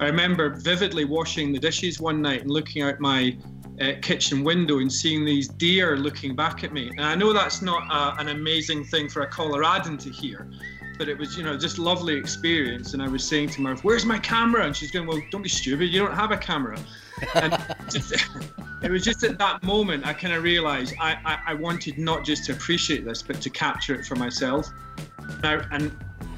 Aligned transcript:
I 0.00 0.06
remember 0.06 0.50
vividly 0.50 1.04
washing 1.04 1.52
the 1.52 1.58
dishes 1.58 2.00
one 2.00 2.22
night 2.22 2.42
and 2.42 2.50
looking 2.50 2.82
out 2.82 3.00
my 3.00 3.36
uh, 3.80 3.92
kitchen 4.00 4.44
window 4.44 4.78
and 4.78 4.92
seeing 4.92 5.24
these 5.24 5.48
deer 5.48 5.96
looking 5.96 6.36
back 6.36 6.64
at 6.64 6.72
me. 6.72 6.88
And 6.88 7.02
I 7.02 7.14
know 7.14 7.32
that's 7.32 7.62
not 7.62 7.90
a, 7.90 8.20
an 8.20 8.28
amazing 8.28 8.84
thing 8.84 9.08
for 9.08 9.22
a 9.22 9.26
Coloradan 9.26 9.98
to 9.98 10.10
hear, 10.10 10.50
but 10.98 11.08
it 11.08 11.18
was, 11.18 11.36
you 11.36 11.42
know, 11.42 11.56
just 11.56 11.78
lovely 11.78 12.14
experience. 12.14 12.94
And 12.94 13.02
I 13.02 13.08
was 13.08 13.24
saying 13.24 13.50
to 13.50 13.60
Murph, 13.60 13.84
"Where's 13.84 14.04
my 14.04 14.18
camera?" 14.18 14.66
And 14.66 14.76
she's 14.76 14.90
going, 14.90 15.06
"Well, 15.06 15.20
don't 15.30 15.42
be 15.42 15.48
stupid. 15.48 15.86
You 15.86 16.00
don't 16.00 16.14
have 16.14 16.30
a 16.30 16.36
camera." 16.36 16.78
And 17.34 17.52
just, 17.90 18.12
it 18.82 18.90
was 18.90 19.04
just 19.04 19.24
at 19.24 19.38
that 19.38 19.62
moment 19.62 20.06
I 20.06 20.12
kind 20.12 20.34
of 20.34 20.42
realised 20.42 20.94
I, 21.00 21.16
I, 21.24 21.38
I 21.52 21.54
wanted 21.54 21.98
not 21.98 22.24
just 22.24 22.44
to 22.46 22.52
appreciate 22.52 23.04
this, 23.04 23.22
but 23.22 23.40
to 23.40 23.50
capture 23.50 23.94
it 23.94 24.04
for 24.04 24.16
myself. 24.16 24.68
Now, 25.42 25.62
and 25.70 25.92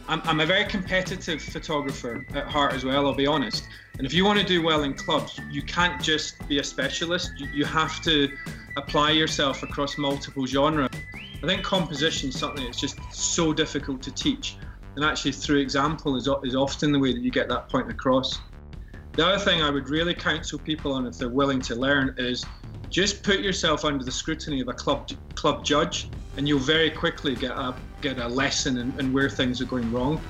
I'm, 0.07 0.21
I'm 0.25 0.41
a 0.41 0.47
very 0.47 0.65
competitive 0.65 1.43
photographer 1.43 2.25
at 2.35 2.47
heart 2.47 2.75
as 2.75 2.85
well, 2.85 3.07
I'll 3.07 3.15
be 3.15 3.27
honest. 3.27 3.67
And 3.97 4.07
if 4.07 4.13
you 4.13 4.25
want 4.25 4.39
to 4.39 4.45
do 4.45 4.63
well 4.63 4.83
in 4.83 4.95
clubs, 4.95 5.41
you 5.51 5.63
can't 5.63 6.01
just 6.03 6.47
be 6.47 6.59
a 6.59 6.65
specialist. 6.65 7.33
You, 7.39 7.49
you 7.55 7.65
have 7.65 8.03
to 8.03 8.29
apply 8.77 9.13
yourself 9.13 9.63
across 9.63 9.97
multiple 9.97 10.47
genres. 10.47 10.91
I 11.43 11.47
think 11.47 11.63
composition 11.63 12.29
is 12.29 12.39
something 12.39 12.65
that's 12.65 12.81
just 12.81 12.99
so 13.13 13.53
difficult 13.53 14.03
to 14.03 14.11
teach. 14.11 14.57
And 14.97 15.05
actually, 15.05 15.33
through 15.33 15.59
example 15.59 16.17
is, 16.17 16.29
is 16.43 16.55
often 16.55 16.93
the 16.93 16.99
way 16.99 17.13
that 17.13 17.21
you 17.21 17.31
get 17.31 17.49
that 17.49 17.69
point 17.69 17.91
across. 17.91 18.41
The 19.13 19.27
other 19.27 19.39
thing 19.39 19.63
I 19.63 19.71
would 19.71 19.89
really 19.89 20.15
counsel 20.15 20.59
people 20.59 20.93
on 20.93 21.07
if 21.07 21.19
they're 21.19 21.29
willing 21.29 21.61
to 21.63 21.75
learn 21.75 22.15
is 22.19 22.45
just 22.91 23.23
put 23.23 23.41
yourself 23.41 23.85
under 23.85 24.05
the 24.05 24.13
scrutiny 24.13 24.61
of 24.61 24.69
a 24.69 24.73
club 24.73 25.11
club 25.35 25.65
judge, 25.65 26.09
and 26.37 26.47
you'll 26.47 26.59
very 26.59 26.91
quickly 26.91 27.35
get 27.35 27.53
a 27.53 27.75
get 28.05 28.19
a 28.19 28.29
lesson 28.29 28.77
in, 28.77 28.93
in 29.01 29.15
where 29.15 29.31
things 29.31 29.63
are 29.63 29.65
going 29.65 29.91
wrong. 29.91 30.21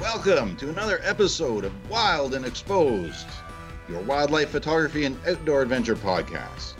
Welcome 0.00 0.56
to 0.56 0.70
another 0.70 1.00
episode 1.02 1.66
of 1.66 1.90
Wild 1.90 2.32
and 2.32 2.46
Exposed, 2.46 3.26
your 3.90 4.00
wildlife 4.04 4.48
photography 4.48 5.04
and 5.04 5.14
outdoor 5.28 5.60
adventure 5.60 5.96
podcast. 5.96 6.72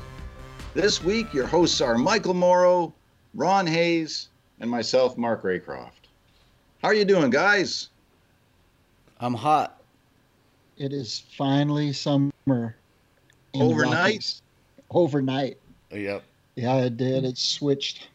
This 0.72 1.04
week, 1.04 1.34
your 1.34 1.46
hosts 1.46 1.82
are 1.82 1.98
Michael 1.98 2.32
Morrow, 2.32 2.94
Ron 3.34 3.66
Hayes, 3.66 4.30
and 4.60 4.70
myself, 4.70 5.18
Mark 5.18 5.42
Raycroft. 5.42 6.08
How 6.80 6.88
are 6.88 6.94
you 6.94 7.04
doing, 7.04 7.28
guys? 7.28 7.90
I'm 9.20 9.34
hot. 9.34 9.75
It 10.76 10.92
is 10.92 11.24
finally 11.36 11.92
summer. 11.92 12.32
Overnight? 13.54 14.40
Overnight. 14.90 15.58
Oh, 15.92 15.96
Yep. 15.96 16.22
Yeah, 16.56 16.76
it 16.78 16.96
did. 16.96 17.24
It 17.24 17.36
switched. 17.36 18.08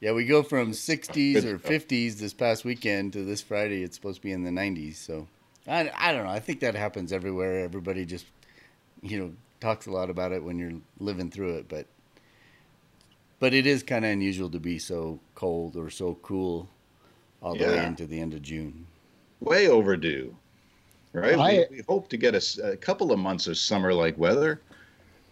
Yeah, 0.00 0.12
we 0.12 0.24
go 0.24 0.42
from 0.42 0.72
60s 0.72 1.44
or 1.44 1.58
50s 1.58 2.18
this 2.18 2.32
past 2.32 2.64
weekend 2.64 3.12
to 3.14 3.24
this 3.24 3.40
Friday. 3.40 3.82
It's 3.82 3.96
supposed 3.96 4.16
to 4.16 4.22
be 4.22 4.32
in 4.32 4.44
the 4.44 4.50
90s. 4.50 4.96
So 4.96 5.26
I, 5.66 5.90
I 5.96 6.12
don't 6.12 6.24
know. 6.24 6.30
I 6.30 6.40
think 6.40 6.60
that 6.60 6.74
happens 6.74 7.12
everywhere. 7.12 7.60
Everybody 7.64 8.04
just, 8.04 8.26
you 9.02 9.18
know, 9.18 9.32
talks 9.60 9.86
a 9.86 9.90
lot 9.90 10.10
about 10.10 10.32
it 10.32 10.44
when 10.44 10.58
you're 10.58 10.74
living 11.00 11.30
through 11.30 11.56
it. 11.56 11.68
But 11.68 11.86
but 13.40 13.52
it 13.54 13.66
is 13.66 13.82
kind 13.82 14.04
of 14.04 14.10
unusual 14.10 14.50
to 14.50 14.60
be 14.60 14.78
so 14.78 15.18
cold 15.34 15.76
or 15.76 15.90
so 15.90 16.18
cool 16.22 16.68
all 17.42 17.56
the 17.56 17.64
way 17.64 17.84
into 17.84 18.06
the 18.06 18.20
end 18.20 18.34
of 18.34 18.42
June. 18.42 18.86
Way 19.40 19.68
overdue, 19.68 20.36
right? 21.14 21.38
I- 21.38 21.66
we, 21.70 21.78
we 21.78 21.82
hope 21.88 22.08
to 22.10 22.16
get 22.16 22.34
a 22.34 22.76
couple 22.76 23.12
of 23.12 23.18
months 23.18 23.46
of 23.46 23.56
summer-like 23.56 24.18
weather. 24.18 24.60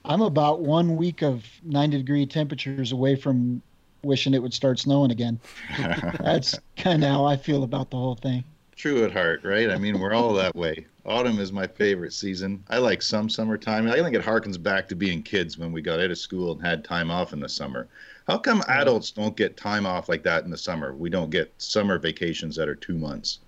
I'm 0.04 0.22
about 0.22 0.60
one 0.60 0.96
week 0.96 1.22
of 1.22 1.44
90 1.64 1.98
degree 1.98 2.26
temperatures 2.26 2.92
away 2.92 3.14
from 3.14 3.62
wishing 4.02 4.34
it 4.34 4.42
would 4.42 4.54
start 4.54 4.78
snowing 4.80 5.10
again. 5.12 5.38
That's 6.20 6.58
kind 6.76 7.04
of 7.04 7.10
how 7.10 7.24
I 7.24 7.36
feel 7.36 7.62
about 7.62 7.90
the 7.90 7.96
whole 7.98 8.16
thing. 8.16 8.42
True 8.74 9.04
at 9.04 9.12
heart, 9.12 9.44
right? 9.44 9.70
I 9.70 9.78
mean, 9.78 10.00
we're 10.00 10.12
all 10.14 10.32
that 10.34 10.56
way. 10.56 10.86
Autumn 11.04 11.38
is 11.38 11.52
my 11.52 11.68
favorite 11.68 12.12
season. 12.12 12.64
I 12.68 12.78
like 12.78 13.00
some 13.02 13.28
summertime. 13.28 13.86
I 13.88 13.94
think 13.94 14.16
it 14.16 14.22
harkens 14.22 14.60
back 14.60 14.88
to 14.88 14.96
being 14.96 15.22
kids 15.22 15.56
when 15.58 15.70
we 15.72 15.82
got 15.82 16.00
out 16.00 16.10
of 16.10 16.18
school 16.18 16.52
and 16.52 16.60
had 16.60 16.82
time 16.84 17.10
off 17.10 17.32
in 17.32 17.38
the 17.38 17.48
summer. 17.48 17.86
How 18.26 18.38
come 18.38 18.62
adults 18.68 19.10
don't 19.12 19.36
get 19.36 19.56
time 19.56 19.86
off 19.86 20.08
like 20.08 20.22
that 20.24 20.44
in 20.44 20.50
the 20.50 20.58
summer? 20.58 20.94
We 20.94 21.10
don't 21.10 21.30
get 21.30 21.52
summer 21.58 21.98
vacations 21.98 22.56
that 22.56 22.68
are 22.68 22.74
two 22.74 22.96
months. 22.96 23.38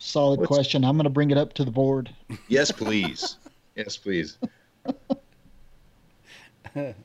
Solid 0.00 0.40
What's- 0.40 0.48
question. 0.48 0.84
I'm 0.84 0.96
going 0.96 1.04
to 1.04 1.10
bring 1.10 1.30
it 1.30 1.38
up 1.38 1.52
to 1.54 1.64
the 1.64 1.70
board. 1.70 2.10
Yes, 2.48 2.72
please. 2.72 3.36
yes, 3.76 3.96
please. 3.96 4.38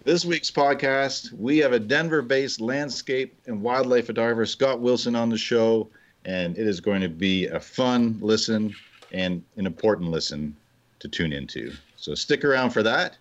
this 0.03 0.25
week's 0.25 0.49
podcast, 0.49 1.31
we 1.33 1.57
have 1.57 1.73
a 1.73 1.79
Denver 1.79 2.21
based 2.21 2.61
landscape 2.61 3.37
and 3.47 3.61
wildlife 3.61 4.05
photographer, 4.07 4.45
Scott 4.45 4.79
Wilson, 4.79 5.15
on 5.15 5.29
the 5.29 5.37
show, 5.37 5.89
and 6.23 6.57
it 6.57 6.65
is 6.67 6.79
going 6.79 7.01
to 7.01 7.09
be 7.09 7.47
a 7.47 7.59
fun 7.59 8.17
listen 8.21 8.73
and 9.11 9.43
an 9.57 9.65
important 9.65 10.09
listen 10.09 10.55
to 10.99 11.07
tune 11.09 11.33
into. 11.33 11.73
So 11.97 12.15
stick 12.15 12.45
around 12.45 12.69
for 12.71 12.81
that. 12.83 13.17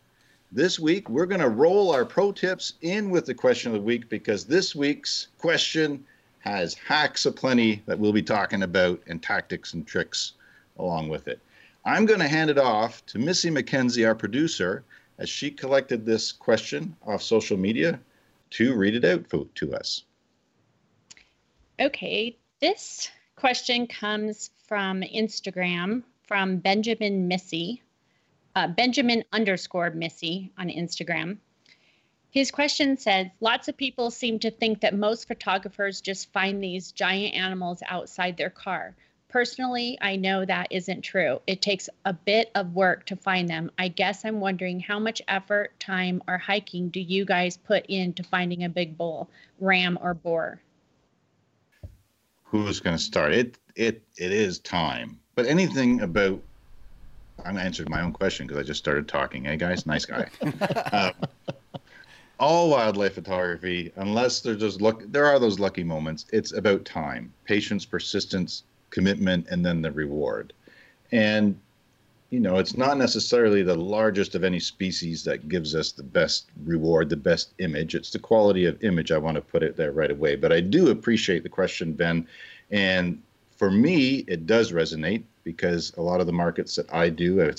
This 0.52 0.78
week, 0.78 1.10
we're 1.10 1.26
going 1.26 1.40
to 1.40 1.48
roll 1.48 1.92
our 1.92 2.04
pro 2.04 2.30
tips 2.30 2.74
in 2.82 3.10
with 3.10 3.26
the 3.26 3.34
question 3.34 3.72
of 3.72 3.74
the 3.74 3.84
week 3.84 4.08
because 4.08 4.44
this 4.44 4.74
week's 4.74 5.28
question 5.38 6.04
has 6.44 6.75
hacks 6.75 7.25
aplenty 7.25 7.82
that 7.87 7.99
we'll 7.99 8.12
be 8.12 8.22
talking 8.22 8.65
about 8.65 9.00
and 9.06 9.22
tactics 9.22 9.72
and 9.72 9.87
tricks 9.87 10.32
along 10.78 11.09
with 11.09 11.27
it. 11.27 11.41
I'm 11.87 12.05
going 12.05 12.21
to 12.21 12.28
hand 12.28 12.50
it 12.50 12.59
off 12.59 13.05
to 13.06 13.19
Missy 13.19 13.49
McKenzie, 13.49 14.06
our 14.06 14.15
producer, 14.15 14.84
as 15.19 15.31
she 15.31 15.50
collected 15.50 16.05
this 16.05 16.32
question 16.32 16.94
off 17.06 17.22
social 17.22 17.56
media 17.56 17.99
to 18.50 18.77
read 18.77 18.94
it 18.94 19.06
out 19.06 19.27
for, 19.27 19.47
to 19.55 19.75
us. 19.75 20.05
Okay, 21.81 22.37
this 22.61 23.11
question 23.37 23.87
comes 23.87 24.50
from 24.69 25.00
Instagram 25.00 26.03
from 26.26 26.59
Benjamin 26.59 27.26
Missy, 27.26 27.82
uh, 28.55 28.69
Benjamin 28.69 29.25
underscore 29.32 29.91
Missy 29.91 30.53
on 30.59 30.69
Instagram. 30.69 31.38
His 32.34 32.50
question 32.50 32.96
says 32.96 33.28
Lots 33.40 33.68
of 33.68 33.76
people 33.76 34.10
seem 34.10 34.40
to 34.40 34.50
think 34.50 34.80
that 34.80 34.92
most 34.92 35.28
photographers 35.28 36.00
just 36.00 36.32
find 36.32 36.60
these 36.60 36.90
giant 36.90 37.36
animals 37.36 37.80
outside 37.86 38.36
their 38.36 38.50
car. 38.50 38.96
Personally, 39.28 39.96
I 40.00 40.16
know 40.16 40.44
that 40.44 40.66
isn't 40.72 41.02
true. 41.02 41.40
It 41.46 41.62
takes 41.62 41.88
a 42.04 42.12
bit 42.12 42.50
of 42.56 42.74
work 42.74 43.06
to 43.06 43.14
find 43.16 43.48
them. 43.48 43.70
I 43.78 43.86
guess 43.86 44.24
I'm 44.24 44.40
wondering 44.40 44.80
how 44.80 44.98
much 44.98 45.22
effort, 45.28 45.78
time, 45.78 46.24
or 46.26 46.36
hiking 46.38 46.88
do 46.88 46.98
you 46.98 47.24
guys 47.24 47.56
put 47.56 47.86
into 47.86 48.24
finding 48.24 48.64
a 48.64 48.68
big 48.68 48.98
bull, 48.98 49.30
ram, 49.60 49.96
or 50.02 50.12
boar? 50.12 50.60
Who's 52.42 52.80
going 52.80 52.96
to 52.96 53.02
start? 53.02 53.32
It 53.32 53.58
it 53.76 54.02
it 54.16 54.32
is 54.32 54.58
time. 54.58 55.20
But 55.36 55.46
anything 55.46 56.00
about 56.00 56.42
I'm 57.44 57.58
answering 57.58 57.90
my 57.92 58.00
own 58.00 58.12
question 58.12 58.48
because 58.48 58.60
I 58.60 58.66
just 58.66 58.80
started 58.80 59.06
talking. 59.06 59.44
Hey 59.44 59.56
guys, 59.56 59.86
nice 59.86 60.04
guy. 60.04 60.28
um, 60.92 61.12
all 62.38 62.70
wildlife 62.70 63.14
photography, 63.14 63.92
unless 63.96 64.40
there's 64.40 64.58
just 64.58 64.80
luck, 64.80 65.02
there 65.06 65.26
are 65.26 65.38
those 65.38 65.58
lucky 65.58 65.84
moments. 65.84 66.26
It's 66.32 66.52
about 66.52 66.84
time, 66.84 67.32
patience, 67.44 67.84
persistence, 67.84 68.64
commitment, 68.90 69.46
and 69.50 69.64
then 69.64 69.82
the 69.82 69.92
reward. 69.92 70.52
And 71.12 71.58
you 72.30 72.40
know, 72.40 72.58
it's 72.58 72.76
not 72.76 72.98
necessarily 72.98 73.62
the 73.62 73.76
largest 73.76 74.34
of 74.34 74.42
any 74.42 74.58
species 74.58 75.22
that 75.22 75.48
gives 75.48 75.72
us 75.72 75.92
the 75.92 76.02
best 76.02 76.46
reward, 76.64 77.08
the 77.08 77.16
best 77.16 77.52
image. 77.58 77.94
It's 77.94 78.10
the 78.10 78.18
quality 78.18 78.64
of 78.64 78.82
image. 78.82 79.12
I 79.12 79.18
want 79.18 79.36
to 79.36 79.40
put 79.40 79.62
it 79.62 79.76
there 79.76 79.92
right 79.92 80.10
away. 80.10 80.34
But 80.34 80.52
I 80.52 80.58
do 80.60 80.90
appreciate 80.90 81.44
the 81.44 81.48
question, 81.48 81.92
Ben. 81.92 82.26
And 82.72 83.22
for 83.56 83.70
me, 83.70 84.24
it 84.26 84.48
does 84.48 84.72
resonate 84.72 85.22
because 85.44 85.92
a 85.96 86.02
lot 86.02 86.20
of 86.20 86.26
the 86.26 86.32
markets 86.32 86.74
that 86.74 86.92
I 86.92 87.08
do, 87.08 87.52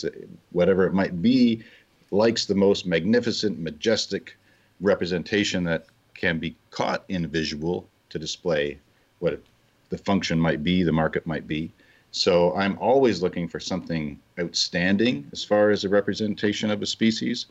whatever 0.51 0.85
it 0.85 0.93
might 0.93 1.21
be, 1.21 1.63
likes 2.11 2.45
the 2.45 2.55
most 2.55 2.85
magnificent, 2.85 3.57
majestic 3.57 4.35
representation 4.81 5.63
that 5.65 5.85
can 6.13 6.39
be 6.39 6.55
caught 6.71 7.03
in 7.09 7.27
visual 7.27 7.87
to 8.09 8.19
display 8.19 8.79
what 9.19 9.39
the 9.89 9.97
function 9.97 10.39
might 10.39 10.63
be, 10.63 10.83
the 10.83 10.91
market 10.91 11.25
might 11.25 11.47
be. 11.47 11.71
So 12.11 12.55
I'm 12.55 12.77
always 12.79 13.21
looking 13.21 13.47
for 13.47 13.59
something 13.59 14.19
outstanding 14.39 15.27
as 15.33 15.43
far 15.43 15.71
as 15.71 15.83
a 15.83 15.89
representation 15.89 16.71
of 16.71 16.81
a 16.81 16.85
species. 16.85 17.47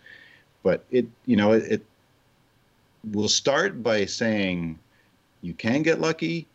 But 0.62 0.84
it, 0.90 1.06
you 1.26 1.36
know, 1.36 1.52
it, 1.52 1.64
it 1.70 1.86
will 3.12 3.28
start 3.28 3.82
by 3.82 4.06
saying 4.06 4.78
you 5.42 5.52
can 5.52 5.82
get 5.82 6.00
lucky 6.00 6.46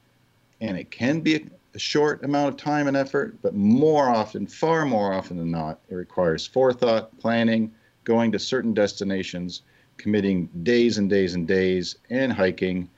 and 0.62 0.77
it 0.77 0.89
can 0.89 1.19
be 1.19 1.36
a, 1.36 1.42
a 1.75 1.80
short 1.80 2.24
amount 2.24 2.50
of 2.50 2.57
time 2.57 2.88
and 2.88 2.98
effort, 2.98 3.39
but 3.42 3.54
more 3.54 4.10
often, 4.10 4.48
far 4.48 4.86
more 4.86 5.13
often 5.13 5.38
than 5.38 5.51
not, 5.51 5.80
it 5.89 5.95
requires 5.95 6.48
forethought, 6.48 7.18
planning, 7.19 7.72
going 8.04 8.31
to 8.31 8.39
certain 8.39 8.74
destinations, 8.74 9.62
committing 10.00 10.50
days 10.63 10.98
and 10.98 11.10
days 11.10 11.36
and 11.36 11.48
days, 11.48 11.98
and 12.10 12.34
hiking. 12.34 12.90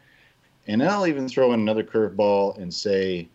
And 0.68 0.82
I'll 0.82 1.08
even 1.08 1.28
throw 1.28 1.52
in 1.52 1.60
another 1.60 1.84
curveball 1.84 2.58
and 2.58 2.74
say 2.74 3.28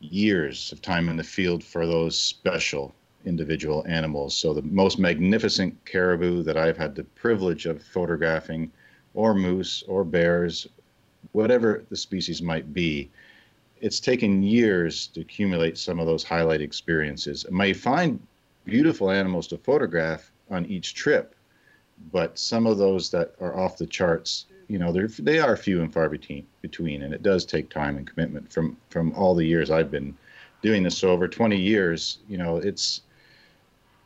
years 0.00 0.72
of 0.72 0.80
time 0.80 1.08
in 1.08 1.16
the 1.16 1.24
field 1.24 1.62
for 1.62 1.86
those 1.86 2.18
special 2.18 2.94
individual 3.26 3.84
animals. 3.88 4.34
So 4.34 4.54
the 4.54 4.62
most 4.62 4.98
magnificent 4.98 5.76
caribou 5.84 6.42
that 6.44 6.56
I've 6.56 6.76
had 6.78 6.94
the 6.94 7.04
privilege 7.04 7.66
of 7.66 7.82
photographing 7.82 8.70
or 9.14 9.34
moose 9.34 9.82
or 9.88 10.04
bears, 10.04 10.66
whatever 11.32 11.84
the 11.90 11.96
species 11.96 12.40
might 12.40 12.72
be, 12.72 13.10
it's 13.80 14.00
taken 14.00 14.42
years 14.42 15.08
to 15.08 15.20
accumulate 15.20 15.76
some 15.76 15.98
of 15.98 16.06
those 16.06 16.24
highlight 16.24 16.60
experiences. 16.60 17.44
I 17.48 17.52
may 17.52 17.72
find 17.72 18.24
beautiful 18.64 19.10
animals 19.10 19.46
to 19.48 19.58
photograph 19.58 20.30
on 20.50 20.66
each 20.66 20.94
trip, 20.94 21.34
but 22.12 22.38
some 22.38 22.66
of 22.66 22.78
those 22.78 23.10
that 23.10 23.34
are 23.40 23.58
off 23.58 23.78
the 23.78 23.86
charts, 23.86 24.46
you 24.68 24.78
know, 24.78 24.92
they're, 24.92 25.08
they 25.08 25.38
are 25.38 25.56
few 25.56 25.82
and 25.82 25.92
far 25.92 26.08
between, 26.08 26.46
between, 26.62 27.02
and 27.02 27.14
it 27.14 27.22
does 27.22 27.44
take 27.44 27.70
time 27.70 27.96
and 27.96 28.06
commitment 28.06 28.52
from 28.52 28.76
from 28.90 29.12
all 29.12 29.34
the 29.34 29.44
years 29.44 29.70
I've 29.70 29.90
been 29.90 30.16
doing 30.62 30.82
this. 30.82 30.98
So 30.98 31.10
over 31.10 31.28
20 31.28 31.56
years, 31.56 32.18
you 32.28 32.38
know, 32.38 32.56
it's 32.56 33.02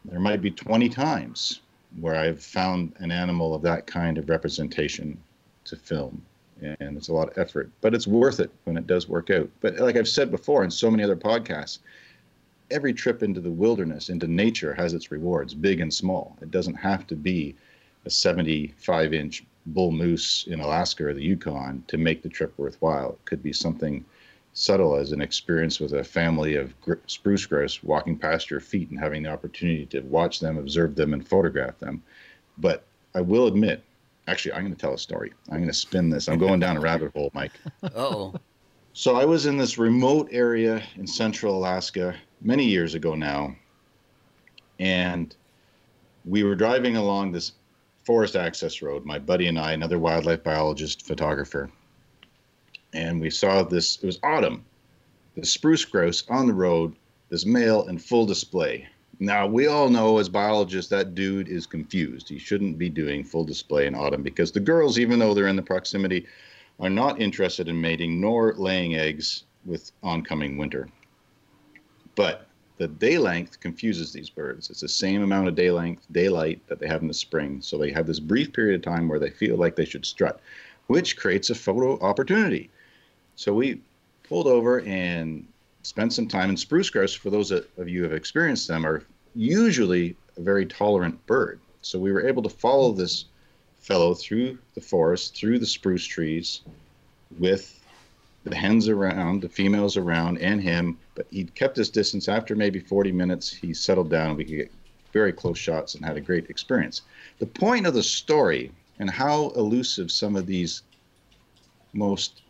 there 0.05 0.21
might 0.21 0.41
be 0.43 0.51
20 0.51 0.89
times 0.89 1.61
where 1.99 2.15
I've 2.15 2.43
found 2.43 2.95
an 2.99 3.11
animal 3.11 3.55
of 3.55 3.63
that 3.63 3.87
kind 3.87 4.19
of 4.19 4.29
representation 4.29 5.19
to 5.65 5.77
film. 5.77 6.23
And 6.63 6.97
it's 6.97 7.09
a 7.09 7.13
lot 7.15 7.31
of 7.31 7.39
effort, 7.39 7.71
but 7.81 7.95
it's 7.95 8.07
worth 8.07 8.39
it 8.39 8.51
when 8.65 8.77
it 8.77 8.87
does 8.87 9.09
work 9.09 9.31
out. 9.31 9.49
But 9.61 9.79
like 9.79 9.97
I've 9.97 10.09
said 10.09 10.31
before 10.31 10.63
in 10.63 10.71
so 10.71 10.91
many 10.91 11.03
other 11.03 11.17
podcasts, 11.17 11.79
every 12.71 12.93
trip 12.93 13.23
into 13.23 13.41
the 13.41 13.51
wilderness, 13.51 14.11
into 14.11 14.27
nature, 14.27 14.75
has 14.75 14.93
its 14.93 15.11
rewards, 15.11 15.55
big 15.55 15.81
and 15.81 15.93
small. 15.93 16.37
It 16.43 16.51
doesn't 16.51 16.75
have 16.75 17.07
to 17.09 17.17
be 17.17 17.57
a 18.05 18.11
75 18.11 19.15
inch 19.15 19.45
bull 19.67 19.93
moose 19.93 20.47
in 20.49 20.61
Alaska 20.61 21.07
or 21.07 21.15
the 21.15 21.23
Yukon 21.23 21.85
to 21.89 21.99
make 21.99 22.23
the 22.23 22.29
trip 22.29 22.53
worthwhile. 22.57 23.11
It 23.11 23.25
could 23.25 23.43
be 23.43 23.53
something 23.53 24.05
subtle 24.53 24.97
as 24.97 25.13
an 25.13 25.21
experience 25.21 25.79
with 25.79 25.93
a 25.93 26.03
family 26.03 26.57
of 26.57 26.75
spruce 27.07 27.47
grouse 27.47 27.83
walking 27.83 28.19
past 28.19 28.51
your 28.51 28.61
feet 28.61 28.91
and 28.91 28.99
having 28.99 29.23
the 29.23 29.31
opportunity 29.31 29.87
to 29.87 30.01
watch 30.01 30.41
them, 30.41 30.59
observe 30.59 30.97
them, 30.97 31.15
and 31.15 31.27
photograph 31.27 31.79
them. 31.79 32.03
But 32.59 32.85
I 33.15 33.21
will 33.21 33.47
admit, 33.47 33.83
actually, 34.27 34.55
I'm 34.55 34.63
going 34.63 34.75
to 34.75 34.81
tell 34.81 34.95
a 34.95 34.99
story. 34.99 35.33
I'm 35.51 35.59
going 35.59 35.69
to 35.69 35.73
spin 35.73 36.11
this. 36.11 36.29
I'm 36.29 36.39
going 36.39 36.61
down 36.61 36.77
a 36.77 36.81
rabbit 36.81 37.13
hole, 37.15 37.31
Mike. 37.33 37.53
oh. 37.95 38.35
So 38.93 39.15
I 39.15 39.25
was 39.25 39.47
in 39.47 39.57
this 39.57 39.79
remote 39.79 40.29
area 40.33 40.83
in 40.97 41.07
central 41.07 41.57
Alaska 41.57 42.17
many 42.41 42.65
years 42.65 42.95
ago 42.95 43.15
now, 43.15 43.55
and 44.81 45.35
we 46.25 46.43
were 46.43 46.57
driving 46.57 46.97
along 46.97 47.31
this 47.31 47.53
forest 48.05 48.37
access 48.37 48.83
road, 48.83 49.05
my 49.05 49.19
buddy 49.19 49.47
and 49.47 49.59
I, 49.59 49.73
another 49.73 49.99
wildlife 49.99 50.43
biologist, 50.43 51.07
photographer, 51.07 51.71
and 52.93 53.21
we 53.21 53.31
saw 53.31 53.63
this. 53.63 53.97
It 54.03 54.07
was 54.07 54.19
autumn. 54.23 54.65
The 55.37 55.47
spruce 55.47 55.85
grouse 55.85 56.25
on 56.29 56.47
the 56.47 56.55
road, 56.55 56.95
this 57.29 57.47
male 57.47 57.87
in 57.89 57.99
full 57.99 58.27
display. 58.27 58.87
Now 59.21 59.47
we 59.47 59.67
all 59.67 59.91
know 59.91 60.19
as 60.19 60.29
biologists 60.29 60.91
that 60.91 61.15
dude 61.15 61.49
is 61.49 61.67
confused. 61.67 62.29
He 62.29 62.39
shouldn't 62.39 62.79
be 62.79 62.89
doing 62.89 63.23
full 63.23 63.45
display 63.45 63.87
in 63.87 63.95
autumn 63.95 64.23
because 64.23 64.51
the 64.51 64.61
girls, 64.61 64.99
even 64.99 65.19
though 65.19 65.35
they're 65.35 65.47
in 65.47 65.57
the 65.57 65.63
proximity, 65.63 66.27
are 66.81 66.91
not 66.91 67.21
interested 67.21 67.69
in 67.69 67.81
mating 67.81 68.21
nor 68.21 68.55
laying 68.55 68.97
eggs 68.97 69.45
with 69.67 69.93
oncoming 70.03 70.57
winter. 70.57 70.89
But 72.15 72.47
the 72.81 72.89
day 72.89 73.19
length 73.19 73.61
confuses 73.61 74.11
these 74.11 74.31
birds. 74.31 74.71
It's 74.71 74.81
the 74.81 74.89
same 74.89 75.23
amount 75.23 75.49
of 75.49 75.55
day 75.55 75.71
length, 75.71 76.07
daylight 76.13 76.67
that 76.67 76.79
they 76.79 76.89
have 76.89 77.03
in 77.03 77.09
the 77.09 77.13
spring. 77.15 77.61
So 77.61 77.77
they 77.77 77.93
have 77.93 78.07
this 78.07 78.21
brief 78.21 78.55
period 78.55 78.77
of 78.77 78.83
time 78.83 79.07
where 79.07 79.19
they 79.19 79.29
feel 79.29 79.59
like 79.59 79.77
they 79.77 79.85
should 79.85 80.07
strut, 80.07 80.41
which 80.87 81.19
creates 81.19 81.51
a 81.51 81.55
photo 81.55 82.01
opportunity. 82.01 82.71
So 83.37 83.53
we 83.53 83.83
pulled 84.23 84.47
over 84.47 84.81
and 84.81 85.47
spent 85.83 86.15
some 86.15 86.27
time. 86.27 86.49
in 86.49 86.57
spruce 86.57 86.89
grouse, 86.89 87.13
for 87.13 87.29
those 87.29 87.51
of 87.51 87.67
you 87.87 87.99
who 87.99 88.05
have 88.05 88.15
experienced 88.15 88.67
them, 88.67 88.87
are 88.87 89.05
usually 89.35 90.17
a 90.39 90.41
very 90.41 90.65
tolerant 90.65 91.27
bird. 91.27 91.61
So 91.83 91.99
we 91.99 92.13
were 92.13 92.27
able 92.27 92.43
to 92.45 92.49
follow 92.49 92.93
this 92.93 93.27
fellow 93.79 94.15
through 94.15 94.57
the 94.75 94.81
forest, 94.81 95.37
through 95.37 95.59
the 95.59 95.67
spruce 95.67 96.07
trees, 96.07 96.63
with 97.39 97.79
the 98.45 98.55
hens 98.55 98.89
around, 98.89 99.43
the 99.43 99.49
females 99.49 99.97
around, 99.97 100.39
and 100.39 100.63
him. 100.63 100.99
But 101.15 101.27
he 101.31 101.45
kept 101.45 101.77
his 101.77 101.91
distance. 101.91 102.29
After 102.29 102.57
maybe 102.57 102.81
40 102.81 103.13
minutes, 103.13 103.53
he 103.53 103.75
settled 103.75 104.11
down. 104.11 104.37
We 104.37 104.45
could 104.45 104.57
get 104.57 104.73
very 105.13 105.33
close 105.33 105.59
shots 105.59 105.95
and 105.95 106.05
had 106.05 106.17
a 106.17 106.21
great 106.21 106.49
experience. 106.49 107.03
The 107.39 107.47
point 107.47 107.87
of 107.87 107.95
the 107.95 108.03
story 108.03 108.73
and 108.99 109.11
how 109.11 109.51
elusive 109.51 110.11
some 110.11 110.37
of 110.37 110.47
these 110.47 110.83
most 111.93 112.43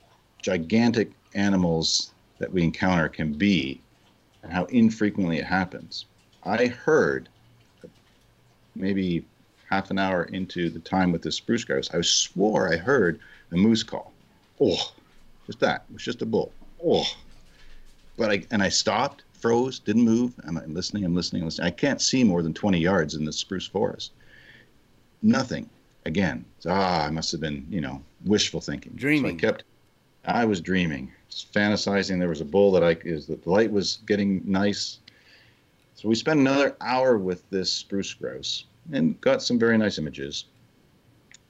gigantic 0.42 1.10
animals 1.34 2.12
that 2.38 2.52
we 2.52 2.62
encounter 2.62 3.08
can 3.08 3.32
be 3.32 3.80
and 4.42 4.52
how 4.52 4.64
infrequently 4.66 5.38
it 5.38 5.44
happens. 5.44 6.06
I 6.44 6.66
heard 6.66 7.28
maybe 8.74 9.24
half 9.68 9.90
an 9.90 9.98
hour 9.98 10.24
into 10.24 10.70
the 10.70 10.80
time 10.80 11.12
with 11.12 11.22
the 11.22 11.30
spruce 11.30 11.64
grouse, 11.64 11.90
I 11.94 12.00
swore 12.00 12.72
I 12.72 12.76
heard 12.76 13.20
a 13.52 13.56
moose 13.56 13.82
call. 13.82 14.12
Oh, 14.60 14.92
just 15.50 15.60
that. 15.60 15.84
It 15.90 15.94
was 15.94 16.04
just 16.04 16.22
a 16.22 16.26
bull. 16.26 16.52
Oh. 16.84 17.04
But 18.16 18.30
I 18.30 18.42
and 18.52 18.62
I 18.62 18.68
stopped, 18.68 19.24
froze, 19.32 19.80
didn't 19.80 20.04
move. 20.04 20.32
I'm 20.46 20.56
listening, 20.72 21.04
I'm 21.04 21.14
listening, 21.14 21.42
I'm 21.42 21.48
listening. 21.48 21.66
I 21.66 21.70
can't 21.70 22.00
see 22.00 22.22
more 22.22 22.42
than 22.42 22.54
20 22.54 22.78
yards 22.78 23.14
in 23.14 23.24
the 23.24 23.32
spruce 23.32 23.66
forest. 23.66 24.12
Nothing. 25.22 25.68
Again, 26.06 26.44
ah, 26.66 27.06
I 27.06 27.10
must 27.10 27.32
have 27.32 27.40
been, 27.40 27.66
you 27.68 27.80
know, 27.80 28.00
wishful 28.24 28.60
thinking. 28.60 28.92
Dreaming. 28.94 29.38
So 29.38 29.48
I 29.48 29.50
kept 29.50 29.64
I 30.24 30.44
was 30.44 30.60
dreaming, 30.60 31.10
fantasizing. 31.30 32.18
There 32.18 32.28
was 32.28 32.40
a 32.40 32.44
bull 32.44 32.70
that 32.72 32.84
I 32.84 32.92
is 33.04 33.26
the 33.26 33.38
light 33.44 33.72
was 33.72 33.98
getting 34.06 34.42
nice. 34.44 34.98
So 35.94 36.08
we 36.08 36.14
spent 36.14 36.40
another 36.40 36.76
hour 36.80 37.18
with 37.18 37.48
this 37.50 37.72
spruce 37.72 38.14
grouse 38.14 38.66
and 38.92 39.20
got 39.20 39.42
some 39.42 39.58
very 39.58 39.76
nice 39.78 39.98
images. 39.98 40.44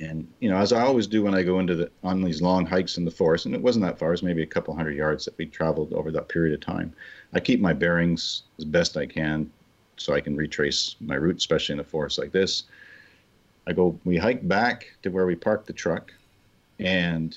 And 0.01 0.27
you 0.41 0.49
know, 0.49 0.57
as 0.57 0.73
I 0.73 0.81
always 0.81 1.07
do 1.07 1.23
when 1.23 1.35
I 1.35 1.43
go 1.43 1.61
into 1.61 1.75
the 1.75 1.91
on 2.03 2.23
these 2.23 2.41
long 2.41 2.65
hikes 2.65 2.97
in 2.97 3.05
the 3.05 3.11
forest, 3.11 3.47
and 3.47 3.55
it 3.55 3.61
wasn't 3.61 3.85
that 3.85 3.99
far; 3.99 4.09
it 4.09 4.13
was 4.13 4.23
maybe 4.23 4.43
a 4.43 4.47
couple 4.47 4.75
hundred 4.75 4.97
yards 4.97 5.25
that 5.27 5.37
we 5.37 5.47
traveled 5.47 5.93
over 5.93 6.11
that 6.11 6.29
period 6.29 6.55
of 6.55 6.61
time. 6.61 6.93
I 7.35 7.41
keep 7.41 7.61
my 7.61 7.75
bearings 7.75 8.45
as 8.59 8.65
best 8.65 8.97
I 8.97 9.07
can, 9.07 9.51
so 9.97 10.15
I 10.15 10.21
can 10.21 10.37
retrace 10.37 10.97
my 11.01 11.17
route, 11.17 11.37
especially 11.37 11.75
in 11.75 11.81
a 11.81 11.85
forest 11.85 12.19
like 12.19 12.33
this. 12.33 12.65
I 13.67 13.73
go. 13.73 13.99
We 14.05 14.17
hike 14.17 14.47
back 14.49 14.87
to 15.03 15.11
where 15.11 15.27
we 15.27 15.37
parked 15.37 15.67
the 15.67 15.73
truck, 15.75 16.13
and 16.79 17.37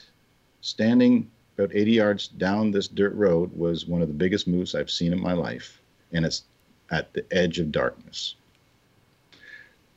standing 0.62 1.30
about 1.58 1.76
80 1.76 1.92
yards 1.92 2.28
down 2.30 2.72
this 2.72 2.88
dirt 2.88 3.14
road 3.14 3.52
was 3.56 3.86
one 3.86 4.02
of 4.02 4.08
the 4.08 4.14
biggest 4.14 4.48
moose 4.48 4.74
I've 4.74 4.90
seen 4.90 5.12
in 5.12 5.22
my 5.22 5.34
life, 5.34 5.82
and 6.14 6.26
it's 6.26 6.44
at 6.92 7.14
the 7.14 7.26
edge 7.32 7.60
of 7.60 7.72
darkness. 7.72 8.36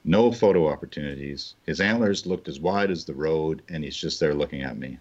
No 0.09 0.31
photo 0.31 0.69
opportunities. 0.69 1.57
His 1.67 1.81
antlers 1.81 2.27
looked 2.27 2.47
as 2.47 2.61
wide 2.61 2.93
as 2.93 3.05
the 3.05 3.13
road, 3.13 3.61
and 3.69 3.83
he's 3.83 3.97
just 3.97 4.21
there 4.21 4.35
looking 4.35 4.63
at 4.63 4.79
me. 4.79 4.99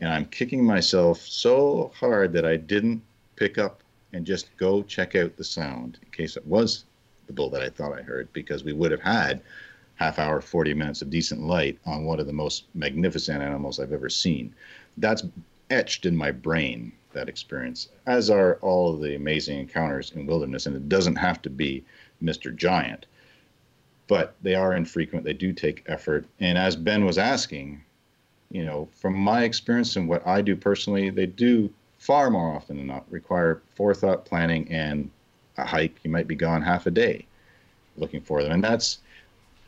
And 0.00 0.10
I'm 0.10 0.26
kicking 0.26 0.64
myself 0.64 1.20
so 1.20 1.92
hard 1.94 2.32
that 2.32 2.44
I 2.44 2.56
didn't 2.56 3.00
pick 3.36 3.58
up 3.58 3.80
and 4.12 4.26
just 4.26 4.54
go 4.56 4.82
check 4.82 5.14
out 5.14 5.36
the 5.36 5.44
sound 5.44 5.98
in 6.02 6.10
case 6.10 6.36
it 6.36 6.44
was 6.46 6.84
the 7.28 7.32
bull 7.32 7.48
that 7.50 7.62
I 7.62 7.68
thought 7.68 7.96
I 7.96 8.02
heard, 8.02 8.32
because 8.32 8.64
we 8.64 8.72
would 8.72 8.90
have 8.90 9.00
had 9.00 9.40
half 9.94 10.18
hour, 10.18 10.40
40 10.40 10.74
minutes 10.74 11.00
of 11.00 11.10
decent 11.10 11.42
light 11.42 11.78
on 11.86 12.04
one 12.04 12.18
of 12.18 12.26
the 12.26 12.32
most 12.32 12.64
magnificent 12.74 13.40
animals 13.40 13.78
I've 13.78 13.92
ever 13.92 14.08
seen 14.08 14.52
that's 14.96 15.22
etched 15.70 16.06
in 16.06 16.16
my 16.16 16.32
brain 16.32 16.90
that 17.12 17.28
experience 17.28 17.88
as 18.06 18.30
are 18.30 18.56
all 18.56 18.92
of 18.92 19.00
the 19.00 19.14
amazing 19.14 19.58
encounters 19.60 20.10
in 20.12 20.26
wilderness 20.26 20.66
and 20.66 20.74
it 20.74 20.88
doesn't 20.88 21.16
have 21.16 21.40
to 21.42 21.50
be 21.50 21.84
mr 22.22 22.54
giant 22.54 23.06
but 24.10 24.34
they 24.42 24.54
are 24.54 24.74
infrequent. 24.74 25.24
They 25.24 25.32
do 25.32 25.52
take 25.52 25.84
effort. 25.86 26.26
And 26.40 26.58
as 26.58 26.76
ben 26.76 27.04
was 27.06 27.16
asking 27.16 27.82
you 28.52 28.64
know 28.66 28.88
from 28.92 29.14
my 29.14 29.44
experience 29.44 29.94
and 29.94 30.08
what 30.08 30.26
i 30.26 30.42
do 30.42 30.56
personally 30.56 31.08
they 31.08 31.26
do 31.26 31.72
far 32.00 32.30
more 32.30 32.52
often 32.56 32.78
than 32.78 32.88
not 32.88 33.04
require 33.08 33.62
forethought 33.76 34.24
planning 34.24 34.66
and 34.72 35.08
a 35.58 35.64
hike. 35.64 35.96
You 36.02 36.10
might 36.10 36.26
be 36.26 36.34
gone 36.34 36.62
half 36.62 36.86
a 36.86 36.90
day 36.90 37.26
looking 37.96 38.22
for 38.22 38.42
them. 38.42 38.52
And 38.52 38.64
that's 38.64 38.98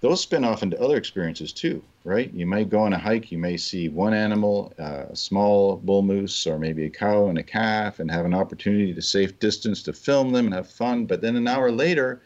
those 0.01 0.23
spin 0.23 0.45
off 0.45 0.63
into 0.63 0.81
other 0.81 0.97
experiences 0.97 1.53
too, 1.53 1.83
right? 2.05 2.33
You 2.33 2.47
may 2.47 2.65
go 2.65 2.81
on 2.81 2.95
a 2.95 2.99
hike, 2.99 3.31
you 3.31 3.39
may 3.39 3.57
see 3.57 3.89
one 3.89 4.15
animal, 4.15 4.73
uh, 4.79 5.05
a 5.11 5.17
small 5.17 5.77
bull 5.77 6.03
moose, 6.03 6.47
or 6.47 6.59
maybe 6.59 6.87
a 6.87 6.91
cow 6.91 7.29
and 7.29 7.39
a 7.39 7.43
calf, 7.43 8.01
and 8.01 8.11
have 8.11 8.25
an 8.25 8.35
opportunity 8.35 8.95
to 8.95 9.03
safe 9.03 9.39
distance 9.39 9.83
to 9.83 9.93
film 9.93 10.33
them 10.33 10.47
and 10.47 10.55
have 10.55 10.69
fun. 10.69 11.05
But 11.05 11.21
then 11.21 11.37
an 11.37 11.47
hour 11.47 11.71
later, 11.71 12.23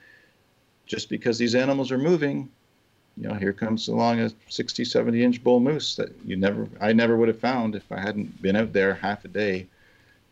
just 0.87 1.09
because 1.09 1.39
these 1.39 1.55
animals 1.55 1.93
are 1.93 1.99
moving, 1.99 2.49
you 3.17 3.29
know, 3.29 3.35
here 3.35 3.53
comes 3.53 3.89
along 3.89 4.21
a 4.21 4.31
60, 4.49 4.85
70 4.85 5.23
inch 5.23 5.45
bull 5.45 5.61
moose 5.61 5.97
that 5.97 6.13
you 6.25 6.37
never, 6.37 6.69
I 6.81 6.93
never 6.93 7.17
would 7.17 7.29
have 7.29 7.39
found 7.39 7.75
if 7.75 7.91
I 7.91 8.01
hadn't 8.01 8.41
been 8.43 8.57
out 8.57 8.73
there 8.73 8.95
half 8.95 9.25
a 9.25 9.29
day 9.29 9.67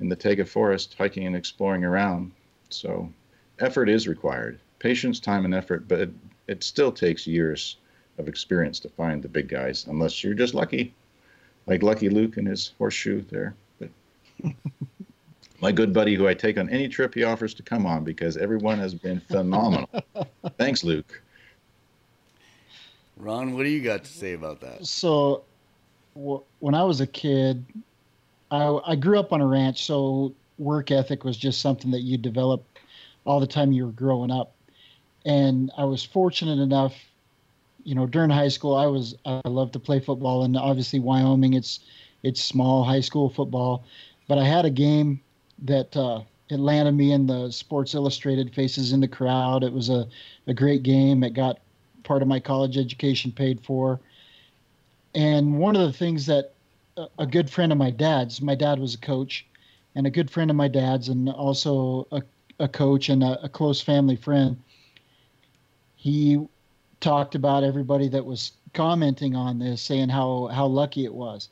in 0.01 0.09
the 0.09 0.17
taiga 0.17 0.45
forest 0.45 0.95
hiking 0.99 1.27
and 1.27 1.37
exploring 1.37 1.85
around. 1.85 2.33
So 2.71 3.11
effort 3.59 3.89
is 3.89 4.09
required, 4.09 4.59
patience, 4.79 5.21
time, 5.21 5.45
and 5.45 5.55
effort, 5.55 5.89
but 5.89 6.11
it 6.47 6.63
still 6.63 6.93
takes 6.93 7.27
years 7.27 7.77
of 8.19 8.29
experience 8.29 8.79
to 8.81 8.89
find 8.89 9.23
the 9.23 9.29
big 9.29 9.49
guys, 9.49 9.87
unless 9.89 10.23
you're 10.23 10.35
just 10.35 10.55
lucky, 10.55 10.95
like 11.67 11.83
Lucky 11.83 12.09
Luke 12.09 12.37
and 12.37 12.47
his 12.47 12.73
horseshoe 12.79 13.23
there. 13.31 13.55
But 13.79 13.89
my 15.65 15.73
good 15.73 15.95
buddy, 15.95 16.15
who 16.15 16.29
I 16.29 16.35
take 16.35 16.59
on 16.59 16.69
any 16.69 16.89
trip 16.89 17.15
he 17.15 17.25
offers 17.25 17.55
to 17.55 17.63
come 17.63 17.87
on, 17.87 18.05
because 18.05 18.37
everyone 18.37 18.79
has 18.81 18.95
been 18.95 19.19
phenomenal. 19.19 19.89
Thanks, 20.59 20.85
Luke. 20.85 21.23
Ron, 23.17 23.55
what 23.55 23.63
do 23.63 23.71
you 23.71 23.81
got 23.81 24.05
to 24.05 24.13
say 24.13 24.35
about 24.35 24.61
that? 24.61 24.85
So, 24.85 25.43
when 26.15 26.75
I 26.75 26.83
was 26.83 27.01
a 27.01 27.07
kid, 27.07 27.65
I, 28.51 28.79
I 28.85 28.95
grew 28.95 29.19
up 29.19 29.33
on 29.33 29.41
a 29.41 29.47
ranch, 29.47 29.87
so 29.87 30.35
work 30.59 30.91
ethic 30.91 31.25
was 31.25 31.39
just 31.39 31.63
something 31.63 31.91
that 31.93 32.03
you 32.03 32.19
develop 32.19 32.63
all 33.25 33.41
the 33.41 33.47
time 33.47 33.73
you 33.73 33.87
were 33.87 33.93
growing 33.93 34.31
up. 34.31 34.53
And 35.25 35.73
I 35.79 35.85
was 35.85 36.05
fortunate 36.05 36.59
enough, 36.59 36.95
you 37.85 37.95
know, 37.95 38.05
during 38.05 38.29
high 38.29 38.49
school, 38.49 38.75
I 38.75 38.85
was 38.85 39.15
I 39.25 39.41
loved 39.49 39.73
to 39.73 39.79
play 39.79 39.99
football, 39.99 40.45
and 40.45 40.59
obviously 40.59 41.01
Wyoming, 41.01 41.55
it's 41.55 41.81
it's 42.23 42.45
small 42.45 42.85
high 42.85 43.01
school 43.01 43.31
football, 43.31 43.87
but 44.29 44.37
I 44.37 44.45
had 44.45 44.67
a 44.67 44.71
game 44.71 45.23
that 45.63 45.97
uh, 45.97 46.23
it 46.51 46.59
landed 46.59 46.93
me 46.93 47.13
in 47.13 47.27
the 47.27 47.51
Sports 47.51 47.95
Illustrated 47.95 48.55
Faces 48.55 48.93
in 48.93 49.01
the 49.01 49.09
Crowd. 49.09 49.65
It 49.65 49.73
was 49.73 49.89
a, 49.89 50.07
a 50.47 50.55
great 50.55 50.83
game. 50.83 51.25
It 51.25 51.35
got 51.35 51.59
part 52.03 52.23
of 52.23 52.29
my 52.29 52.41
college 52.41 52.77
education 52.77 53.33
paid 53.33 53.61
for. 53.61 54.01
And 55.15 55.59
one 55.59 55.77
of 55.77 55.83
the 55.83 55.93
things 55.93 56.27
that 56.27 56.53
a 57.19 57.27
good 57.27 57.51
friend 57.51 57.73
of 57.73 57.79
my 57.79 57.91
dad's, 57.91 58.41
my 58.41 58.55
dad 58.55 58.79
was 58.79 58.95
a 58.95 58.99
coach, 58.99 59.47
and 59.95 60.07
a 60.07 60.11
good 60.11 60.31
friend 60.31 60.51
of 60.51 60.57
my 60.57 60.69
dad's, 60.69 61.09
and 61.09 61.29
also 61.29 62.07
a, 62.13 62.23
a 62.59 62.69
coach 62.69 63.09
and 63.09 63.23
a, 63.23 63.45
a 63.45 63.49
close 63.49 63.81
family 63.81 64.17
friend, 64.17 64.61
he 65.97 66.47
talked 67.01 67.35
about 67.35 67.65
everybody 67.65 68.09
that 68.09 68.25
was 68.25 68.53
commenting 68.75 69.35
on 69.35 69.59
this, 69.59 69.83
saying 69.83 70.09
how, 70.09 70.49
how 70.53 70.67
lucky 70.67 71.05
it 71.05 71.15
was. 71.15 71.49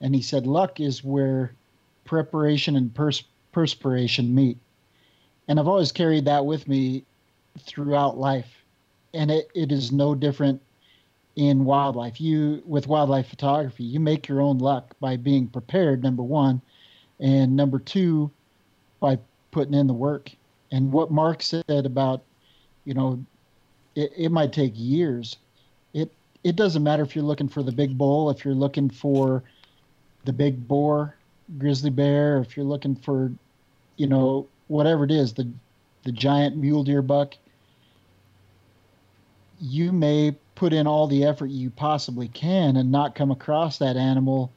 And 0.00 0.14
he 0.14 0.22
said, 0.22 0.46
luck 0.46 0.78
is 0.78 1.02
where 1.02 1.54
preparation 2.04 2.76
and 2.76 2.94
pers- 2.94 3.24
perspiration 3.56 4.34
meet. 4.34 4.58
And 5.48 5.58
I've 5.58 5.66
always 5.66 5.90
carried 5.90 6.26
that 6.26 6.44
with 6.44 6.68
me 6.68 7.04
throughout 7.60 8.18
life. 8.18 8.62
And 9.14 9.30
it, 9.30 9.48
it 9.54 9.72
is 9.72 9.90
no 9.90 10.14
different 10.14 10.60
in 11.36 11.64
wildlife. 11.64 12.20
You 12.20 12.62
with 12.66 12.86
wildlife 12.86 13.28
photography, 13.28 13.84
you 13.84 13.98
make 13.98 14.28
your 14.28 14.42
own 14.42 14.58
luck 14.58 14.94
by 15.00 15.16
being 15.16 15.46
prepared, 15.46 16.02
number 16.02 16.22
one, 16.22 16.60
and 17.18 17.56
number 17.56 17.78
two, 17.78 18.30
by 19.00 19.18
putting 19.52 19.72
in 19.72 19.86
the 19.86 19.94
work. 19.94 20.30
And 20.70 20.92
what 20.92 21.10
Mark 21.10 21.40
said 21.40 21.64
about, 21.86 22.20
you 22.84 22.92
know, 22.92 23.24
it, 23.94 24.12
it 24.18 24.32
might 24.32 24.52
take 24.52 24.72
years. 24.74 25.38
It 25.94 26.12
it 26.44 26.56
doesn't 26.56 26.82
matter 26.82 27.02
if 27.02 27.16
you're 27.16 27.24
looking 27.24 27.48
for 27.48 27.62
the 27.62 27.72
big 27.72 27.96
bull, 27.96 28.28
if 28.28 28.44
you're 28.44 28.52
looking 28.52 28.90
for 28.90 29.42
the 30.26 30.32
big 30.34 30.68
boar, 30.68 31.16
grizzly 31.58 31.88
bear, 31.88 32.38
if 32.40 32.54
you're 32.54 32.66
looking 32.66 32.94
for, 32.96 33.32
you 33.96 34.06
know, 34.06 34.46
whatever 34.68 35.04
it 35.04 35.10
is, 35.10 35.34
the 35.34 35.50
the 36.04 36.12
giant 36.12 36.56
mule 36.56 36.84
deer 36.84 37.02
buck. 37.02 37.34
You 39.60 39.92
may 39.92 40.36
put 40.54 40.72
in 40.72 40.86
all 40.86 41.06
the 41.06 41.24
effort 41.24 41.50
you 41.50 41.70
possibly 41.70 42.28
can 42.28 42.76
and 42.76 42.92
not 42.92 43.14
come 43.14 43.30
across 43.30 43.78
that 43.78 43.96
animal 43.96 44.52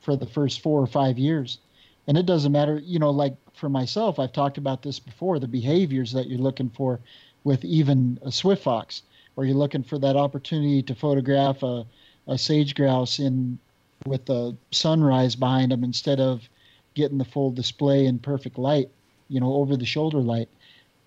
for 0.00 0.16
the 0.16 0.26
first 0.26 0.60
four 0.60 0.80
or 0.80 0.86
five 0.86 1.18
years. 1.18 1.58
And 2.06 2.16
it 2.16 2.26
doesn't 2.26 2.52
matter, 2.52 2.78
you 2.78 3.00
know, 3.00 3.10
like 3.10 3.34
for 3.54 3.68
myself, 3.68 4.18
I've 4.18 4.32
talked 4.32 4.58
about 4.58 4.82
this 4.82 5.00
before 5.00 5.40
the 5.40 5.48
behaviors 5.48 6.12
that 6.12 6.28
you're 6.28 6.38
looking 6.38 6.70
for 6.70 7.00
with 7.42 7.64
even 7.64 8.18
a 8.22 8.30
swift 8.30 8.62
fox, 8.62 9.02
or 9.34 9.44
you're 9.44 9.56
looking 9.56 9.82
for 9.82 9.98
that 9.98 10.16
opportunity 10.16 10.82
to 10.82 10.94
photograph 10.94 11.62
a, 11.62 11.84
a 12.28 12.38
sage 12.38 12.74
grouse 12.74 13.18
in 13.18 13.58
with 14.06 14.24
the 14.26 14.56
sunrise 14.70 15.34
behind 15.34 15.72
them 15.72 15.82
instead 15.82 16.20
of 16.20 16.48
getting 16.96 17.18
the 17.18 17.24
full 17.24 17.52
display 17.52 18.06
in 18.06 18.18
perfect 18.18 18.58
light, 18.58 18.88
you 19.28 19.38
know, 19.38 19.54
over 19.54 19.76
the 19.76 19.86
shoulder 19.86 20.18
light. 20.18 20.48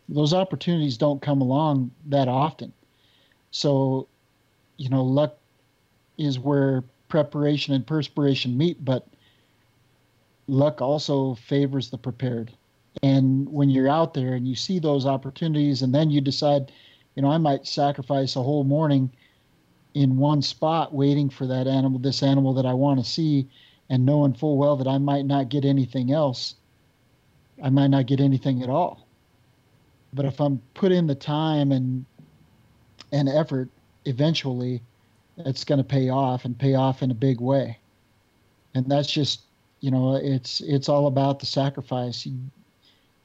Those 0.08 0.34
opportunities 0.34 0.98
don't 0.98 1.22
come 1.22 1.42
along 1.42 1.92
that 2.06 2.30
often. 2.30 2.72
So, 3.52 4.08
you 4.78 4.88
know, 4.88 5.04
luck 5.04 5.38
is 6.18 6.40
where 6.40 6.84
preparation 7.10 7.74
and 7.74 7.86
perspiration 7.86 8.58
meet, 8.58 8.86
but 8.86 9.08
luck 10.48 10.82
also 10.82 11.36
favors 11.36 11.90
the 11.90 11.98
prepared. 11.98 12.52
And 13.02 13.52
when 13.52 13.70
you're 13.70 13.90
out 13.90 14.14
there 14.14 14.34
and 14.34 14.48
you 14.48 14.56
see 14.56 14.80
those 14.80 15.06
opportunities, 15.06 15.82
and 15.82 15.94
then 15.94 16.12
you 16.12 16.22
decide, 16.22 16.72
you 17.16 17.24
know, 17.24 17.32
I 17.32 17.38
might 17.38 17.66
sacrifice 17.66 18.36
a 18.36 18.44
whole 18.44 18.64
morning 18.64 19.12
in 19.96 20.18
one 20.18 20.42
spot 20.44 20.94
waiting 20.94 21.30
for 21.30 21.48
that 21.48 21.66
animal, 21.68 21.98
this 21.98 22.22
animal 22.22 22.54
that 22.54 22.66
I 22.66 22.74
want 22.74 23.00
to 23.00 23.10
see, 23.10 23.48
and 23.90 24.06
knowing 24.06 24.34
full 24.34 24.58
well 24.58 24.76
that 24.78 24.88
I 24.88 24.98
might 24.98 25.26
not 25.26 25.50
get 25.50 25.66
anything 25.66 26.12
else, 26.12 26.56
I 27.64 27.70
might 27.70 27.88
not 27.88 28.06
get 28.06 28.20
anything 28.20 28.62
at 28.62 28.70
all. 28.70 29.08
But 30.14 30.26
if 30.26 30.40
I'm 30.40 30.62
put 30.74 30.92
in 30.92 31.08
the 31.08 31.16
time 31.16 31.72
and 31.72 32.06
and 33.12 33.28
effort, 33.28 33.70
eventually 34.06 34.82
it's 35.38 35.64
going 35.64 35.78
to 35.78 35.84
pay 35.84 36.10
off 36.10 36.46
and 36.46 36.58
pay 36.58 36.76
off 36.76 37.02
in 37.02 37.12
a 37.12 37.16
big 37.16 37.40
way. 37.40 37.78
And 38.76 38.90
that's 38.90 39.10
just, 39.10 39.42
you 39.80 39.92
know, 39.92 40.16
it's 40.16 40.62
it's 40.62 40.90
all 40.90 41.08
about 41.08 41.40
the 41.40 41.46
sacrifice, 41.46 42.28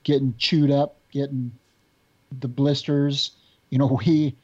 getting 0.05 0.35
chewed 0.39 0.71
up, 0.71 0.97
getting 1.11 1.53
the 2.41 2.49
blisters. 2.49 3.33
You 3.71 3.79
know, 3.79 3.99
we 4.07 4.37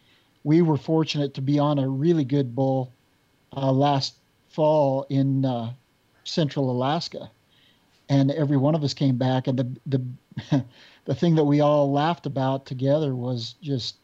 we 0.44 0.62
were 0.62 0.76
fortunate 0.76 1.34
to 1.34 1.42
be 1.42 1.58
on 1.58 1.78
a 1.78 1.88
really 1.88 2.24
good 2.24 2.54
bull 2.54 2.92
uh, 3.54 3.72
last 3.72 4.14
fall 4.48 5.06
in 5.10 5.44
uh, 5.44 5.72
central 6.24 6.70
Alaska, 6.70 7.30
and 8.08 8.30
every 8.30 8.56
one 8.56 8.74
of 8.74 8.82
us 8.82 8.94
came 8.94 9.16
back, 9.16 9.46
and 9.46 9.58
the 9.58 10.00
the 10.50 10.64
the 11.04 11.14
thing 11.14 11.34
that 11.34 11.44
we 11.44 11.60
all 11.60 11.90
laughed 11.90 12.26
about 12.26 12.66
together 12.66 13.14
was 13.14 13.54
just 13.62 13.96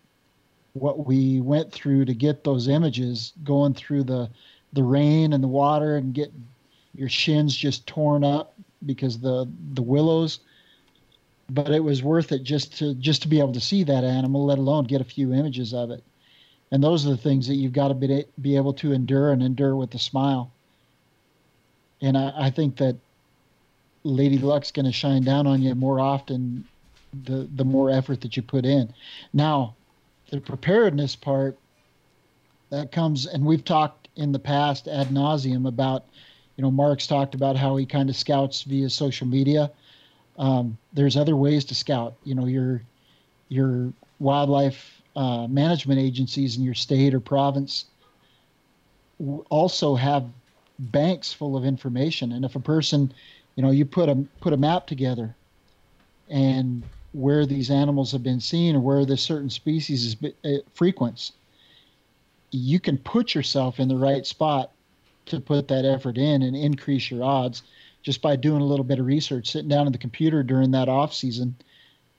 what 0.73 1.07
we 1.07 1.41
went 1.41 1.73
through 1.73 2.05
to 2.05 2.15
get 2.15 2.45
those 2.45 2.69
images 2.69 3.33
going 3.45 3.75
through 3.75 4.05
the 4.05 4.31
the 4.73 4.83
rain 4.83 5.33
and 5.33 5.43
the 5.43 5.49
water 5.49 5.97
and 5.97 6.15
get 6.15 6.33
your 6.95 7.09
shins 7.09 7.57
just 7.57 7.87
torn 7.87 8.25
up 8.25 8.55
because 8.85 9.19
the 9.21 9.49
the 9.75 9.83
willows. 9.83 10.41
But 11.49 11.71
it 11.71 11.85
was 11.85 12.03
worth 12.03 12.33
it 12.33 12.43
just 12.43 12.77
to 12.79 12.95
just 12.95 13.23
to 13.23 13.29
be 13.29 13.39
able 13.39 13.53
to 13.53 13.61
see 13.61 13.85
that 13.85 14.05
animal 14.05 14.45
let 14.45 14.59
alone 14.59 14.85
get 14.85 15.01
a 15.01 15.05
few 15.05 15.33
images 15.33 15.73
of 15.73 15.91
it. 15.91 16.03
And 16.73 16.83
those 16.83 17.07
are 17.07 17.11
the 17.11 17.17
things 17.17 17.47
that 17.47 17.55
you've 17.55 17.73
got 17.73 17.89
to 17.89 17.95
be, 17.95 18.25
be 18.41 18.57
able 18.57 18.73
to 18.75 18.93
endure 18.93 19.31
and 19.31 19.41
endure 19.41 19.77
with 19.77 19.95
a 19.95 19.99
smile 19.99 20.53
and 22.01 22.17
i, 22.17 22.33
I 22.37 22.51
think 22.51 22.77
that 22.77 22.97
lady 24.05 24.39
luck's 24.39 24.71
going 24.71 24.87
to 24.87 24.93
shine 24.93 25.23
down 25.23 25.47
on 25.47 25.63
you 25.63 25.75
more 25.75 26.01
often 26.01 26.65
the 27.25 27.49
the 27.57 27.65
more 27.65 27.91
effort 27.91 28.21
that 28.21 28.37
you 28.37 28.43
put 28.43 28.65
in 28.65 28.93
now 29.33 29.75
the 30.31 30.41
preparedness 30.41 31.15
part 31.15 31.57
that 32.71 32.93
comes, 32.93 33.27
and 33.27 33.45
we've 33.45 33.65
talked 33.65 34.09
in 34.17 34.33
the 34.33 34.39
past 34.39 34.89
ad 34.89 35.09
nauseum 35.09 35.69
about, 35.69 36.05
you 36.57 36.63
know, 36.63 36.71
Mark's 36.71 37.07
talked 37.07 37.35
about 37.35 37.57
how 37.57 37.77
he 37.77 37.87
kind 37.87 38.09
of 38.09 38.17
scouts 38.17 38.63
via 38.63 38.91
social 38.91 39.27
media. 39.27 39.71
Um, 40.39 40.77
there's 40.93 41.17
other 41.17 41.37
ways 41.37 41.65
to 41.67 41.75
scout. 41.75 42.15
You 42.25 42.35
know, 42.35 42.47
your 42.47 42.83
your 43.49 43.93
wildlife 44.19 45.01
uh, 45.15 45.47
management 45.47 46.01
agencies 46.01 46.57
in 46.57 46.65
your 46.65 46.75
state 46.75 47.15
or 47.15 47.21
province 47.21 47.87
also 49.49 49.95
have 49.95 50.25
banks 50.79 51.33
full 51.33 51.57
of 51.57 51.65
information. 51.65 52.33
And 52.33 52.45
if 52.45 52.57
a 52.57 52.61
person, 52.61 53.13
you 53.55 53.63
know, 53.63 53.71
you 53.71 53.85
put 53.85 54.09
a 54.09 54.17
put 54.41 54.53
a 54.53 54.57
map 54.57 54.87
together, 54.87 55.35
and 56.29 56.83
where 57.13 57.47
these 57.47 57.71
animals 57.71 58.13
have 58.13 58.23
been 58.23 58.41
seen 58.41 58.77
or 58.77 58.81
where 58.81 59.05
this 59.05 59.23
certain 59.23 59.51
species 59.51 60.05
is 60.05 60.17
uh, 60.45 60.59
frequents, 60.75 61.33
you 62.51 62.79
can 62.79 62.99
put 62.99 63.35
yourself 63.35 63.81
in 63.81 63.89
the 63.89 63.97
right 63.97 64.27
spot 64.27 64.71
to 65.27 65.41
put 65.41 65.69
that 65.69 65.85
effort 65.85 66.19
in 66.19 66.43
and 66.43 66.57
increase 66.57 67.11
your 67.11 67.25
odds 67.25 67.63
just 68.03 68.23
by 68.23 68.37
doing 68.37 68.61
a 68.61 68.65
little 68.65 68.85
bit 68.85 69.01
of 69.01 69.07
research, 69.07 69.51
sitting 69.51 69.69
down 69.69 69.87
at 69.87 69.93
the 69.93 69.99
computer 69.99 70.43
during 70.43 70.71
that 70.71 70.89
off 70.89 71.13
season 71.13 71.57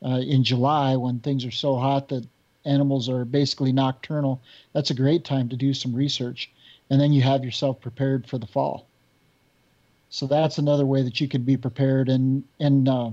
uh, 0.05 0.19
in 0.19 0.43
July 0.43 0.95
when 0.95 1.19
things 1.19 1.45
are 1.45 1.51
so 1.51 1.75
hot 1.77 2.09
that 2.09 2.27
animals 2.65 3.07
are 3.07 3.23
basically 3.23 3.71
nocturnal. 3.71 4.41
That's 4.73 4.89
a 4.89 4.95
great 4.95 5.23
time 5.23 5.47
to 5.49 5.55
do 5.55 5.73
some 5.73 5.93
research, 5.93 6.51
and 6.89 6.99
then 6.99 7.13
you 7.13 7.21
have 7.21 7.43
yourself 7.43 7.79
prepared 7.81 8.27
for 8.27 8.37
the 8.37 8.47
fall. 8.47 8.87
So 10.09 10.25
that's 10.25 10.57
another 10.57 10.85
way 10.85 11.03
that 11.03 11.19
you 11.19 11.27
can 11.27 11.43
be 11.43 11.57
prepared 11.57 12.09
and 12.09 12.43
and 12.59 12.87
uh, 12.87 13.11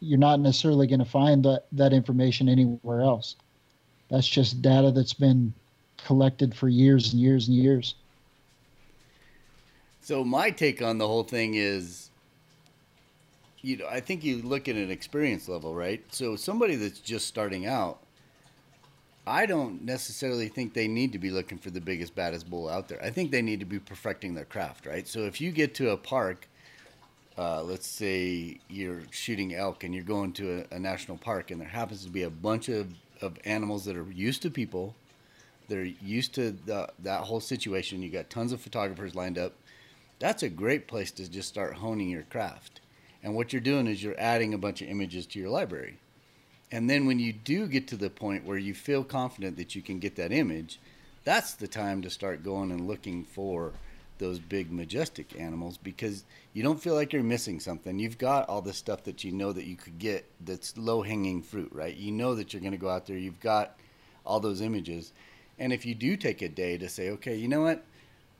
you're 0.00 0.18
not 0.18 0.40
necessarily 0.40 0.86
going 0.86 0.98
to 0.98 1.04
find 1.04 1.44
that, 1.44 1.64
that 1.72 1.92
information 1.92 2.48
anywhere 2.48 3.02
else. 3.02 3.36
That's 4.10 4.26
just 4.26 4.60
data 4.60 4.90
that's 4.90 5.14
been 5.14 5.54
collected 6.04 6.54
for 6.54 6.68
years 6.68 7.12
and 7.12 7.22
years 7.22 7.46
and 7.46 7.56
years. 7.56 7.94
So 10.00 10.24
my 10.24 10.50
take 10.50 10.82
on 10.82 10.98
the 10.98 11.06
whole 11.06 11.22
thing 11.22 11.54
is 11.54 12.10
you 13.62 13.76
know, 13.76 13.86
I 13.88 14.00
think 14.00 14.24
you 14.24 14.42
look 14.42 14.68
at 14.68 14.74
an 14.74 14.90
experience 14.90 15.48
level, 15.48 15.72
right? 15.72 16.02
So 16.12 16.34
somebody 16.34 16.74
that's 16.74 16.98
just 16.98 17.28
starting 17.28 17.64
out, 17.64 18.01
I 19.26 19.46
don't 19.46 19.82
necessarily 19.82 20.48
think 20.48 20.74
they 20.74 20.88
need 20.88 21.12
to 21.12 21.18
be 21.18 21.30
looking 21.30 21.58
for 21.58 21.70
the 21.70 21.80
biggest, 21.80 22.14
baddest 22.14 22.50
bull 22.50 22.68
out 22.68 22.88
there. 22.88 23.02
I 23.02 23.10
think 23.10 23.30
they 23.30 23.42
need 23.42 23.60
to 23.60 23.66
be 23.66 23.78
perfecting 23.78 24.34
their 24.34 24.44
craft, 24.44 24.86
right? 24.86 25.06
So 25.06 25.20
if 25.20 25.40
you 25.40 25.52
get 25.52 25.74
to 25.76 25.90
a 25.90 25.96
park 25.96 26.48
uh, 27.38 27.62
let's 27.62 27.86
say 27.86 28.58
you're 28.68 29.00
shooting 29.10 29.54
elk 29.54 29.84
and 29.84 29.94
you're 29.94 30.04
going 30.04 30.32
to 30.32 30.66
a, 30.70 30.76
a, 30.76 30.78
national 30.78 31.16
park 31.16 31.50
and 31.50 31.60
there 31.60 31.68
happens 31.68 32.04
to 32.04 32.10
be 32.10 32.22
a 32.22 32.30
bunch 32.30 32.68
of, 32.68 32.88
of 33.20 33.38
animals 33.44 33.84
that 33.84 33.96
are 33.96 34.10
used 34.12 34.42
to 34.42 34.50
people 34.50 34.94
They're 35.68 35.84
used 35.84 36.34
to 36.34 36.50
the, 36.50 36.88
that 36.98 37.22
whole 37.22 37.40
situation. 37.40 38.02
You 38.02 38.10
got 38.10 38.28
tons 38.28 38.52
of 38.52 38.60
photographers 38.60 39.14
lined 39.14 39.38
up. 39.38 39.54
That's 40.18 40.42
a 40.42 40.50
great 40.50 40.86
place 40.86 41.10
to 41.12 41.30
just 41.30 41.48
start 41.48 41.74
honing 41.74 42.10
your 42.10 42.24
craft. 42.24 42.80
And 43.22 43.34
what 43.34 43.52
you're 43.52 43.62
doing 43.62 43.86
is 43.86 44.02
you're 44.02 44.18
adding 44.18 44.52
a 44.52 44.58
bunch 44.58 44.82
of 44.82 44.88
images 44.88 45.26
to 45.26 45.38
your 45.38 45.48
library. 45.48 45.98
And 46.72 46.88
then 46.88 47.04
when 47.06 47.18
you 47.18 47.34
do 47.34 47.66
get 47.66 47.86
to 47.88 47.96
the 47.96 48.08
point 48.08 48.46
where 48.46 48.56
you 48.56 48.72
feel 48.72 49.04
confident 49.04 49.58
that 49.58 49.74
you 49.74 49.82
can 49.82 49.98
get 49.98 50.16
that 50.16 50.32
image, 50.32 50.80
that's 51.22 51.52
the 51.52 51.68
time 51.68 52.00
to 52.02 52.10
start 52.10 52.42
going 52.42 52.72
and 52.72 52.88
looking 52.88 53.24
for 53.24 53.72
those 54.18 54.38
big 54.38 54.72
majestic 54.72 55.38
animals 55.38 55.76
because 55.76 56.24
you 56.54 56.62
don't 56.62 56.82
feel 56.82 56.94
like 56.94 57.12
you're 57.12 57.22
missing 57.22 57.60
something. 57.60 57.98
You've 57.98 58.18
got 58.18 58.48
all 58.48 58.62
the 58.62 58.72
stuff 58.72 59.04
that 59.04 59.22
you 59.22 59.32
know 59.32 59.52
that 59.52 59.66
you 59.66 59.76
could 59.76 59.98
get 59.98 60.24
that's 60.40 60.76
low 60.78 61.02
hanging 61.02 61.42
fruit, 61.42 61.70
right? 61.72 61.94
You 61.94 62.10
know 62.10 62.34
that 62.36 62.52
you're 62.52 62.60
going 62.62 62.72
to 62.72 62.78
go 62.78 62.88
out 62.88 63.06
there. 63.06 63.18
You've 63.18 63.40
got 63.40 63.76
all 64.24 64.40
those 64.40 64.62
images. 64.62 65.12
And 65.58 65.72
if 65.72 65.84
you 65.84 65.94
do 65.94 66.16
take 66.16 66.40
a 66.40 66.48
day 66.48 66.78
to 66.78 66.88
say, 66.88 67.10
okay, 67.10 67.36
you 67.36 67.48
know 67.48 67.62
what? 67.62 67.84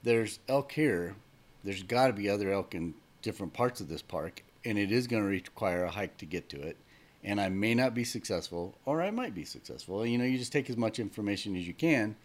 There's 0.05 0.39
elk 0.49 0.73
here. 0.73 1.17
There's 1.65 1.83
got 1.83 2.07
to 2.07 2.13
be 2.13 2.31
other 2.31 2.51
elk 2.51 2.75
in 2.75 2.95
different 3.21 3.53
parts 3.53 3.81
of 3.81 3.89
this 3.89 4.03
park, 4.03 4.43
and 4.65 4.79
it 4.79 4.91
is 4.91 5.07
going 5.07 5.23
to 5.23 5.29
require 5.29 5.85
a 5.85 5.91
hike 5.91 6.17
to 6.19 6.27
get 6.27 6.49
to 6.51 6.61
it. 6.61 6.77
And 7.25 7.41
I 7.41 7.49
may 7.49 7.75
not 7.75 7.95
be 7.95 8.05
successful, 8.05 8.77
or 8.85 9.01
I 9.01 9.11
might 9.11 9.35
be 9.35 9.45
successful. 9.45 10.05
You 10.05 10.19
know, 10.19 10.25
you 10.25 10.39
just 10.39 10.53
take 10.53 10.69
as 10.69 10.77
much 10.77 10.99
information 10.99 11.55
as 11.55 11.67
you 11.67 11.75
can, 11.75 12.17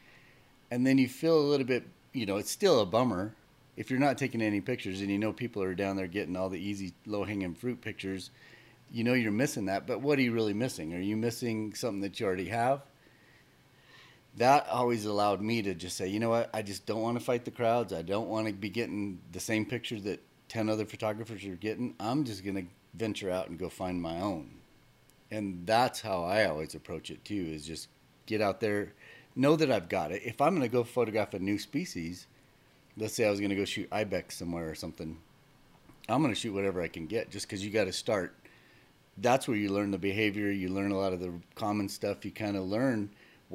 and 0.71 0.87
then 0.87 0.97
you 0.97 1.07
feel 1.07 1.37
a 1.37 1.41
little 1.41 1.67
bit. 1.67 1.83
You 2.13 2.25
know, 2.25 2.37
it's 2.37 2.49
still 2.49 2.79
a 2.79 2.85
bummer 2.85 3.33
if 3.77 3.91
you're 3.91 3.99
not 3.99 4.17
taking 4.17 4.41
any 4.41 4.59
pictures 4.59 5.01
and 5.01 5.09
you 5.09 5.19
know 5.19 5.31
people 5.31 5.61
are 5.61 5.75
down 5.75 5.95
there 5.95 6.07
getting 6.07 6.35
all 6.35 6.49
the 6.49 6.59
easy 6.59 6.93
low 7.05 7.23
hanging 7.23 7.53
fruit 7.53 7.79
pictures, 7.79 8.31
you 8.91 9.03
know 9.03 9.13
you're 9.13 9.31
missing 9.31 9.65
that. 9.65 9.85
But 9.85 10.01
what 10.01 10.17
are 10.17 10.23
you 10.23 10.33
really 10.33 10.55
missing? 10.55 10.93
Are 10.95 10.99
you 10.99 11.15
missing 11.15 11.73
something 11.75 12.01
that 12.01 12.19
you 12.19 12.25
already 12.25 12.47
have? 12.47 12.81
That 14.37 14.67
always 14.67 15.05
allowed 15.05 15.41
me 15.41 15.61
to 15.61 15.73
just 15.75 15.95
say, 15.95 16.07
you 16.07 16.19
know 16.19 16.29
what, 16.29 16.49
I 16.53 16.63
just 16.63 16.85
don't 16.85 17.01
want 17.01 17.17
to 17.19 17.23
fight 17.23 17.45
the 17.45 17.51
crowds. 17.51 17.93
I 17.93 18.01
don't 18.01 18.27
want 18.27 18.47
to 18.47 18.53
be 18.53 18.69
getting 18.69 19.19
the 19.31 19.39
same 19.39 19.65
picture 19.65 19.99
that 20.01 20.21
10 20.49 20.69
other 20.69 20.85
photographers 20.85 21.45
are 21.45 21.55
getting. 21.55 21.95
I'm 21.99 22.23
just 22.23 22.43
going 22.43 22.55
to 22.55 22.65
venture 22.93 23.31
out 23.31 23.49
and 23.49 23.57
go 23.57 23.69
find 23.69 24.01
my 24.01 24.19
own. 24.19 24.56
And 25.31 25.65
that's 25.65 26.01
how 26.01 26.23
I 26.23 26.45
always 26.45 26.75
approach 26.75 27.11
it 27.11 27.23
too, 27.25 27.51
is 27.53 27.65
just 27.65 27.89
get 28.25 28.41
out 28.41 28.59
there, 28.59 28.93
know 29.35 29.55
that 29.55 29.71
I've 29.71 29.89
got 29.89 30.11
it. 30.11 30.21
If 30.23 30.41
I'm 30.41 30.55
going 30.55 30.61
to 30.61 30.71
go 30.71 30.83
photograph 30.83 31.33
a 31.33 31.39
new 31.39 31.59
species, 31.59 32.27
let's 32.95 33.13
say 33.13 33.25
I 33.25 33.29
was 33.29 33.39
going 33.39 33.49
to 33.49 33.55
go 33.55 33.65
shoot 33.65 33.87
ibex 33.91 34.37
somewhere 34.37 34.69
or 34.69 34.75
something, 34.75 35.17
I'm 36.09 36.21
going 36.21 36.33
to 36.33 36.39
shoot 36.39 36.53
whatever 36.53 36.81
I 36.81 36.87
can 36.87 37.07
get 37.07 37.29
just 37.29 37.47
because 37.47 37.63
you 37.63 37.71
got 37.71 37.85
to 37.85 37.93
start. 37.93 38.35
That's 39.17 39.47
where 39.47 39.57
you 39.57 39.69
learn 39.69 39.91
the 39.91 39.97
behavior. 39.97 40.51
You 40.51 40.69
learn 40.69 40.91
a 40.91 40.97
lot 40.97 41.11
of 41.11 41.19
the 41.19 41.33
common 41.55 41.89
stuff. 41.89 42.23
You 42.23 42.31
kind 42.31 42.55
of 42.55 42.63
learn 42.63 43.09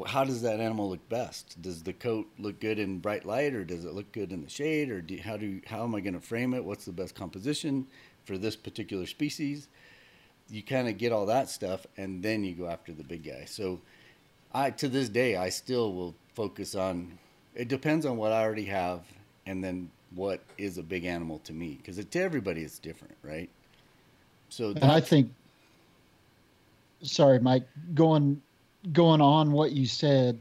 how 0.06 0.24
does 0.24 0.42
that 0.42 0.60
animal 0.60 0.88
look 0.88 1.06
best? 1.08 1.60
Does 1.60 1.82
the 1.82 1.92
coat 1.92 2.26
look 2.38 2.60
good 2.60 2.78
in 2.78 2.98
bright 2.98 3.26
light, 3.26 3.54
or 3.54 3.62
does 3.64 3.84
it 3.84 3.92
look 3.92 4.10
good 4.12 4.32
in 4.32 4.42
the 4.42 4.48
shade, 4.48 4.90
or 4.90 5.02
do, 5.02 5.18
how 5.18 5.36
do 5.36 5.60
how 5.66 5.82
am 5.84 5.94
I 5.94 6.00
going 6.00 6.14
to 6.14 6.20
frame 6.20 6.54
it? 6.54 6.64
What's 6.64 6.86
the 6.86 6.92
best 6.92 7.14
composition 7.14 7.86
for 8.24 8.38
this 8.38 8.56
particular 8.56 9.06
species? 9.06 9.68
You 10.52 10.62
kind 10.62 10.88
of 10.88 10.98
get 10.98 11.10
all 11.10 11.26
that 11.26 11.48
stuff, 11.48 11.84
and 11.96 12.22
then 12.22 12.44
you 12.44 12.54
go 12.54 12.68
after 12.68 12.92
the 12.92 13.02
big 13.02 13.24
guy. 13.24 13.46
So, 13.46 13.80
I 14.54 14.70
to 14.70 14.88
this 14.88 15.08
day 15.08 15.36
I 15.36 15.48
still 15.48 15.92
will 15.92 16.14
focus 16.34 16.76
on. 16.76 17.18
It 17.54 17.68
depends 17.68 18.06
on 18.06 18.16
what 18.16 18.32
I 18.32 18.42
already 18.42 18.66
have 18.66 19.02
and 19.46 19.62
then 19.62 19.90
what 20.14 20.40
is 20.58 20.78
a 20.78 20.82
big 20.82 21.04
animal 21.04 21.40
to 21.44 21.52
me 21.52 21.78
because 21.80 21.98
it 21.98 22.10
to 22.10 22.20
everybody 22.20 22.62
it's 22.62 22.78
different 22.78 23.16
right 23.22 23.48
so 24.48 24.74
i 24.82 25.00
think 25.00 25.30
sorry 27.02 27.38
mike 27.38 27.66
going 27.94 28.40
going 28.92 29.20
on 29.20 29.52
what 29.52 29.72
you 29.72 29.86
said 29.86 30.38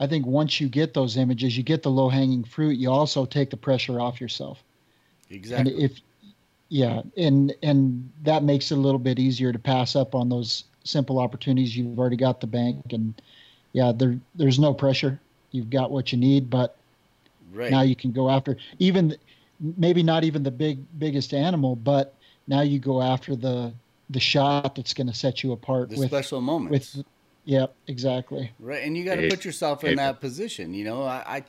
i 0.00 0.06
think 0.06 0.26
once 0.26 0.60
you 0.60 0.68
get 0.68 0.94
those 0.94 1.16
images 1.16 1.56
you 1.56 1.62
get 1.62 1.82
the 1.82 1.90
low 1.90 2.08
hanging 2.08 2.42
fruit 2.42 2.76
you 2.76 2.90
also 2.90 3.24
take 3.24 3.50
the 3.50 3.56
pressure 3.56 4.00
off 4.00 4.20
yourself 4.20 4.62
exactly 5.30 5.72
and 5.72 5.82
if 5.82 6.00
yeah 6.72 7.02
and 7.16 7.54
and 7.62 8.10
that 8.22 8.42
makes 8.42 8.70
it 8.70 8.78
a 8.78 8.80
little 8.80 8.98
bit 8.98 9.18
easier 9.18 9.52
to 9.52 9.58
pass 9.58 9.94
up 9.94 10.14
on 10.14 10.28
those 10.28 10.64
simple 10.84 11.18
opportunities 11.18 11.76
you've 11.76 11.98
already 11.98 12.16
got 12.16 12.40
the 12.40 12.46
bank 12.46 12.82
and 12.92 13.20
yeah 13.72 13.92
there 13.94 14.18
there's 14.34 14.58
no 14.58 14.72
pressure 14.72 15.20
you've 15.50 15.70
got 15.70 15.90
what 15.90 16.12
you 16.12 16.18
need 16.18 16.48
but 16.48 16.76
Right. 17.52 17.70
Now 17.70 17.82
you 17.82 17.94
can 17.94 18.12
go 18.12 18.30
after 18.30 18.56
even 18.78 19.16
maybe 19.76 20.02
not 20.02 20.24
even 20.24 20.42
the 20.42 20.50
big 20.50 20.80
biggest 20.98 21.34
animal, 21.34 21.76
but 21.76 22.14
now 22.46 22.62
you 22.62 22.78
go 22.78 23.02
after 23.02 23.36
the 23.36 23.72
the 24.10 24.20
shot 24.20 24.74
that's 24.74 24.94
going 24.94 25.06
to 25.06 25.14
set 25.14 25.42
you 25.42 25.52
apart 25.52 25.90
the 25.90 25.98
with 25.98 26.08
special 26.08 26.40
moments. 26.40 26.96
With 26.96 27.06
yeah, 27.44 27.66
exactly. 27.88 28.52
Right, 28.58 28.84
and 28.84 28.96
you 28.96 29.04
got 29.04 29.16
to 29.16 29.28
put 29.28 29.44
yourself 29.44 29.84
in 29.84 29.96
that 29.96 30.20
position. 30.20 30.74
You 30.74 30.84
know, 30.84 31.02
I, 31.02 31.42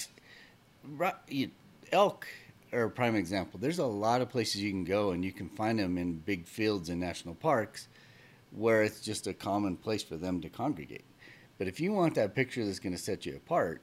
I 1.31 1.47
elk 1.91 2.27
are 2.73 2.83
a 2.83 2.89
prime 2.89 3.15
example. 3.15 3.59
There's 3.59 3.79
a 3.79 3.85
lot 3.85 4.21
of 4.21 4.29
places 4.29 4.61
you 4.61 4.71
can 4.71 4.83
go, 4.83 5.11
and 5.11 5.23
you 5.23 5.31
can 5.31 5.49
find 5.49 5.79
them 5.79 5.97
in 5.97 6.17
big 6.17 6.45
fields 6.45 6.89
in 6.89 6.99
national 6.99 7.35
parks, 7.35 7.87
where 8.51 8.83
it's 8.83 9.01
just 9.01 9.27
a 9.27 9.33
common 9.33 9.77
place 9.77 10.03
for 10.03 10.17
them 10.17 10.41
to 10.41 10.49
congregate. 10.49 11.05
But 11.57 11.67
if 11.67 11.79
you 11.79 11.93
want 11.93 12.15
that 12.15 12.35
picture 12.35 12.65
that's 12.65 12.79
going 12.79 12.95
to 12.95 13.01
set 13.01 13.25
you 13.25 13.35
apart, 13.35 13.81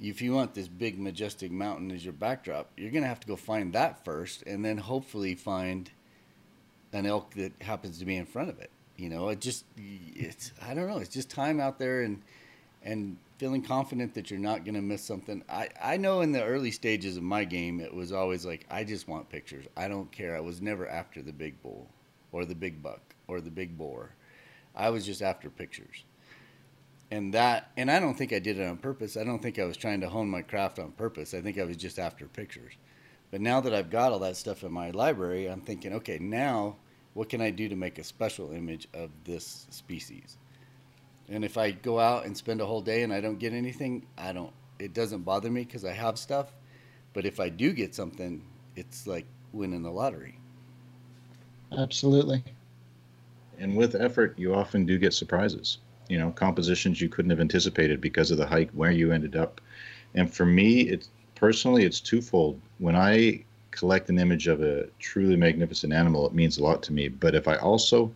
if 0.00 0.20
you 0.20 0.32
want 0.32 0.54
this 0.54 0.68
big 0.68 0.98
majestic 0.98 1.50
mountain 1.50 1.90
as 1.92 2.04
your 2.04 2.12
backdrop, 2.12 2.70
you're 2.76 2.90
gonna 2.90 3.06
have 3.06 3.20
to 3.20 3.26
go 3.26 3.36
find 3.36 3.72
that 3.72 4.04
first, 4.04 4.42
and 4.42 4.64
then 4.64 4.78
hopefully 4.78 5.34
find 5.34 5.90
an 6.92 7.06
elk 7.06 7.34
that 7.34 7.52
happens 7.60 7.98
to 7.98 8.04
be 8.04 8.16
in 8.16 8.26
front 8.26 8.48
of 8.48 8.58
it. 8.60 8.70
You 8.96 9.08
know, 9.08 9.28
it 9.28 9.40
just 9.40 9.64
it's 9.76 10.52
I 10.62 10.74
don't 10.74 10.88
know. 10.88 10.98
It's 10.98 11.14
just 11.14 11.30
time 11.30 11.60
out 11.60 11.78
there 11.78 12.02
and 12.02 12.22
and 12.82 13.16
feeling 13.38 13.62
confident 13.62 14.14
that 14.14 14.30
you're 14.30 14.40
not 14.40 14.64
gonna 14.64 14.82
miss 14.82 15.02
something. 15.04 15.42
I 15.48 15.68
I 15.82 15.96
know 15.96 16.20
in 16.20 16.32
the 16.32 16.44
early 16.44 16.70
stages 16.70 17.16
of 17.16 17.22
my 17.22 17.44
game, 17.44 17.80
it 17.80 17.94
was 17.94 18.12
always 18.12 18.44
like 18.46 18.66
I 18.70 18.84
just 18.84 19.08
want 19.08 19.28
pictures. 19.28 19.66
I 19.76 19.88
don't 19.88 20.10
care. 20.12 20.36
I 20.36 20.40
was 20.40 20.60
never 20.60 20.88
after 20.88 21.22
the 21.22 21.32
big 21.32 21.62
bull 21.62 21.88
or 22.32 22.44
the 22.44 22.54
big 22.54 22.82
buck 22.82 23.14
or 23.28 23.40
the 23.40 23.50
big 23.50 23.76
boar. 23.78 24.14
I 24.74 24.90
was 24.90 25.06
just 25.06 25.22
after 25.22 25.50
pictures 25.50 26.04
and 27.10 27.32
that 27.34 27.70
and 27.76 27.90
i 27.90 28.00
don't 28.00 28.14
think 28.16 28.32
i 28.32 28.38
did 28.38 28.58
it 28.58 28.66
on 28.66 28.76
purpose 28.76 29.16
i 29.16 29.24
don't 29.24 29.40
think 29.40 29.58
i 29.58 29.64
was 29.64 29.76
trying 29.76 30.00
to 30.00 30.08
hone 30.08 30.28
my 30.28 30.42
craft 30.42 30.78
on 30.78 30.90
purpose 30.92 31.34
i 31.34 31.40
think 31.40 31.58
i 31.58 31.64
was 31.64 31.76
just 31.76 31.98
after 31.98 32.26
pictures 32.26 32.74
but 33.30 33.40
now 33.40 33.60
that 33.60 33.74
i've 33.74 33.90
got 33.90 34.12
all 34.12 34.18
that 34.18 34.36
stuff 34.36 34.64
in 34.64 34.72
my 34.72 34.90
library 34.90 35.46
i'm 35.46 35.60
thinking 35.60 35.92
okay 35.92 36.18
now 36.18 36.76
what 37.12 37.28
can 37.28 37.40
i 37.40 37.50
do 37.50 37.68
to 37.68 37.76
make 37.76 37.98
a 37.98 38.04
special 38.04 38.52
image 38.52 38.88
of 38.94 39.10
this 39.24 39.66
species 39.70 40.38
and 41.28 41.44
if 41.44 41.56
i 41.56 41.70
go 41.70 41.98
out 41.98 42.24
and 42.26 42.36
spend 42.36 42.60
a 42.60 42.66
whole 42.66 42.80
day 42.80 43.02
and 43.02 43.12
i 43.12 43.20
don't 43.20 43.38
get 43.38 43.52
anything 43.52 44.06
i 44.18 44.32
don't 44.32 44.52
it 44.78 44.92
doesn't 44.92 45.22
bother 45.22 45.50
me 45.50 45.62
because 45.64 45.84
i 45.84 45.92
have 45.92 46.18
stuff. 46.18 46.54
But 47.12 47.26
if 47.26 47.40
i 47.40 47.48
do 47.48 47.72
get 47.72 47.94
something 47.94 48.42
it's 48.76 49.06
like 49.06 49.26
winning 49.52 49.82
the 49.82 49.90
lottery. 49.90 50.38
Absolutely. 51.76 52.42
And 53.58 53.76
with 53.76 53.94
effort 53.94 54.38
you 54.38 54.54
often 54.54 54.84
do 54.84 54.98
get 54.98 55.14
surprises 55.14 55.78
you 56.08 56.18
know 56.18 56.30
compositions 56.32 57.00
you 57.00 57.08
couldn't 57.08 57.30
have 57.30 57.40
anticipated 57.40 58.00
because 58.00 58.30
of 58.30 58.38
the 58.38 58.46
hike 58.46 58.70
where 58.72 58.90
you 58.90 59.12
ended 59.12 59.36
up. 59.36 59.60
And 60.14 60.32
for 60.32 60.44
me 60.46 60.80
it's 60.82 61.08
personally 61.34 61.84
it's 61.84 62.00
twofold. 62.00 62.60
When 62.78 62.96
i 62.96 63.44
collect 63.70 64.08
an 64.08 64.18
image 64.18 64.46
of 64.46 64.62
a 64.62 64.86
truly 64.98 65.36
magnificent 65.36 65.92
animal 65.92 66.26
it 66.26 66.34
means 66.34 66.58
a 66.58 66.62
lot 66.62 66.82
to 66.84 66.92
me. 66.92 67.08
But 67.08 67.34
if 67.34 67.48
i 67.48 67.56
also 67.56 68.12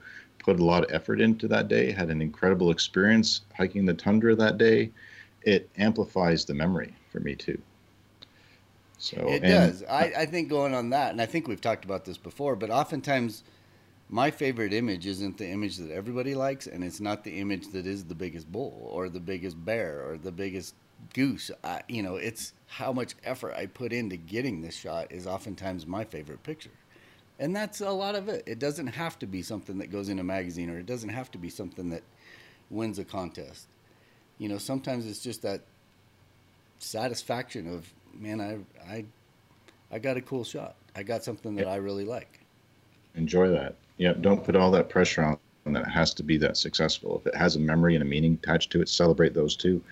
put 0.49 0.61
a 0.61 0.65
lot 0.65 0.83
of 0.83 0.91
effort 0.91 1.21
into 1.21 1.47
that 1.47 1.69
day 1.69 1.91
had 1.91 2.09
an 2.09 2.23
incredible 2.23 2.71
experience 2.71 3.43
hiking 3.55 3.85
the 3.85 3.93
tundra 3.93 4.35
that 4.35 4.57
day 4.57 4.91
it 5.43 5.69
amplifies 5.77 6.47
the 6.47 6.55
memory 6.55 6.95
for 7.13 7.21
me 7.21 7.35
too 7.35 7.61
so 8.97 9.17
it 9.29 9.43
and, 9.43 9.73
does 9.73 9.85
I, 9.85 10.13
I 10.17 10.27
think 10.27 10.49
going 10.49 10.75
on 10.75 10.89
that 10.91 11.13
and 11.13 11.21
i 11.21 11.27
think 11.27 11.49
we've 11.49 11.61
talked 11.61 11.85
about 11.85 12.07
this 12.07 12.17
before 12.17 12.57
but 12.57 12.71
oftentimes 12.71 13.43
my 14.09 14.31
favorite 14.31 14.73
image 14.73 15.07
isn't 15.07 15.37
the 15.37 15.49
image 15.49 15.77
that 15.77 15.91
everybody 15.91 16.35
likes, 16.35 16.67
and 16.67 16.83
it's 16.83 16.99
not 16.99 17.25
the 17.25 17.39
image 17.39 17.69
that 17.73 17.87
is 17.87 18.05
the 18.05 18.15
biggest 18.15 18.51
bull 18.51 18.89
or 18.91 19.11
the 19.11 19.21
biggest 19.21 19.63
bear 19.65 20.03
or 20.09 20.17
the 20.17 20.33
biggest 20.33 20.75
goose. 21.13 21.51
I, 21.63 21.83
you 21.89 22.03
know, 22.03 22.17
it's 22.17 22.55
how 22.67 22.91
much 22.93 23.15
effort 23.23 23.55
I 23.55 23.67
put 23.67 23.93
into 23.93 24.17
getting 24.17 24.63
this 24.63 24.75
shot 24.75 25.13
is 25.13 25.27
oftentimes 25.27 25.87
my 25.87 26.05
favorite 26.05 26.43
picture. 26.43 26.71
And 27.39 27.55
that's 27.55 27.81
a 27.81 27.91
lot 27.91 28.15
of 28.15 28.29
it. 28.29 28.43
It 28.47 28.59
doesn't 28.59 28.89
have 28.89 29.19
to 29.21 29.27
be 29.27 29.43
something 29.43 29.79
that 29.79 29.91
goes 29.91 30.09
in 30.09 30.19
a 30.19 30.25
magazine 30.25 30.71
or 30.71 30.79
it 30.79 30.87
doesn't 30.87 31.11
have 31.11 31.31
to 31.33 31.39
be 31.39 31.49
something 31.49 31.91
that 31.91 32.03
wins 32.71 32.99
a 32.99 33.05
contest. 33.05 33.67
You 34.39 34.49
know, 34.49 34.59
sometimes 34.59 35.07
it's 35.07 35.23
just 35.23 35.43
that 35.43 35.63
satisfaction 36.79 37.73
of, 37.73 37.93
man, 38.15 38.41
I, 38.41 38.59
I, 38.93 39.05
I 39.91 39.99
got 39.99 40.17
a 40.17 40.21
cool 40.21 40.45
shot. 40.45 40.75
I 40.97 41.03
got 41.03 41.23
something 41.25 41.55
that 41.57 41.69
I 41.69 41.77
really 41.77 42.05
like. 42.05 42.41
Enjoy 43.15 43.49
that. 43.51 43.75
Yep. 43.99 44.21
don't 44.21 44.45
put 44.45 44.55
all 44.55 44.71
that 44.73 44.89
pressure 44.89 45.23
on 45.23 45.39
that 45.73 45.89
has 45.89 46.15
to 46.15 46.23
be 46.23 46.37
that 46.39 46.57
successful. 46.57 47.21
If 47.21 47.27
it 47.27 47.37
has 47.37 47.57
a 47.57 47.61
memory 47.61 47.95
and 47.95 48.03
a 48.03 48.07
meaning 48.07 48.39
attached 48.43 48.71
to 48.73 48.81
it, 48.81 48.89
celebrate 48.89 49.35
those 49.35 49.57
too. 49.57 49.83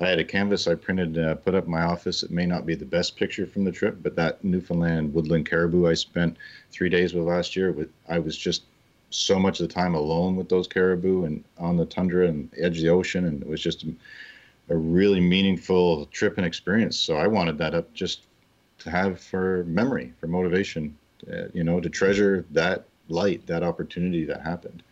I 0.00 0.08
had 0.08 0.18
a 0.18 0.24
canvas 0.24 0.66
I 0.66 0.74
printed, 0.74 1.16
uh, 1.16 1.36
put 1.36 1.54
up 1.54 1.66
in 1.66 1.70
my 1.70 1.82
office. 1.82 2.22
It 2.22 2.30
may 2.30 2.46
not 2.46 2.66
be 2.66 2.74
the 2.74 2.84
best 2.84 3.16
picture 3.16 3.46
from 3.46 3.64
the 3.64 3.72
trip, 3.72 3.98
but 4.02 4.16
that 4.16 4.42
Newfoundland 4.42 5.14
woodland 5.14 5.48
caribou 5.48 5.86
I 5.86 5.94
spent 5.94 6.36
three 6.70 6.88
days 6.88 7.14
with 7.14 7.24
last 7.24 7.54
year, 7.54 7.72
with 7.72 7.90
I 8.08 8.18
was 8.18 8.36
just 8.36 8.62
so 9.10 9.38
much 9.38 9.60
of 9.60 9.68
the 9.68 9.74
time 9.74 9.94
alone 9.94 10.36
with 10.36 10.48
those 10.48 10.66
caribou 10.66 11.24
and 11.24 11.44
on 11.58 11.76
the 11.76 11.86
tundra 11.86 12.26
and 12.26 12.50
the 12.50 12.64
edge 12.64 12.78
of 12.78 12.82
the 12.82 12.88
ocean, 12.88 13.26
and 13.26 13.42
it 13.42 13.48
was 13.48 13.60
just 13.60 13.84
a 14.68 14.76
really 14.76 15.20
meaningful 15.20 16.06
trip 16.06 16.36
and 16.38 16.46
experience. 16.46 16.96
So 16.96 17.16
I 17.16 17.26
wanted 17.26 17.58
that 17.58 17.74
up 17.74 17.92
just 17.92 18.22
to 18.78 18.90
have 18.90 19.20
for 19.20 19.64
memory, 19.64 20.12
for 20.18 20.26
motivation, 20.26 20.96
uh, 21.32 21.48
you 21.52 21.62
know, 21.62 21.78
to 21.80 21.88
treasure 21.88 22.44
that 22.50 22.86
light, 23.08 23.46
that 23.46 23.62
opportunity 23.62 24.24
that 24.24 24.40
happened. 24.40 24.82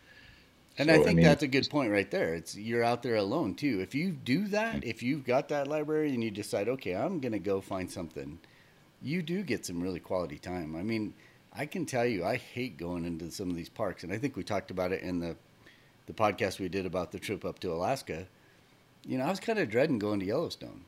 And 0.81 0.89
so, 0.89 0.95
I 0.95 0.97
think 0.97 1.09
I 1.09 1.13
mean, 1.13 1.25
that's 1.25 1.43
a 1.43 1.47
good 1.47 1.69
point 1.69 1.91
right 1.91 2.09
there. 2.09 2.33
It's 2.33 2.55
you're 2.55 2.83
out 2.83 3.03
there 3.03 3.15
alone 3.15 3.53
too. 3.53 3.79
If 3.81 3.93
you 3.93 4.11
do 4.11 4.47
that, 4.47 4.77
mm-hmm. 4.77 4.89
if 4.89 5.03
you've 5.03 5.23
got 5.23 5.49
that 5.49 5.67
library 5.67 6.13
and 6.13 6.23
you 6.23 6.31
decide, 6.31 6.67
okay, 6.67 6.95
I'm 6.95 7.19
gonna 7.19 7.39
go 7.39 7.61
find 7.61 7.89
something, 7.89 8.39
you 9.01 9.21
do 9.21 9.43
get 9.43 9.65
some 9.65 9.81
really 9.81 9.99
quality 9.99 10.39
time. 10.39 10.75
I 10.75 10.81
mean, 10.81 11.13
I 11.53 11.67
can 11.67 11.85
tell 11.85 12.05
you, 12.05 12.25
I 12.25 12.37
hate 12.37 12.77
going 12.77 13.05
into 13.05 13.29
some 13.29 13.49
of 13.49 13.55
these 13.55 13.69
parks, 13.69 14.03
and 14.03 14.11
I 14.11 14.17
think 14.17 14.35
we 14.35 14.43
talked 14.43 14.71
about 14.71 14.91
it 14.91 15.01
in 15.01 15.19
the 15.19 15.35
the 16.07 16.13
podcast 16.13 16.59
we 16.59 16.67
did 16.67 16.85
about 16.85 17.11
the 17.11 17.19
trip 17.19 17.45
up 17.45 17.59
to 17.59 17.71
Alaska. 17.71 18.27
You 19.05 19.17
know, 19.17 19.25
I 19.25 19.29
was 19.29 19.39
kind 19.39 19.59
of 19.59 19.69
dreading 19.69 19.99
going 19.99 20.19
to 20.19 20.25
Yellowstone 20.25 20.81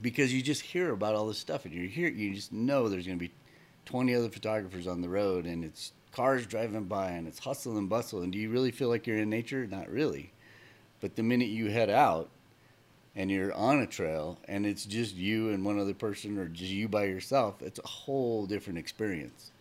because 0.00 0.32
you 0.32 0.42
just 0.42 0.62
hear 0.62 0.92
about 0.92 1.14
all 1.14 1.26
this 1.26 1.38
stuff, 1.38 1.64
and 1.64 1.74
you 1.74 1.88
hear, 1.88 2.08
you 2.08 2.34
just 2.34 2.52
know 2.52 2.88
there's 2.88 3.06
going 3.06 3.18
to 3.18 3.24
be 3.24 3.32
20 3.84 4.14
other 4.14 4.28
photographers 4.28 4.86
on 4.86 5.00
the 5.02 5.08
road, 5.08 5.46
and 5.46 5.64
it's 5.64 5.92
cars 6.18 6.46
driving 6.46 6.82
by, 6.84 7.10
and 7.10 7.28
it's 7.28 7.38
hustle 7.38 7.78
and 7.78 7.88
bustle. 7.88 8.22
And 8.22 8.32
do 8.32 8.40
you 8.40 8.50
really 8.50 8.72
feel 8.72 8.88
like 8.88 9.06
you're 9.06 9.18
in 9.18 9.30
nature? 9.30 9.68
Not 9.68 9.88
really. 9.88 10.32
But 11.00 11.14
the 11.14 11.22
minute 11.22 11.48
you 11.48 11.70
head 11.70 11.90
out 11.90 12.28
and 13.14 13.30
you're 13.30 13.54
on 13.54 13.78
a 13.78 13.86
trail 13.86 14.36
and 14.48 14.66
it's 14.66 14.84
just 14.84 15.14
you 15.14 15.50
and 15.50 15.64
one 15.64 15.78
other 15.78 15.94
person 15.94 16.36
or 16.36 16.46
just 16.48 16.72
you 16.72 16.88
by 16.88 17.04
yourself, 17.04 17.62
it's 17.62 17.78
a 17.78 17.86
whole 17.86 18.46
different 18.46 18.80
experience. 18.80 19.52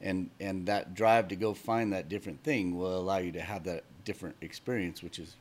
And 0.00 0.30
and 0.40 0.64
that 0.64 0.94
drive 0.94 1.28
to 1.28 1.36
go 1.36 1.52
find 1.52 1.92
that 1.92 2.08
different 2.08 2.42
thing 2.42 2.78
will 2.78 2.98
allow 2.98 3.18
you 3.18 3.32
to 3.32 3.42
have 3.42 3.64
that 3.64 3.84
different 4.06 4.36
experience, 4.40 5.02
which 5.02 5.18
is 5.18 5.36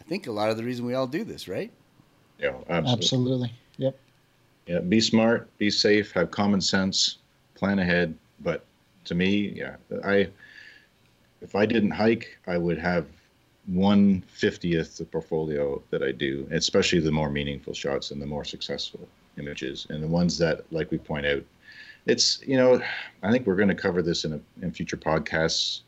I 0.00 0.04
think 0.04 0.28
a 0.28 0.32
lot 0.32 0.48
of 0.48 0.56
the 0.56 0.64
reason 0.64 0.86
we 0.86 0.94
all 0.94 1.06
do 1.06 1.24
this, 1.24 1.46
right? 1.46 1.70
Yeah, 2.38 2.54
absolutely. 2.70 2.92
Absolutely. 2.92 3.52
Yep. 3.76 3.98
Yeah, 4.66 4.78
be 4.78 5.00
smart, 5.00 5.46
be 5.58 5.70
safe, 5.70 6.10
have 6.12 6.30
common 6.30 6.62
sense, 6.62 7.18
plan 7.54 7.78
ahead. 7.78 8.14
But 8.40 8.64
to 9.04 9.14
me, 9.14 9.52
yeah, 9.54 9.76
I 10.04 10.28
if 11.40 11.54
I 11.54 11.66
didn't 11.66 11.90
hike, 11.90 12.38
I 12.46 12.56
would 12.56 12.78
have 12.78 13.06
one 13.66 14.22
fiftieth 14.28 14.96
the 14.96 15.04
portfolio 15.04 15.82
that 15.90 16.02
I 16.02 16.12
do, 16.12 16.48
especially 16.50 17.00
the 17.00 17.12
more 17.12 17.30
meaningful 17.30 17.74
shots 17.74 18.10
and 18.10 18.20
the 18.20 18.26
more 18.26 18.44
successful 18.44 19.08
images, 19.38 19.86
and 19.90 20.02
the 20.02 20.08
ones 20.08 20.38
that, 20.38 20.64
like 20.72 20.90
we 20.90 20.98
point 20.98 21.26
out, 21.26 21.42
it's 22.06 22.42
you 22.46 22.56
know, 22.56 22.80
I 23.22 23.30
think 23.30 23.46
we're 23.46 23.56
going 23.56 23.68
to 23.68 23.74
cover 23.74 24.02
this 24.02 24.24
in 24.24 24.34
a 24.34 24.40
in 24.62 24.72
future 24.72 24.96
podcasts, 24.96 25.80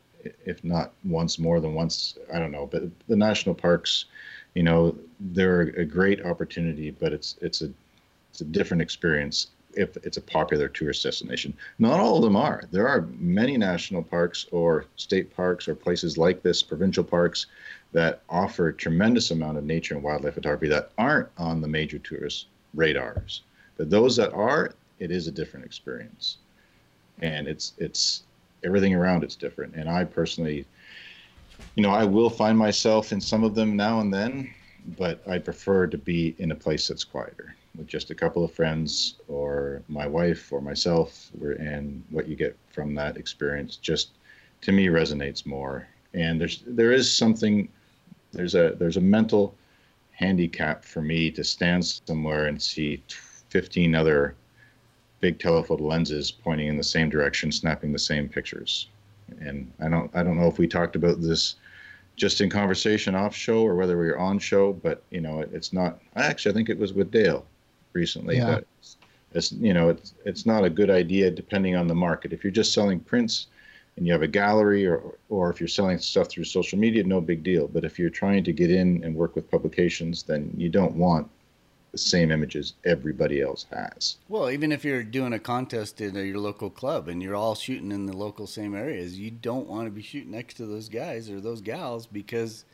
if 0.44 0.62
not 0.64 0.92
once 1.04 1.38
more 1.38 1.60
than 1.60 1.74
once. 1.74 2.18
I 2.32 2.38
don't 2.38 2.52
know, 2.52 2.66
but 2.66 2.84
the 3.08 3.16
national 3.16 3.54
parks, 3.54 4.06
you 4.54 4.62
know, 4.62 4.96
they're 5.20 5.62
a 5.62 5.84
great 5.84 6.24
opportunity, 6.24 6.90
but 6.90 7.12
it's 7.12 7.36
it's 7.40 7.62
a 7.62 7.70
it's 8.30 8.40
a 8.40 8.44
different 8.44 8.82
experience 8.82 9.48
if 9.76 9.96
it's 9.98 10.16
a 10.16 10.22
popular 10.22 10.68
tourist 10.68 11.02
destination. 11.02 11.54
Not 11.78 12.00
all 12.00 12.16
of 12.16 12.22
them 12.22 12.36
are. 12.36 12.64
There 12.70 12.88
are 12.88 13.08
many 13.18 13.56
national 13.56 14.02
parks 14.02 14.46
or 14.50 14.86
state 14.96 15.34
parks 15.34 15.68
or 15.68 15.74
places 15.74 16.18
like 16.18 16.42
this, 16.42 16.62
provincial 16.62 17.04
parks, 17.04 17.46
that 17.92 18.22
offer 18.28 18.68
a 18.68 18.74
tremendous 18.74 19.30
amount 19.30 19.56
of 19.56 19.64
nature 19.64 19.94
and 19.94 20.02
wildlife 20.02 20.34
photography 20.34 20.68
that 20.68 20.90
aren't 20.98 21.28
on 21.38 21.60
the 21.60 21.68
major 21.68 21.98
tourist 21.98 22.46
radars. 22.74 23.42
But 23.76 23.90
those 23.90 24.16
that 24.16 24.32
are, 24.32 24.72
it 24.98 25.10
is 25.10 25.26
a 25.26 25.32
different 25.32 25.64
experience, 25.66 26.38
and 27.20 27.46
it's 27.46 27.72
it's 27.78 28.22
everything 28.64 28.94
around 28.94 29.22
it's 29.22 29.36
different. 29.36 29.74
And 29.74 29.88
I 29.88 30.04
personally, 30.04 30.64
you 31.74 31.82
know, 31.82 31.90
I 31.90 32.04
will 32.04 32.30
find 32.30 32.56
myself 32.56 33.12
in 33.12 33.20
some 33.20 33.44
of 33.44 33.54
them 33.54 33.76
now 33.76 34.00
and 34.00 34.12
then, 34.12 34.52
but 34.98 35.26
I 35.26 35.38
prefer 35.38 35.86
to 35.86 35.98
be 35.98 36.34
in 36.38 36.50
a 36.50 36.54
place 36.54 36.88
that's 36.88 37.04
quieter 37.04 37.54
with 37.76 37.86
just 37.86 38.10
a 38.10 38.14
couple 38.14 38.44
of 38.44 38.52
friends 38.52 39.14
or 39.28 39.82
my 39.88 40.06
wife 40.06 40.52
or 40.52 40.60
myself. 40.60 41.30
Where 41.38 41.52
and 41.52 42.02
what 42.10 42.28
you 42.28 42.36
get 42.36 42.56
from 42.70 42.94
that 42.94 43.16
experience 43.16 43.76
just 43.76 44.10
to 44.62 44.72
me 44.72 44.86
resonates 44.86 45.46
more. 45.46 45.88
And 46.12 46.40
there's 46.40 46.62
there 46.66 46.92
is 46.92 47.12
something 47.12 47.68
there's 48.32 48.54
a 48.54 48.76
there's 48.78 48.96
a 48.96 49.00
mental 49.00 49.54
handicap 50.12 50.84
for 50.84 51.02
me 51.02 51.30
to 51.30 51.42
stand 51.42 51.84
somewhere 51.84 52.46
and 52.46 52.62
see 52.62 53.02
15 53.08 53.94
other 53.94 54.36
big 55.20 55.38
telephoto 55.38 55.82
lenses 55.82 56.30
pointing 56.30 56.68
in 56.68 56.76
the 56.76 56.84
same 56.84 57.08
direction 57.08 57.50
snapping 57.50 57.92
the 57.92 57.98
same 57.98 58.28
pictures. 58.28 58.88
And 59.40 59.72
i 59.80 59.88
don't 59.88 60.10
i 60.14 60.22
don't 60.22 60.36
know 60.36 60.46
if 60.46 60.58
we 60.58 60.68
talked 60.68 60.96
about 60.96 61.20
this 61.20 61.56
just 62.16 62.40
in 62.40 62.48
conversation 62.48 63.14
off 63.14 63.34
show 63.34 63.62
or 63.62 63.74
whether 63.74 63.98
we 63.98 64.06
were 64.06 64.18
on 64.18 64.38
show 64.38 64.72
but 64.72 65.02
you 65.10 65.20
know 65.20 65.40
it, 65.40 65.50
it's 65.52 65.72
not 65.72 65.98
actually 66.16 66.52
i 66.52 66.54
think 66.54 66.68
it 66.68 66.78
was 66.78 66.92
with 66.92 67.10
dale 67.10 67.44
recently 67.92 68.36
yeah. 68.36 68.46
that 68.46 68.64
it's 69.34 69.52
you 69.52 69.74
know 69.74 69.88
it's 69.88 70.14
it's 70.24 70.46
not 70.46 70.64
a 70.64 70.70
good 70.70 70.90
idea 70.90 71.30
depending 71.30 71.76
on 71.76 71.86
the 71.86 71.94
market. 71.94 72.32
If 72.32 72.44
you're 72.44 72.52
just 72.52 72.72
selling 72.72 73.00
prints 73.00 73.48
and 73.96 74.06
you 74.06 74.12
have 74.12 74.22
a 74.22 74.28
gallery 74.28 74.86
or 74.86 75.16
or 75.28 75.50
if 75.50 75.60
you're 75.60 75.68
selling 75.68 75.98
stuff 75.98 76.28
through 76.28 76.44
social 76.44 76.78
media, 76.78 77.04
no 77.04 77.20
big 77.20 77.42
deal. 77.42 77.68
But 77.68 77.84
if 77.84 77.98
you're 77.98 78.10
trying 78.10 78.44
to 78.44 78.52
get 78.52 78.70
in 78.70 79.02
and 79.04 79.14
work 79.14 79.34
with 79.34 79.50
publications, 79.50 80.22
then 80.22 80.52
you 80.56 80.68
don't 80.68 80.94
want 80.94 81.28
the 81.94 81.98
same 81.98 82.32
images 82.32 82.74
everybody 82.84 83.40
else 83.40 83.66
has. 83.72 84.16
Well, 84.28 84.50
even 84.50 84.72
if 84.72 84.84
you're 84.84 85.04
doing 85.04 85.32
a 85.32 85.38
contest 85.38 86.00
in 86.00 86.16
your 86.16 86.38
local 86.38 86.68
club 86.68 87.06
and 87.06 87.22
you're 87.22 87.36
all 87.36 87.54
shooting 87.54 87.92
in 87.92 88.06
the 88.06 88.16
local 88.16 88.48
same 88.48 88.74
areas, 88.74 89.16
you 89.16 89.30
don't 89.30 89.68
want 89.68 89.86
to 89.86 89.92
be 89.92 90.02
shooting 90.02 90.32
next 90.32 90.54
to 90.54 90.66
those 90.66 90.88
guys 90.88 91.30
or 91.30 91.40
those 91.40 91.60
gals 91.60 92.06
because 92.06 92.64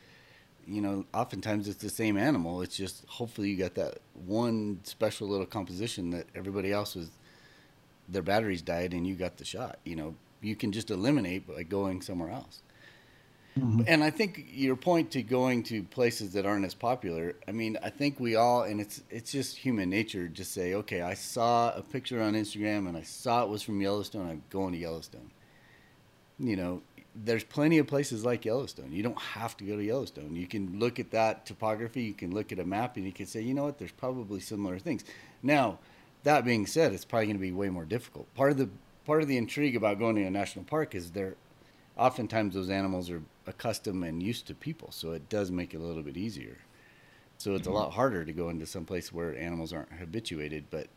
you 0.67 0.81
know, 0.81 1.05
oftentimes 1.13 1.67
it's 1.67 1.81
the 1.81 1.89
same 1.89 2.17
animal. 2.17 2.61
It's 2.61 2.77
just 2.77 3.05
hopefully 3.07 3.49
you 3.49 3.57
got 3.57 3.75
that 3.75 3.99
one 4.25 4.79
special 4.83 5.27
little 5.27 5.45
composition 5.45 6.11
that 6.11 6.27
everybody 6.35 6.71
else 6.71 6.95
was 6.95 7.09
their 8.09 8.21
batteries 8.21 8.61
died 8.61 8.93
and 8.93 9.05
you 9.05 9.15
got 9.15 9.37
the 9.37 9.45
shot. 9.45 9.79
You 9.83 9.95
know, 9.95 10.15
you 10.41 10.55
can 10.55 10.71
just 10.71 10.89
eliminate 10.89 11.47
by 11.47 11.63
going 11.63 12.01
somewhere 12.01 12.29
else. 12.29 12.61
Mm-hmm. 13.59 13.81
And 13.85 14.03
I 14.03 14.09
think 14.09 14.45
your 14.51 14.77
point 14.77 15.11
to 15.11 15.21
going 15.21 15.63
to 15.63 15.83
places 15.83 16.33
that 16.33 16.45
aren't 16.45 16.63
as 16.63 16.73
popular. 16.73 17.35
I 17.47 17.51
mean, 17.51 17.77
I 17.83 17.89
think 17.89 18.19
we 18.19 18.35
all, 18.35 18.63
and 18.63 18.79
it's 18.79 19.01
it's 19.09 19.31
just 19.31 19.57
human 19.57 19.89
nature. 19.89 20.29
Just 20.29 20.53
say, 20.53 20.73
okay, 20.75 21.01
I 21.01 21.15
saw 21.15 21.75
a 21.75 21.81
picture 21.81 22.21
on 22.21 22.33
Instagram 22.33 22.87
and 22.87 22.95
I 22.95 23.01
saw 23.01 23.43
it 23.43 23.49
was 23.49 23.61
from 23.61 23.81
Yellowstone. 23.81 24.29
I'm 24.29 24.43
going 24.49 24.71
to 24.71 24.79
Yellowstone. 24.79 25.31
You 26.39 26.55
know, 26.55 26.81
there's 27.13 27.43
plenty 27.43 27.77
of 27.77 27.87
places 27.87 28.23
like 28.23 28.45
Yellowstone. 28.45 28.91
You 28.91 29.03
don't 29.03 29.19
have 29.19 29.57
to 29.57 29.63
go 29.65 29.75
to 29.75 29.83
Yellowstone. 29.83 30.35
You 30.35 30.47
can 30.47 30.79
look 30.79 30.99
at 30.99 31.11
that 31.11 31.45
topography, 31.45 32.03
you 32.03 32.13
can 32.13 32.33
look 32.33 32.51
at 32.51 32.59
a 32.59 32.65
map, 32.65 32.95
and 32.95 33.05
you 33.05 33.11
can 33.11 33.25
say, 33.25 33.41
you 33.41 33.53
know 33.53 33.65
what, 33.65 33.77
there's 33.77 33.91
probably 33.91 34.39
similar 34.39 34.79
things. 34.79 35.03
Now, 35.43 35.79
that 36.23 36.45
being 36.45 36.65
said, 36.65 36.93
it's 36.93 37.05
probably 37.05 37.27
going 37.27 37.37
to 37.37 37.41
be 37.41 37.51
way 37.51 37.69
more 37.69 37.85
difficult. 37.85 38.33
Part 38.33 38.51
of 38.51 38.57
the 38.57 38.69
part 39.05 39.21
of 39.21 39.27
the 39.27 39.37
intrigue 39.37 39.75
about 39.75 39.99
going 39.99 40.15
to 40.15 40.23
a 40.23 40.29
national 40.29 40.63
park 40.65 40.93
is 40.93 41.11
there, 41.11 41.35
oftentimes 41.97 42.53
those 42.53 42.69
animals 42.69 43.09
are 43.09 43.21
accustomed 43.47 44.03
and 44.03 44.21
used 44.21 44.47
to 44.47 44.55
people, 44.55 44.91
so 44.91 45.11
it 45.11 45.29
does 45.29 45.51
make 45.51 45.73
it 45.73 45.77
a 45.77 45.83
little 45.83 46.03
bit 46.03 46.17
easier. 46.17 46.57
So 47.37 47.55
it's 47.55 47.67
mm-hmm. 47.67 47.71
a 47.71 47.79
lot 47.79 47.93
harder 47.93 48.23
to 48.23 48.33
go 48.33 48.49
into 48.49 48.65
some 48.65 48.85
place 48.85 49.11
where 49.11 49.35
animals 49.37 49.73
aren't 49.73 49.93
habituated, 49.93 50.65
but 50.69 50.87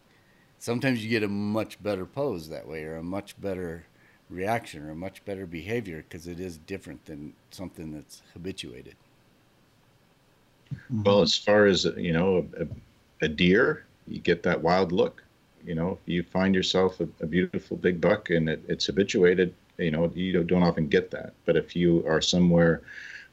sometimes 0.59 1.03
you 1.03 1.11
get 1.11 1.23
a 1.23 1.29
much 1.29 1.83
better 1.83 2.05
pose 2.05 2.49
that 2.49 2.69
way, 2.69 2.85
or 2.85 2.97
a 2.97 3.03
much 3.03 3.41
better 3.41 3.87
reaction 4.31 4.85
or 4.87 4.91
a 4.91 4.97
much 4.97 5.25
better 5.25 5.47
behavior 5.47 6.05
because 6.09 6.27
it 6.27 6.41
is 6.41 6.59
different 6.59 7.05
than 7.07 7.33
something 7.51 7.93
that's 7.93 8.23
habituated. 8.33 8.97
Well, 11.05 11.21
as 11.21 11.37
far 11.37 11.67
as 11.67 11.85
you 11.97 12.13
know, 12.13 12.47
a, 12.59 12.67
a 13.25 13.29
deer, 13.29 13.85
you 14.09 14.21
get 14.21 14.43
that 14.43 14.61
wild 14.61 14.93
look. 14.93 15.23
You 15.65 15.75
know, 15.75 15.99
you 16.05 16.23
find 16.23 16.55
yourself 16.55 17.01
a, 17.01 17.09
a 17.21 17.27
beautiful 17.27 17.77
big 17.77 18.01
buck 18.01 18.31
and 18.31 18.49
it, 18.49 18.63
it's 18.69 18.87
habituated. 18.87 19.55
You 19.79 19.91
know, 19.91 20.11
you 20.15 20.43
don't 20.45 20.63
often 20.63 20.89
get 20.89 21.11
that. 21.11 21.35
But 21.45 21.57
if 21.57 21.75
you 21.75 22.05
are 22.07 22.21
somewhere 22.21 22.83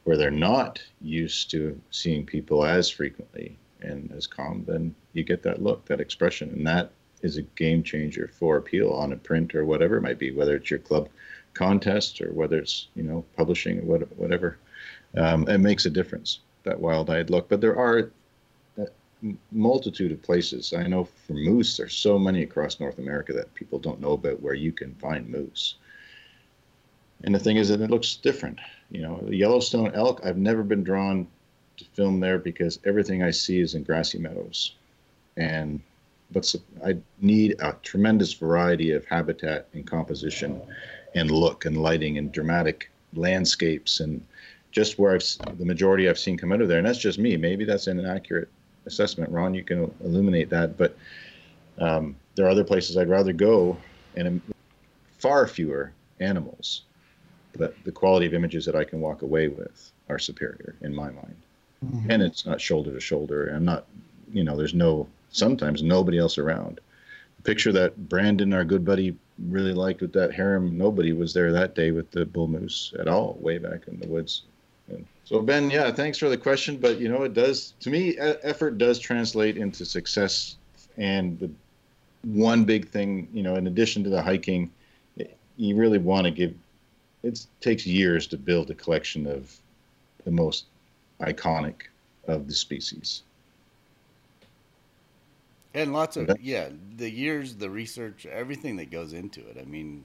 where 0.04 0.16
they're 0.16 0.30
not 0.30 0.82
used 1.00 1.50
to 1.52 1.80
seeing 1.90 2.26
people 2.26 2.64
as 2.64 2.90
frequently 2.90 3.56
and 3.80 4.10
as 4.16 4.26
calm, 4.26 4.64
then 4.66 4.94
you 5.12 5.22
get 5.22 5.42
that 5.44 5.62
look, 5.62 5.84
that 5.86 6.00
expression, 6.00 6.50
and 6.50 6.66
that 6.66 6.90
is 7.22 7.36
a 7.36 7.42
game 7.42 7.82
changer 7.82 8.28
for 8.32 8.56
appeal 8.56 8.90
on 8.92 9.12
a 9.12 9.16
print 9.16 9.54
or 9.54 9.64
whatever 9.64 9.96
it 9.96 10.02
might 10.02 10.18
be, 10.18 10.32
whether 10.32 10.56
it's 10.56 10.70
your 10.70 10.80
club 10.80 11.08
contest 11.54 12.20
or 12.20 12.32
whether 12.32 12.58
it's 12.58 12.88
you 12.94 13.02
know 13.02 13.24
publishing 13.36 13.78
or 13.80 13.98
whatever. 14.16 14.58
Um, 15.16 15.46
it 15.48 15.58
makes 15.58 15.86
a 15.86 15.90
difference 15.90 16.40
that 16.64 16.80
wild-eyed 16.80 17.30
look. 17.30 17.48
But 17.48 17.60
there 17.60 17.76
are 17.76 18.10
multitude 19.52 20.12
of 20.12 20.22
places. 20.22 20.72
I 20.72 20.86
know 20.86 21.04
for 21.04 21.34
moose, 21.34 21.76
there's 21.76 21.94
so 21.94 22.18
many 22.18 22.42
across 22.42 22.80
North 22.80 22.98
America 22.98 23.32
that 23.34 23.54
people 23.54 23.78
don't 23.78 24.00
know 24.00 24.12
about 24.12 24.42
where 24.42 24.54
you 24.54 24.72
can 24.72 24.94
find 24.96 25.28
moose. 25.28 25.76
And 27.24 27.34
the 27.34 27.38
thing 27.38 27.56
is 27.56 27.68
that 27.68 27.80
it 27.80 27.90
looks 27.90 28.16
different. 28.16 28.58
You 28.90 29.02
know, 29.02 29.28
Yellowstone 29.30 29.92
elk. 29.94 30.20
I've 30.24 30.36
never 30.36 30.62
been 30.62 30.82
drawn 30.82 31.26
to 31.76 31.84
film 31.84 32.20
there 32.20 32.38
because 32.38 32.78
everything 32.84 33.22
I 33.22 33.30
see 33.30 33.60
is 33.60 33.74
in 33.74 33.84
grassy 33.84 34.18
meadows, 34.18 34.74
and 35.36 35.80
but 36.32 36.54
I 36.84 36.96
need 37.20 37.56
a 37.60 37.76
tremendous 37.82 38.32
variety 38.32 38.92
of 38.92 39.04
habitat 39.04 39.68
and 39.74 39.86
composition 39.86 40.60
and 41.14 41.30
look 41.30 41.64
and 41.64 41.76
lighting 41.76 42.18
and 42.18 42.32
dramatic 42.32 42.90
landscapes 43.14 44.00
and 44.00 44.24
just 44.70 44.98
where 44.98 45.14
I've 45.14 45.24
the 45.58 45.64
majority 45.64 46.08
I've 46.08 46.18
seen 46.18 46.36
come 46.36 46.52
out 46.52 46.62
of 46.62 46.68
there, 46.68 46.78
and 46.78 46.86
that's 46.86 46.98
just 46.98 47.18
me. 47.18 47.36
Maybe 47.36 47.64
that's 47.64 47.86
an 47.86 47.98
inaccurate 47.98 48.48
assessment. 48.86 49.30
Ron, 49.30 49.54
you 49.54 49.62
can 49.62 49.92
illuminate 50.02 50.50
that, 50.50 50.76
but 50.76 50.96
um, 51.78 52.16
there 52.34 52.46
are 52.46 52.50
other 52.50 52.64
places 52.64 52.96
I'd 52.96 53.08
rather 53.08 53.32
go, 53.32 53.76
and 54.16 54.40
far 55.18 55.46
fewer 55.46 55.92
animals, 56.20 56.82
but 57.56 57.74
the 57.84 57.92
quality 57.92 58.26
of 58.26 58.34
images 58.34 58.64
that 58.66 58.76
I 58.76 58.84
can 58.84 59.00
walk 59.00 59.22
away 59.22 59.48
with 59.48 59.92
are 60.08 60.18
superior 60.18 60.74
in 60.80 60.94
my 60.94 61.10
mind. 61.10 61.36
Mm-hmm. 61.84 62.10
And 62.10 62.22
it's 62.22 62.46
not 62.46 62.60
shoulder 62.60 62.92
to 62.92 63.00
shoulder. 63.00 63.48
I'm 63.48 63.64
not, 63.64 63.86
you 64.32 64.44
know, 64.44 64.56
there's 64.56 64.74
no 64.74 65.08
sometimes 65.30 65.82
nobody 65.82 66.18
else 66.18 66.38
around. 66.38 66.80
The 67.38 67.42
picture 67.42 67.72
that 67.72 68.08
Brandon, 68.08 68.52
our 68.52 68.64
good 68.64 68.84
buddy, 68.84 69.16
really 69.48 69.72
liked 69.72 70.00
with 70.00 70.12
that 70.12 70.32
harem. 70.32 70.78
Nobody 70.78 71.12
was 71.12 71.34
there 71.34 71.52
that 71.52 71.74
day 71.74 71.90
with 71.90 72.10
the 72.10 72.24
bull 72.24 72.46
moose 72.46 72.94
at 72.98 73.08
all, 73.08 73.36
way 73.40 73.58
back 73.58 73.88
in 73.88 73.98
the 73.98 74.06
woods. 74.06 74.42
And 74.88 75.04
so 75.24 75.40
Ben, 75.40 75.70
yeah, 75.70 75.90
thanks 75.90 76.18
for 76.18 76.28
the 76.28 76.36
question. 76.36 76.76
But 76.76 77.00
you 77.00 77.08
know, 77.08 77.22
it 77.22 77.34
does 77.34 77.74
to 77.80 77.90
me, 77.90 78.16
effort 78.18 78.78
does 78.78 78.98
translate 78.98 79.56
into 79.56 79.84
success. 79.84 80.56
And 80.98 81.38
the 81.38 81.50
one 82.22 82.64
big 82.64 82.88
thing, 82.88 83.28
you 83.32 83.42
know, 83.42 83.56
in 83.56 83.66
addition 83.66 84.04
to 84.04 84.10
the 84.10 84.22
hiking, 84.22 84.70
you 85.56 85.76
really 85.76 85.98
want 85.98 86.26
to 86.26 86.30
give. 86.30 86.54
It 87.22 87.46
takes 87.60 87.86
years 87.86 88.26
to 88.28 88.36
build 88.36 88.70
a 88.70 88.74
collection 88.74 89.26
of 89.26 89.54
the 90.24 90.30
most 90.30 90.66
iconic 91.20 91.82
of 92.26 92.46
the 92.46 92.54
species. 92.54 93.22
And 95.74 95.92
lots 95.92 96.16
of 96.16 96.30
yeah, 96.40 96.68
the 96.96 97.10
years, 97.10 97.54
the 97.54 97.70
research, 97.70 98.26
everything 98.26 98.76
that 98.76 98.90
goes 98.90 99.12
into 99.12 99.40
it. 99.40 99.56
I 99.58 99.64
mean, 99.64 100.04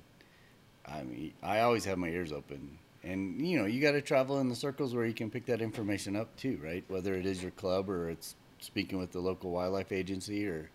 I 0.85 1.03
mean, 1.03 1.33
I 1.43 1.59
always 1.61 1.83
have 1.85 1.97
my 1.97 2.07
ears 2.07 2.31
open, 2.31 2.77
and 3.03 3.45
you 3.45 3.59
know, 3.59 3.65
you 3.65 3.81
got 3.81 3.91
to 3.91 4.01
travel 4.01 4.39
in 4.39 4.47
the 4.47 4.55
circles 4.55 4.95
where 4.95 5.05
you 5.05 5.13
can 5.13 5.29
pick 5.29 5.45
that 5.47 5.61
information 5.61 6.15
up 6.15 6.33
too, 6.37 6.57
right? 6.63 6.85
Whether 6.87 7.15
it 7.15 7.25
is 7.25 7.41
your 7.41 7.51
club 7.51 7.89
or 7.89 8.09
it's 8.09 8.35
speaking 8.59 8.97
with 8.97 9.11
the 9.11 9.19
local 9.19 9.51
wildlife 9.51 9.91
agency 9.91 10.47
or 10.47 10.69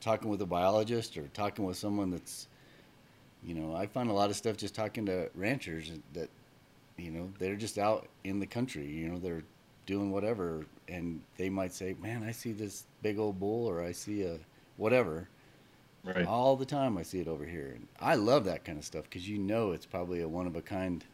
talking 0.00 0.28
with 0.28 0.42
a 0.42 0.46
biologist 0.46 1.16
or 1.16 1.28
talking 1.28 1.64
with 1.64 1.76
someone 1.76 2.10
that's, 2.10 2.46
you 3.44 3.54
know, 3.54 3.74
I 3.74 3.86
find 3.86 4.10
a 4.10 4.12
lot 4.12 4.30
of 4.30 4.36
stuff 4.36 4.56
just 4.56 4.74
talking 4.74 5.06
to 5.06 5.30
ranchers 5.34 5.92
that, 6.14 6.28
you 6.96 7.10
know, 7.10 7.30
they're 7.38 7.56
just 7.56 7.78
out 7.78 8.08
in 8.24 8.40
the 8.40 8.46
country. 8.46 8.86
You 8.86 9.08
know, 9.08 9.18
they're 9.18 9.44
doing 9.86 10.10
whatever, 10.10 10.66
and 10.88 11.20
they 11.36 11.48
might 11.48 11.72
say, 11.72 11.94
"Man, 12.00 12.22
I 12.22 12.32
see 12.32 12.52
this 12.52 12.86
big 13.02 13.18
old 13.18 13.38
bull, 13.38 13.66
or 13.66 13.82
I 13.82 13.92
see 13.92 14.22
a 14.22 14.38
whatever." 14.76 15.28
Right. 16.04 16.26
All 16.26 16.56
the 16.56 16.64
time, 16.64 16.98
I 16.98 17.02
see 17.02 17.20
it 17.20 17.28
over 17.28 17.44
here, 17.44 17.72
and 17.74 17.86
I 18.00 18.14
love 18.14 18.44
that 18.44 18.64
kind 18.64 18.78
of 18.78 18.84
stuff 18.84 19.04
because 19.04 19.28
you 19.28 19.38
know 19.38 19.72
it's 19.72 19.86
probably 19.86 20.20
a 20.22 20.28
one 20.28 20.46
of 20.46 20.56
a 20.56 20.62
kind 20.62 21.04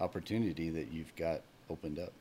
opportunity 0.00 0.70
that 0.70 0.92
you've 0.92 1.14
got 1.16 1.42
opened 1.68 1.98
up. 1.98 2.12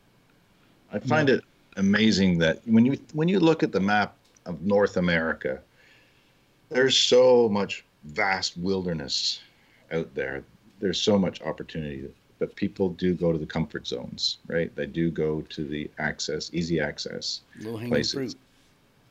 I 0.92 1.00
find 1.00 1.30
it 1.30 1.44
amazing 1.78 2.38
that 2.40 2.60
when 2.66 2.86
you 2.86 2.98
when 3.14 3.28
you 3.28 3.40
look 3.40 3.64
at 3.64 3.72
the 3.72 3.80
map 3.80 4.16
of 4.46 4.62
North 4.62 4.98
America, 4.98 5.62
there's 6.70 6.98
so 6.98 7.50
much 7.50 7.86
vast 8.04 8.58
wilderness 8.58 9.42
out 9.92 10.14
there. 10.14 10.44
There's 10.80 11.02
so 11.02 11.18
much 11.18 11.42
opportunity 11.42 12.08
but 12.40 12.56
people 12.56 12.90
do 12.90 13.14
go 13.14 13.32
to 13.32 13.38
the 13.38 13.46
comfort 13.46 13.88
zones, 13.88 14.38
right? 14.48 14.74
They 14.76 14.86
do 14.86 15.10
go 15.10 15.42
to 15.42 15.66
the 15.66 15.90
access, 15.98 16.50
easy 16.54 16.80
access 16.80 17.42
places. 17.88 18.14
Fruit. 18.14 18.36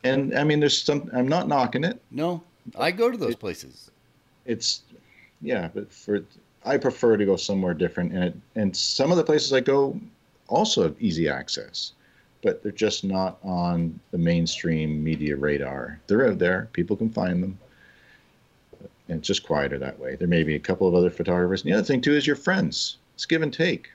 And 0.05 0.39
I 0.39 0.45
mean, 0.45 0.61
there's 0.61 0.81
some. 0.81 1.11
I'm 1.13 1.29
not 1.29 1.49
knocking 1.49 1.85
it. 1.85 2.01
No, 2.11 2.43
I 2.79 2.91
go 2.91 3.11
to 3.11 3.17
those 3.17 3.33
it, 3.33 3.41
places. 3.41 3.91
It's, 4.45 4.83
yeah, 5.41 5.69
but 5.75 5.93
for 5.93 6.23
I 6.65 6.77
prefer 6.77 7.17
to 7.17 7.25
go 7.25 7.37
somewhere 7.37 7.75
different, 7.75 8.13
and 8.13 8.25
it, 8.25 8.35
and 8.55 8.77
some 8.77 9.11
of 9.11 9.17
the 9.17 9.25
places 9.25 9.53
I 9.53 9.61
go 9.61 9.99
also 10.49 10.85
have 10.85 10.97
easy 11.01 11.29
access, 11.29 11.93
but 12.43 12.63
they're 12.63 12.71
just 12.71 13.03
not 13.03 13.39
on 13.43 13.99
the 14.13 14.19
mainstream 14.19 15.03
media 15.03 15.37
radar. 15.37 16.01
They're 16.07 16.29
out 16.29 16.39
there. 16.39 16.69
People 16.73 16.97
can 16.97 17.11
find 17.11 17.43
them 17.43 17.59
and 19.09 19.19
it's 19.19 19.29
just 19.29 19.47
quieter 19.47 19.79
that 19.79 19.99
way. 19.99 20.17
There 20.17 20.29
may 20.29 20.43
be 20.43 20.55
a 20.55 20.61
couple 20.61 20.89
of 20.89 20.95
other 20.95 21.11
photographers. 21.11 21.63
And 21.63 21.73
the 21.73 21.77
other 21.77 21.87
thing 21.87 22.01
too 22.01 22.15
is 22.15 22.27
your 22.27 22.37
friends 22.37 22.99
it's 23.15 23.25
give 23.25 23.43
and 23.43 23.53
take. 23.53 23.91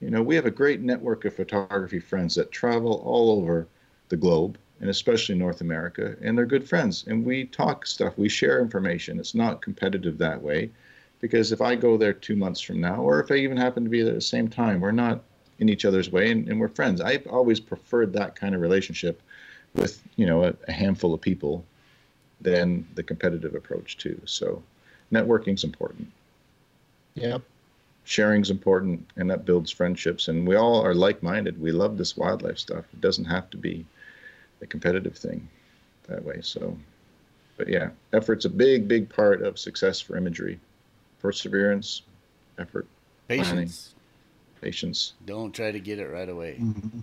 You 0.00 0.10
know, 0.10 0.22
we 0.22 0.34
have 0.34 0.46
a 0.46 0.50
great 0.50 0.80
network 0.80 1.24
of 1.24 1.34
photography 1.34 2.00
friends 2.00 2.34
that 2.34 2.52
travel 2.52 3.02
all 3.04 3.30
over 3.30 3.66
the 4.08 4.16
globe 4.16 4.58
and 4.82 4.90
especially 4.90 5.36
North 5.36 5.60
America, 5.60 6.16
and 6.20 6.36
they're 6.36 6.44
good 6.44 6.68
friends. 6.68 7.04
And 7.06 7.24
we 7.24 7.44
talk 7.46 7.86
stuff, 7.86 8.18
we 8.18 8.28
share 8.28 8.60
information. 8.60 9.20
It's 9.20 9.34
not 9.34 9.62
competitive 9.62 10.18
that 10.18 10.42
way 10.42 10.70
because 11.20 11.52
if 11.52 11.60
I 11.62 11.76
go 11.76 11.96
there 11.96 12.12
two 12.12 12.34
months 12.34 12.60
from 12.60 12.80
now, 12.80 12.96
or 12.96 13.20
if 13.20 13.30
I 13.30 13.36
even 13.36 13.56
happen 13.56 13.84
to 13.84 13.90
be 13.90 14.02
there 14.02 14.10
at 14.12 14.16
the 14.16 14.20
same 14.20 14.48
time, 14.48 14.80
we're 14.80 14.90
not 14.90 15.22
in 15.60 15.68
each 15.68 15.84
other's 15.84 16.10
way 16.10 16.32
and, 16.32 16.48
and 16.48 16.58
we're 16.60 16.68
friends. 16.68 17.00
I've 17.00 17.26
always 17.28 17.60
preferred 17.60 18.12
that 18.14 18.34
kind 18.34 18.56
of 18.56 18.60
relationship 18.60 19.22
with, 19.74 20.02
you 20.16 20.26
know, 20.26 20.44
a, 20.44 20.54
a 20.66 20.72
handful 20.72 21.14
of 21.14 21.20
people 21.20 21.64
than 22.42 22.86
the 22.94 23.02
competitive 23.02 23.54
approach 23.54 23.96
too. 23.96 24.20
So 24.24 24.62
networking's 25.12 25.64
important. 25.64 26.10
Yeah. 27.14 27.38
sharing's 28.04 28.50
important 28.50 29.06
and 29.16 29.30
that 29.30 29.44
builds 29.44 29.70
friendships 29.70 30.28
and 30.28 30.46
we 30.46 30.56
all 30.56 30.80
are 30.82 30.94
like-minded 30.94 31.60
we 31.60 31.70
love 31.70 31.96
this 31.98 32.16
wildlife 32.16 32.58
stuff 32.58 32.84
it 32.92 33.00
doesn't 33.00 33.26
have 33.26 33.48
to 33.50 33.56
be 33.56 33.84
a 34.62 34.66
competitive 34.66 35.16
thing 35.16 35.46
that 36.08 36.24
way 36.24 36.40
so 36.40 36.76
but 37.56 37.68
yeah 37.68 37.90
effort's 38.12 38.44
a 38.44 38.48
big 38.48 38.88
big 38.88 39.08
part 39.08 39.42
of 39.42 39.58
success 39.58 40.00
for 40.00 40.16
imagery 40.16 40.58
perseverance 41.20 42.02
effort 42.58 42.86
patience 43.28 43.48
planning, 43.50 43.70
patience 44.60 45.12
don't 45.26 45.52
try 45.54 45.70
to 45.70 45.78
get 45.78 45.98
it 45.98 46.08
right 46.08 46.28
away 46.28 46.56
mm-hmm. 46.60 47.00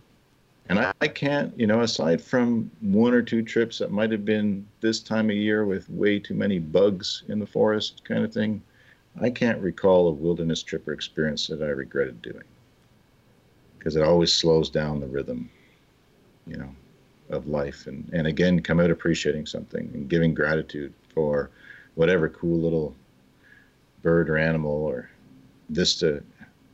And 0.69 0.79
I, 0.79 0.93
I 1.01 1.07
can't 1.07 1.57
you 1.59 1.67
know 1.67 1.81
aside 1.81 2.21
from 2.21 2.71
one 2.81 3.13
or 3.13 3.21
two 3.21 3.41
trips 3.41 3.79
that 3.79 3.91
might 3.91 4.11
have 4.11 4.23
been 4.23 4.65
this 4.81 5.01
time 5.01 5.29
of 5.29 5.35
year 5.35 5.65
with 5.65 5.89
way 5.89 6.19
too 6.19 6.35
many 6.35 6.59
bugs 6.59 7.23
in 7.27 7.39
the 7.39 7.47
forest 7.47 8.03
kind 8.05 8.23
of 8.23 8.33
thing 8.33 8.61
I 9.21 9.29
can't 9.29 9.61
recall 9.61 10.07
a 10.07 10.11
wilderness 10.11 10.63
trip 10.63 10.87
or 10.87 10.93
experience 10.93 11.47
that 11.47 11.61
I 11.61 11.67
regretted 11.67 12.21
doing 12.21 12.43
because 13.77 13.95
it 13.95 14.03
always 14.03 14.33
slows 14.33 14.69
down 14.69 14.99
the 14.99 15.07
rhythm, 15.07 15.49
you 16.45 16.57
know, 16.57 16.69
of 17.29 17.47
life. 17.47 17.87
And, 17.87 18.09
and 18.13 18.27
again, 18.27 18.61
come 18.61 18.79
out 18.79 18.91
appreciating 18.91 19.45
something 19.45 19.89
and 19.93 20.09
giving 20.09 20.33
gratitude 20.33 20.93
for 21.13 21.49
whatever 21.95 22.29
cool 22.29 22.59
little 22.59 22.95
bird 24.01 24.29
or 24.29 24.37
animal 24.37 24.71
or 24.71 25.09
vista 25.69 26.23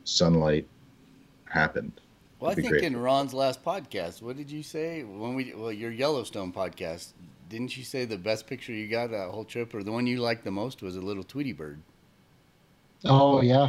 sunlight 0.04 0.66
happened. 1.44 2.00
Well, 2.38 2.50
I 2.50 2.54
think 2.54 2.68
grateful. 2.68 2.86
in 2.88 2.96
Ron's 2.98 3.32
last 3.32 3.64
podcast, 3.64 4.20
what 4.20 4.36
did 4.36 4.50
you 4.50 4.62
say 4.62 5.04
when 5.04 5.34
we 5.34 5.54
well 5.54 5.72
your 5.72 5.90
Yellowstone 5.90 6.52
podcast? 6.52 7.12
Didn't 7.48 7.76
you 7.76 7.84
say 7.84 8.04
the 8.04 8.18
best 8.18 8.46
picture 8.46 8.72
you 8.72 8.88
got 8.88 9.10
that 9.10 9.30
whole 9.30 9.44
trip, 9.44 9.74
or 9.74 9.82
the 9.82 9.92
one 9.92 10.06
you 10.06 10.20
liked 10.20 10.44
the 10.44 10.50
most, 10.50 10.82
was 10.82 10.96
a 10.96 11.00
little 11.00 11.24
Tweety 11.24 11.52
bird? 11.52 11.80
Oh 13.04 13.40
yeah, 13.40 13.68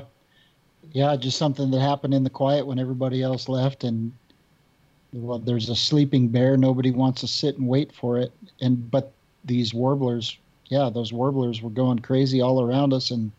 yeah. 0.92 1.16
Just 1.16 1.38
something 1.38 1.72
that 1.72 1.80
happened 1.80 2.14
in 2.14 2.24
the 2.24 2.30
quiet 2.30 2.68
when 2.68 2.78
everybody 2.78 3.24
else 3.24 3.48
left, 3.48 3.86
and 3.86 4.12
well, 5.14 5.40
there's 5.40 5.70
a 5.70 5.76
sleeping 5.76 6.28
bear. 6.28 6.58
Nobody 6.58 6.92
wants 6.92 7.22
to 7.22 7.28
sit 7.28 7.58
and 7.58 7.68
wait 7.68 7.94
for 7.94 8.18
it, 8.18 8.34
and 8.60 8.92
but 8.92 9.14
these 9.46 9.74
warblers, 9.74 10.38
yeah, 10.66 10.90
those 10.94 11.14
warblers 11.14 11.62
were 11.62 11.70
going 11.70 12.00
crazy 12.00 12.42
all 12.42 12.62
around 12.62 12.94
us, 12.94 13.12
and 13.12 13.32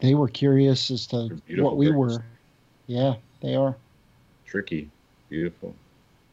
they 0.00 0.14
were 0.14 0.28
curious 0.28 0.90
as 0.90 1.06
to 1.08 1.40
what 1.58 1.76
we 1.76 1.86
birds. 1.86 1.96
were. 1.96 2.24
Yeah, 2.88 3.14
they 3.40 3.54
are. 3.54 3.76
Tricky, 4.52 4.90
beautiful. 5.30 5.74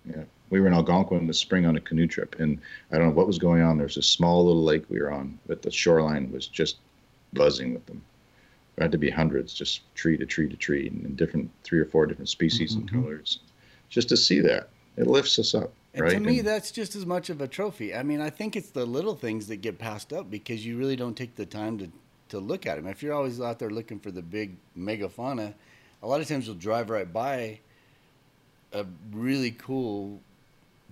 Yeah, 0.06 0.24
we 0.50 0.60
were 0.60 0.68
in 0.68 0.74
Algonquin 0.74 1.26
this 1.26 1.40
spring 1.40 1.66
on 1.66 1.78
a 1.78 1.80
canoe 1.80 2.06
trip, 2.06 2.36
and 2.38 2.60
I 2.92 2.98
don't 2.98 3.08
know 3.08 3.14
what 3.14 3.28
was 3.28 3.38
going 3.38 3.62
on. 3.62 3.78
There's 3.78 3.96
a 3.96 4.02
small 4.02 4.46
little 4.46 4.62
lake 4.62 4.84
we 4.90 5.00
were 5.00 5.10
on, 5.10 5.40
but 5.48 5.62
the 5.62 5.72
shoreline 5.72 6.30
was 6.30 6.46
just 6.46 6.80
buzzing 7.32 7.74
with 7.74 7.86
them 7.86 8.02
There 8.76 8.84
had 8.84 8.92
to 8.92 8.98
be 8.98 9.10
hundreds, 9.10 9.54
just 9.54 9.84
tree 9.96 10.18
to 10.18 10.26
tree 10.26 10.50
to 10.50 10.58
tree, 10.58 10.90
and 10.90 11.16
different 11.16 11.50
three 11.64 11.80
or 11.80 11.86
four 11.86 12.08
different 12.08 12.28
species 12.28 12.76
mm-hmm. 12.76 12.94
and 12.94 13.06
colors, 13.06 13.40
just 13.88 14.10
to 14.10 14.18
see 14.18 14.42
that 14.42 14.68
it 14.98 15.08
lifts 15.08 15.40
us 15.40 15.56
up. 15.56 15.72
And 15.94 16.04
right? 16.04 16.12
to 16.12 16.20
me, 16.20 16.40
and, 16.40 16.48
that's 16.50 16.72
just 16.72 16.98
as 16.98 17.06
much 17.06 17.30
of 17.30 17.40
a 17.40 17.48
trophy. 17.48 17.96
I 17.96 18.04
mean, 18.04 18.20
I 18.20 18.30
think 18.30 18.58
it's 18.58 18.72
the 18.72 18.86
little 18.86 19.16
things 19.16 19.48
that 19.48 19.62
get 19.62 19.80
passed 19.80 20.12
up 20.12 20.30
because 20.30 20.66
you 20.66 20.76
really 20.76 20.98
don't 20.98 21.16
take 21.16 21.36
the 21.36 21.46
time 21.46 21.78
to 21.78 21.90
to 22.28 22.40
look 22.40 22.68
at 22.68 22.76
them. 22.76 22.86
If 22.86 23.02
you're 23.02 23.14
always 23.14 23.40
out 23.40 23.60
there 23.60 23.70
looking 23.70 23.98
for 23.98 24.12
the 24.12 24.22
big 24.22 24.58
megafauna, 24.78 25.54
a 26.04 26.08
lot 26.08 26.20
of 26.20 26.28
times 26.28 26.48
you'll 26.48 26.58
drive 26.58 26.90
right 26.90 27.12
by 27.12 27.60
a 28.74 28.86
really 29.12 29.52
cool 29.52 30.20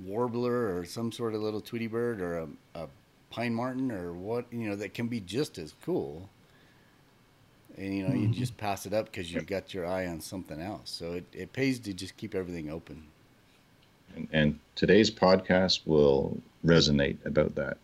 warbler 0.06 0.78
or 0.78 0.86
some 0.86 1.12
sort 1.12 1.34
of 1.34 1.42
little 1.42 1.62
tweety 1.62 1.88
bird 1.88 2.22
or 2.22 2.40
a, 2.40 2.48
a 2.76 2.88
pine 3.30 3.54
marten 3.54 3.92
or 3.92 4.14
what 4.14 4.46
you 4.52 4.70
know 4.70 4.76
that 4.76 4.94
can 4.94 5.08
be 5.08 5.20
just 5.20 5.58
as 5.58 5.74
cool 5.84 6.30
and 7.78 7.94
you 7.94 8.04
know 8.04 8.10
mm-hmm. 8.10 8.34
you 8.34 8.40
just 8.40 8.58
pass 8.58 8.86
it 8.86 8.94
up 8.94 9.06
because 9.06 9.32
you've 9.32 9.48
got 9.48 9.74
your 9.74 9.86
eye 9.86 10.08
on 10.08 10.20
something 10.20 10.60
else. 10.60 10.90
So 10.90 11.14
it, 11.14 11.26
it 11.32 11.54
pays 11.54 11.80
to 11.80 11.94
just 11.94 12.18
keep 12.18 12.36
everything 12.36 12.70
open. 12.70 13.04
And, 14.16 14.28
and 14.32 14.60
today's 14.76 15.12
podcast 15.12 15.82
will 15.86 16.38
resonate 16.66 17.24
about 17.26 17.56
that. 17.56 17.78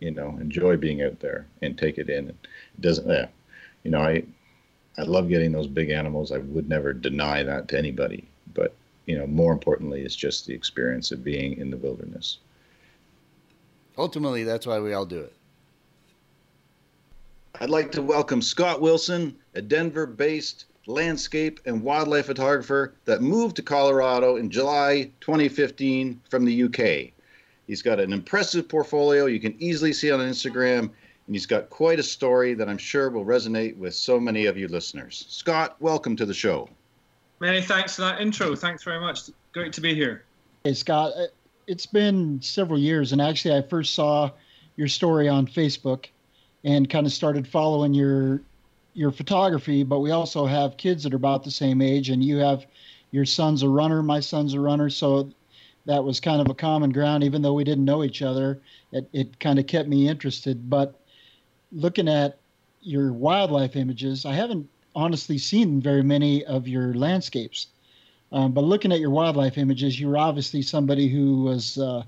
You 0.00 0.12
know, 0.12 0.36
enjoy 0.40 0.76
being 0.76 1.02
out 1.02 1.20
there 1.20 1.46
and 1.60 1.76
take 1.76 1.98
it 1.98 2.08
in. 2.08 2.28
It 2.28 2.36
doesn't, 2.80 3.08
yeah. 3.08 3.26
You 3.84 3.90
know, 3.90 4.00
I 4.00 4.22
I 4.96 5.02
love 5.02 5.28
getting 5.28 5.52
those 5.52 5.66
big 5.66 5.90
animals. 5.90 6.32
I 6.32 6.38
would 6.38 6.68
never 6.68 6.92
deny 6.92 7.42
that 7.42 7.68
to 7.68 7.78
anybody. 7.78 8.28
But 9.04 9.12
you 9.12 9.18
know, 9.18 9.26
more 9.26 9.52
importantly, 9.52 10.02
it's 10.02 10.16
just 10.16 10.46
the 10.46 10.54
experience 10.54 11.12
of 11.12 11.24
being 11.24 11.56
in 11.58 11.70
the 11.70 11.76
wilderness. 11.76 12.38
Ultimately, 13.98 14.44
that's 14.44 14.66
why 14.66 14.80
we 14.80 14.94
all 14.94 15.06
do 15.06 15.20
it. 15.20 15.32
I'd 17.60 17.70
like 17.70 17.92
to 17.92 18.02
welcome 18.02 18.40
Scott 18.40 18.80
Wilson, 18.80 19.36
a 19.54 19.62
Denver 19.62 20.06
based 20.06 20.66
landscape 20.86 21.60
and 21.66 21.82
wildlife 21.82 22.26
photographer 22.26 22.94
that 23.04 23.22
moved 23.22 23.56
to 23.56 23.62
Colorado 23.62 24.36
in 24.36 24.50
July 24.50 25.10
2015 25.20 26.20
from 26.28 26.44
the 26.44 26.64
UK. 26.64 27.12
He's 27.66 27.82
got 27.82 28.00
an 28.00 28.12
impressive 28.12 28.68
portfolio 28.68 29.26
you 29.26 29.38
can 29.38 29.54
easily 29.58 29.92
see 29.92 30.10
on 30.10 30.20
Instagram, 30.20 30.80
and 30.80 31.36
he's 31.36 31.46
got 31.46 31.70
quite 31.70 32.00
a 32.00 32.02
story 32.02 32.54
that 32.54 32.68
I'm 32.68 32.78
sure 32.78 33.10
will 33.10 33.24
resonate 33.24 33.76
with 33.76 33.94
so 33.94 34.18
many 34.18 34.46
of 34.46 34.56
you 34.56 34.66
listeners. 34.66 35.24
Scott, 35.28 35.76
welcome 35.80 36.16
to 36.16 36.26
the 36.26 36.34
show. 36.34 36.68
Many 37.42 37.60
thanks 37.60 37.96
for 37.96 38.02
that 38.02 38.20
intro. 38.20 38.54
Thanks 38.54 38.84
very 38.84 39.00
much. 39.00 39.22
Great 39.52 39.72
to 39.72 39.80
be 39.80 39.96
here. 39.96 40.22
Hey, 40.62 40.74
Scott, 40.74 41.12
uh, 41.16 41.24
it's 41.66 41.86
been 41.86 42.40
several 42.40 42.78
years, 42.78 43.10
and 43.10 43.20
actually, 43.20 43.56
I 43.56 43.62
first 43.62 43.94
saw 43.94 44.30
your 44.76 44.86
story 44.86 45.28
on 45.28 45.48
Facebook 45.48 46.06
and 46.62 46.88
kind 46.88 47.04
of 47.04 47.12
started 47.12 47.48
following 47.48 47.94
your 47.94 48.42
your 48.94 49.10
photography. 49.10 49.82
But 49.82 49.98
we 49.98 50.12
also 50.12 50.46
have 50.46 50.76
kids 50.76 51.02
that 51.02 51.14
are 51.14 51.16
about 51.16 51.42
the 51.42 51.50
same 51.50 51.82
age, 51.82 52.10
and 52.10 52.22
you 52.22 52.36
have 52.36 52.64
your 53.10 53.24
son's 53.24 53.64
a 53.64 53.68
runner, 53.68 54.04
my 54.04 54.20
son's 54.20 54.54
a 54.54 54.60
runner, 54.60 54.88
so 54.88 55.28
that 55.86 56.04
was 56.04 56.20
kind 56.20 56.40
of 56.40 56.48
a 56.48 56.54
common 56.54 56.90
ground, 56.92 57.24
even 57.24 57.42
though 57.42 57.54
we 57.54 57.64
didn't 57.64 57.84
know 57.84 58.04
each 58.04 58.22
other. 58.22 58.62
It, 58.92 59.08
it 59.12 59.40
kind 59.40 59.58
of 59.58 59.66
kept 59.66 59.88
me 59.88 60.06
interested. 60.06 60.70
But 60.70 60.94
looking 61.72 62.06
at 62.06 62.38
your 62.82 63.12
wildlife 63.12 63.74
images, 63.74 64.24
I 64.24 64.32
haven't 64.34 64.68
honestly 64.94 65.38
seen 65.38 65.80
very 65.80 66.02
many 66.02 66.44
of 66.44 66.68
your 66.68 66.94
landscapes. 66.94 67.68
Um, 68.32 68.52
but 68.52 68.64
looking 68.64 68.92
at 68.92 69.00
your 69.00 69.10
wildlife 69.10 69.58
images, 69.58 70.00
you're 70.00 70.16
obviously 70.16 70.62
somebody 70.62 71.08
who 71.08 71.42
was 71.42 71.78
uh, 71.78 72.02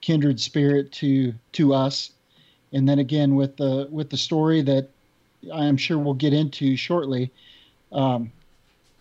kindred 0.00 0.40
spirit 0.40 0.90
to 0.92 1.32
to 1.52 1.74
us. 1.74 2.12
And 2.72 2.88
then 2.88 2.98
again 2.98 3.34
with 3.34 3.56
the 3.56 3.88
with 3.90 4.10
the 4.10 4.16
story 4.16 4.62
that 4.62 4.88
I 5.52 5.64
am 5.66 5.76
sure 5.76 5.98
we'll 5.98 6.14
get 6.14 6.32
into 6.32 6.76
shortly, 6.76 7.30
um, 7.92 8.30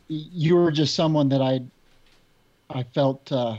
you 0.08 0.56
were 0.56 0.72
just 0.72 0.96
someone 0.96 1.30
that 1.30 1.42
I 1.42 1.62
I 2.70 2.84
felt 2.84 3.32
uh, 3.32 3.58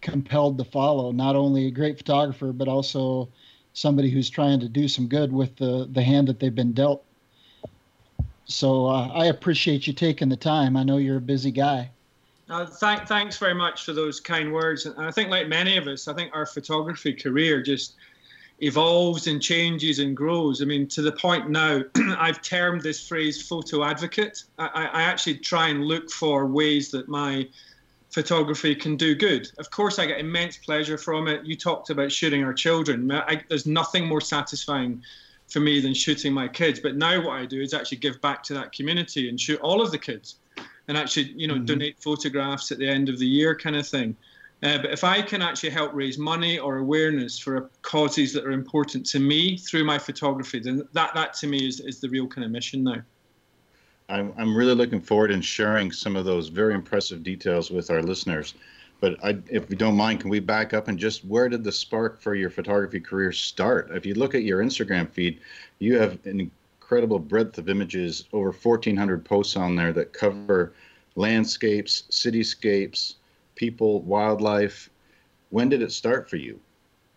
compelled 0.00 0.58
to 0.58 0.64
follow. 0.64 1.10
Not 1.12 1.36
only 1.36 1.66
a 1.66 1.70
great 1.70 1.98
photographer, 1.98 2.52
but 2.52 2.68
also 2.68 3.28
somebody 3.72 4.08
who's 4.10 4.30
trying 4.30 4.60
to 4.60 4.68
do 4.68 4.88
some 4.88 5.08
good 5.08 5.32
with 5.32 5.56
the 5.56 5.88
the 5.92 6.02
hand 6.02 6.28
that 6.28 6.40
they've 6.40 6.54
been 6.54 6.72
dealt. 6.72 7.04
So 8.46 8.86
uh, 8.86 9.08
I 9.08 9.26
appreciate 9.26 9.86
you 9.86 9.92
taking 9.92 10.28
the 10.28 10.36
time. 10.36 10.76
I 10.76 10.84
know 10.84 10.96
you're 10.96 11.18
a 11.18 11.20
busy 11.20 11.50
guy. 11.50 11.90
Uh, 12.48 12.64
th- 12.64 13.08
thanks 13.08 13.36
very 13.38 13.54
much 13.54 13.84
for 13.84 13.92
those 13.92 14.20
kind 14.20 14.52
words. 14.52 14.86
And 14.86 15.04
I 15.04 15.10
think, 15.10 15.30
like 15.30 15.48
many 15.48 15.76
of 15.76 15.88
us, 15.88 16.06
I 16.06 16.14
think 16.14 16.30
our 16.32 16.46
photography 16.46 17.12
career 17.12 17.60
just 17.60 17.96
evolves 18.60 19.26
and 19.26 19.42
changes 19.42 19.98
and 19.98 20.16
grows. 20.16 20.62
I 20.62 20.64
mean, 20.64 20.86
to 20.88 21.02
the 21.02 21.12
point 21.12 21.50
now, 21.50 21.82
I've 22.18 22.40
termed 22.42 22.82
this 22.82 23.06
phrase 23.06 23.46
photo 23.46 23.82
advocate. 23.84 24.44
I, 24.58 24.88
I 24.92 25.02
actually 25.02 25.38
try 25.38 25.68
and 25.68 25.84
look 25.84 26.10
for 26.10 26.46
ways 26.46 26.90
that 26.92 27.08
my 27.08 27.48
photography 28.10 28.74
can 28.74 28.96
do 28.96 29.14
good. 29.14 29.50
Of 29.58 29.70
course, 29.70 29.98
I 29.98 30.06
get 30.06 30.20
immense 30.20 30.56
pleasure 30.56 30.96
from 30.96 31.26
it. 31.26 31.44
You 31.44 31.56
talked 31.56 31.90
about 31.90 32.12
shooting 32.12 32.44
our 32.44 32.54
children. 32.54 33.10
I, 33.10 33.42
there's 33.48 33.66
nothing 33.66 34.06
more 34.06 34.20
satisfying 34.20 35.02
for 35.48 35.60
me 35.60 35.80
than 35.80 35.94
shooting 35.94 36.32
my 36.32 36.48
kids. 36.48 36.80
But 36.80 36.96
now 36.96 37.24
what 37.24 37.40
I 37.40 37.46
do 37.46 37.60
is 37.60 37.74
actually 37.74 37.98
give 37.98 38.20
back 38.20 38.42
to 38.44 38.54
that 38.54 38.72
community 38.72 39.28
and 39.28 39.40
shoot 39.40 39.60
all 39.60 39.80
of 39.80 39.90
the 39.90 39.98
kids 39.98 40.36
and 40.88 40.96
actually, 40.96 41.32
you 41.36 41.46
know, 41.46 41.54
mm-hmm. 41.54 41.64
donate 41.64 41.98
photographs 41.98 42.70
at 42.72 42.78
the 42.78 42.88
end 42.88 43.08
of 43.08 43.18
the 43.18 43.26
year 43.26 43.54
kind 43.54 43.76
of 43.76 43.86
thing. 43.86 44.16
Uh, 44.62 44.78
but 44.78 44.90
if 44.90 45.04
I 45.04 45.20
can 45.20 45.42
actually 45.42 45.70
help 45.70 45.92
raise 45.92 46.16
money 46.16 46.58
or 46.58 46.78
awareness 46.78 47.38
for 47.38 47.70
causes 47.82 48.32
that 48.32 48.44
are 48.44 48.52
important 48.52 49.04
to 49.06 49.18
me 49.18 49.56
through 49.56 49.84
my 49.84 49.98
photography, 49.98 50.60
then 50.60 50.88
that, 50.92 51.14
that 51.14 51.34
to 51.34 51.46
me 51.46 51.66
is, 51.66 51.80
is 51.80 52.00
the 52.00 52.08
real 52.08 52.26
kind 52.26 52.44
of 52.44 52.50
mission 52.50 52.82
now. 52.82 53.02
I'm, 54.08 54.32
I'm 54.38 54.56
really 54.56 54.74
looking 54.74 55.00
forward 55.00 55.30
in 55.30 55.42
sharing 55.42 55.92
some 55.92 56.16
of 56.16 56.24
those 56.24 56.48
very 56.48 56.74
impressive 56.74 57.22
details 57.22 57.70
with 57.70 57.90
our 57.90 58.02
listeners. 58.02 58.54
But 59.06 59.24
I, 59.24 59.38
if 59.48 59.68
we 59.68 59.76
don't 59.76 59.96
mind, 59.96 60.18
can 60.18 60.30
we 60.30 60.40
back 60.40 60.74
up 60.74 60.88
and 60.88 60.98
just 60.98 61.24
where 61.24 61.48
did 61.48 61.62
the 61.62 61.70
spark 61.70 62.20
for 62.20 62.34
your 62.34 62.50
photography 62.50 62.98
career 62.98 63.30
start? 63.30 63.88
If 63.92 64.04
you 64.04 64.14
look 64.14 64.34
at 64.34 64.42
your 64.42 64.64
Instagram 64.64 65.08
feed, 65.08 65.38
you 65.78 65.96
have 65.96 66.18
an 66.26 66.40
incredible 66.80 67.20
breadth 67.20 67.56
of 67.56 67.68
images, 67.68 68.24
over 68.32 68.50
1,400 68.50 69.24
posts 69.24 69.54
on 69.54 69.76
there 69.76 69.92
that 69.92 70.12
cover 70.12 70.72
landscapes, 71.14 72.02
cityscapes, 72.10 73.14
people, 73.54 74.02
wildlife. 74.02 74.90
When 75.50 75.68
did 75.68 75.82
it 75.82 75.92
start 75.92 76.28
for 76.28 76.34
you? 76.34 76.58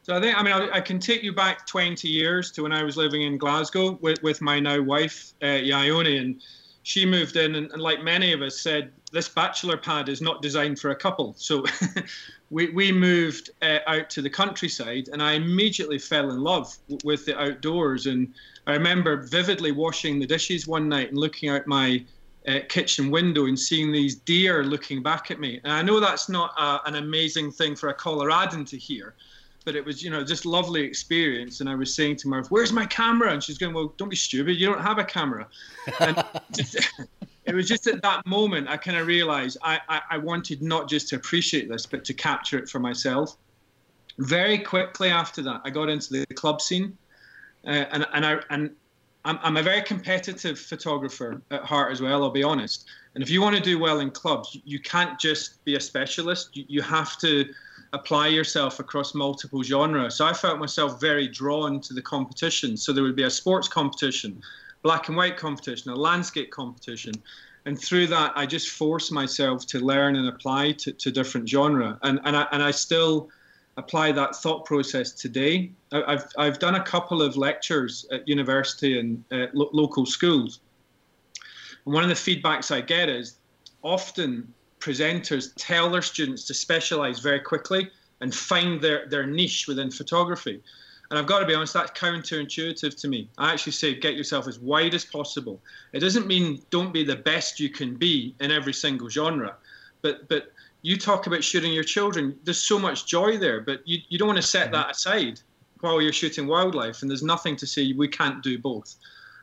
So 0.04 0.16
I 0.16 0.22
think, 0.22 0.38
I 0.38 0.44
mean, 0.44 0.54
I, 0.54 0.78
I, 0.78 0.82
can 0.82 1.00
take 1.00 1.24
you 1.24 1.34
back 1.34 1.66
20 1.66 2.08
years 2.08 2.52
to 2.52 2.62
when 2.62 2.72
I 2.72 2.84
was 2.84 2.98
living 2.98 3.24
in 3.24 3.40
Glasgow 3.40 3.98
with, 4.00 4.22
with 4.22 4.42
my 4.42 4.60
now 4.60 4.80
wife, 4.80 5.34
uh, 5.42 5.48
Ione, 5.48 6.18
and 6.18 6.44
she 6.84 7.06
moved 7.06 7.36
in 7.36 7.56
and, 7.56 7.72
and, 7.72 7.82
like 7.82 8.04
many 8.04 8.32
of 8.32 8.42
us 8.42 8.60
said, 8.60 8.92
this 9.12 9.30
bachelor 9.30 9.78
pad 9.78 10.10
is 10.10 10.22
not 10.22 10.42
designed 10.42 10.80
for 10.80 10.92
a 10.92 10.96
couple. 10.96 11.34
So 11.38 11.66
we, 12.50 12.70
we 12.70 12.92
moved 12.92 13.52
uh, 13.62 13.80
out 13.88 14.10
to 14.12 14.22
the 14.22 14.30
countryside 14.30 15.10
and 15.12 15.22
I 15.22 15.34
immediately 15.34 16.00
fell 16.00 16.32
in 16.32 16.42
love 16.42 16.76
w- 16.90 17.00
with 17.04 17.26
the 17.26 17.40
outdoors. 17.40 18.06
And 18.06 18.34
I 18.66 18.74
remember 18.74 19.24
vividly 19.24 19.72
washing 19.72 20.20
the 20.20 20.28
dishes 20.28 20.68
one 20.68 20.88
night 20.88 21.10
and 21.10 21.18
looking 21.18 21.50
out 21.50 21.68
my 21.68 22.04
uh, 22.48 22.60
kitchen 22.70 23.12
window 23.12 23.46
and 23.46 23.60
seeing 23.60 23.92
these 23.92 24.16
deer 24.16 24.64
looking 24.64 25.04
back 25.04 25.32
at 25.32 25.40
me. 25.40 25.60
And 25.64 25.74
I 25.74 25.82
know 25.82 26.00
that's 26.00 26.30
not 26.30 26.54
uh, 26.58 26.80
an 26.86 26.96
amazing 26.96 27.52
thing 27.52 27.76
for 27.76 27.90
a 27.90 27.94
Coloradan 27.94 28.66
to 28.66 28.78
hear, 28.78 29.16
but 29.70 29.76
it 29.76 29.86
was, 29.86 30.02
you 30.02 30.10
know, 30.10 30.24
just 30.24 30.48
lovely 30.48 30.82
experience. 30.82 31.60
And 31.60 31.70
I 31.70 31.76
was 31.76 31.94
saying 31.94 32.16
to 32.22 32.28
my 32.28 32.38
wife, 32.38 32.50
"Where's 32.50 32.74
my 32.74 32.88
camera?" 32.88 33.32
And 33.32 33.44
she's 33.44 33.60
going, 33.60 33.72
"Well, 33.72 33.94
don't 33.98 34.10
be 34.10 34.16
stupid. 34.16 34.54
You 34.54 34.66
don't 34.66 34.82
have 34.82 34.98
a 34.98 35.04
camera." 35.04 35.48
And 36.00 36.26
just, 36.56 36.90
it 37.46 37.54
was 37.54 37.68
just 37.68 37.86
at 37.86 38.02
that 38.02 38.26
moment 38.26 38.68
I 38.68 38.78
kind 38.78 38.98
of 38.98 39.06
realized 39.06 39.60
I, 39.62 39.80
I, 39.88 40.02
I 40.10 40.18
wanted 40.18 40.64
not 40.64 40.90
just 40.90 41.08
to 41.10 41.18
appreciate 41.18 41.70
this, 41.70 41.86
but 41.86 42.04
to 42.06 42.16
capture 42.16 42.58
it 42.58 42.68
for 42.68 42.80
myself. 42.80 43.38
Very 44.18 44.58
quickly 44.58 45.10
after 45.10 45.44
that, 45.44 45.62
I 45.64 45.70
got 45.70 45.88
into 45.88 46.14
the 46.14 46.26
club 46.34 46.62
scene, 46.62 46.98
uh, 47.68 47.86
and 47.92 48.08
and 48.16 48.26
I 48.26 48.40
and 48.50 48.72
I'm, 49.24 49.38
I'm 49.44 49.58
a 49.58 49.62
very 49.62 49.84
competitive 49.84 50.58
photographer 50.58 51.44
at 51.52 51.64
heart 51.64 51.92
as 51.92 52.02
well. 52.02 52.24
I'll 52.24 52.32
be 52.32 52.42
honest. 52.42 52.86
And 53.14 53.24
if 53.24 53.30
you 53.30 53.40
want 53.40 53.56
to 53.56 53.62
do 53.62 53.78
well 53.78 54.00
in 54.00 54.10
clubs, 54.10 54.58
you 54.66 54.80
can't 54.80 55.20
just 55.20 55.64
be 55.64 55.76
a 55.76 55.80
specialist. 55.80 56.58
You, 56.58 56.66
you 56.68 56.82
have 56.82 57.20
to 57.20 57.54
apply 57.94 58.28
yourself 58.28 58.80
across 58.80 59.16
multiple 59.16 59.64
genres. 59.64 60.16
So 60.16 60.26
I 60.26 60.34
felt 60.34 60.60
myself 60.60 61.00
very 61.00 61.28
drawn 61.28 61.80
to 61.82 61.94
the 61.94 62.02
competition. 62.02 62.78
So 62.78 62.94
there 62.94 63.04
would 63.04 63.16
be 63.16 63.24
a 63.24 63.30
sports 63.30 63.68
competition, 63.68 64.42
black 64.84 65.08
and 65.08 65.18
white 65.18 65.38
competition, 65.38 65.92
a 65.92 65.96
landscape 65.96 66.52
competition. 66.52 67.14
And 67.66 67.80
through 67.80 68.08
that, 68.08 68.34
I 68.36 68.46
just 68.46 68.70
forced 68.70 69.12
myself 69.12 69.66
to 69.68 69.80
learn 69.80 70.16
and 70.16 70.28
apply 70.28 70.74
to, 70.74 70.92
to 70.92 71.12
different 71.12 71.50
genre. 71.50 72.00
And, 72.04 72.20
and, 72.24 72.36
I, 72.38 72.48
and 72.52 72.64
I 72.64 72.72
still 72.72 73.30
apply 73.78 74.12
that 74.12 74.36
thought 74.36 74.66
process 74.66 75.12
today. 75.12 75.72
I've, 75.92 76.26
I've 76.38 76.60
done 76.60 76.76
a 76.76 76.84
couple 76.84 77.22
of 77.22 77.38
lectures 77.38 78.06
at 78.12 78.28
university 78.28 79.00
and 79.00 79.24
uh, 79.32 79.48
lo- 79.54 79.70
local 79.74 80.06
schools. 80.06 80.60
And 81.86 81.94
one 81.94 82.04
of 82.04 82.10
the 82.10 82.16
feedbacks 82.16 82.74
I 82.76 82.82
get 82.82 83.10
is 83.10 83.38
often 83.82 84.54
presenters 84.80 85.52
tell 85.58 85.90
their 85.90 86.02
students 86.02 86.46
to 86.46 86.54
specialize 86.54 87.20
very 87.20 87.40
quickly 87.40 87.90
and 88.22 88.34
find 88.34 88.82
their, 88.82 89.08
their 89.08 89.26
niche 89.26 89.68
within 89.68 89.92
photography. 89.92 90.62
And 91.10 91.18
I've 91.18 91.26
got 91.26 91.40
to 91.40 91.46
be 91.46 91.56
honest, 91.56 91.74
that's 91.74 92.00
counterintuitive 92.00 93.00
to 93.02 93.08
me. 93.08 93.30
I 93.38 93.52
actually 93.52 93.72
say 93.72 93.96
get 93.96 94.16
yourself 94.16 94.48
as 94.48 94.60
wide 94.60 94.94
as 94.94 95.06
possible. 95.06 95.60
It 95.92 96.00
doesn't 96.00 96.28
mean 96.28 96.62
don't 96.70 96.94
be 96.94 97.04
the 97.04 97.16
best 97.16 97.60
you 97.60 97.70
can 97.70 97.96
be 97.96 98.36
in 98.40 98.52
every 98.52 98.74
single 98.74 99.10
genre, 99.10 99.56
but 100.02 100.30
but 100.30 100.52
you 100.82 100.98
talk 100.98 101.28
about 101.28 101.44
shooting 101.44 101.74
your 101.74 101.84
children. 101.84 102.38
There's 102.44 102.62
so 102.62 102.80
much 102.80 103.06
joy 103.06 103.38
there, 103.38 103.60
but 103.60 103.86
you, 103.86 104.00
you 104.08 104.18
don't 104.18 104.28
want 104.28 104.38
to 104.38 104.44
set 104.44 104.68
mm-hmm. 104.68 104.76
that 104.76 104.92
aside 104.92 105.42
while 105.82 106.02
you're 106.02 106.14
shooting 106.14 106.48
wildlife. 106.48 107.02
And 107.02 107.10
there's 107.10 107.24
nothing 107.24 107.56
to 107.58 107.68
say 107.68 107.92
we 107.94 108.08
can't 108.08 108.44
do 108.44 108.58
both. 108.60 108.96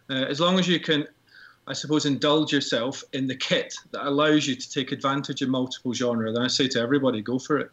Uh, 0.08 0.14
as 0.14 0.38
long 0.40 0.58
as 0.58 0.68
you 0.68 0.78
can 0.78 1.06
I 1.68 1.72
suppose, 1.72 2.06
indulge 2.06 2.52
yourself 2.52 3.02
in 3.12 3.26
the 3.26 3.34
kit 3.34 3.74
that 3.90 4.06
allows 4.06 4.46
you 4.46 4.54
to 4.54 4.70
take 4.70 4.92
advantage 4.92 5.42
of 5.42 5.48
multiple 5.48 5.92
genre, 5.92 6.32
then 6.32 6.42
I 6.42 6.46
say 6.46 6.68
to 6.68 6.80
everybody, 6.80 7.20
go 7.20 7.38
for 7.38 7.58
it. 7.58 7.70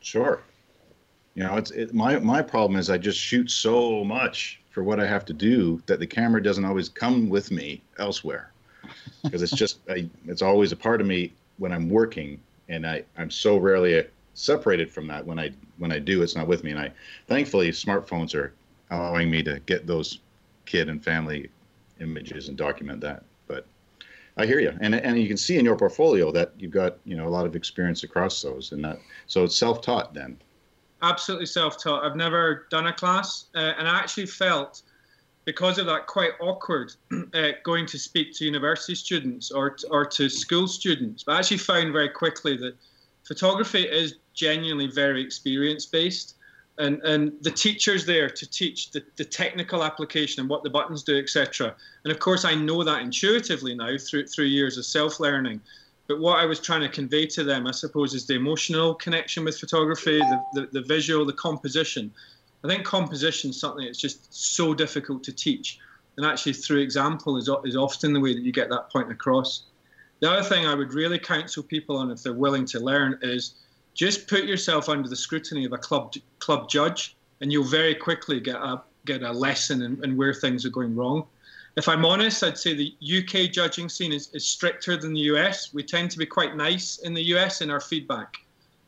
Sure. 0.00 0.42
You 1.34 1.44
know, 1.44 1.56
it's 1.56 1.70
it, 1.70 1.94
my 1.94 2.18
my 2.18 2.42
problem 2.42 2.78
is 2.78 2.90
I 2.90 2.98
just 2.98 3.18
shoot 3.18 3.50
so 3.50 4.04
much 4.04 4.60
for 4.70 4.82
what 4.82 5.00
I 5.00 5.06
have 5.06 5.24
to 5.26 5.32
do 5.32 5.82
that 5.86 5.98
the 5.98 6.06
camera 6.06 6.42
doesn't 6.42 6.64
always 6.64 6.88
come 6.88 7.28
with 7.28 7.50
me 7.50 7.82
elsewhere 7.98 8.52
because 9.22 9.42
it's 9.42 9.52
just 9.52 9.78
I, 9.88 10.08
it's 10.26 10.42
always 10.42 10.72
a 10.72 10.76
part 10.76 11.00
of 11.00 11.06
me 11.06 11.32
when 11.58 11.72
I'm 11.72 11.88
working, 11.88 12.40
and 12.68 12.86
I 12.86 13.04
I'm 13.16 13.30
so 13.30 13.56
rarely 13.56 14.04
separated 14.34 14.90
from 14.90 15.06
that 15.06 15.24
when 15.24 15.38
I 15.38 15.52
when 15.78 15.92
I 15.92 15.98
do 15.98 16.22
it's 16.22 16.34
not 16.34 16.46
with 16.46 16.64
me, 16.64 16.72
and 16.72 16.80
I 16.80 16.92
thankfully 17.28 17.70
smartphones 17.70 18.34
are 18.34 18.52
allowing 18.90 19.30
me 19.30 19.42
to 19.44 19.60
get 19.60 19.86
those 19.86 20.20
kid 20.66 20.88
and 20.88 21.02
family 21.02 21.50
images 22.00 22.48
and 22.48 22.56
document 22.56 23.00
that. 23.00 23.24
But 23.46 23.66
I 24.36 24.46
hear 24.46 24.60
you, 24.60 24.76
and 24.80 24.94
and 24.94 25.20
you 25.20 25.28
can 25.28 25.36
see 25.36 25.58
in 25.58 25.64
your 25.64 25.76
portfolio 25.76 26.30
that 26.32 26.52
you've 26.58 26.72
got 26.72 26.98
you 27.04 27.16
know 27.16 27.26
a 27.26 27.30
lot 27.30 27.46
of 27.46 27.56
experience 27.56 28.04
across 28.04 28.42
those, 28.42 28.72
and 28.72 28.84
that 28.84 28.98
so 29.26 29.44
it's 29.44 29.56
self-taught 29.56 30.14
then. 30.14 30.38
Absolutely 31.02 31.46
self-taught. 31.46 32.04
I've 32.04 32.16
never 32.16 32.66
done 32.70 32.86
a 32.86 32.92
class, 32.92 33.46
uh, 33.54 33.72
and 33.78 33.88
I 33.88 33.98
actually 33.98 34.26
felt 34.26 34.82
because 35.44 35.78
of 35.78 35.86
that 35.86 36.06
quite 36.06 36.32
awkward 36.40 36.92
uh, 37.34 37.48
going 37.64 37.86
to 37.86 37.98
speak 37.98 38.34
to 38.34 38.44
university 38.44 38.94
students 38.94 39.50
or 39.50 39.76
or 39.90 40.04
to 40.04 40.28
school 40.28 40.68
students. 40.68 41.24
But 41.24 41.36
I 41.36 41.38
actually 41.38 41.58
found 41.58 41.92
very 41.92 42.10
quickly 42.10 42.56
that 42.58 42.74
photography 43.24 43.82
is 43.82 44.16
genuinely 44.34 44.86
very 44.86 45.22
experience 45.22 45.86
based 45.86 46.36
and, 46.80 47.02
and 47.02 47.32
the 47.42 47.50
teachers 47.50 48.06
there 48.06 48.28
to 48.28 48.50
teach 48.50 48.90
the, 48.90 49.02
the 49.16 49.24
technical 49.24 49.84
application 49.84 50.40
and 50.40 50.48
what 50.48 50.62
the 50.62 50.70
buttons 50.70 51.02
do, 51.02 51.18
etc. 51.18 51.74
And 52.04 52.12
of 52.12 52.18
course, 52.18 52.44
I 52.44 52.54
know 52.54 52.82
that 52.82 53.02
intuitively 53.02 53.74
now 53.74 53.96
through 53.98 54.26
through 54.26 54.46
years 54.46 54.78
of 54.78 54.84
self-learning. 54.84 55.60
But 56.08 56.18
what 56.18 56.40
I 56.40 56.44
was 56.44 56.58
trying 56.58 56.80
to 56.80 56.88
convey 56.88 57.26
to 57.26 57.44
them, 57.44 57.68
I 57.68 57.70
suppose, 57.70 58.14
is 58.14 58.26
the 58.26 58.34
emotional 58.34 58.94
connection 58.94 59.44
with 59.44 59.58
photography, 59.58 60.18
the, 60.18 60.42
the, 60.54 60.68
the 60.72 60.82
visual, 60.82 61.24
the 61.24 61.32
composition. 61.34 62.10
I 62.64 62.68
think 62.68 62.84
composition 62.84 63.50
is 63.50 63.60
something 63.60 63.84
that's 63.84 64.00
just 64.00 64.34
so 64.34 64.74
difficult 64.74 65.22
to 65.24 65.32
teach. 65.32 65.78
And 66.16 66.26
actually, 66.26 66.54
through 66.54 66.80
example 66.80 67.36
is, 67.36 67.48
is 67.64 67.76
often 67.76 68.12
the 68.12 68.20
way 68.20 68.34
that 68.34 68.42
you 68.42 68.50
get 68.50 68.68
that 68.70 68.90
point 68.90 69.10
across. 69.12 69.66
The 70.20 70.30
other 70.30 70.42
thing 70.42 70.66
I 70.66 70.74
would 70.74 70.92
really 70.92 71.18
counsel 71.18 71.62
people 71.62 71.96
on 71.96 72.10
if 72.10 72.22
they're 72.22 72.32
willing 72.32 72.66
to 72.66 72.80
learn 72.80 73.18
is 73.22 73.54
just 74.00 74.26
put 74.26 74.44
yourself 74.44 74.88
under 74.88 75.10
the 75.10 75.14
scrutiny 75.14 75.66
of 75.66 75.74
a 75.74 75.76
club 75.76 76.14
club 76.38 76.70
judge, 76.70 77.16
and 77.42 77.52
you'll 77.52 77.64
very 77.64 77.94
quickly 77.94 78.40
get 78.40 78.56
a 78.56 78.80
get 79.04 79.22
a 79.22 79.30
lesson 79.30 79.82
in, 79.82 80.02
in 80.02 80.16
where 80.16 80.32
things 80.32 80.64
are 80.64 80.70
going 80.70 80.96
wrong. 80.96 81.26
If 81.76 81.86
I'm 81.86 82.06
honest, 82.06 82.42
I'd 82.42 82.56
say 82.56 82.72
the 82.72 82.94
UK 83.18 83.52
judging 83.52 83.90
scene 83.90 84.14
is, 84.14 84.30
is 84.32 84.46
stricter 84.46 84.96
than 84.96 85.12
the 85.12 85.20
US. 85.32 85.74
We 85.74 85.82
tend 85.82 86.10
to 86.12 86.18
be 86.18 86.24
quite 86.24 86.56
nice 86.56 86.98
in 87.00 87.12
the 87.12 87.22
US 87.34 87.60
in 87.60 87.70
our 87.70 87.80
feedback. 87.80 88.38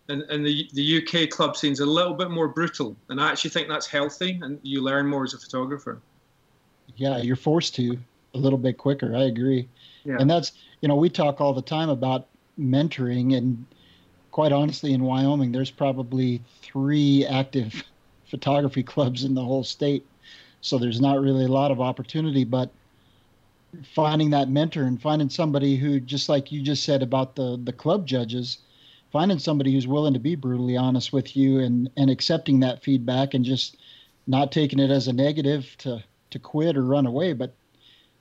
And, 0.08 0.22
and 0.22 0.44
the, 0.44 0.68
the 0.72 1.02
UK 1.02 1.28
club 1.28 1.56
scene 1.56 1.72
is 1.72 1.80
a 1.80 1.86
little 1.86 2.14
bit 2.14 2.30
more 2.30 2.48
brutal. 2.48 2.96
And 3.08 3.20
I 3.20 3.30
actually 3.30 3.50
think 3.50 3.68
that's 3.68 3.86
healthy 3.86 4.40
and 4.42 4.58
you 4.62 4.80
learn 4.82 5.06
more 5.06 5.24
as 5.24 5.32
a 5.32 5.38
photographer. 5.38 6.00
Yeah, 6.96 7.18
you're 7.18 7.36
forced 7.36 7.74
to 7.76 7.98
a 8.34 8.38
little 8.38 8.58
bit 8.58 8.78
quicker. 8.78 9.14
I 9.14 9.24
agree. 9.24 9.68
Yeah. 10.04 10.16
And 10.18 10.28
that's, 10.28 10.52
you 10.80 10.88
know, 10.88 10.96
we 10.96 11.08
talk 11.08 11.40
all 11.40 11.52
the 11.52 11.62
time 11.62 11.88
about 11.88 12.26
mentoring 12.58 13.36
and 13.36 13.64
quite 14.32 14.50
honestly, 14.50 14.92
in 14.92 15.04
Wyoming, 15.04 15.52
there's 15.52 15.70
probably 15.70 16.42
three 16.62 17.24
active 17.26 17.84
photography 18.26 18.82
clubs 18.82 19.24
in 19.24 19.34
the 19.34 19.44
whole 19.44 19.62
state. 19.62 20.04
So 20.62 20.78
there's 20.78 21.00
not 21.00 21.20
really 21.20 21.44
a 21.44 21.48
lot 21.48 21.70
of 21.70 21.80
opportunity, 21.80 22.44
but 22.44 22.70
finding 23.94 24.30
that 24.30 24.48
mentor 24.48 24.84
and 24.84 25.00
finding 25.00 25.28
somebody 25.28 25.76
who, 25.76 26.00
just 26.00 26.28
like 26.28 26.50
you 26.50 26.62
just 26.62 26.84
said 26.84 27.02
about 27.02 27.36
the, 27.36 27.60
the 27.62 27.72
club 27.72 28.06
judges, 28.06 28.58
finding 29.12 29.38
somebody 29.38 29.72
who's 29.72 29.86
willing 29.86 30.14
to 30.14 30.18
be 30.18 30.34
brutally 30.34 30.76
honest 30.76 31.12
with 31.12 31.36
you 31.36 31.60
and, 31.60 31.90
and 31.96 32.10
accepting 32.10 32.60
that 32.60 32.82
feedback 32.82 33.34
and 33.34 33.44
just 33.44 33.76
not 34.26 34.52
taking 34.52 34.78
it 34.78 34.90
as 34.90 35.08
a 35.08 35.12
negative 35.12 35.74
to, 35.78 36.02
to 36.30 36.38
quit 36.38 36.76
or 36.76 36.84
run 36.84 37.06
away, 37.06 37.32
but 37.32 37.54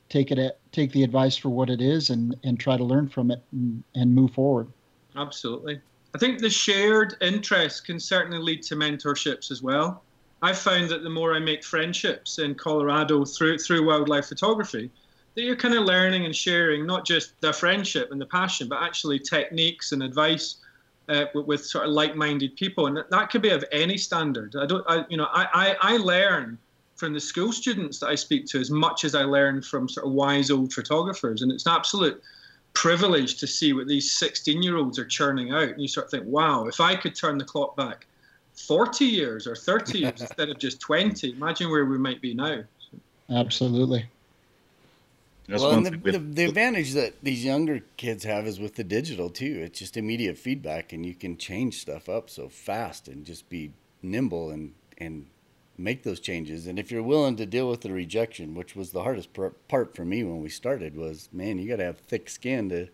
take 0.09 0.31
it 0.31 0.59
take 0.73 0.91
the 0.91 1.03
advice 1.03 1.37
for 1.37 1.49
what 1.49 1.69
it 1.69 1.79
is 1.79 2.09
and, 2.09 2.35
and 2.43 2.59
try 2.59 2.75
to 2.75 2.83
learn 2.83 3.07
from 3.07 3.31
it 3.31 3.41
and, 3.53 3.83
and 3.95 4.13
move 4.13 4.33
forward. 4.33 4.67
Absolutely. 5.15 5.79
I 6.13 6.17
think 6.17 6.39
the 6.39 6.49
shared 6.49 7.15
interest 7.21 7.85
can 7.85 7.99
certainly 7.99 8.39
lead 8.39 8.63
to 8.63 8.75
mentorships 8.75 9.49
as 9.51 9.61
well. 9.61 10.03
I've 10.41 10.57
found 10.57 10.89
that 10.89 11.03
the 11.03 11.09
more 11.09 11.33
I 11.33 11.39
make 11.39 11.63
friendships 11.63 12.39
in 12.39 12.55
Colorado 12.55 13.23
through 13.25 13.59
through 13.59 13.85
wildlife 13.85 14.27
photography, 14.27 14.89
that 15.35 15.43
you're 15.43 15.55
kind 15.55 15.75
of 15.75 15.83
learning 15.83 16.25
and 16.25 16.35
sharing 16.35 16.85
not 16.85 17.05
just 17.05 17.39
the 17.41 17.53
friendship 17.53 18.11
and 18.11 18.19
the 18.19 18.25
passion, 18.25 18.67
but 18.67 18.81
actually 18.81 19.19
techniques 19.19 19.91
and 19.91 20.03
advice 20.03 20.57
uh, 21.09 21.25
with, 21.33 21.45
with, 21.45 21.65
sort 21.65 21.85
of 21.85 21.91
like-minded 21.91 22.55
people, 22.55 22.87
and 22.87 22.97
that, 22.97 23.09
that 23.09 23.29
could 23.29 23.41
be 23.41 23.49
of 23.49 23.63
any 23.71 23.97
standard. 23.97 24.55
I 24.55 24.65
don't, 24.65 24.83
I, 24.87 25.05
you 25.09 25.17
know, 25.17 25.27
I, 25.31 25.75
I, 25.81 25.93
I 25.93 25.97
learn 25.97 26.57
from 26.95 27.13
the 27.13 27.19
school 27.19 27.51
students 27.51 27.99
that 27.99 28.07
I 28.07 28.15
speak 28.15 28.45
to 28.47 28.59
as 28.59 28.69
much 28.69 29.03
as 29.03 29.15
I 29.15 29.23
learn 29.23 29.61
from 29.61 29.89
sort 29.89 30.05
of 30.05 30.13
wise 30.13 30.51
old 30.51 30.73
photographers, 30.73 31.41
and 31.41 31.51
it's 31.51 31.65
an 31.65 31.73
absolute 31.73 32.21
privilege 32.73 33.37
to 33.39 33.47
see 33.47 33.73
what 33.73 33.87
these 33.87 34.11
16 34.11 34.61
year 34.61 34.77
olds 34.77 34.97
are 34.99 35.05
churning 35.05 35.51
out. 35.51 35.69
And 35.69 35.81
you 35.81 35.87
sort 35.87 36.05
of 36.05 36.11
think, 36.11 36.25
wow, 36.25 36.65
if 36.65 36.79
I 36.79 36.95
could 36.95 37.15
turn 37.15 37.37
the 37.37 37.45
clock 37.45 37.75
back 37.75 38.05
40 38.55 39.05
years 39.05 39.47
or 39.47 39.55
30 39.55 39.99
years 39.99 40.21
instead 40.21 40.49
of 40.49 40.57
just 40.59 40.79
20, 40.79 41.31
imagine 41.31 41.69
where 41.69 41.85
we 41.85 41.97
might 41.97 42.21
be 42.21 42.33
now. 42.33 42.63
Absolutely. 43.29 44.05
That's 45.47 45.63
well, 45.63 45.71
and 45.71 45.85
the, 45.85 46.11
the, 46.11 46.19
the, 46.19 46.45
advantage 46.45 46.93
that 46.93 47.13
these 47.23 47.43
younger 47.43 47.81
kids 47.97 48.23
have 48.23 48.45
is 48.45 48.59
with 48.59 48.75
the 48.75 48.83
digital 48.83 49.29
too. 49.29 49.61
It's 49.65 49.79
just 49.79 49.97
immediate 49.97 50.37
feedback, 50.37 50.93
and 50.93 51.05
you 51.05 51.13
can 51.13 51.35
change 51.35 51.79
stuff 51.79 52.07
up 52.07 52.29
so 52.29 52.47
fast 52.47 53.07
and 53.07 53.25
just 53.25 53.49
be 53.49 53.71
nimble 54.01 54.49
and 54.51 54.73
and 54.97 55.25
make 55.83 56.03
those 56.03 56.19
changes. 56.19 56.67
And 56.67 56.79
if 56.79 56.91
you're 56.91 57.03
willing 57.03 57.35
to 57.37 57.45
deal 57.45 57.69
with 57.69 57.81
the 57.81 57.91
rejection, 57.91 58.55
which 58.55 58.75
was 58.75 58.91
the 58.91 59.03
hardest 59.03 59.29
part 59.67 59.95
for 59.95 60.05
me 60.05 60.23
when 60.23 60.41
we 60.41 60.49
started, 60.49 60.95
was 60.95 61.29
man, 61.31 61.57
you 61.57 61.67
got 61.67 61.77
to 61.77 61.85
have 61.85 61.97
thick 61.99 62.29
skin 62.29 62.69
to. 62.69 62.87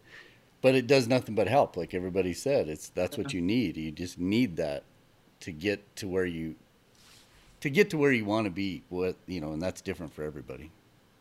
But 0.62 0.74
it 0.74 0.88
does 0.88 1.08
nothing 1.08 1.36
but 1.36 1.48
help, 1.48 1.78
like 1.78 1.94
everybody 1.94 2.34
said. 2.34 2.68
It's 2.68 2.90
that's 2.90 3.18
what 3.18 3.34
you 3.34 3.42
need. 3.42 3.78
You 3.78 3.92
just 3.92 4.20
need 4.20 4.58
that 4.58 4.84
to 5.42 5.52
get 5.52 5.96
to 5.98 6.08
where 6.08 6.26
you 6.26 6.56
to 7.62 7.70
get 7.70 7.90
to 7.92 7.98
where 7.98 8.12
you 8.12 8.26
want 8.26 8.46
to 8.46 8.52
be. 8.52 8.84
What 8.90 9.16
you 9.28 9.40
know, 9.40 9.54
and 9.54 9.62
that's 9.62 9.82
different 9.82 10.14
for 10.14 10.24
everybody. 10.24 10.72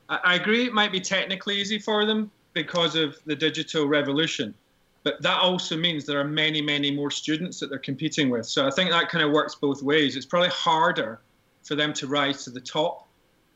I 0.09 0.37
agree. 0.37 0.65
It 0.67 0.73
might 0.73 0.93
be 0.93 1.01
technically 1.01 1.57
easy 1.57 1.79
for 1.79 2.07
them 2.07 2.31
because 2.55 2.95
of 2.97 3.19
the 3.27 3.35
digital 3.35 3.87
revolution, 3.87 4.55
but 5.03 5.21
that 5.21 5.41
also 5.41 5.77
means 5.77 6.07
there 6.07 6.21
are 6.21 6.25
many, 6.25 6.63
many 6.63 6.91
more 6.91 7.11
students 7.11 7.61
that 7.61 7.71
they're 7.71 7.79
competing 7.79 8.31
with. 8.31 8.47
So 8.47 8.67
I 8.67 8.71
think 8.71 8.91
that 8.91 9.09
kind 9.09 9.25
of 9.25 9.33
works 9.33 9.55
both 9.55 9.83
ways. 9.83 10.17
It's 10.17 10.25
probably 10.25 10.49
harder 10.49 11.21
for 11.67 11.75
them 11.75 11.93
to 11.93 12.07
rise 12.07 12.45
to 12.45 12.51
the 12.51 12.61
top 12.61 13.09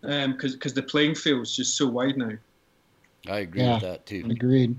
because 0.03 0.25
um, 0.25 0.37
because 0.53 0.75
the 0.75 0.83
playing 0.83 1.15
field 1.15 1.43
is 1.43 1.55
just 1.55 1.77
so 1.77 1.87
wide 1.87 2.17
now. 2.17 2.33
I 3.29 3.41
agree 3.41 3.63
yeah, 3.63 3.75
with 3.75 3.83
that 3.83 4.07
too. 4.07 4.27
Agreed. 4.29 4.75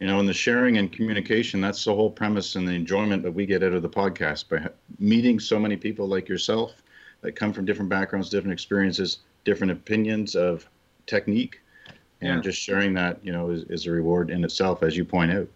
You 0.00 0.06
know, 0.06 0.18
in 0.18 0.26
the 0.26 0.34
sharing 0.34 0.78
and 0.78 0.90
communication, 0.90 1.60
that's 1.60 1.84
the 1.84 1.94
whole 1.94 2.10
premise 2.10 2.56
and 2.56 2.66
the 2.66 2.72
enjoyment 2.72 3.22
that 3.22 3.32
we 3.32 3.44
get 3.46 3.62
out 3.62 3.74
of 3.74 3.82
the 3.82 3.88
podcast 3.88 4.48
by 4.48 4.70
meeting 4.98 5.38
so 5.38 5.58
many 5.58 5.76
people 5.76 6.08
like 6.08 6.28
yourself 6.28 6.82
that 7.20 7.32
come 7.32 7.52
from 7.52 7.66
different 7.66 7.90
backgrounds, 7.90 8.30
different 8.30 8.54
experiences, 8.54 9.18
different 9.44 9.70
opinions 9.70 10.34
of 10.34 10.66
technique, 11.06 11.60
and 12.22 12.36
yeah. 12.36 12.40
just 12.40 12.58
sharing 12.58 12.94
that, 12.94 13.22
you 13.22 13.30
know, 13.30 13.50
is, 13.50 13.64
is 13.64 13.86
a 13.86 13.90
reward 13.90 14.30
in 14.30 14.42
itself, 14.42 14.82
as 14.82 14.96
you 14.96 15.04
point 15.04 15.32
out. 15.32 15.46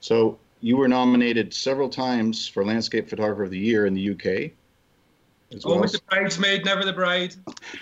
So 0.00 0.38
you 0.62 0.78
were 0.78 0.88
nominated 0.88 1.52
several 1.52 1.90
times 1.90 2.48
for 2.48 2.64
Landscape 2.64 3.10
Photographer 3.10 3.42
of 3.42 3.50
the 3.50 3.58
Year 3.58 3.84
in 3.84 3.92
the 3.92 4.10
UK 4.12 4.52
as 5.52 5.64
Always 5.64 5.92
well. 5.92 6.00
the 6.00 6.16
bridesmaid, 6.16 6.64
never 6.64 6.84
the 6.84 6.92
bride. 6.92 7.34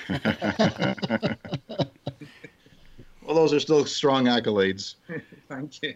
well, 3.23 3.35
those 3.35 3.53
are 3.53 3.61
still 3.61 3.85
strong 3.85 4.25
accolades. 4.25 4.95
Thank 5.49 5.83
you. 5.83 5.95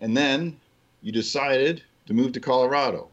And 0.00 0.16
then 0.16 0.58
you 1.02 1.12
decided 1.12 1.82
to 2.06 2.14
move 2.14 2.32
to 2.32 2.40
Colorado. 2.40 3.08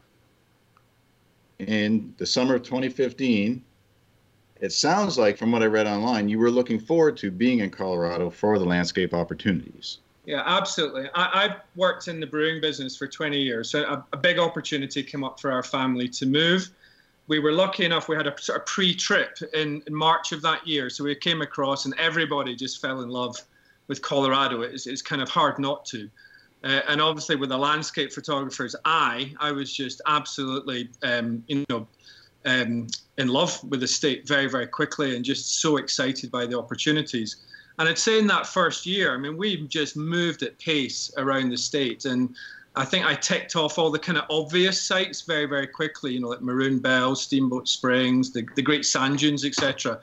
In 1.58 2.14
the 2.16 2.26
summer 2.26 2.54
of 2.54 2.62
2015, 2.62 3.62
it 4.60 4.72
sounds 4.72 5.18
like, 5.18 5.38
from 5.38 5.52
what 5.52 5.62
I 5.62 5.66
read 5.66 5.86
online, 5.86 6.28
you 6.28 6.38
were 6.38 6.50
looking 6.50 6.78
forward 6.78 7.16
to 7.18 7.30
being 7.30 7.60
in 7.60 7.70
Colorado 7.70 8.30
for 8.30 8.58
the 8.58 8.64
landscape 8.64 9.14
opportunities. 9.14 9.98
Yeah, 10.26 10.42
absolutely. 10.44 11.08
I, 11.14 11.42
have 11.42 11.60
worked 11.76 12.08
in 12.08 12.20
the 12.20 12.26
brewing 12.26 12.60
business 12.60 12.96
for 12.96 13.06
20 13.06 13.40
years, 13.40 13.70
so 13.70 13.82
a, 13.84 14.04
a, 14.12 14.16
big 14.16 14.38
opportunity 14.38 15.02
came 15.02 15.24
up 15.24 15.40
for 15.40 15.50
our 15.50 15.62
family 15.62 16.08
to 16.08 16.26
move 16.26 16.70
we 17.30 17.38
were 17.38 17.52
lucky 17.52 17.84
enough 17.84 18.08
we 18.08 18.16
had 18.16 18.26
a 18.26 18.34
sort 18.42 18.58
of 18.58 18.66
pre-trip 18.66 19.38
in, 19.54 19.80
in 19.86 19.94
march 19.94 20.32
of 20.32 20.42
that 20.42 20.66
year. 20.66 20.90
So 20.90 21.04
we 21.04 21.14
came 21.14 21.42
across 21.42 21.84
and 21.84 21.94
everybody 21.96 22.56
just 22.56 22.82
fell 22.82 23.02
in 23.02 23.08
love 23.08 23.40
with 23.86 24.02
colorado. 24.02 24.62
It's, 24.62 24.88
it's 24.88 25.00
kind 25.00 25.22
of 25.22 25.28
hard 25.28 25.60
not 25.60 25.84
to. 25.86 26.10
Uh, 26.64 26.80
and 26.88 27.00
obviously 27.00 27.36
with 27.36 27.52
a 27.52 27.56
landscape 27.56 28.12
photographer's 28.12 28.76
eye 28.84 29.32
i 29.40 29.50
was 29.50 29.74
just 29.74 30.02
absolutely 30.06 30.90
um, 31.02 31.42
you 31.46 31.64
know 31.70 31.86
um, 32.44 32.86
in 33.16 33.28
love 33.28 33.62
with 33.64 33.80
the 33.80 33.88
state 33.88 34.28
very 34.28 34.46
very 34.46 34.66
quickly 34.66 35.16
and 35.16 35.24
just 35.24 35.62
so 35.62 35.78
excited 35.78 36.30
by 36.30 36.44
the 36.44 36.58
opportunities. 36.58 37.36
And 37.78 37.88
i'd 37.88 37.96
say 37.96 38.18
in 38.18 38.26
that 38.26 38.46
first 38.46 38.84
year 38.84 39.14
i 39.14 39.16
mean 39.16 39.38
we 39.38 39.68
just 39.68 39.96
moved 39.96 40.42
at 40.42 40.58
pace 40.58 41.12
around 41.16 41.48
the 41.50 41.56
state. 41.56 42.04
And 42.06 42.34
I 42.76 42.84
think 42.84 43.04
I 43.04 43.14
ticked 43.14 43.56
off 43.56 43.78
all 43.78 43.90
the 43.90 43.98
kind 43.98 44.16
of 44.16 44.24
obvious 44.30 44.80
sites 44.80 45.22
very, 45.22 45.46
very 45.46 45.66
quickly, 45.66 46.12
you 46.12 46.20
know, 46.20 46.28
like 46.28 46.40
Maroon 46.40 46.78
Bell, 46.78 47.16
Steamboat 47.16 47.68
Springs, 47.68 48.32
the, 48.32 48.46
the 48.54 48.62
Great 48.62 48.86
Sand 48.86 49.18
Dunes, 49.18 49.44
etc. 49.44 50.00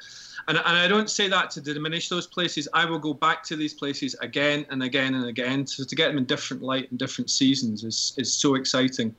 And, 0.49 0.57
and 0.57 0.77
I 0.77 0.87
don't 0.87 1.09
say 1.09 1.29
that 1.29 1.49
to 1.51 1.61
diminish 1.61 2.09
those 2.09 2.27
places. 2.27 2.67
I 2.73 2.83
will 2.83 2.99
go 2.99 3.13
back 3.13 3.43
to 3.45 3.55
these 3.55 3.73
places 3.73 4.15
again 4.21 4.65
and 4.69 4.83
again 4.83 5.15
and 5.15 5.25
again. 5.25 5.65
So 5.65 5.85
to 5.85 5.95
get 5.95 6.09
them 6.09 6.17
in 6.17 6.25
different 6.25 6.61
light 6.61 6.89
and 6.89 6.99
different 6.99 7.29
seasons 7.29 7.85
is, 7.85 8.13
is 8.17 8.33
so 8.33 8.55
exciting. 8.55 9.15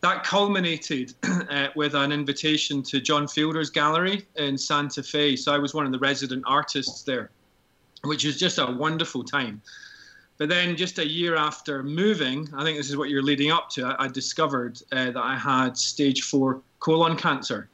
That 0.00 0.24
culminated 0.24 1.14
uh, 1.22 1.68
with 1.76 1.94
an 1.94 2.10
invitation 2.10 2.82
to 2.84 3.00
John 3.00 3.28
Fielder's 3.28 3.70
gallery 3.70 4.26
in 4.36 4.56
Santa 4.56 5.02
Fe. 5.02 5.36
So 5.36 5.54
I 5.54 5.58
was 5.58 5.74
one 5.74 5.84
of 5.84 5.92
the 5.92 5.98
resident 5.98 6.42
artists 6.46 7.02
there. 7.02 7.30
which 8.04 8.24
was 8.24 8.38
just 8.38 8.58
a 8.58 8.66
wonderful 8.66 9.22
time. 9.22 9.60
But 10.38 10.48
then, 10.48 10.76
just 10.76 10.98
a 10.98 11.06
year 11.06 11.36
after 11.36 11.82
moving, 11.82 12.48
I 12.54 12.64
think 12.64 12.76
this 12.76 12.88
is 12.90 12.96
what 12.96 13.10
you're 13.10 13.22
leading 13.22 13.50
up 13.50 13.70
to, 13.70 13.86
I, 13.86 14.04
I 14.04 14.08
discovered 14.08 14.80
uh, 14.90 15.12
that 15.12 15.22
I 15.22 15.36
had 15.36 15.76
stage 15.76 16.22
four 16.22 16.62
colon 16.80 17.16
cancer. 17.16 17.68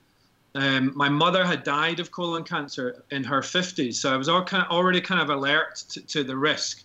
Um, 0.54 0.92
my 0.94 1.08
mother 1.08 1.44
had 1.44 1.62
died 1.62 2.00
of 2.00 2.10
colon 2.10 2.42
cancer 2.42 3.04
in 3.10 3.22
her 3.24 3.40
50s, 3.40 3.94
so 3.94 4.12
I 4.12 4.16
was 4.16 4.28
kind 4.28 4.64
of, 4.64 4.70
already 4.70 5.00
kind 5.00 5.20
of 5.20 5.30
alert 5.30 5.76
to, 5.90 6.00
to, 6.00 6.24
the 6.24 6.36
risk, 6.36 6.82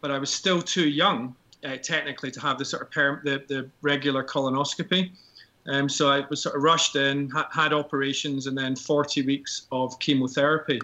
but 0.00 0.10
I 0.10 0.18
was 0.18 0.32
still 0.32 0.60
too 0.60 0.88
young, 0.88 1.34
uh, 1.64 1.76
technically, 1.76 2.30
to 2.32 2.40
have 2.40 2.58
the 2.58 2.64
sort 2.64 2.82
of 2.82 2.90
per- 2.90 3.22
the, 3.24 3.42
the 3.48 3.70
regular 3.80 4.22
colonoscopy. 4.22 5.10
Um, 5.66 5.88
so 5.88 6.10
I 6.10 6.24
was 6.28 6.42
sort 6.42 6.56
of 6.56 6.62
rushed 6.62 6.96
in, 6.96 7.30
ha- 7.30 7.48
had 7.52 7.72
operations, 7.72 8.46
and 8.48 8.56
then 8.56 8.76
40 8.76 9.22
weeks 9.22 9.66
of 9.72 9.98
chemotherapy. 9.98 10.80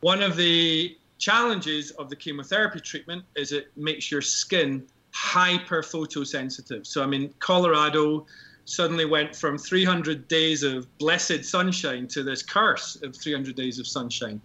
One 0.00 0.22
of 0.22 0.36
the 0.36 0.96
challenges 1.22 1.92
of 1.92 2.10
the 2.10 2.16
chemotherapy 2.16 2.80
treatment 2.80 3.24
is 3.36 3.52
it 3.52 3.70
makes 3.76 4.10
your 4.10 4.20
skin 4.20 4.84
hyper 5.12 5.80
photosensitive. 5.80 6.84
So, 6.84 7.00
I 7.00 7.06
mean, 7.06 7.32
Colorado 7.38 8.26
suddenly 8.64 9.04
went 9.04 9.36
from 9.36 9.56
300 9.56 10.26
days 10.26 10.64
of 10.64 10.86
blessed 10.98 11.44
sunshine 11.44 12.08
to 12.08 12.24
this 12.24 12.42
curse 12.42 13.00
of 13.04 13.16
300 13.16 13.54
days 13.54 13.78
of 13.78 13.86
sunshine. 13.86 14.40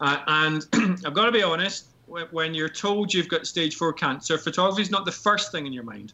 Uh, 0.00 0.18
and 0.26 0.66
I've 1.06 1.14
got 1.14 1.26
to 1.26 1.32
be 1.32 1.44
honest, 1.44 1.86
when 2.32 2.54
you're 2.54 2.68
told 2.68 3.14
you've 3.14 3.28
got 3.28 3.46
stage 3.46 3.76
four 3.76 3.92
cancer, 3.92 4.36
photography 4.36 4.82
is 4.82 4.90
not 4.90 5.04
the 5.04 5.12
first 5.12 5.52
thing 5.52 5.64
in 5.64 5.72
your 5.72 5.84
mind. 5.84 6.12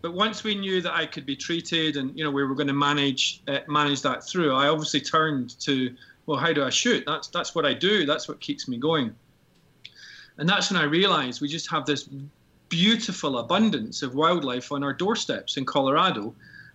But 0.00 0.14
once 0.14 0.42
we 0.42 0.54
knew 0.54 0.80
that 0.80 0.94
I 0.94 1.04
could 1.04 1.26
be 1.26 1.36
treated 1.36 1.96
and 1.98 2.16
you 2.16 2.24
know 2.24 2.30
we 2.30 2.44
were 2.44 2.54
going 2.54 2.68
to 2.68 2.72
manage 2.72 3.42
uh, 3.48 3.58
manage 3.66 4.00
that 4.02 4.24
through, 4.24 4.54
I 4.54 4.68
obviously 4.68 5.00
turned 5.00 5.58
to 5.60 5.94
well, 6.28 6.38
how 6.38 6.52
do 6.52 6.62
I 6.62 6.68
shoot? 6.68 7.04
That's 7.06 7.28
that's 7.28 7.54
what 7.54 7.64
I 7.64 7.72
do. 7.72 8.04
That's 8.04 8.28
what 8.28 8.38
keeps 8.38 8.68
me 8.68 8.76
going. 8.76 9.14
And 10.36 10.46
that's 10.46 10.70
when 10.70 10.78
I 10.78 10.84
realized 10.84 11.40
we 11.40 11.48
just 11.48 11.70
have 11.70 11.86
this 11.86 12.06
beautiful 12.68 13.38
abundance 13.38 14.02
of 14.02 14.14
wildlife 14.14 14.70
on 14.70 14.84
our 14.84 14.92
doorsteps 14.92 15.56
in 15.56 15.64
Colorado. 15.64 16.34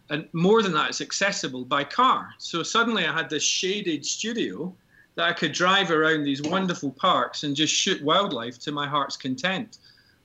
And 0.10 0.28
more 0.34 0.64
than 0.64 0.74
that, 0.74 0.90
it's 0.90 1.02
accessible 1.02 1.66
by 1.66 1.84
car. 1.84 2.34
So 2.40 2.64
suddenly 2.64 3.06
I 3.06 3.14
had 3.14 3.30
this 3.30 3.44
shaded 3.44 4.04
studio 4.08 4.76
that 5.16 5.28
I 5.28 5.34
could 5.34 5.52
drive 5.52 5.92
around 5.92 6.24
these 6.24 6.42
wonderful 6.42 6.90
parks 6.90 7.44
and 7.44 7.56
just 7.56 7.76
shoot 7.76 8.04
wildlife 8.04 8.58
to 8.62 8.72
my 8.72 8.88
heart's 8.88 9.16
content. 9.16 9.78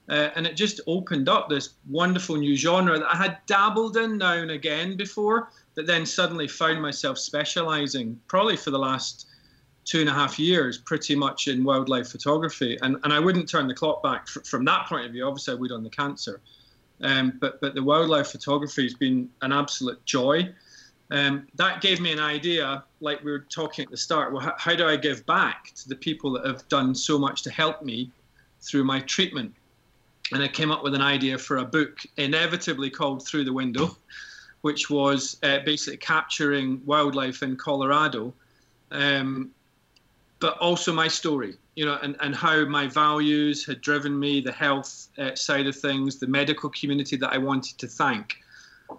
Uh, 0.09 0.29
and 0.35 0.47
it 0.47 0.55
just 0.55 0.81
opened 0.87 1.29
up 1.29 1.49
this 1.49 1.75
wonderful 1.87 2.35
new 2.35 2.55
genre 2.55 2.97
that 2.97 3.13
I 3.13 3.15
had 3.15 3.37
dabbled 3.45 3.95
in 3.95 4.17
now 4.17 4.33
and 4.33 4.49
again 4.49 4.97
before, 4.97 5.49
but 5.79 5.87
then 5.87 6.05
suddenly 6.05 6.45
found 6.45 6.81
myself 6.81 7.17
specializing 7.17 8.19
probably 8.27 8.57
for 8.57 8.69
the 8.69 8.77
last 8.77 9.27
two 9.85 10.01
and 10.01 10.09
a 10.09 10.11
half 10.11 10.37
years 10.37 10.77
pretty 10.77 11.15
much 11.15 11.47
in 11.47 11.63
wildlife 11.63 12.09
photography. 12.09 12.77
And, 12.81 12.97
and 13.05 13.13
I 13.13 13.19
wouldn't 13.21 13.47
turn 13.47 13.65
the 13.65 13.73
clock 13.73 14.03
back 14.03 14.27
from 14.27 14.65
that 14.65 14.87
point 14.87 15.05
of 15.05 15.13
view. 15.13 15.25
Obviously, 15.25 15.53
I 15.53 15.55
would 15.55 15.71
on 15.71 15.85
the 15.85 15.89
cancer. 15.89 16.41
Um, 16.99 17.37
but, 17.39 17.61
but 17.61 17.75
the 17.75 17.81
wildlife 17.81 18.27
photography 18.27 18.83
has 18.83 18.93
been 18.93 19.29
an 19.41 19.53
absolute 19.53 20.03
joy. 20.03 20.53
Um, 21.11 21.47
that 21.55 21.79
gave 21.79 22.01
me 22.01 22.11
an 22.11 22.19
idea, 22.19 22.83
like 22.99 23.23
we 23.23 23.31
were 23.31 23.45
talking 23.49 23.85
at 23.85 23.89
the 23.89 23.95
start. 23.95 24.33
Well, 24.33 24.53
how 24.57 24.75
do 24.75 24.85
I 24.85 24.97
give 24.97 25.25
back 25.27 25.71
to 25.75 25.87
the 25.87 25.95
people 25.95 26.33
that 26.33 26.45
have 26.45 26.67
done 26.67 26.93
so 26.93 27.17
much 27.17 27.41
to 27.43 27.51
help 27.51 27.83
me 27.83 28.11
through 28.59 28.83
my 28.83 28.99
treatment? 28.99 29.55
And 30.33 30.43
I 30.43 30.49
came 30.49 30.71
up 30.71 30.83
with 30.83 30.93
an 30.93 31.01
idea 31.01 31.37
for 31.37 31.59
a 31.59 31.65
book, 31.65 31.99
inevitably 32.17 32.89
called 32.89 33.25
Through 33.25 33.45
the 33.45 33.53
Window, 33.53 33.95
which 34.61 34.89
was 34.89 35.37
uh, 35.43 35.59
basically 35.65 35.97
capturing 35.97 36.81
wildlife 36.85 37.43
in 37.43 37.55
Colorado 37.55 38.33
um, 38.91 39.51
but 40.39 40.57
also 40.59 40.93
my 40.93 41.07
story, 41.07 41.55
you 41.75 41.85
know, 41.85 41.97
and, 42.01 42.15
and 42.21 42.35
how 42.35 42.63
my 42.65 42.87
values 42.87 43.65
had 43.65 43.81
driven 43.81 44.17
me, 44.17 44.41
the 44.41 44.51
health 44.51 45.09
uh, 45.17 45.35
side 45.35 45.67
of 45.67 45.75
things, 45.75 46.17
the 46.17 46.27
medical 46.27 46.69
community 46.69 47.17
that 47.17 47.33
I 47.33 47.37
wanted 47.37 47.77
to 47.79 47.87
thank. 47.87 48.37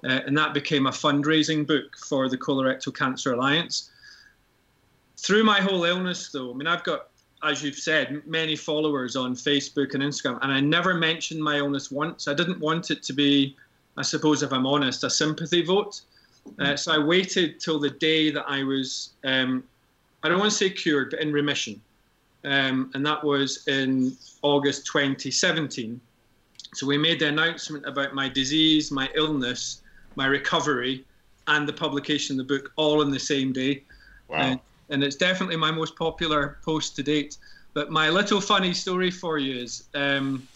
Uh, 0.04 0.20
and 0.26 0.36
that 0.36 0.54
became 0.54 0.86
a 0.86 0.90
fundraising 0.90 1.66
book 1.66 1.96
for 1.96 2.28
the 2.28 2.38
Colorectal 2.38 2.94
Cancer 2.94 3.32
Alliance. 3.32 3.90
Through 5.16 5.44
my 5.44 5.60
whole 5.60 5.84
illness, 5.84 6.30
though, 6.30 6.50
I 6.50 6.54
mean, 6.54 6.66
I've 6.66 6.84
got, 6.84 7.08
as 7.42 7.62
you've 7.62 7.74
said, 7.74 8.22
many 8.26 8.54
followers 8.54 9.16
on 9.16 9.34
Facebook 9.34 9.94
and 9.94 10.02
Instagram, 10.02 10.38
and 10.42 10.52
I 10.52 10.60
never 10.60 10.94
mentioned 10.94 11.42
my 11.42 11.56
illness 11.56 11.90
once. 11.90 12.28
I 12.28 12.34
didn't 12.34 12.60
want 12.60 12.90
it 12.90 13.02
to 13.04 13.12
be, 13.12 13.56
I 14.00 14.02
suppose, 14.02 14.42
if 14.42 14.52
I'm 14.52 14.66
honest, 14.66 15.04
a 15.04 15.10
sympathy 15.10 15.62
vote. 15.62 16.00
Uh, 16.58 16.74
so 16.74 16.92
I 16.92 16.98
waited 16.98 17.60
till 17.60 17.78
the 17.78 17.90
day 17.90 18.30
that 18.30 18.44
I 18.48 18.64
was 18.64 19.10
um, 19.24 19.62
I 20.22 20.28
don't 20.28 20.38
want 20.38 20.50
to 20.50 20.56
say 20.56 20.70
cured, 20.70 21.10
but 21.10 21.20
in 21.20 21.32
remission. 21.32 21.80
Um, 22.44 22.90
and 22.94 23.04
that 23.04 23.22
was 23.22 23.66
in 23.68 24.16
August 24.42 24.86
2017. 24.86 26.00
So 26.74 26.86
we 26.86 26.96
made 26.98 27.20
the 27.20 27.28
announcement 27.28 27.84
about 27.86 28.14
my 28.14 28.28
disease, 28.28 28.90
my 28.90 29.08
illness, 29.14 29.82
my 30.16 30.26
recovery, 30.26 31.04
and 31.46 31.68
the 31.68 31.72
publication 31.72 32.38
of 32.38 32.46
the 32.46 32.54
book 32.54 32.72
all 32.76 33.02
in 33.02 33.10
the 33.10 33.18
same 33.18 33.52
day. 33.52 33.82
Wow. 34.28 34.36
And, 34.38 34.60
and 34.90 35.04
it's 35.04 35.16
definitely 35.16 35.56
my 35.56 35.70
most 35.70 35.96
popular 35.96 36.58
post 36.64 36.96
to 36.96 37.02
date. 37.02 37.36
But 37.74 37.90
my 37.90 38.08
little 38.08 38.40
funny 38.40 38.72
story 38.72 39.10
for 39.10 39.38
you 39.38 39.62
is 39.62 39.84
um, 39.94 40.46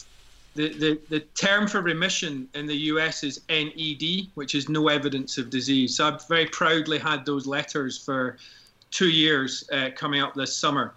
the, 0.54 0.72
the, 0.72 1.00
the 1.08 1.20
term 1.20 1.66
for 1.66 1.80
remission 1.80 2.48
in 2.54 2.66
the 2.66 2.76
US 2.92 3.24
is 3.24 3.40
NED, 3.48 4.28
which 4.34 4.54
is 4.54 4.68
no 4.68 4.88
evidence 4.88 5.36
of 5.36 5.50
disease. 5.50 5.96
So 5.96 6.06
I've 6.06 6.26
very 6.28 6.46
proudly 6.46 6.98
had 6.98 7.26
those 7.26 7.46
letters 7.46 7.98
for 7.98 8.38
two 8.90 9.10
years 9.10 9.68
uh, 9.72 9.90
coming 9.96 10.20
up 10.20 10.34
this 10.34 10.56
summer. 10.56 10.94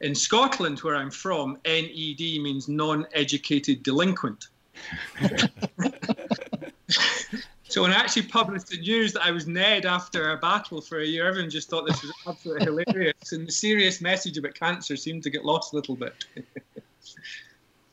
In 0.00 0.14
Scotland, 0.14 0.78
where 0.78 0.96
I'm 0.96 1.10
from, 1.10 1.58
NED 1.66 2.20
means 2.20 2.68
non 2.68 3.06
educated 3.12 3.82
delinquent. 3.82 4.46
so 7.64 7.82
when 7.82 7.90
I 7.90 7.96
actually 7.96 8.22
published 8.22 8.68
the 8.68 8.78
news 8.78 9.12
that 9.12 9.22
I 9.22 9.30
was 9.30 9.46
Ned 9.46 9.84
after 9.84 10.30
a 10.30 10.38
battle 10.38 10.80
for 10.80 11.00
a 11.00 11.04
year, 11.04 11.28
everyone 11.28 11.50
just 11.50 11.68
thought 11.68 11.86
this 11.86 12.00
was 12.00 12.12
absolutely 12.26 12.64
hilarious. 12.64 13.32
And 13.32 13.46
the 13.46 13.52
serious 13.52 14.00
message 14.00 14.38
about 14.38 14.54
cancer 14.54 14.96
seemed 14.96 15.22
to 15.24 15.30
get 15.30 15.44
lost 15.44 15.74
a 15.74 15.76
little 15.76 15.96
bit. 15.96 16.24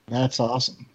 That's 0.07 0.39
awesome. 0.39 0.85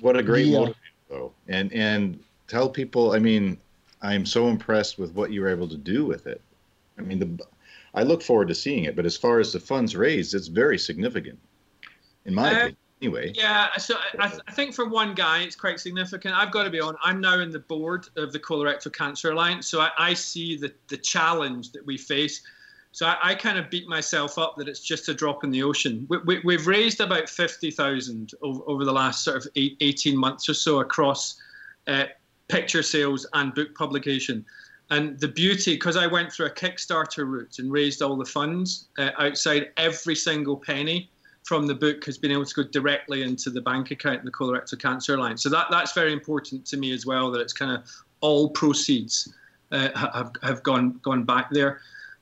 What 0.00 0.16
a 0.16 0.22
great 0.22 0.46
yeah. 0.46 0.58
motivator, 0.58 0.74
though. 1.08 1.32
And 1.48 1.72
and 1.72 2.22
tell 2.48 2.68
people, 2.68 3.12
I 3.12 3.18
mean, 3.18 3.58
I'm 4.02 4.26
so 4.26 4.48
impressed 4.48 4.98
with 4.98 5.14
what 5.14 5.30
you 5.30 5.42
were 5.42 5.48
able 5.48 5.68
to 5.68 5.76
do 5.76 6.04
with 6.04 6.26
it. 6.26 6.40
I 6.98 7.02
mean, 7.02 7.18
the 7.18 7.44
I 7.94 8.02
look 8.02 8.22
forward 8.22 8.48
to 8.48 8.54
seeing 8.54 8.84
it, 8.84 8.94
but 8.96 9.04
as 9.04 9.16
far 9.16 9.40
as 9.40 9.52
the 9.52 9.60
funds 9.60 9.96
raised, 9.96 10.34
it's 10.34 10.46
very 10.46 10.78
significant, 10.78 11.38
in 12.24 12.34
my 12.34 12.48
uh, 12.48 12.52
opinion. 12.52 12.76
Anyway. 13.02 13.32
Yeah, 13.34 13.74
so 13.78 13.94
I, 14.18 14.28
th- 14.28 14.42
I, 14.46 14.52
think 14.52 14.74
for 14.74 14.86
one 14.86 15.14
guy, 15.14 15.40
it's 15.40 15.56
quite 15.56 15.80
significant. 15.80 16.34
I've 16.34 16.52
got 16.52 16.64
to 16.64 16.70
be 16.70 16.80
on. 16.80 16.96
I'm 17.02 17.18
now 17.18 17.40
in 17.40 17.50
the 17.50 17.60
board 17.60 18.06
of 18.16 18.30
the 18.30 18.38
Colorectal 18.38 18.92
Cancer 18.92 19.30
Alliance, 19.30 19.68
so 19.68 19.80
I, 19.80 19.90
I 19.96 20.14
see 20.14 20.56
the 20.56 20.72
the 20.88 20.98
challenge 20.98 21.72
that 21.72 21.84
we 21.86 21.96
face. 21.96 22.42
So 22.92 23.06
I, 23.06 23.16
I, 23.22 23.34
kind 23.34 23.56
of 23.56 23.70
beat 23.70 23.88
myself 23.88 24.36
up 24.36 24.56
that 24.56 24.68
it's 24.68 24.80
just 24.80 25.08
a 25.08 25.14
drop 25.14 25.44
in 25.44 25.50
the 25.50 25.62
ocean. 25.62 26.06
We, 26.08 26.40
we, 26.40 26.56
have 26.56 26.66
raised 26.66 27.00
about 27.00 27.28
50,000 27.28 28.32
over, 28.42 28.62
over, 28.66 28.84
the 28.84 28.92
last 28.92 29.22
sort 29.24 29.36
of 29.36 29.46
eight, 29.54 29.76
18 29.80 30.16
months 30.16 30.48
or 30.48 30.54
so 30.54 30.80
across 30.80 31.40
uh, 31.86 32.06
picture 32.48 32.82
sales 32.82 33.26
and 33.34 33.54
book 33.54 33.74
publication. 33.76 34.44
And 34.90 35.18
the 35.20 35.28
beauty, 35.28 35.74
because 35.74 35.96
I 35.96 36.08
went 36.08 36.32
through 36.32 36.46
a 36.46 36.50
Kickstarter 36.50 37.24
route 37.24 37.60
and 37.60 37.70
raised 37.70 38.02
all 38.02 38.16
the 38.16 38.24
funds 38.24 38.88
uh, 38.98 39.10
outside, 39.18 39.70
every 39.76 40.16
single 40.16 40.56
penny 40.56 41.08
from 41.44 41.66
the 41.66 41.74
book 41.74 42.04
has 42.04 42.18
been 42.18 42.32
able 42.32 42.44
to 42.44 42.54
go 42.54 42.68
directly 42.70 43.22
into 43.22 43.50
the 43.50 43.60
bank 43.60 43.92
account 43.92 44.18
of 44.18 44.24
the 44.24 44.32
Colorectal 44.32 44.80
Cancer 44.80 45.14
Alliance. 45.14 45.42
So 45.42 45.48
that, 45.48 45.68
that's 45.70 45.92
very 45.92 46.12
important 46.12 46.66
to 46.66 46.76
me 46.76 46.92
as 46.92 47.06
well, 47.06 47.30
that 47.30 47.40
it's 47.40 47.52
kind 47.52 47.70
of 47.70 47.88
all 48.20 48.50
proceeds 48.50 49.32
uh, 49.70 49.88
have, 49.96 50.32
have 50.42 50.62
gone, 50.64 50.98
gone 51.02 51.22
back 51.22 51.50
there. 51.50 51.80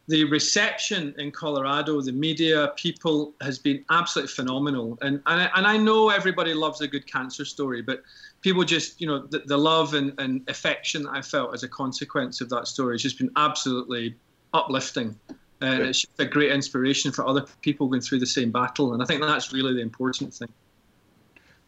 The 0.09 0.25
reception 0.25 1.15
in 1.19 1.31
Colorado, 1.31 2.01
the 2.01 2.13
media, 2.13 2.73
people 2.77 3.35
has 3.43 3.59
been 3.59 3.85
absolutely 3.91 4.33
phenomenal. 4.33 4.99
And, 5.03 5.21
and, 5.27 5.43
I, 5.43 5.51
and 5.55 5.67
I 5.67 5.77
know 5.77 6.09
everybody 6.09 6.55
loves 6.55 6.81
a 6.81 6.89
good 6.89 7.07
cancer 7.07 7.45
story, 7.45 7.83
but 7.83 8.03
people 8.41 8.65
just, 8.65 9.01
you 9.01 9.07
know, 9.07 9.27
the, 9.27 9.41
the 9.41 9.57
love 9.57 9.93
and, 9.93 10.15
and 10.19 10.49
affection 10.49 11.03
that 11.03 11.11
I 11.11 11.21
felt 11.21 11.53
as 11.53 11.63
a 11.63 11.69
consequence 11.69 12.41
of 12.41 12.49
that 12.49 12.69
story 12.69 12.95
has 12.95 13.03
just 13.03 13.19
been 13.19 13.31
absolutely 13.37 14.17
uplifting. 14.55 15.15
And 15.61 15.83
it's 15.83 16.01
just 16.03 16.21
a 16.21 16.25
great 16.25 16.53
inspiration 16.53 17.13
for 17.13 17.27
other 17.27 17.45
people 17.61 17.89
going 17.89 18.01
through 18.01 18.21
the 18.21 18.27
same 18.27 18.51
battle. 18.51 18.95
And 18.95 19.03
I 19.03 19.07
think 19.07 19.21
that's 19.21 19.53
really 19.53 19.75
the 19.75 19.83
important 19.83 20.33
thing. 20.33 20.49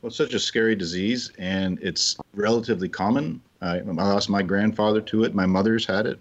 Well, 0.00 0.08
it's 0.08 0.16
such 0.16 0.32
a 0.32 0.38
scary 0.38 0.76
disease, 0.76 1.30
and 1.38 1.78
it's 1.82 2.16
relatively 2.32 2.88
common. 2.88 3.42
I, 3.60 3.80
I 3.80 3.82
lost 3.82 4.30
my 4.30 4.42
grandfather 4.42 5.02
to 5.02 5.24
it. 5.24 5.34
My 5.34 5.44
mother's 5.44 5.84
had 5.84 6.06
it. 6.06 6.20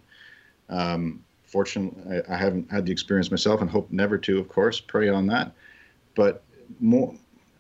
Um, 0.68 1.24
fortunately, 1.50 2.22
I, 2.30 2.38
haven't 2.38 2.72
had 2.72 2.86
the 2.86 2.92
experience 2.92 3.32
myself, 3.32 3.62
and 3.62 3.70
hope 3.70 3.92
never 3.92 4.18
to. 4.20 4.40
Of 4.40 4.50
course, 4.50 4.80
pray 4.80 5.10
on 5.10 5.28
that. 5.28 5.52
But 6.16 6.44
more, 6.80 7.14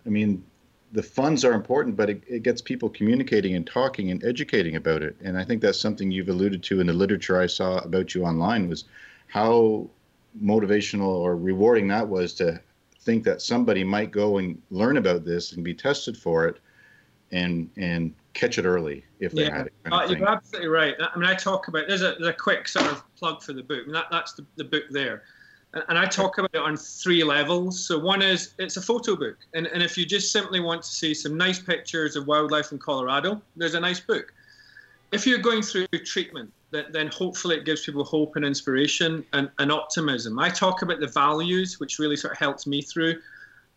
I 0.05 0.09
mean, 0.09 0.43
the 0.91 1.03
funds 1.03 1.43
are 1.43 1.53
important, 1.53 1.95
but 1.95 2.09
it, 2.09 2.23
it, 2.27 2.43
gets 2.43 2.61
people 2.61 2.89
communicating 2.89 3.55
and 3.55 3.65
talking 3.65 4.11
and 4.11 4.23
educating 4.23 4.75
about 4.75 5.03
it. 5.03 5.15
And 5.23 5.37
I 5.37 5.43
think 5.43 5.61
that's 5.61 5.79
something 5.79 6.11
you've 6.11 6.29
alluded 6.29 6.63
to 6.63 6.79
in 6.79 6.87
the 6.87 6.93
literature 6.93 7.39
I 7.39 7.47
saw 7.47 7.77
about 7.79 8.15
you 8.15 8.23
online 8.23 8.69
was 8.69 8.85
how 9.27 9.87
motivational 10.41 11.07
or 11.07 11.35
rewarding 11.35 11.87
that 11.87 12.07
was 12.07 12.33
to 12.35 12.59
think 13.01 13.23
that 13.23 13.41
somebody 13.41 13.83
might 13.83 14.11
go 14.11 14.37
and 14.37 14.61
learn 14.69 14.97
about 14.97 15.25
this 15.25 15.53
and 15.53 15.63
be 15.63 15.73
tested 15.73 16.17
for 16.17 16.47
it 16.47 16.59
and 17.31 17.69
and 17.77 18.13
catch 18.33 18.57
it 18.57 18.65
early 18.65 19.03
if 19.19 19.31
they 19.33 19.43
Yeah. 19.43 19.57
had 19.57 19.67
it. 19.67 19.73
kind 19.83 19.93
Uh, 19.93 20.13
of 20.13 20.19
you're 20.19 20.29
absolutely 20.29 20.69
right. 20.69 20.95
I 20.99 21.17
mean, 21.17 21.27
I 21.27 21.35
talk 21.35 21.67
about 21.67 21.87
there's 21.87 22.01
a, 22.01 22.15
there's 22.19 22.27
a 22.27 22.33
quick 22.33 22.67
sort 22.67 22.85
of 22.85 23.03
plug 23.15 23.41
for 23.41 23.53
the 23.53 23.63
book. 23.63 23.85
And 23.85 23.95
that, 23.95 24.05
that's 24.11 24.33
the, 24.33 24.45
the 24.55 24.63
book 24.63 24.83
there, 24.91 25.23
and, 25.73 25.83
and 25.89 25.97
I 25.97 26.05
talk 26.05 26.37
about 26.37 26.51
it 26.53 26.61
on 26.61 26.77
three 26.77 27.23
levels. 27.23 27.85
So 27.85 27.97
one 27.99 28.21
is 28.21 28.53
it's 28.59 28.77
a 28.77 28.81
photo 28.81 29.15
book, 29.15 29.37
and 29.53 29.67
and 29.67 29.81
if 29.83 29.97
you 29.97 30.05
just 30.05 30.31
simply 30.31 30.59
want 30.59 30.83
to 30.83 30.87
see 30.87 31.13
some 31.13 31.37
nice 31.37 31.59
pictures 31.59 32.15
of 32.15 32.27
wildlife 32.27 32.71
in 32.71 32.79
Colorado, 32.79 33.41
there's 33.55 33.75
a 33.75 33.79
nice 33.79 33.99
book. 33.99 34.33
If 35.11 35.25
you're 35.25 35.39
going 35.39 35.63
through 35.63 35.87
treatment, 36.05 36.53
then, 36.69 36.85
then 36.91 37.07
hopefully 37.07 37.57
it 37.57 37.65
gives 37.65 37.83
people 37.83 38.03
hope 38.03 38.35
and 38.35 38.45
inspiration 38.45 39.25
and, 39.33 39.49
and 39.57 39.71
optimism. 39.71 40.37
I 40.37 40.49
talk 40.49 40.83
about 40.83 40.99
the 40.99 41.07
values, 41.07 41.79
which 41.79 41.97
really 41.97 42.15
sort 42.15 42.33
of 42.33 42.37
helps 42.37 42.67
me 42.67 42.83
through. 42.83 43.15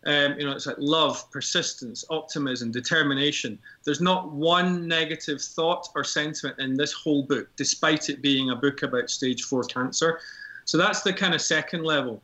Um, 0.04 0.38
you 0.38 0.44
know, 0.44 0.52
it's 0.52 0.66
like 0.66 0.76
love, 0.78 1.30
persistence, 1.30 2.04
optimism, 2.10 2.72
determination. 2.72 3.58
There's 3.84 4.00
not 4.00 4.32
one 4.32 4.88
negative 4.88 5.40
thought 5.40 5.88
or 5.94 6.02
sentiment 6.02 6.58
in 6.58 6.76
this 6.76 6.92
whole 6.92 7.22
book, 7.22 7.48
despite 7.56 8.08
it 8.08 8.20
being 8.20 8.50
a 8.50 8.56
book 8.56 8.82
about 8.82 9.10
stage 9.10 9.44
four 9.44 9.62
cancer. 9.62 10.20
So 10.64 10.76
that's 10.76 11.02
the 11.02 11.12
kind 11.12 11.34
of 11.34 11.40
second 11.40 11.84
level. 11.84 12.20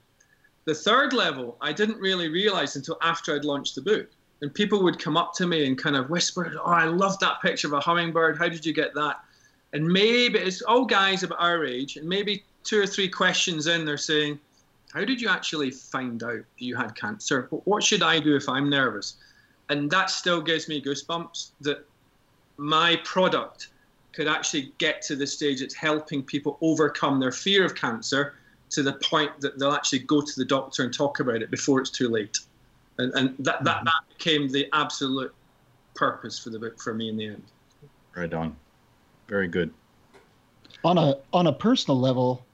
The 0.64 0.74
third 0.74 1.12
level, 1.12 1.57
I 1.61 1.72
didn't 1.72 1.99
really 1.99 2.29
realize 2.29 2.76
until 2.76 2.99
after 3.01 3.35
I'd 3.35 3.45
launched 3.45 3.74
the 3.74 3.83
book. 3.83 4.09
And 4.41 4.53
people 4.53 4.83
would 4.83 4.99
come 4.99 5.16
up 5.16 5.33
to 5.35 5.47
me 5.47 5.66
and 5.66 5.76
kind 5.79 5.97
of 5.97 6.11
whisper, 6.11 6.53
Oh, 6.61 6.70
I 6.70 6.85
love 6.85 7.18
that 7.20 7.41
picture 7.41 7.68
of 7.68 7.72
a 7.72 7.81
hummingbird. 7.81 8.39
How 8.39 8.49
did 8.49 8.66
you 8.66 8.72
get 8.72 8.95
that? 8.95 9.20
And 9.72 9.87
maybe 9.87 10.39
it's 10.39 10.62
all 10.62 10.85
guys 10.85 11.22
about 11.22 11.41
our 11.41 11.64
age, 11.64 11.97
and 11.97 12.09
maybe 12.09 12.45
two 12.64 12.81
or 12.81 12.87
three 12.87 13.09
questions 13.09 13.66
in, 13.66 13.85
they're 13.85 13.97
saying, 13.97 14.39
How 14.93 15.05
did 15.05 15.20
you 15.20 15.28
actually 15.28 15.70
find 15.70 16.22
out 16.22 16.41
you 16.57 16.76
had 16.76 16.95
cancer? 16.95 17.49
What 17.51 17.82
should 17.82 18.03
I 18.03 18.20
do 18.20 18.36
if 18.36 18.49
I'm 18.49 18.70
nervous? 18.70 19.16
And 19.68 19.91
that 19.91 20.11
still 20.11 20.41
gives 20.41 20.68
me 20.68 20.80
goosebumps 20.80 21.51
that 21.61 21.86
my 22.57 22.97
product 23.05 23.68
could 24.12 24.26
actually 24.26 24.72
get 24.78 25.03
to 25.03 25.14
the 25.14 25.26
stage 25.26 25.61
it's 25.61 25.74
helping 25.74 26.22
people 26.22 26.59
overcome 26.62 27.20
their 27.20 27.30
fear 27.30 27.64
of 27.64 27.74
cancer 27.74 28.34
to 28.70 28.82
the 28.82 28.95
point 28.95 29.41
that 29.41 29.59
they'll 29.59 29.72
actually 29.72 30.01
go 30.01 30.20
to 30.20 30.32
the 30.36 30.45
doctor 30.45 30.82
and 30.82 30.93
talk 30.93 31.20
about 31.20 31.43
it 31.43 31.51
before 31.51 31.80
it's 31.80 31.91
too 31.91 32.09
late. 32.09 32.39
And, 32.99 33.12
and 33.14 33.34
that, 33.39 33.62
that, 33.64 33.84
that 33.84 34.03
became 34.09 34.49
the 34.49 34.68
absolute 34.72 35.34
purpose 35.95 36.39
for 36.39 36.51
the 36.51 36.59
book 36.59 36.80
for 36.80 36.95
me 36.95 37.09
in 37.09 37.16
the 37.16 37.26
end. 37.26 37.45
Right 38.16 38.32
on. 38.32 38.57
Very 39.28 39.49
good. 39.49 39.72
on 40.84 40.99
a 40.99 41.16
on 41.32 41.47
a 41.47 41.53
personal 41.53 41.99
level 41.99 42.45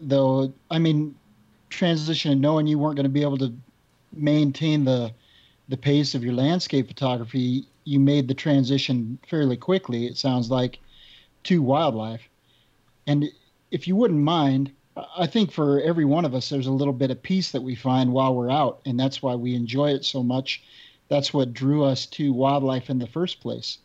though 0.00 0.52
i 0.70 0.78
mean 0.78 1.14
transition 1.70 2.32
and 2.32 2.40
knowing 2.40 2.66
you 2.66 2.78
weren't 2.78 2.96
going 2.96 3.04
to 3.04 3.08
be 3.08 3.22
able 3.22 3.38
to 3.38 3.52
maintain 4.12 4.84
the 4.84 5.12
the 5.68 5.76
pace 5.76 6.16
of 6.16 6.24
your 6.24 6.34
landscape 6.34 6.88
photography 6.88 7.64
you 7.84 8.00
made 8.00 8.26
the 8.26 8.34
transition 8.34 9.18
fairly 9.28 9.56
quickly 9.56 10.06
it 10.06 10.16
sounds 10.16 10.50
like 10.50 10.80
to 11.44 11.62
wildlife. 11.62 12.28
And 13.06 13.30
if 13.70 13.88
you 13.88 13.96
wouldn't 13.96 14.20
mind 14.20 14.72
i 15.16 15.26
think 15.26 15.52
for 15.52 15.80
every 15.80 16.04
one 16.04 16.24
of 16.24 16.34
us 16.34 16.48
there's 16.48 16.66
a 16.66 16.72
little 16.72 16.92
bit 16.92 17.12
of 17.12 17.22
peace 17.22 17.52
that 17.52 17.62
we 17.62 17.74
find 17.74 18.12
while 18.12 18.34
we're 18.34 18.50
out 18.50 18.80
and 18.84 18.98
that's 18.98 19.22
why 19.22 19.34
we 19.34 19.54
enjoy 19.54 19.90
it 19.90 20.04
so 20.04 20.22
much. 20.22 20.62
That's 21.08 21.32
what 21.32 21.54
drew 21.54 21.84
us 21.84 22.06
to 22.06 22.32
wildlife 22.32 22.90
in 22.90 22.98
the 22.98 23.06
first 23.06 23.40
place. 23.40 23.78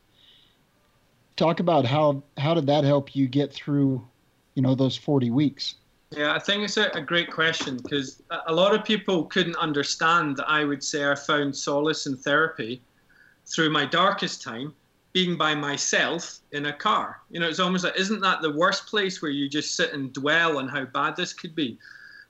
Talk 1.36 1.60
about 1.60 1.86
how 1.86 2.24
how 2.38 2.54
did 2.54 2.68
that 2.68 2.84
help 2.84 3.16
you 3.16 3.28
get 3.28 3.54
through 3.54 4.06
you 4.56 4.62
know 4.62 4.76
those 4.76 4.98
40 4.98 5.30
weeks 5.30 5.76
Yeah, 6.12 6.34
I 6.34 6.40
think 6.40 6.64
it's 6.64 6.78
a, 6.78 6.90
a 6.94 7.02
great 7.02 7.32
question 7.32 7.78
because 7.78 8.22
a, 8.48 8.54
lot 8.54 8.74
of 8.74 8.86
people 8.86 9.26
couldn't 9.26 9.56
understand 9.58 10.38
that 10.38 10.50
I 10.50 10.64
would 10.64 10.84
say 10.84 11.10
I 11.10 11.16
found 11.16 11.56
solace 11.56 12.06
in 12.06 12.16
therapy 12.16 12.82
through 13.46 13.70
my 13.72 13.86
darkest 13.86 14.42
time 14.42 14.74
being 15.14 15.38
by 15.38 15.56
myself 15.56 16.40
in 16.52 16.68
a 16.68 16.74
car. 16.74 17.22
You 17.32 17.40
know, 17.40 17.48
it's 17.48 17.60
almost 17.60 17.84
like, 17.84 17.98
isn't 17.98 18.22
that 18.22 18.42
the 18.42 18.52
worst 18.52 18.88
place 18.88 19.22
where 19.22 19.32
you 19.32 19.50
just 19.50 19.76
sit 19.76 19.94
and 19.94 20.14
dwell 20.14 20.58
on 20.58 20.68
how 20.68 20.86
bad 20.86 21.16
this 21.16 21.34
could 21.34 21.56
be? 21.56 21.78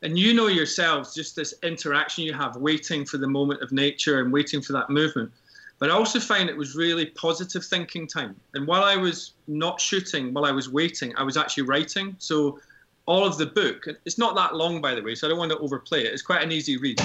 And 0.01 0.19
you 0.19 0.33
know 0.33 0.47
yourselves, 0.47 1.15
just 1.15 1.35
this 1.35 1.53
interaction 1.63 2.23
you 2.23 2.33
have, 2.33 2.57
waiting 2.57 3.05
for 3.05 3.17
the 3.17 3.27
moment 3.27 3.61
of 3.61 3.71
nature 3.71 4.21
and 4.21 4.31
waiting 4.31 4.61
for 4.61 4.73
that 4.73 4.89
movement. 4.89 5.31
But 5.79 5.89
I 5.89 5.93
also 5.93 6.19
find 6.19 6.49
it 6.49 6.55
was 6.55 6.75
really 6.75 7.07
positive 7.07 7.65
thinking 7.65 8.07
time. 8.07 8.35
And 8.53 8.67
while 8.67 8.83
I 8.83 8.95
was 8.95 9.33
not 9.47 9.81
shooting, 9.81 10.33
while 10.33 10.45
I 10.45 10.51
was 10.51 10.69
waiting, 10.69 11.15
I 11.17 11.23
was 11.23 11.37
actually 11.37 11.63
writing. 11.63 12.15
So 12.19 12.59
all 13.05 13.25
of 13.25 13.37
the 13.37 13.45
book, 13.45 13.85
it's 14.05 14.17
not 14.17 14.35
that 14.35 14.55
long, 14.55 14.81
by 14.81 14.95
the 14.95 15.01
way, 15.01 15.15
so 15.15 15.27
I 15.27 15.29
don't 15.29 15.37
want 15.37 15.51
to 15.51 15.57
overplay 15.59 16.01
it. 16.01 16.13
It's 16.13 16.21
quite 16.21 16.41
an 16.41 16.51
easy 16.51 16.77
read. 16.77 16.99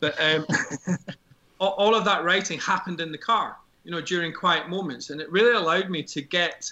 But 0.00 0.20
um, 0.20 0.46
all 1.60 1.94
of 1.94 2.04
that 2.04 2.24
writing 2.24 2.58
happened 2.58 3.00
in 3.00 3.12
the 3.12 3.18
car, 3.18 3.56
you 3.84 3.90
know, 3.90 4.00
during 4.00 4.32
quiet 4.32 4.68
moments. 4.68 5.10
And 5.10 5.20
it 5.20 5.30
really 5.30 5.54
allowed 5.54 5.90
me 5.90 6.02
to 6.02 6.22
get 6.22 6.70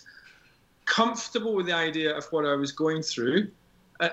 comfortable 0.85 1.55
with 1.55 1.67
the 1.67 1.75
idea 1.75 2.17
of 2.17 2.25
what 2.33 2.45
I 2.45 2.55
was 2.55 2.73
going 2.73 3.03
through 3.03 3.49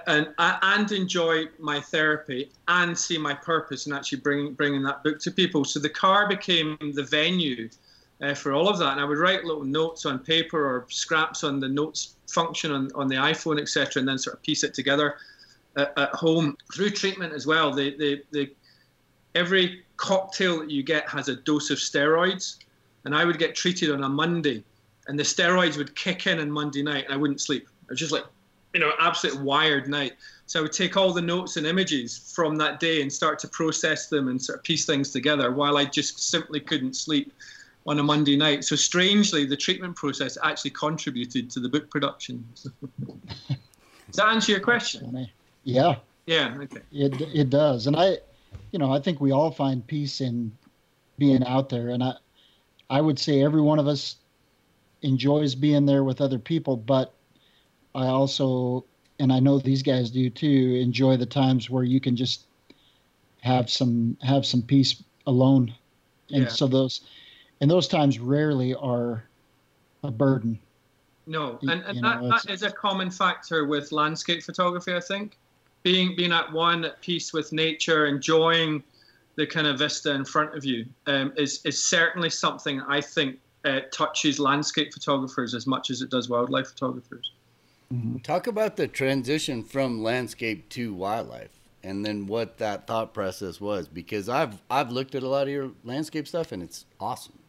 and, 0.07 0.27
and 0.37 0.91
enjoy 0.91 1.45
my 1.57 1.79
therapy 1.79 2.51
and 2.67 2.95
see 2.95 3.17
my 3.17 3.33
purpose 3.33 3.87
and 3.87 3.95
actually 3.95 4.19
bring, 4.19 4.53
bringing 4.53 4.83
that 4.83 5.03
book 5.03 5.19
to 5.21 5.31
people. 5.31 5.65
So 5.65 5.79
the 5.79 5.89
car 5.89 6.27
became 6.27 6.77
the 6.93 7.03
venue 7.03 7.69
uh, 8.21 8.33
for 8.33 8.53
all 8.53 8.67
of 8.67 8.77
that. 8.79 8.93
And 8.93 9.01
I 9.01 9.05
would 9.05 9.17
write 9.17 9.43
little 9.45 9.63
notes 9.63 10.05
on 10.05 10.19
paper 10.19 10.59
or 10.59 10.85
scraps 10.89 11.43
on 11.43 11.59
the 11.59 11.69
notes 11.69 12.15
function 12.27 12.71
on, 12.71 12.91
on 12.95 13.07
the 13.07 13.15
iPhone, 13.15 13.59
etc., 13.59 13.99
and 13.99 14.07
then 14.07 14.17
sort 14.17 14.35
of 14.35 14.43
piece 14.43 14.63
it 14.63 14.73
together 14.73 15.15
at, 15.75 15.97
at 15.97 16.09
home 16.09 16.57
through 16.73 16.91
treatment 16.91 17.33
as 17.33 17.47
well. 17.47 17.77
Every 19.35 19.83
cocktail 19.97 20.59
that 20.59 20.71
you 20.71 20.83
get 20.83 21.07
has 21.09 21.29
a 21.29 21.35
dose 21.35 21.69
of 21.69 21.77
steroids, 21.77 22.57
and 23.05 23.15
I 23.15 23.25
would 23.25 23.37
get 23.37 23.55
treated 23.55 23.91
on 23.91 24.03
a 24.03 24.09
Monday, 24.09 24.63
and 25.07 25.17
the 25.17 25.23
steroids 25.23 25.77
would 25.77 25.95
kick 25.95 26.27
in 26.27 26.39
on 26.39 26.51
Monday 26.51 26.83
night, 26.83 27.05
and 27.05 27.13
I 27.13 27.17
wouldn't 27.17 27.41
sleep. 27.41 27.67
I 27.83 27.93
was 27.93 27.99
just 27.99 28.11
like, 28.11 28.25
you 28.73 28.79
know, 28.79 28.91
absolute 28.99 29.39
wired 29.41 29.87
night. 29.87 30.13
So 30.45 30.59
I 30.59 30.61
would 30.63 30.71
take 30.71 30.97
all 30.97 31.13
the 31.13 31.21
notes 31.21 31.57
and 31.57 31.65
images 31.65 32.33
from 32.35 32.55
that 32.57 32.79
day 32.79 33.01
and 33.01 33.11
start 33.11 33.39
to 33.39 33.47
process 33.47 34.07
them 34.07 34.27
and 34.27 34.41
sort 34.41 34.59
of 34.59 34.63
piece 34.63 34.85
things 34.85 35.11
together 35.11 35.51
while 35.51 35.77
I 35.77 35.85
just 35.85 36.19
simply 36.29 36.59
couldn't 36.59 36.95
sleep 36.95 37.31
on 37.89 37.97
a 37.97 38.03
Monday 38.03 38.37
night. 38.37 38.63
So 38.63 38.75
strangely, 38.75 39.45
the 39.45 39.57
treatment 39.57 39.95
process 39.95 40.37
actually 40.43 40.69
contributed 40.71 41.49
to 41.49 41.59
the 41.59 41.67
book 41.67 41.89
production. 41.89 42.45
Does 43.49 44.15
that 44.15 44.27
answer 44.27 44.51
your 44.51 44.61
question? 44.61 45.27
yeah 45.63 45.95
Yeah. 46.25 46.55
Okay. 46.61 46.81
it 46.91 47.19
it 47.35 47.49
does 47.49 47.85
and 47.85 47.95
i 47.97 48.17
you 48.71 48.79
know 48.79 48.91
i 48.93 48.99
think 48.99 49.19
we 49.19 49.31
all 49.31 49.51
find 49.51 49.85
peace 49.85 50.21
in 50.21 50.51
being 51.17 51.43
out 51.45 51.67
there 51.69 51.89
and 51.89 52.01
i 52.01 52.13
i 52.89 53.01
would 53.01 53.19
say 53.19 53.43
every 53.43 53.61
one 53.61 53.77
of 53.77 53.87
us 53.87 54.15
enjoys 55.01 55.53
being 55.53 55.85
there 55.85 56.03
with 56.05 56.21
other 56.21 56.39
people 56.39 56.77
but 56.77 57.13
i 57.93 58.07
also 58.07 58.85
and 59.19 59.33
i 59.33 59.39
know 59.39 59.59
these 59.59 59.83
guys 59.83 60.09
do 60.09 60.29
too 60.29 60.79
enjoy 60.81 61.17
the 61.17 61.25
times 61.25 61.69
where 61.69 61.83
you 61.83 61.99
can 61.99 62.15
just 62.15 62.45
have 63.41 63.69
some 63.69 64.17
have 64.21 64.45
some 64.45 64.61
peace 64.61 65.03
alone 65.27 65.75
and 66.31 66.43
Yeah. 66.43 66.47
so 66.47 66.67
those 66.67 67.01
and 67.61 67.69
those 67.69 67.87
times 67.87 68.19
rarely 68.19 68.73
are 68.75 69.23
a 70.03 70.11
burden 70.11 70.59
No, 71.25 71.59
and, 71.61 71.83
and 71.83 71.95
you 71.95 72.01
know, 72.01 72.29
that, 72.29 72.43
that 72.43 72.53
is 72.53 72.63
a 72.63 72.71
common 72.71 73.11
factor 73.11 73.65
with 73.65 73.91
landscape 73.91 74.43
photography, 74.43 74.93
I 74.93 74.99
think. 74.99 75.37
Being 75.83 76.15
being 76.15 76.33
at 76.33 76.51
one 76.51 76.83
at 76.85 77.01
peace 77.01 77.31
with 77.31 77.53
nature, 77.53 78.05
enjoying 78.05 78.83
the 79.35 79.47
kind 79.47 79.67
of 79.67 79.79
vista 79.79 80.13
in 80.13 80.25
front 80.25 80.55
of 80.55 80.65
you, 80.65 80.85
um, 81.07 81.31
is 81.37 81.61
is 81.65 81.83
certainly 81.83 82.29
something 82.29 82.81
I 82.81 82.99
think 82.99 83.37
uh, 83.63 83.81
touches 83.91 84.39
landscape 84.39 84.93
photographers 84.93 85.53
as 85.53 85.67
much 85.67 85.89
as 85.89 86.01
it 86.01 86.09
does 86.09 86.29
wildlife 86.29 86.67
photographers. 86.67 87.31
Talk 88.23 88.47
about 88.47 88.75
the 88.75 88.87
transition 88.87 89.63
from 89.63 90.03
landscape 90.03 90.69
to 90.69 90.93
wildlife 90.93 91.59
and 91.83 92.05
then 92.05 92.27
what 92.27 92.57
that 92.57 92.87
thought 92.87 93.13
process 93.13 93.61
was 93.61 93.87
because 93.87 94.29
I've 94.29 94.61
I've 94.69 94.91
looked 94.91 95.15
at 95.15 95.23
a 95.23 95.27
lot 95.27 95.43
of 95.43 95.49
your 95.49 95.71
landscape 95.83 96.27
stuff 96.27 96.51
and 96.51 96.61
it's 96.61 96.85
awesome. 96.99 97.39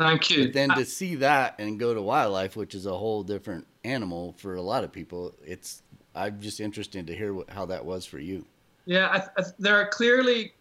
Thank 0.00 0.30
you. 0.30 0.44
But 0.44 0.54
then 0.54 0.70
to 0.70 0.84
see 0.86 1.14
that 1.16 1.56
and 1.58 1.78
go 1.78 1.92
to 1.92 2.00
wildlife, 2.00 2.56
which 2.56 2.74
is 2.74 2.86
a 2.86 2.96
whole 2.96 3.22
different 3.22 3.66
animal 3.84 4.34
for 4.38 4.54
a 4.54 4.62
lot 4.62 4.82
of 4.82 4.90
people, 4.90 5.34
it's 5.44 5.82
I'm 6.14 6.40
just 6.40 6.58
interested 6.58 7.06
to 7.06 7.14
hear 7.14 7.34
what, 7.34 7.50
how 7.50 7.66
that 7.66 7.84
was 7.84 8.06
for 8.06 8.18
you. 8.18 8.46
Yeah, 8.86 9.08
I, 9.08 9.40
I, 9.40 9.44
there 9.58 9.76
are 9.76 9.88
clearly 9.88 10.54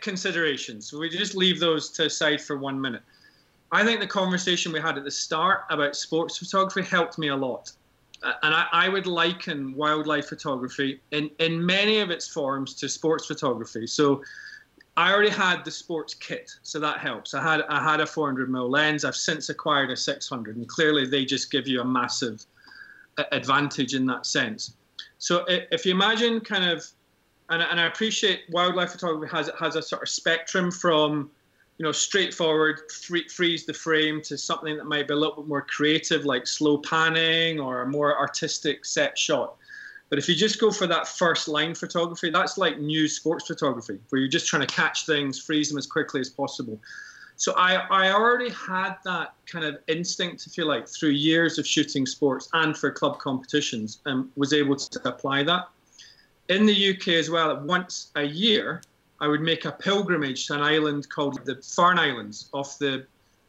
considerations. 0.00 0.90
We 0.90 1.10
just 1.10 1.34
leave 1.36 1.60
those 1.60 1.90
to 1.90 2.06
aside 2.06 2.40
for 2.40 2.56
one 2.56 2.80
minute. 2.80 3.02
I 3.72 3.84
think 3.84 4.00
the 4.00 4.06
conversation 4.06 4.72
we 4.72 4.80
had 4.80 4.96
at 4.96 5.04
the 5.04 5.10
start 5.10 5.64
about 5.68 5.94
sports 5.94 6.38
photography 6.38 6.82
helped 6.82 7.18
me 7.18 7.28
a 7.28 7.36
lot. 7.36 7.70
Uh, 8.22 8.32
And 8.42 8.54
I, 8.54 8.66
I 8.72 8.88
would 8.88 9.06
liken 9.06 9.74
wildlife 9.74 10.28
photography 10.28 11.00
in, 11.10 11.30
in 11.40 11.64
many 11.64 12.00
of 12.00 12.10
its 12.10 12.26
forms 12.26 12.74
to 12.76 12.88
sports 12.88 13.26
photography. 13.26 13.86
So 13.86 14.22
I 14.96 15.12
already 15.12 15.30
had 15.30 15.64
the 15.64 15.70
sports 15.70 16.14
kit, 16.14 16.50
so 16.62 16.78
that 16.80 16.98
helps. 16.98 17.32
I 17.32 17.42
had 17.42 17.62
I 17.68 17.82
had 17.82 18.00
a 18.00 18.06
400 18.06 18.50
mm 18.50 18.70
lens. 18.70 19.04
I've 19.04 19.16
since 19.16 19.48
acquired 19.48 19.90
a 19.90 19.96
600, 19.96 20.56
and 20.56 20.68
clearly 20.68 21.06
they 21.06 21.24
just 21.24 21.50
give 21.50 21.66
you 21.66 21.80
a 21.80 21.84
massive 21.84 22.44
uh, 23.16 23.24
advantage 23.32 23.94
in 23.94 24.06
that 24.06 24.26
sense. 24.26 24.74
So 25.18 25.44
if 25.48 25.86
you 25.86 25.92
imagine 25.92 26.40
kind 26.40 26.64
of 26.64 26.86
and, 27.50 27.62
and 27.62 27.80
I 27.80 27.86
appreciate 27.86 28.42
wildlife 28.50 28.92
photography 28.92 29.30
has 29.30 29.50
has 29.58 29.76
a 29.76 29.82
sort 29.82 30.02
of 30.02 30.08
spectrum 30.08 30.70
from 30.70 31.30
you 31.78 31.84
know 31.84 31.92
straightforward 31.92 32.90
free, 32.90 33.28
freeze 33.28 33.66
the 33.66 33.74
frame 33.74 34.22
to 34.22 34.38
something 34.38 34.76
that 34.76 34.86
might 34.86 35.08
be 35.08 35.14
a 35.14 35.16
little 35.16 35.36
bit 35.36 35.48
more 35.48 35.62
creative 35.62 36.24
like 36.24 36.46
slow 36.46 36.78
panning 36.78 37.60
or 37.60 37.82
a 37.82 37.86
more 37.86 38.18
artistic 38.18 38.84
set 38.84 39.18
shot 39.18 39.56
but 40.10 40.18
if 40.18 40.28
you 40.28 40.34
just 40.34 40.60
go 40.60 40.70
for 40.70 40.86
that 40.86 41.08
first 41.08 41.48
line 41.48 41.74
photography 41.74 42.30
that's 42.30 42.58
like 42.58 42.78
new 42.78 43.08
sports 43.08 43.46
photography 43.46 43.98
where 44.10 44.20
you're 44.20 44.28
just 44.28 44.46
trying 44.46 44.66
to 44.66 44.74
catch 44.74 45.06
things 45.06 45.40
freeze 45.40 45.68
them 45.70 45.78
as 45.78 45.86
quickly 45.86 46.20
as 46.20 46.28
possible 46.28 46.78
so 47.40 47.54
I, 47.56 47.76
I 47.90 48.12
already 48.12 48.50
had 48.50 48.96
that 49.06 49.32
kind 49.46 49.64
of 49.64 49.78
instinct, 49.88 50.46
if 50.46 50.58
you 50.58 50.66
like, 50.66 50.86
through 50.86 51.12
years 51.12 51.58
of 51.58 51.66
shooting 51.66 52.04
sports 52.04 52.50
and 52.52 52.76
for 52.76 52.90
club 52.90 53.18
competitions, 53.18 54.02
and 54.04 54.28
was 54.36 54.52
able 54.52 54.76
to 54.76 55.08
apply 55.08 55.44
that. 55.44 55.70
In 56.50 56.66
the 56.66 56.90
UK 56.90 57.08
as 57.14 57.30
well, 57.30 57.58
once 57.64 58.10
a 58.16 58.24
year, 58.24 58.82
I 59.20 59.26
would 59.26 59.40
make 59.40 59.64
a 59.64 59.72
pilgrimage 59.72 60.48
to 60.48 60.54
an 60.56 60.60
island 60.60 61.08
called 61.08 61.42
the 61.46 61.54
Farne 61.62 61.98
Islands 61.98 62.50
off 62.52 62.78
the 62.78 63.06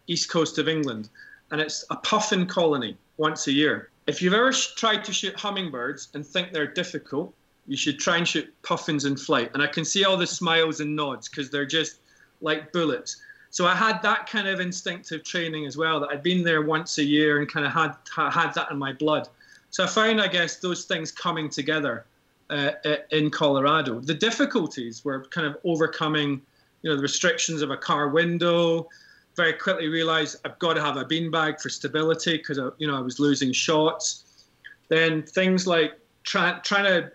east 0.07 0.31
coast 0.31 0.57
of 0.57 0.69
England, 0.69 1.09
and 1.51 1.59
it's 1.59 1.83
a 1.89 1.97
puffin 1.97 2.45
colony 2.45 2.95
once 3.17 3.47
a 3.47 3.51
year. 3.51 3.89
If 4.07 4.21
you've 4.21 4.33
ever 4.33 4.51
tried 4.51 5.03
to 5.05 5.13
shoot 5.13 5.35
hummingbirds 5.35 6.09
and 6.13 6.25
think 6.25 6.51
they're 6.51 6.67
difficult, 6.67 7.33
you 7.67 7.77
should 7.77 7.99
try 7.99 8.17
and 8.17 8.27
shoot 8.27 8.51
puffins 8.63 9.05
in 9.05 9.15
flight. 9.15 9.51
And 9.53 9.61
I 9.61 9.67
can 9.67 9.85
see 9.85 10.03
all 10.03 10.17
the 10.17 10.27
smiles 10.27 10.79
and 10.79 10.95
nods 10.95 11.29
because 11.29 11.49
they're 11.49 11.65
just 11.65 11.99
like 12.41 12.71
bullets 12.73 13.21
so 13.51 13.67
I 13.67 13.75
had 13.75 14.01
that 14.01 14.27
kind 14.27 14.47
of 14.47 14.61
instinctive 14.61 15.23
training 15.23 15.65
as 15.65 15.75
well. 15.75 15.99
That 15.99 16.09
I'd 16.09 16.23
been 16.23 16.41
there 16.41 16.61
once 16.61 16.97
a 16.97 17.03
year 17.03 17.39
and 17.39 17.51
kind 17.51 17.65
of 17.65 17.73
had 17.73 17.95
had 18.15 18.53
that 18.53 18.71
in 18.71 18.77
my 18.77 18.93
blood. 18.93 19.27
So 19.71 19.83
I 19.83 19.87
found, 19.87 20.21
I 20.21 20.27
guess, 20.27 20.55
those 20.55 20.85
things 20.85 21.11
coming 21.11 21.49
together 21.49 22.05
uh, 22.49 22.71
uh, 22.85 22.95
in 23.11 23.29
Colorado. 23.29 23.99
The 23.99 24.13
difficulties 24.13 25.03
were 25.03 25.25
kind 25.25 25.45
of 25.45 25.57
overcoming, 25.65 26.41
you 26.81 26.89
know, 26.89 26.95
the 26.95 27.01
restrictions 27.01 27.61
of 27.61 27.71
a 27.71 27.77
car 27.77 28.07
window. 28.07 28.87
Very 29.35 29.53
quickly 29.53 29.87
realized 29.87 30.37
I've 30.45 30.59
got 30.59 30.73
to 30.73 30.81
have 30.81 30.97
a 30.97 31.05
beanbag 31.05 31.61
for 31.61 31.69
stability 31.69 32.37
because 32.37 32.59
you 32.77 32.87
know 32.87 32.97
I 32.97 33.01
was 33.01 33.19
losing 33.19 33.53
shots. 33.53 34.45
Then 34.89 35.23
things 35.23 35.65
like 35.65 35.93
try, 36.23 36.59
trying 36.63 36.83
to, 36.85 37.11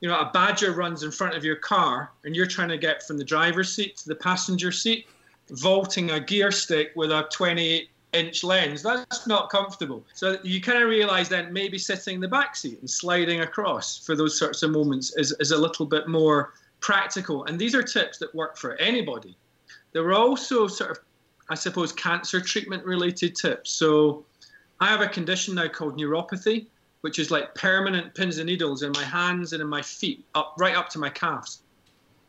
you 0.00 0.08
know, 0.08 0.18
a 0.18 0.30
badger 0.32 0.72
runs 0.72 1.04
in 1.04 1.12
front 1.12 1.36
of 1.36 1.44
your 1.44 1.56
car 1.56 2.10
and 2.24 2.34
you're 2.34 2.46
trying 2.46 2.70
to 2.70 2.78
get 2.78 3.06
from 3.06 3.18
the 3.18 3.24
driver's 3.24 3.74
seat 3.74 3.96
to 3.98 4.08
the 4.08 4.16
passenger 4.16 4.72
seat 4.72 5.06
vaulting 5.50 6.10
a 6.10 6.20
gear 6.20 6.50
stick 6.50 6.92
with 6.94 7.10
a 7.10 7.28
28 7.32 7.88
inch 8.12 8.44
lens. 8.44 8.82
That's 8.82 9.26
not 9.26 9.50
comfortable. 9.50 10.04
So 10.14 10.38
you 10.42 10.60
kind 10.60 10.82
of 10.82 10.88
realize 10.88 11.28
then 11.28 11.52
maybe 11.52 11.78
sitting 11.78 12.16
in 12.16 12.20
the 12.20 12.28
back 12.28 12.56
seat 12.56 12.80
and 12.80 12.88
sliding 12.88 13.40
across 13.40 14.04
for 14.04 14.16
those 14.16 14.38
sorts 14.38 14.62
of 14.62 14.70
moments 14.70 15.14
is, 15.16 15.34
is 15.40 15.52
a 15.52 15.58
little 15.58 15.86
bit 15.86 16.08
more 16.08 16.54
practical. 16.80 17.44
And 17.44 17.58
these 17.58 17.74
are 17.74 17.82
tips 17.82 18.18
that 18.18 18.34
work 18.34 18.56
for 18.56 18.76
anybody. 18.76 19.36
There 19.92 20.02
were 20.02 20.14
also 20.14 20.66
sort 20.66 20.90
of, 20.92 20.98
I 21.50 21.54
suppose, 21.54 21.92
cancer 21.92 22.40
treatment 22.40 22.84
related 22.84 23.36
tips. 23.36 23.70
So 23.70 24.24
I 24.80 24.86
have 24.86 25.00
a 25.00 25.08
condition 25.08 25.56
now 25.56 25.68
called 25.68 25.98
neuropathy, 25.98 26.66
which 27.02 27.18
is 27.18 27.30
like 27.30 27.54
permanent 27.54 28.14
pins 28.14 28.38
and 28.38 28.46
needles 28.46 28.82
in 28.82 28.92
my 28.92 29.04
hands 29.04 29.52
and 29.52 29.60
in 29.60 29.68
my 29.68 29.82
feet, 29.82 30.24
up 30.34 30.54
right 30.58 30.76
up 30.76 30.88
to 30.90 30.98
my 30.98 31.10
calves. 31.10 31.62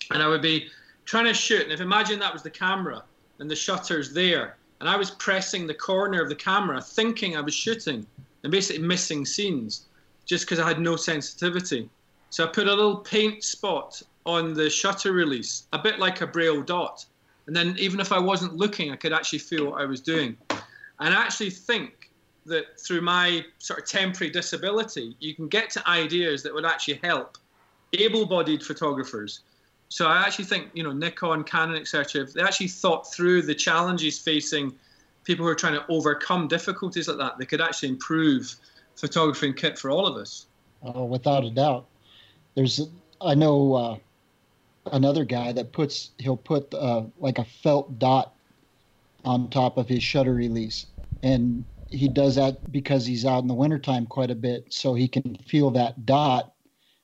And 0.09 0.21
I 0.21 0.27
would 0.27 0.41
be 0.41 0.67
trying 1.05 1.25
to 1.25 1.33
shoot. 1.33 1.61
And 1.61 1.71
if 1.71 1.79
imagine 1.79 2.19
that 2.19 2.33
was 2.33 2.41
the 2.41 2.49
camera, 2.49 3.03
and 3.41 3.49
the 3.49 3.55
shutter's 3.55 4.13
there. 4.13 4.55
And 4.79 4.87
I 4.87 4.95
was 4.95 5.11
pressing 5.11 5.67
the 5.67 5.73
corner 5.73 6.21
of 6.21 6.29
the 6.29 6.35
camera, 6.35 6.81
thinking 6.81 7.35
I 7.35 7.41
was 7.41 7.53
shooting, 7.53 8.05
and 8.43 8.51
basically 8.51 8.83
missing 8.83 9.25
scenes 9.25 9.87
just 10.25 10.45
because 10.45 10.59
I 10.59 10.67
had 10.67 10.79
no 10.79 10.95
sensitivity. 10.95 11.89
So 12.29 12.45
I 12.45 12.47
put 12.47 12.67
a 12.67 12.73
little 12.73 12.97
paint 12.97 13.43
spot 13.43 14.01
on 14.25 14.53
the 14.53 14.69
shutter 14.69 15.11
release, 15.11 15.67
a 15.73 15.79
bit 15.79 15.99
like 15.99 16.21
a 16.21 16.27
braille 16.27 16.61
dot. 16.61 17.05
And 17.47 17.55
then 17.55 17.75
even 17.79 17.99
if 17.99 18.11
I 18.11 18.19
wasn't 18.19 18.55
looking, 18.55 18.91
I 18.91 18.95
could 18.95 19.13
actually 19.13 19.39
feel 19.39 19.71
what 19.71 19.81
I 19.81 19.85
was 19.85 20.01
doing. 20.01 20.37
And 20.99 21.13
I 21.13 21.21
actually 21.21 21.49
think 21.49 22.11
that 22.45 22.79
through 22.79 23.01
my 23.01 23.43
sort 23.59 23.79
of 23.79 23.87
temporary 23.87 24.31
disability, 24.31 25.15
you 25.19 25.35
can 25.35 25.47
get 25.47 25.69
to 25.71 25.89
ideas 25.89 26.43
that 26.43 26.53
would 26.53 26.65
actually 26.65 26.99
help 27.03 27.37
able 27.93 28.25
bodied 28.25 28.63
photographers 28.63 29.41
so 29.91 30.07
I 30.07 30.21
actually 30.21 30.45
think 30.45 30.69
you 30.73 30.83
know 30.83 30.93
Nikon, 30.93 31.43
Canon, 31.43 31.75
etc. 31.75 32.25
They 32.25 32.41
actually 32.41 32.69
thought 32.69 33.11
through 33.11 33.41
the 33.41 33.53
challenges 33.53 34.17
facing 34.17 34.73
people 35.25 35.45
who 35.45 35.51
are 35.51 35.55
trying 35.55 35.73
to 35.73 35.85
overcome 35.89 36.47
difficulties 36.47 37.09
like 37.09 37.17
that. 37.17 37.37
They 37.37 37.45
could 37.45 37.59
actually 37.59 37.89
improve 37.89 38.55
photography 38.95 39.47
and 39.47 39.57
kit 39.57 39.77
for 39.77 39.91
all 39.91 40.07
of 40.07 40.15
us. 40.15 40.45
Oh, 40.81 41.03
without 41.03 41.43
a 41.43 41.49
doubt. 41.49 41.87
There's 42.55 42.87
I 43.19 43.35
know 43.35 43.73
uh, 43.73 43.97
another 44.91 45.25
guy 45.25 45.51
that 45.51 45.73
puts 45.73 46.11
he'll 46.17 46.37
put 46.37 46.73
uh, 46.73 47.03
like 47.17 47.37
a 47.37 47.45
felt 47.45 47.99
dot 47.99 48.33
on 49.23 49.49
top 49.49 49.77
of 49.77 49.87
his 49.87 50.01
shutter 50.01 50.33
release, 50.33 50.87
and 51.21 51.65
he 51.87 52.07
does 52.07 52.35
that 52.35 52.71
because 52.71 53.05
he's 53.05 53.25
out 53.25 53.41
in 53.41 53.47
the 53.47 53.53
wintertime 53.53 54.05
quite 54.05 54.31
a 54.31 54.35
bit, 54.35 54.65
so 54.73 54.93
he 54.93 55.07
can 55.07 55.35
feel 55.47 55.71
that 55.71 56.05
dot 56.05 56.53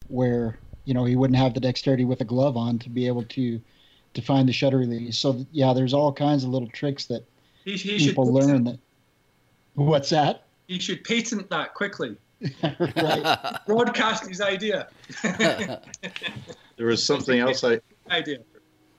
where 0.08 0.60
you 0.86 0.94
know 0.94 1.06
he 1.06 1.16
wouldn't 1.16 1.38
have 1.38 1.54
the 1.54 1.60
dexterity 1.60 2.06
with 2.06 2.22
a 2.22 2.26
glove 2.26 2.58
on 2.58 2.80
to 2.80 2.90
be 2.90 3.08
able 3.08 3.24
to 3.24 3.62
to 4.14 4.22
find 4.22 4.48
the 4.48 4.54
shutter 4.54 4.78
release. 4.78 5.18
So 5.18 5.46
yeah, 5.52 5.74
there's 5.74 5.94
all 5.94 6.14
kinds 6.14 6.44
of 6.44 6.50
little 6.50 6.70
tricks 6.70 7.06
that 7.06 7.26
he, 7.66 7.76
he 7.76 8.00
people 8.00 8.34
learn. 8.34 8.64
That 8.64 8.80
what's 9.76 10.10
that? 10.10 10.48
He 10.68 10.80
should 10.80 11.04
patent 11.04 11.50
that 11.50 11.74
quickly. 11.76 12.18
right. 12.64 13.60
Broadcast 13.66 14.28
his 14.28 14.42
idea. 14.42 14.88
there 15.24 15.80
was 16.78 17.04
something 17.04 17.40
else 17.40 17.64
I 17.64 17.80
idea. 18.10 18.40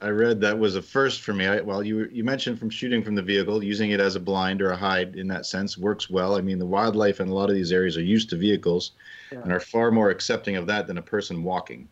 I 0.01 0.11
read 0.11 0.41
that 0.43 0.57
was 0.57 0.76
a 0.76 0.82
first 0.82 1.22
for 1.22 1.34
me. 1.34 1.47
I, 1.47 1.61
well, 1.61 1.82
you 1.82 2.09
you 2.12 2.22
mentioned 2.22 2.59
from 2.59 2.70
shooting 2.70 3.03
from 3.03 3.14
the 3.16 3.22
vehicle, 3.22 3.64
using 3.64 3.91
it 3.91 4.01
as 4.01 4.14
a 4.14 4.20
blind 4.20 4.62
or 4.62 4.70
a 4.70 4.76
hide 4.76 5.16
in 5.16 5.26
that 5.28 5.45
sense 5.45 5.76
works 5.76 6.09
well. 6.09 6.36
I 6.36 6.41
mean, 6.41 6.59
the 6.59 6.66
wildlife 6.66 7.20
in 7.20 7.28
a 7.28 7.34
lot 7.34 7.49
of 7.49 7.57
these 7.57 7.72
areas 7.72 7.97
are 7.97 8.03
used 8.03 8.30
to 8.30 8.36
vehicles, 8.36 8.93
yeah. 9.32 9.41
and 9.41 9.53
are 9.53 9.61
far 9.61 9.91
more 9.91 10.11
accepting 10.11 10.57
of 10.57 10.66
that 10.68 10.86
than 10.86 10.99
a 10.99 11.03
person 11.03 11.43
walking, 11.43 11.89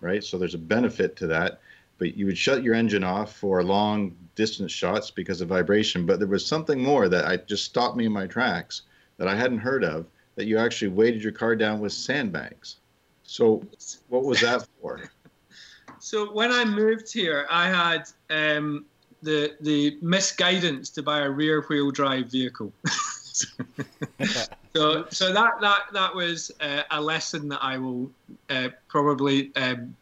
right? 0.00 0.22
So 0.22 0.38
there's 0.38 0.54
a 0.54 0.58
benefit 0.58 1.16
to 1.16 1.26
that. 1.28 1.60
But 1.98 2.16
you 2.16 2.26
would 2.26 2.38
shut 2.38 2.62
your 2.62 2.76
engine 2.76 3.02
off 3.02 3.34
for 3.34 3.60
long 3.64 4.14
distance 4.36 4.70
shots 4.70 5.10
because 5.10 5.40
of 5.40 5.48
vibration. 5.48 6.06
But 6.06 6.20
there 6.20 6.28
was 6.28 6.46
something 6.46 6.80
more 6.80 7.08
that 7.08 7.24
I 7.24 7.38
just 7.38 7.64
stopped 7.64 7.96
me 7.96 8.06
in 8.06 8.12
my 8.12 8.28
tracks 8.28 8.82
that 9.16 9.26
I 9.26 9.34
hadn't 9.34 9.58
heard 9.58 9.82
of. 9.82 10.06
That 10.38 10.46
you 10.46 10.56
actually 10.56 10.88
weighted 10.88 11.20
your 11.20 11.32
car 11.32 11.56
down 11.56 11.80
with 11.80 11.92
sandbags. 11.92 12.76
So 13.24 13.60
what 14.06 14.22
was 14.22 14.40
that 14.42 14.64
for? 14.80 15.10
so 15.98 16.32
when 16.32 16.52
I 16.52 16.64
moved 16.64 17.12
here, 17.12 17.44
I 17.50 17.68
had 17.68 18.04
um, 18.30 18.86
the 19.20 19.56
the 19.60 19.98
misguidance 20.00 20.90
to 20.90 21.02
buy 21.02 21.22
a 21.22 21.28
rear 21.28 21.62
wheel 21.62 21.90
drive 21.90 22.30
vehicle. 22.30 22.72
so 24.76 25.06
so 25.10 25.32
that 25.32 25.60
that 25.60 25.80
that 25.92 26.14
was 26.14 26.52
uh, 26.60 26.82
a 26.92 27.00
lesson 27.00 27.48
that 27.48 27.58
I 27.60 27.78
will 27.78 28.08
uh, 28.48 28.68
probably 28.86 29.50
um, 29.56 29.96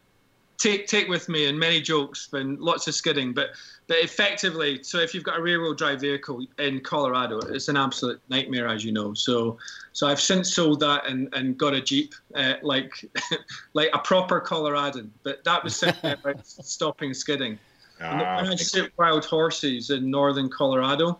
take 0.57 0.87
take 0.87 1.07
with 1.07 1.29
me 1.29 1.45
and 1.45 1.59
many 1.59 1.79
jokes 1.79 2.29
and 2.33 2.59
lots 2.59 2.87
of 2.87 2.95
skidding 2.95 3.33
but 3.33 3.49
but 3.87 3.97
effectively 3.97 4.81
so 4.83 4.97
if 4.99 5.13
you've 5.13 5.23
got 5.23 5.37
a 5.37 5.41
rear 5.41 5.61
wheel 5.61 5.73
drive 5.73 6.01
vehicle 6.01 6.45
in 6.57 6.79
Colorado 6.81 7.39
it's 7.39 7.67
an 7.67 7.77
absolute 7.77 8.19
nightmare 8.29 8.67
as 8.67 8.83
you 8.83 8.91
know. 8.91 9.13
So 9.13 9.57
so 9.93 10.07
I've 10.07 10.19
since 10.19 10.53
sold 10.53 10.79
that 10.79 11.07
and, 11.07 11.33
and 11.33 11.57
got 11.57 11.73
a 11.73 11.81
Jeep 11.81 12.13
uh, 12.35 12.55
like 12.63 13.05
like 13.73 13.89
a 13.93 13.99
proper 13.99 14.41
Coloradan 14.41 15.09
but 15.23 15.43
that 15.43 15.63
was 15.63 15.75
simply 15.75 16.11
about 16.23 16.45
stopping 16.45 17.13
skidding. 17.13 17.59
Ah, 18.01 18.41
when 18.41 18.51
I 18.51 18.55
shoot 18.55 18.91
wild 18.97 19.25
horses 19.25 19.89
in 19.89 20.09
northern 20.09 20.49
Colorado 20.49 21.19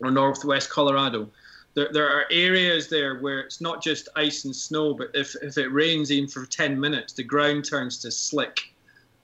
or 0.00 0.10
northwest 0.10 0.70
Colorado 0.70 1.28
there, 1.74 1.88
there 1.92 2.08
are 2.08 2.24
areas 2.30 2.88
there 2.88 3.18
where 3.18 3.40
it's 3.40 3.60
not 3.60 3.82
just 3.82 4.08
ice 4.16 4.44
and 4.44 4.54
snow, 4.54 4.94
but 4.94 5.10
if, 5.14 5.34
if 5.42 5.58
it 5.58 5.68
rains 5.68 6.10
even 6.10 6.28
for 6.28 6.46
10 6.46 6.78
minutes, 6.78 7.12
the 7.12 7.22
ground 7.22 7.64
turns 7.64 7.98
to 7.98 8.10
slick 8.10 8.72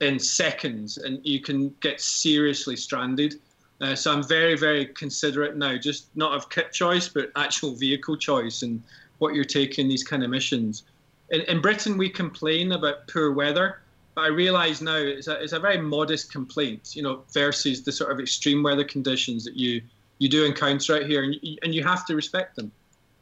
in 0.01 0.19
seconds 0.19 0.99
and 0.99 1.25
you 1.25 1.41
can 1.41 1.75
get 1.81 2.01
seriously 2.01 2.77
stranded. 2.77 3.41
Uh, 3.81 3.95
so 3.95 4.13
I'm 4.13 4.27
very, 4.27 4.57
very 4.57 4.87
considerate 4.87 5.57
now, 5.57 5.77
just 5.77 6.15
not 6.17 6.33
of 6.33 6.51
kit 6.51 6.73
choice, 6.73 7.09
but 7.09 7.31
actual 7.37 7.75
vehicle 7.75 8.17
choice 8.17 8.63
and 8.63 8.83
what 9.19 9.35
you're 9.35 9.45
taking 9.45 9.89
these 9.89 10.05
kind 10.05 10.23
of 10.23 10.31
missions. 10.31 10.83
In, 11.31 11.43
in 11.43 11.61
Britain, 11.61 11.97
we 11.97 12.09
complain 12.09 12.73
about 12.73 13.07
poor 13.07 13.33
weather, 13.33 13.81
but 14.15 14.23
I 14.23 14.29
realise 14.29 14.81
now 14.81 14.97
it's 14.97 15.29
a, 15.29 15.41
it's 15.43 15.53
a 15.53 15.61
very 15.61 15.79
modest 15.79 16.33
complaint, 16.33 16.97
you 16.97 17.03
know, 17.03 17.23
versus 17.33 17.83
the 17.83 17.93
sort 17.93 18.11
of 18.11 18.19
extreme 18.19 18.63
weather 18.63 18.85
conditions 18.85 19.45
that 19.45 19.57
you 19.57 19.83
you 20.21 20.29
do 20.29 20.45
encounter 20.45 20.97
out 20.97 21.07
here, 21.07 21.25
and 21.25 21.35
you, 21.43 21.57
and 21.63 21.75
you 21.75 21.83
have 21.83 22.07
to 22.07 22.15
respect 22.15 22.55
them 22.55 22.71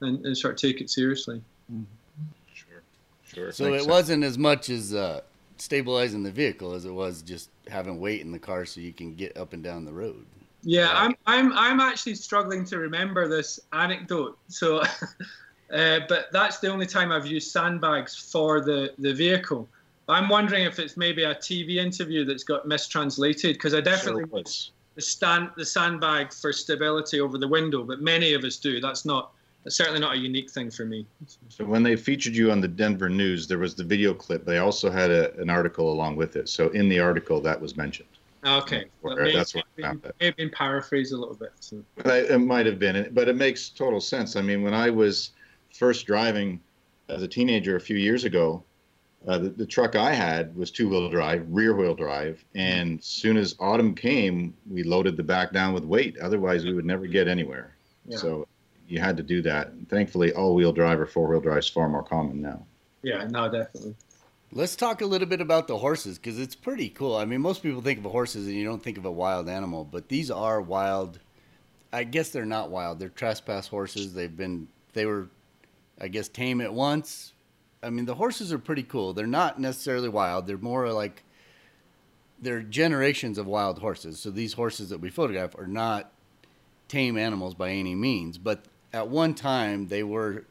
and, 0.03 0.27
and 0.27 0.37
sort 0.37 0.55
of 0.55 0.61
take 0.61 0.83
it 0.83 0.91
seriously. 0.91 1.41
Sure, 2.53 2.83
sure. 3.25 3.53
So 3.53 3.73
it 3.73 3.87
wasn't 3.87 4.25
as 4.25 4.37
much 4.37 4.69
as 4.69 4.93
uh, 4.93 5.23
stabilizing 5.57 6.25
the 6.25 6.33
vehicle 6.33 6.75
as 6.75 6.85
it 6.85 6.91
was 6.91 7.23
just 7.23 7.51
having 7.69 8.01
weight 8.01 8.21
in 8.21 8.33
the 8.33 8.39
car 8.39 8.65
so 8.67 8.81
you 8.81 8.93
can 8.93 9.15
get 9.15 9.37
up 9.37 9.53
and 9.53 9.63
down 9.63 9.85
the 9.85 9.93
road. 9.93 10.27
Yeah, 10.63 10.91
I'm 10.93 11.15
I'm 11.27 11.53
I'm 11.53 11.79
actually 11.79 12.17
struggling 12.17 12.65
to 12.67 12.79
remember 12.79 13.29
this 13.29 13.61
anecdote. 13.73 14.37
So, 14.49 14.83
uh, 15.73 16.01
but 16.09 16.27
that's 16.33 16.59
the 16.59 16.69
only 16.69 16.87
time 16.87 17.13
I've 17.13 17.27
used 17.27 17.53
sandbags 17.53 18.17
for 18.17 18.61
the 18.61 18.93
the 18.99 19.15
vehicle. 19.15 19.69
I'm 20.09 20.29
wondering 20.29 20.65
if 20.65 20.81
it's 20.81 20.97
maybe 20.97 21.23
a 21.25 21.35
TV 21.35 21.77
interview 21.77 22.25
that's 22.25 22.43
got 22.43 22.67
mistranslated 22.67 23.55
because 23.55 23.75
I 23.75 23.83
definitely 23.83 24.23
Sure 24.23 24.41
was. 24.41 24.71
The 24.99 25.03
stand 25.03 25.51
the 25.57 25.65
sandbag 25.65 26.33
for 26.33 26.53
stability 26.53 27.21
over 27.21 27.39
the 27.39 27.47
window, 27.47 27.85
but 27.85 28.01
many 28.01 28.33
of 28.35 28.43
us 28.43 28.57
do. 28.57 28.81
That's 28.81 29.05
not 29.05 29.31
that's 29.63 29.77
certainly 29.77 30.01
not 30.01 30.17
a 30.17 30.19
unique 30.19 30.51
thing 30.51 30.73
for 30.73 30.85
me. 30.85 31.07
So 31.49 31.65
when 31.65 31.85
they 31.85 31.95
featured 31.95 32.35
you 32.35 32.51
on 32.51 32.61
the 32.61 32.67
Denver 32.67 33.09
News, 33.09 33.47
there 33.47 33.59
was 33.59 33.77
the 33.77 33.85
video 33.85 34.13
clip. 34.13 34.45
They 34.45 34.59
also 34.59 34.91
had 34.91 35.13
a, 35.13 35.33
an 35.41 35.51
article 35.51 35.93
along 35.93 36.17
with 36.17 36.35
it. 36.35 36.49
So 36.49 36.71
in 36.71 36.89
the 36.89 36.99
article, 36.99 37.41
that 37.43 37.61
was 37.61 37.77
mentioned. 37.77 38.09
Okay, 38.45 38.87
Well, 39.03 39.15
that's 39.17 39.55
where 39.55 39.63
I 39.79 39.83
found 39.83 40.05
it. 40.05 40.17
maybe 40.21 40.35
been 40.37 40.51
paraphrased 40.51 41.13
a 41.13 41.17
little 41.17 41.35
bit. 41.35 41.53
So. 41.61 41.83
It 42.05 42.41
might 42.41 42.67
have 42.67 42.79
been, 42.81 43.09
but 43.13 43.29
it 43.29 43.37
makes 43.37 43.69
total 43.69 44.01
sense. 44.01 44.35
I 44.37 44.43
mean, 44.43 44.63
when 44.63 44.75
I 44.75 44.91
was 44.91 45.31
first 45.73 46.07
driving 46.07 46.61
as 47.09 47.23
a 47.23 47.29
teenager 47.29 47.77
a 47.77 47.81
few 47.81 47.97
years 47.97 48.25
ago, 48.25 48.63
uh, 49.27 49.39
the, 49.39 49.49
the 49.51 49.67
truck 49.67 49.97
I 49.97 50.13
had 50.13 50.55
was 50.57 50.71
two 50.71 50.89
wheel 50.89 51.09
drive, 51.09 51.45
rear 51.49 51.75
wheel 51.75 51.95
drive. 51.95 52.45
And 52.55 53.03
soon 53.03 53.37
as 53.37 53.57
autumn 53.59 53.95
came, 53.95 54.55
we 54.71 54.83
loaded 54.83 55.17
the 55.17 55.23
back 55.23 55.53
down 55.53 55.75
with 55.75 55.85
weight. 55.85 56.17
Otherwise, 56.19 56.65
we 56.65 56.73
would 56.73 56.87
never 56.87 57.07
get 57.07 57.27
anywhere. 57.29 57.75
Yeah. 58.07 58.19
So 58.19 58.47
you 58.87 59.01
had 59.01 59.17
to 59.17 59.23
do 59.23 59.43
that. 59.43 59.69
And 59.69 59.89
thankfully, 59.89 60.33
all 60.33 60.55
wheel 60.55 60.73
drive 60.73 61.01
or 61.01 61.07
four 61.07 61.29
wheel 61.29 61.41
drive 61.41 61.59
is 61.59 61.69
far 61.69 61.89
more 61.89 62.03
common 62.03 62.41
now. 62.41 62.65
Yeah, 63.03 63.25
no, 63.25 63.51
definitely. 63.51 63.95
Let's 64.51 64.77
talk 64.77 65.03
a 65.03 65.07
little 65.07 65.29
bit 65.29 65.43
about 65.43 65.69
the 65.69 65.77
horses 65.77 66.17
because 66.17 66.39
it's 66.39 66.55
pretty 66.55 66.89
cool. 66.89 67.17
I 67.17 67.27
mean, 67.27 67.43
most 67.43 67.63
people 67.63 67.83
think 67.83 67.99
of 67.99 68.11
horses 68.11 68.47
and 68.47 68.57
you 68.57 68.65
don't 68.65 68.83
think 68.83 68.97
of 68.97 69.05
a 69.05 69.13
wild 69.13 69.49
animal, 69.49 69.85
but 69.85 70.09
these 70.09 70.31
are 70.31 70.61
wild. 70.63 71.19
I 71.93 72.05
guess 72.05 72.31
they're 72.31 72.47
not 72.47 72.71
wild. 72.71 72.99
They're 72.99 73.11
trespass 73.11 73.67
horses. 73.67 74.15
They've 74.15 74.35
been, 74.35 74.69
they 74.95 75.05
were, 75.05 75.29
I 76.01 76.09
guess, 76.09 76.29
tame 76.29 76.63
at 76.63 76.73
once. 76.73 77.35
I 77.83 77.91
mean, 77.91 78.07
the 78.07 78.15
horses 78.15 78.53
are 78.53 78.59
pretty 78.59 78.83
cool. 78.83 79.13
They're 79.13 79.27
not 79.27 79.61
necessarily 79.61 80.09
wild. 80.09 80.47
They're 80.47 80.59
more 80.59 80.93
like, 80.93 81.23
they're 82.41 82.63
generations 82.63 83.39
of 83.39 83.47
wild 83.47 83.79
horses. 83.79 84.19
So 84.19 84.31
these 84.31 84.55
horses 84.55 84.89
that 84.91 85.01
we 85.01 85.11
photograph 85.11 85.57
are 85.57 85.67
not 85.67 86.11
tame 86.89 87.17
animals 87.17 87.55
by 87.55 87.71
any 87.71 87.95
means, 87.95 88.39
but 88.39 88.65
at 88.93 89.09
one 89.09 89.35
time 89.35 89.89
they 89.89 90.03
were 90.03 90.45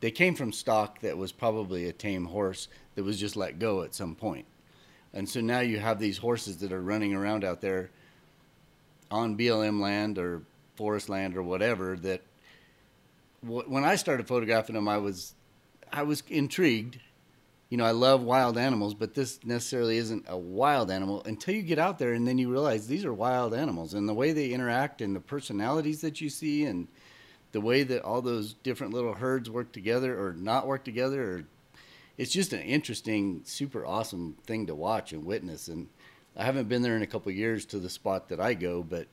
they 0.00 0.10
came 0.10 0.34
from 0.34 0.52
stock 0.52 1.00
that 1.00 1.16
was 1.16 1.32
probably 1.32 1.88
a 1.88 1.92
tame 1.92 2.26
horse 2.26 2.68
that 2.94 3.04
was 3.04 3.18
just 3.18 3.34
let 3.34 3.58
go 3.58 3.82
at 3.82 3.94
some 3.94 4.14
point. 4.14 4.44
And 5.14 5.28
so 5.28 5.40
now 5.40 5.60
you 5.60 5.78
have 5.78 5.98
these 5.98 6.18
horses 6.18 6.58
that 6.58 6.72
are 6.72 6.82
running 6.82 7.14
around 7.14 7.44
out 7.44 7.60
there 7.60 7.90
on 9.10 9.36
BLM 9.36 9.80
land 9.80 10.18
or 10.18 10.42
forest 10.76 11.08
land 11.08 11.36
or 11.36 11.42
whatever 11.42 11.96
that 11.96 12.22
when 13.40 13.84
I 13.84 13.96
started 13.96 14.28
photographing 14.28 14.74
them 14.74 14.88
I 14.88 14.98
was 14.98 15.34
I 15.92 16.02
was 16.02 16.22
intrigued. 16.28 16.98
You 17.68 17.78
know, 17.78 17.84
I 17.84 17.90
love 17.90 18.22
wild 18.22 18.56
animals, 18.58 18.94
but 18.94 19.14
this 19.14 19.40
necessarily 19.44 19.96
isn't 19.96 20.26
a 20.28 20.38
wild 20.38 20.90
animal 20.90 21.22
until 21.24 21.54
you 21.54 21.62
get 21.62 21.78
out 21.80 21.98
there 21.98 22.12
and 22.12 22.26
then 22.26 22.38
you 22.38 22.50
realize 22.50 22.86
these 22.86 23.04
are 23.04 23.12
wild 23.12 23.54
animals. 23.54 23.94
And 23.94 24.08
the 24.08 24.14
way 24.14 24.32
they 24.32 24.52
interact 24.52 25.02
and 25.02 25.16
the 25.16 25.20
personalities 25.20 26.00
that 26.02 26.20
you 26.20 26.30
see 26.30 26.64
and 26.64 26.86
the 27.52 27.60
way 27.60 27.82
that 27.82 28.02
all 28.02 28.22
those 28.22 28.54
different 28.54 28.92
little 28.92 29.14
herds 29.14 29.50
work 29.50 29.72
together 29.72 30.14
or 30.14 30.34
not 30.34 30.66
work 30.66 30.84
together 30.84 31.22
or 31.22 31.44
it's 32.18 32.32
just 32.32 32.52
an 32.52 32.60
interesting 32.60 33.42
super 33.44 33.84
awesome 33.84 34.36
thing 34.46 34.66
to 34.66 34.74
watch 34.74 35.12
and 35.12 35.24
witness. 35.24 35.68
And 35.68 35.88
i 36.36 36.44
haven't 36.44 36.68
been 36.68 36.82
there 36.82 36.96
in 36.96 37.02
a 37.02 37.06
couple 37.06 37.32
years 37.32 37.64
to 37.66 37.78
the 37.78 37.88
spot 37.88 38.28
that 38.28 38.38
i 38.38 38.52
go 38.52 38.82
but 38.82 39.06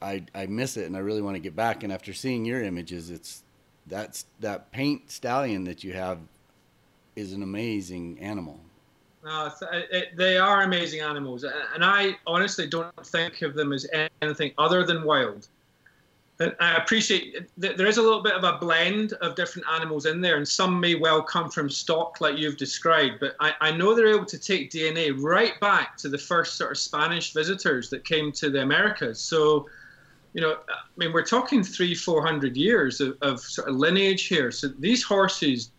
i 0.00 0.24
i 0.34 0.46
miss 0.46 0.76
it 0.76 0.86
and 0.86 0.96
i 0.96 1.00
really 1.00 1.22
want 1.22 1.34
to 1.34 1.40
get 1.40 1.56
back. 1.56 1.82
And 1.82 1.92
after 1.92 2.12
seeing 2.12 2.44
your 2.44 2.62
images 2.62 3.10
it's 3.10 3.41
that's 3.86 4.26
that 4.40 4.70
paint 4.72 5.10
stallion 5.10 5.64
that 5.64 5.82
you 5.82 5.92
have 5.92 6.18
is 7.16 7.32
an 7.32 7.42
amazing 7.42 8.18
animal 8.20 8.58
it's- 9.24 9.62
uh, 9.62 9.82
it, 9.90 10.16
they 10.16 10.36
are 10.36 10.62
amazing 10.62 11.00
animals, 11.00 11.44
and 11.44 11.84
I 11.84 12.16
honestly 12.26 12.66
don't 12.66 12.94
think 13.06 13.42
of 13.42 13.54
them 13.54 13.72
as 13.72 13.86
anything 14.20 14.52
other 14.58 14.84
than 14.84 15.04
wild. 15.04 15.48
And 16.40 16.56
I 16.58 16.74
appreciate 16.74 17.48
there 17.56 17.86
is 17.86 17.98
a 17.98 18.02
little 18.02 18.22
bit 18.22 18.32
of 18.32 18.42
a 18.42 18.58
blend 18.58 19.12
of 19.14 19.36
different 19.36 19.68
animals 19.68 20.06
in 20.06 20.20
there, 20.20 20.38
and 20.38 20.48
some 20.48 20.80
may 20.80 20.96
well 20.96 21.22
come 21.22 21.48
from 21.50 21.70
stock, 21.70 22.20
like 22.20 22.36
you've 22.36 22.56
described. 22.56 23.20
But 23.20 23.36
I, 23.38 23.54
I 23.60 23.70
know 23.70 23.94
they're 23.94 24.08
able 24.08 24.24
to 24.24 24.38
take 24.38 24.70
DNA 24.72 25.14
right 25.16 25.58
back 25.60 25.96
to 25.98 26.08
the 26.08 26.18
first 26.18 26.56
sort 26.56 26.72
of 26.72 26.78
Spanish 26.78 27.32
visitors 27.32 27.90
that 27.90 28.04
came 28.04 28.32
to 28.32 28.50
the 28.50 28.62
Americas. 28.62 29.20
So, 29.20 29.68
you 30.34 30.40
know, 30.40 30.56
I 30.68 30.74
mean, 30.96 31.12
we're 31.12 31.24
talking 31.24 31.62
three, 31.62 31.94
four 31.94 32.24
hundred 32.24 32.56
years 32.56 33.00
of, 33.00 33.16
of 33.22 33.40
sort 33.40 33.68
of 33.68 33.76
lineage 33.76 34.28
here. 34.28 34.50
So 34.50 34.68
these 34.68 35.02
horses, 35.02 35.70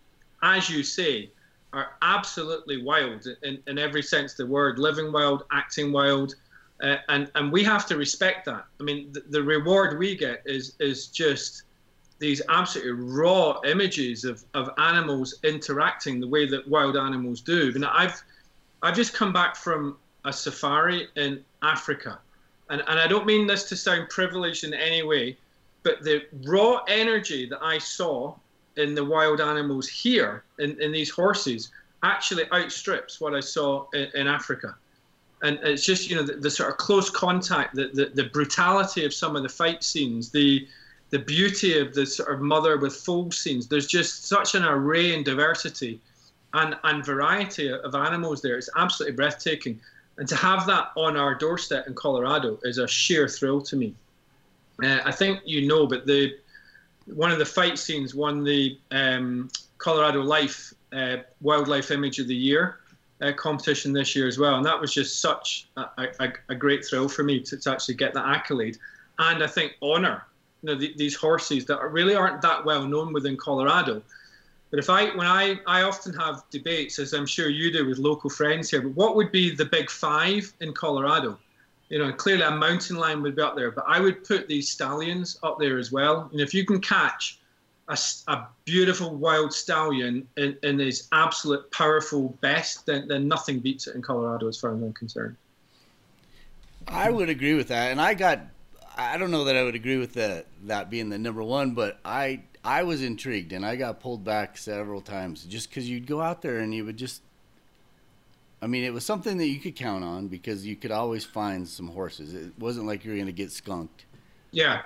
as 0.42 0.70
you 0.70 0.84
say, 0.84 1.32
are 1.72 1.94
absolutely 2.02 2.84
wild 2.84 3.28
in, 3.42 3.58
in 3.66 3.80
every 3.80 4.04
sense 4.04 4.34
of 4.34 4.38
the 4.38 4.46
word, 4.46 4.78
living 4.78 5.12
wild, 5.12 5.44
acting 5.52 5.92
wild. 5.92 6.36
Uh, 6.84 6.98
and 7.10 7.32
and 7.36 7.52
we 7.52 7.64
have 7.64 7.86
to 7.88 7.98
respect 7.98 8.46
that. 8.46 8.66
I 8.80 8.84
mean, 8.84 9.12
the, 9.12 9.24
the 9.30 9.42
reward 9.42 9.98
we 9.98 10.16
get 10.16 10.42
is 10.46 10.76
is 10.80 11.08
just 11.08 11.64
these 12.20 12.42
absolutely 12.48 12.92
raw 12.92 13.60
images 13.66 14.24
of, 14.24 14.44
of 14.54 14.70
animals 14.78 15.40
interacting 15.44 16.20
the 16.20 16.28
way 16.28 16.48
that 16.48 16.68
wild 16.68 16.96
animals 16.96 17.42
do. 17.42 17.72
And 17.74 17.86
I've 17.86 18.22
I've 18.82 18.96
just 18.96 19.14
come 19.14 19.34
back 19.34 19.56
from 19.56 19.98
a 20.26 20.32
safari 20.32 21.08
in 21.16 21.44
Africa, 21.62 22.20
and 22.74 22.84
and 22.88 23.00
I 23.00 23.08
don't 23.08 23.26
mean 23.26 23.48
this 23.48 23.64
to 23.70 23.76
sound 23.76 24.10
privileged 24.10 24.64
in 24.64 24.74
any 24.74 25.04
way, 25.04 25.38
but 25.84 26.04
the 26.04 26.24
raw 26.46 26.84
energy 26.88 27.48
that 27.48 27.62
I 27.62 27.78
saw 27.78 28.36
in 28.76 28.96
the 28.96 29.06
wild 29.06 29.40
animals 29.40 29.88
here 29.88 30.44
in, 30.60 30.82
in 30.82 30.92
these 30.92 31.10
horses 31.10 31.72
actually 32.02 32.46
outstrips 32.52 33.22
what 33.22 33.34
I 33.34 33.40
saw 33.40 33.86
in, 33.94 34.10
in 34.16 34.28
Africa 34.28 34.76
and 35.44 35.60
it's 35.62 35.86
just 35.86 36.10
you 36.10 36.16
know 36.16 36.24
the, 36.24 36.34
the 36.34 36.50
sort 36.50 36.72
of 36.72 36.78
close 36.78 37.10
contact, 37.10 37.76
the, 37.76 37.90
the 37.94 38.06
the 38.06 38.24
brutality 38.24 39.06
of 39.06 39.14
some 39.14 39.36
of 39.36 39.44
the 39.44 39.50
fight 39.50 39.84
scenes, 39.84 40.32
the 40.32 40.68
the 41.12 41.20
beauty 41.20 41.78
of 41.78 41.94
the 41.94 42.06
sort 42.06 42.34
of 42.34 42.42
mother 42.42 42.78
with 42.78 42.96
foal 42.96 43.30
scenes. 43.30 43.68
There's 43.68 43.86
just 43.86 44.26
such 44.26 44.56
an 44.56 44.64
array 44.64 45.14
and 45.14 45.24
diversity, 45.24 46.00
and 46.54 46.76
and 46.86 47.06
variety 47.06 47.72
of 47.72 47.94
animals 47.94 48.42
there. 48.42 48.58
It's 48.58 48.70
absolutely 48.78 49.16
breathtaking, 49.16 49.80
and 50.18 50.28
to 50.28 50.36
have 50.36 50.66
that 50.68 50.92
on 50.96 51.18
our 51.18 51.36
doorstep 51.36 51.88
in 51.88 51.94
Colorado 51.94 52.60
is 52.64 52.78
a 52.78 52.88
sheer 52.88 53.28
thrill 53.28 53.62
to 53.62 53.76
me. 53.76 53.96
Uh, 54.84 55.00
I 55.06 55.12
think 55.12 55.42
you 55.46 55.68
know, 55.68 55.88
but 55.88 56.06
the 56.06 56.36
one 57.06 57.32
of 57.32 57.40
the 57.40 57.46
fight 57.46 57.78
scenes 57.78 58.16
won 58.16 58.44
the 58.44 58.78
um, 58.92 59.50
Colorado 59.78 60.22
Life 60.22 60.74
uh, 60.94 61.18
Wildlife 61.42 61.92
Image 61.92 62.20
of 62.20 62.28
the 62.28 62.36
Year 62.36 62.80
uh, 63.22 63.32
competition 63.34 63.94
this 63.94 64.16
year 64.16 64.28
as 64.28 64.38
well, 64.38 64.56
and 64.56 64.66
that 64.66 64.80
was 64.80 64.94
just 64.94 65.20
such 65.20 65.68
a, 65.78 65.86
a, 66.20 66.34
a 66.50 66.56
great 66.56 66.86
thrill 66.86 67.08
for 67.08 67.24
me 67.24 67.40
to, 67.42 67.58
to, 67.58 67.72
actually 67.72 67.96
get 67.96 68.14
that 68.14 68.26
accolade, 68.26 68.78
and 69.20 69.44
I 69.44 69.48
think 69.48 69.74
honor 69.82 70.26
you 70.62 70.70
know 70.70 70.76
the, 70.76 70.94
these 70.98 71.16
horses 71.16 71.66
that 71.66 71.78
are, 71.80 71.90
really 71.90 72.16
aren't 72.16 72.42
that 72.42 72.66
well 72.66 72.86
known 72.86 73.14
within 73.14 73.38
Colorado. 73.38 74.02
But 74.74 74.80
if 74.80 74.90
I 74.90 75.16
when 75.16 75.28
I 75.28 75.60
I 75.68 75.84
often 75.84 76.14
have 76.14 76.46
debates, 76.50 76.98
as 76.98 77.14
I'm 77.14 77.28
sure 77.28 77.48
you 77.48 77.72
do 77.72 77.88
with 77.88 78.00
local 78.00 78.28
friends 78.28 78.72
here, 78.72 78.82
but 78.82 78.96
what 78.96 79.16
would 79.16 79.32
be 79.32 79.54
the 79.54 79.66
big 79.66 79.88
five 79.88 80.52
in 80.62 80.74
Colorado? 80.74 81.38
You 81.90 82.00
know, 82.00 82.12
clearly 82.12 82.42
a 82.42 82.50
mountain 82.50 82.96
lion 82.96 83.22
would 83.22 83.36
be 83.36 83.44
up 83.44 83.56
there, 83.56 83.70
but 83.70 83.84
I 83.88 84.00
would 84.00 84.24
put 84.24 84.48
these 84.48 84.72
stallions 84.72 85.38
up 85.44 85.60
there 85.60 85.78
as 85.78 85.92
well. 85.92 86.28
And 86.32 86.42
if 86.42 86.56
you 86.56 86.66
can 86.66 86.82
catch 86.82 87.38
a, 87.88 87.96
a, 88.28 88.48
beautiful 88.66 89.16
wild 89.16 89.54
stallion 89.54 90.28
in, 90.38 90.58
in 90.64 90.80
his 90.80 91.08
absolute 91.12 91.70
powerful 91.72 92.30
best, 92.42 92.88
then, 92.88 93.08
then 93.08 93.28
nothing 93.28 93.60
beats 93.60 93.86
it 93.86 93.94
in 93.94 94.02
Colorado 94.02 94.48
as 94.48 94.58
far 94.60 94.76
as 94.76 94.82
I'm 94.82 94.92
concerned. 94.94 95.36
I 96.88 97.12
would 97.12 97.30
agree 97.30 97.54
with 97.54 97.68
that, 97.68 97.92
and 97.92 98.02
I 98.02 98.16
got. 98.16 98.40
I 98.98 99.20
don't 99.20 99.30
know 99.30 99.44
that 99.44 99.56
I 99.56 99.62
would 99.62 99.76
agree 99.76 99.98
with 99.98 100.14
that 100.14 100.48
that 100.64 100.90
being 100.90 101.10
the 101.10 101.20
number 101.20 101.44
one, 101.44 101.76
but 101.76 102.00
I 102.04 102.42
I 102.64 102.84
was 102.84 103.04
intrigued 103.04 103.52
and 103.52 103.66
I 103.66 103.76
got 103.76 104.00
pulled 104.00 104.24
back 104.24 104.58
several 104.58 105.02
times 105.02 105.44
just 105.44 105.70
because 105.70 105.90
you'd 105.90 106.08
go 106.08 106.22
out 106.22 106.42
there 106.42 106.60
and 106.60 106.74
you 106.74 106.86
would 106.86 106.98
just. 106.98 107.22
I 108.62 108.68
mean, 108.68 108.86
it 108.86 108.94
was 108.94 109.06
something 109.06 109.38
that 109.40 109.48
you 109.48 109.60
could 109.60 109.76
count 109.76 110.06
on 110.06 110.30
because 110.30 110.66
you 110.66 110.78
could 110.78 110.92
always 110.92 111.26
find 111.26 111.68
some 111.68 111.90
horses. 111.90 112.34
It 112.34 112.54
wasn't 112.58 112.88
like 112.88 113.04
you 113.04 113.12
were 113.12 113.18
going 113.18 113.28
to 113.28 113.34
get 113.34 113.52
skunked. 113.52 114.06
Yeah, 114.52 114.84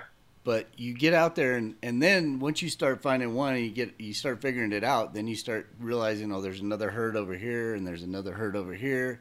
but 0.48 0.66
you 0.78 0.94
get 0.94 1.12
out 1.12 1.34
there 1.34 1.56
and, 1.56 1.74
and 1.82 2.02
then 2.02 2.38
once 2.38 2.62
you 2.62 2.70
start 2.70 3.02
finding 3.02 3.34
one 3.34 3.52
and 3.52 3.64
you 3.64 3.70
get 3.70 3.92
you 3.98 4.14
start 4.14 4.40
figuring 4.40 4.72
it 4.72 4.82
out 4.82 5.12
then 5.12 5.26
you 5.26 5.36
start 5.36 5.68
realizing 5.78 6.32
oh 6.32 6.40
there's 6.40 6.60
another 6.60 6.88
herd 6.90 7.16
over 7.16 7.34
here 7.34 7.74
and 7.74 7.86
there's 7.86 8.02
another 8.02 8.32
herd 8.32 8.56
over 8.56 8.72
here 8.72 9.20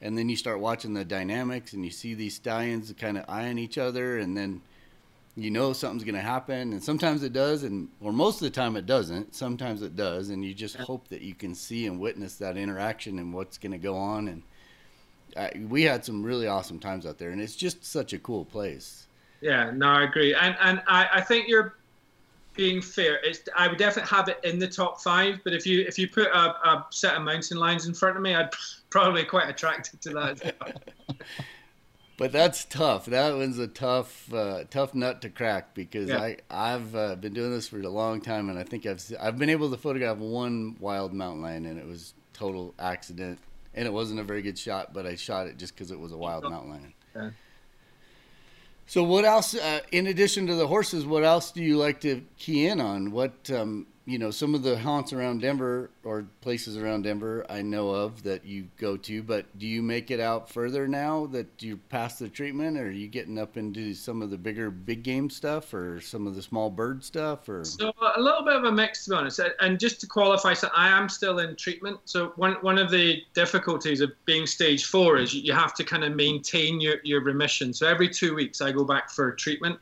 and 0.00 0.16
then 0.16 0.28
you 0.28 0.36
start 0.36 0.60
watching 0.60 0.94
the 0.94 1.04
dynamics 1.04 1.72
and 1.72 1.84
you 1.84 1.90
see 1.90 2.14
these 2.14 2.36
stallions 2.36 2.94
kind 2.96 3.18
of 3.18 3.24
eyeing 3.28 3.58
each 3.58 3.78
other 3.78 4.18
and 4.18 4.36
then 4.36 4.62
you 5.42 5.50
know 5.50 5.72
something's 5.72 6.04
going 6.04 6.14
to 6.14 6.20
happen 6.20 6.72
and 6.72 6.82
sometimes 6.82 7.22
it 7.22 7.32
does 7.32 7.62
and 7.62 7.88
or 8.00 8.12
most 8.12 8.36
of 8.36 8.40
the 8.42 8.50
time 8.50 8.76
it 8.76 8.86
doesn't 8.86 9.34
sometimes 9.34 9.82
it 9.82 9.96
does 9.96 10.30
and 10.30 10.44
you 10.44 10.52
just 10.52 10.76
hope 10.76 11.08
that 11.08 11.22
you 11.22 11.34
can 11.34 11.54
see 11.54 11.86
and 11.86 11.98
witness 11.98 12.36
that 12.36 12.56
interaction 12.56 13.18
and 13.18 13.32
what's 13.32 13.58
going 13.58 13.72
to 13.72 13.78
go 13.78 13.96
on 13.96 14.28
and 14.28 14.42
I, 15.36 15.52
we 15.68 15.82
had 15.82 16.04
some 16.04 16.22
really 16.22 16.46
awesome 16.46 16.78
times 16.78 17.06
out 17.06 17.18
there 17.18 17.30
and 17.30 17.40
it's 17.40 17.56
just 17.56 17.84
such 17.84 18.12
a 18.12 18.18
cool 18.18 18.44
place 18.44 19.06
yeah, 19.40 19.70
no, 19.74 19.86
I 19.88 20.04
agree, 20.04 20.34
and 20.34 20.56
and 20.60 20.82
I, 20.86 21.08
I 21.14 21.20
think 21.22 21.48
you're 21.48 21.76
being 22.54 22.82
fair, 22.82 23.20
it's 23.24 23.40
I 23.56 23.68
would 23.68 23.78
definitely 23.78 24.14
have 24.14 24.28
it 24.28 24.38
in 24.44 24.58
the 24.58 24.68
top 24.68 25.00
five. 25.00 25.40
But 25.44 25.54
if 25.54 25.66
you 25.66 25.84
if 25.86 25.98
you 25.98 26.08
put 26.08 26.26
a, 26.28 26.68
a 26.68 26.86
set 26.90 27.14
of 27.14 27.22
mountain 27.22 27.58
lions 27.58 27.86
in 27.86 27.94
front 27.94 28.16
of 28.16 28.22
me, 28.22 28.34
I'd 28.34 28.50
probably 28.90 29.24
quite 29.24 29.48
attracted 29.48 30.00
to 30.02 30.10
that. 30.10 30.54
but 32.20 32.30
that's 32.32 32.64
tough. 32.66 33.06
That 33.06 33.34
one's 33.34 33.58
a 33.58 33.66
tough 33.66 34.32
uh, 34.32 34.64
tough 34.70 34.94
nut 34.94 35.22
to 35.22 35.28
crack 35.30 35.74
because 35.74 36.08
Yeah. 36.08 36.20
I 36.20 36.36
I've 36.48 36.94
uh, 36.94 37.16
been 37.16 37.32
doing 37.32 37.50
this 37.50 37.66
for 37.66 37.80
a 37.80 37.88
long 37.88 38.20
time 38.20 38.48
and 38.48 38.58
I 38.58 38.62
think 38.62 38.86
I've 38.86 39.02
I've 39.18 39.38
been 39.38 39.50
able 39.50 39.70
to 39.70 39.76
photograph 39.76 40.18
one 40.18 40.76
wild 40.78 41.12
mountain 41.12 41.42
lion 41.42 41.66
and 41.66 41.78
it 41.78 41.86
was 41.86 42.14
total 42.32 42.74
accident 42.78 43.38
and 43.74 43.86
it 43.86 43.92
wasn't 43.92 44.20
a 44.20 44.24
very 44.24 44.42
good 44.42 44.58
shot, 44.58 44.92
but 44.92 45.06
I 45.06 45.16
shot 45.16 45.46
it 45.46 45.56
just 45.56 45.74
because 45.74 45.90
it 45.90 45.98
was 45.98 46.12
a 46.12 46.18
wild 46.18 46.44
mountain 46.44 46.70
lion. 46.70 46.94
Yeah. 47.16 47.30
So 48.86 49.04
what 49.04 49.24
else? 49.24 49.54
Uh, 49.54 49.80
in 49.92 50.08
addition 50.08 50.46
to 50.48 50.54
the 50.56 50.66
horses, 50.66 51.06
what 51.06 51.22
else 51.22 51.52
do 51.52 51.62
you 51.62 51.76
like 51.78 52.00
to 52.00 52.22
key 52.38 52.66
in 52.66 52.80
on? 52.80 53.12
What 53.12 53.48
um, 53.50 53.86
you 54.10 54.18
know, 54.18 54.32
some 54.32 54.56
of 54.56 54.64
the 54.64 54.76
haunts 54.76 55.12
around 55.12 55.40
Denver 55.40 55.88
or 56.02 56.26
places 56.40 56.76
around 56.76 57.02
Denver 57.02 57.46
I 57.48 57.62
know 57.62 57.90
of 57.90 58.24
that 58.24 58.44
you 58.44 58.66
go 58.76 58.96
to, 58.96 59.22
but 59.22 59.46
do 59.56 59.68
you 59.68 59.82
make 59.82 60.10
it 60.10 60.18
out 60.18 60.50
further 60.50 60.88
now 60.88 61.26
that 61.26 61.46
you 61.62 61.76
passed 61.76 62.18
the 62.18 62.28
treatment, 62.28 62.76
or 62.76 62.86
are 62.86 62.90
you 62.90 63.06
getting 63.06 63.38
up 63.38 63.56
into 63.56 63.94
some 63.94 64.20
of 64.20 64.30
the 64.30 64.36
bigger 64.36 64.68
big 64.68 65.04
game 65.04 65.30
stuff, 65.30 65.72
or 65.72 66.00
some 66.00 66.26
of 66.26 66.34
the 66.34 66.42
small 66.42 66.70
bird 66.70 67.04
stuff, 67.04 67.48
or 67.48 67.64
So 67.64 67.92
a 68.16 68.20
little 68.20 68.44
bit 68.44 68.56
of 68.56 68.64
a 68.64 68.72
mix, 68.72 69.04
to 69.04 69.10
be 69.10 69.16
honest. 69.16 69.40
And 69.60 69.78
just 69.78 70.00
to 70.00 70.08
qualify, 70.08 70.54
so 70.54 70.68
I 70.76 70.88
am 70.88 71.08
still 71.08 71.38
in 71.38 71.54
treatment. 71.54 71.98
So 72.04 72.32
one 72.34 72.54
one 72.62 72.78
of 72.78 72.90
the 72.90 73.22
difficulties 73.34 74.00
of 74.00 74.10
being 74.24 74.44
stage 74.44 74.86
four 74.86 75.18
is 75.18 75.32
you 75.32 75.52
have 75.52 75.72
to 75.74 75.84
kind 75.84 76.02
of 76.02 76.16
maintain 76.16 76.80
your, 76.80 76.96
your 77.04 77.22
remission. 77.22 77.72
So 77.72 77.86
every 77.86 78.08
two 78.08 78.34
weeks 78.34 78.60
I 78.60 78.72
go 78.72 78.84
back 78.84 79.08
for 79.08 79.30
treatment, 79.32 79.78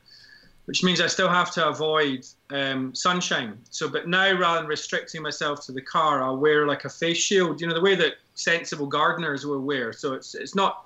which 0.69 0.85
means 0.85 1.01
I 1.01 1.07
still 1.07 1.31
have 1.31 1.51
to 1.53 1.67
avoid 1.67 2.27
um, 2.51 2.95
sunshine. 2.95 3.59
So, 3.71 3.89
but 3.89 4.07
now 4.07 4.39
rather 4.39 4.61
than 4.61 4.69
restricting 4.69 5.23
myself 5.23 5.65
to 5.65 5.73
the 5.73 5.81
car, 5.81 6.23
I'll 6.23 6.37
wear 6.37 6.67
like 6.67 6.85
a 6.85 6.91
face 6.91 7.17
shield. 7.17 7.63
You 7.63 7.69
know 7.69 7.75
the 7.75 7.81
way 7.81 7.95
that 7.95 8.17
sensible 8.35 8.87
gardeners 8.87 9.47
will 9.47 9.63
wear. 9.63 9.95
So 9.95 10.13
it's 10.13 10.35
it's 10.35 10.55
not 10.55 10.85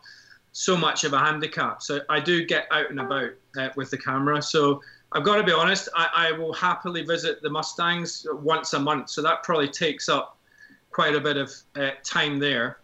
so 0.52 0.76
much 0.76 1.02
of 1.02 1.14
a 1.14 1.18
handicap. 1.18 1.82
So 1.82 2.00
I 2.08 2.20
do 2.20 2.46
get 2.46 2.68
out 2.70 2.90
and 2.90 3.00
about 3.00 3.30
uh, 3.56 3.70
with 3.74 3.90
the 3.90 3.98
camera. 3.98 4.40
So 4.40 4.80
I've 5.10 5.24
got 5.24 5.38
to 5.38 5.42
be 5.42 5.50
honest, 5.50 5.88
I, 5.96 6.28
I 6.28 6.38
will 6.38 6.52
happily 6.52 7.02
visit 7.02 7.42
the 7.42 7.50
Mustangs 7.50 8.24
once 8.34 8.74
a 8.74 8.78
month. 8.78 9.10
So 9.10 9.20
that 9.22 9.42
probably 9.42 9.68
takes 9.68 10.08
up 10.08 10.38
quite 10.92 11.16
a 11.16 11.20
bit 11.20 11.36
of 11.36 11.52
uh, 11.74 11.90
time 12.04 12.38
there. 12.38 12.78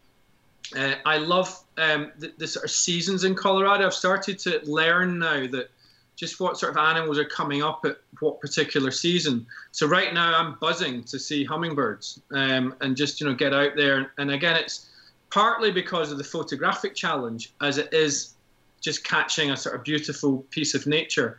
Uh, 0.77 0.95
I 1.07 1.19
love 1.19 1.63
um, 1.77 2.11
the, 2.19 2.33
the 2.39 2.49
sort 2.49 2.65
of 2.65 2.73
seasons 2.73 3.23
in 3.23 3.37
Colorado. 3.37 3.87
I've 3.87 3.95
started 3.95 4.41
to 4.41 4.61
learn 4.65 5.21
now 5.21 5.47
that 5.47 5.71
just 6.19 6.41
what 6.41 6.59
sort 6.59 6.73
of 6.73 6.77
animals 6.77 7.17
are 7.17 7.25
coming 7.25 7.63
up 7.63 7.85
at 7.85 7.99
what 8.19 8.41
particular 8.41 8.91
season. 8.91 9.47
So 9.71 9.87
right 9.87 10.13
now 10.13 10.37
I'm 10.37 10.57
buzzing 10.61 11.05
to 11.05 11.19
see 11.19 11.45
hummingbirds 11.45 12.21
um, 12.33 12.75
and 12.81 12.97
just 12.97 13.21
you 13.21 13.27
know 13.29 13.35
get 13.35 13.55
out 13.55 13.77
there. 13.77 14.13
And 14.19 14.33
again, 14.33 14.57
it's 14.57 14.91
partly 15.31 15.71
because 15.71 16.11
of 16.11 16.19
the 16.19 16.25
photographic 16.25 16.97
challenge, 16.97 17.53
as 17.61 17.79
it 17.79 17.89
is 17.93 18.35
just 18.81 19.05
catching 19.05 19.53
a 19.53 19.57
sort 19.57 19.77
of 19.77 19.85
beautiful 19.85 20.39
piece 20.51 20.75
of 20.75 20.89
nature. 20.89 21.39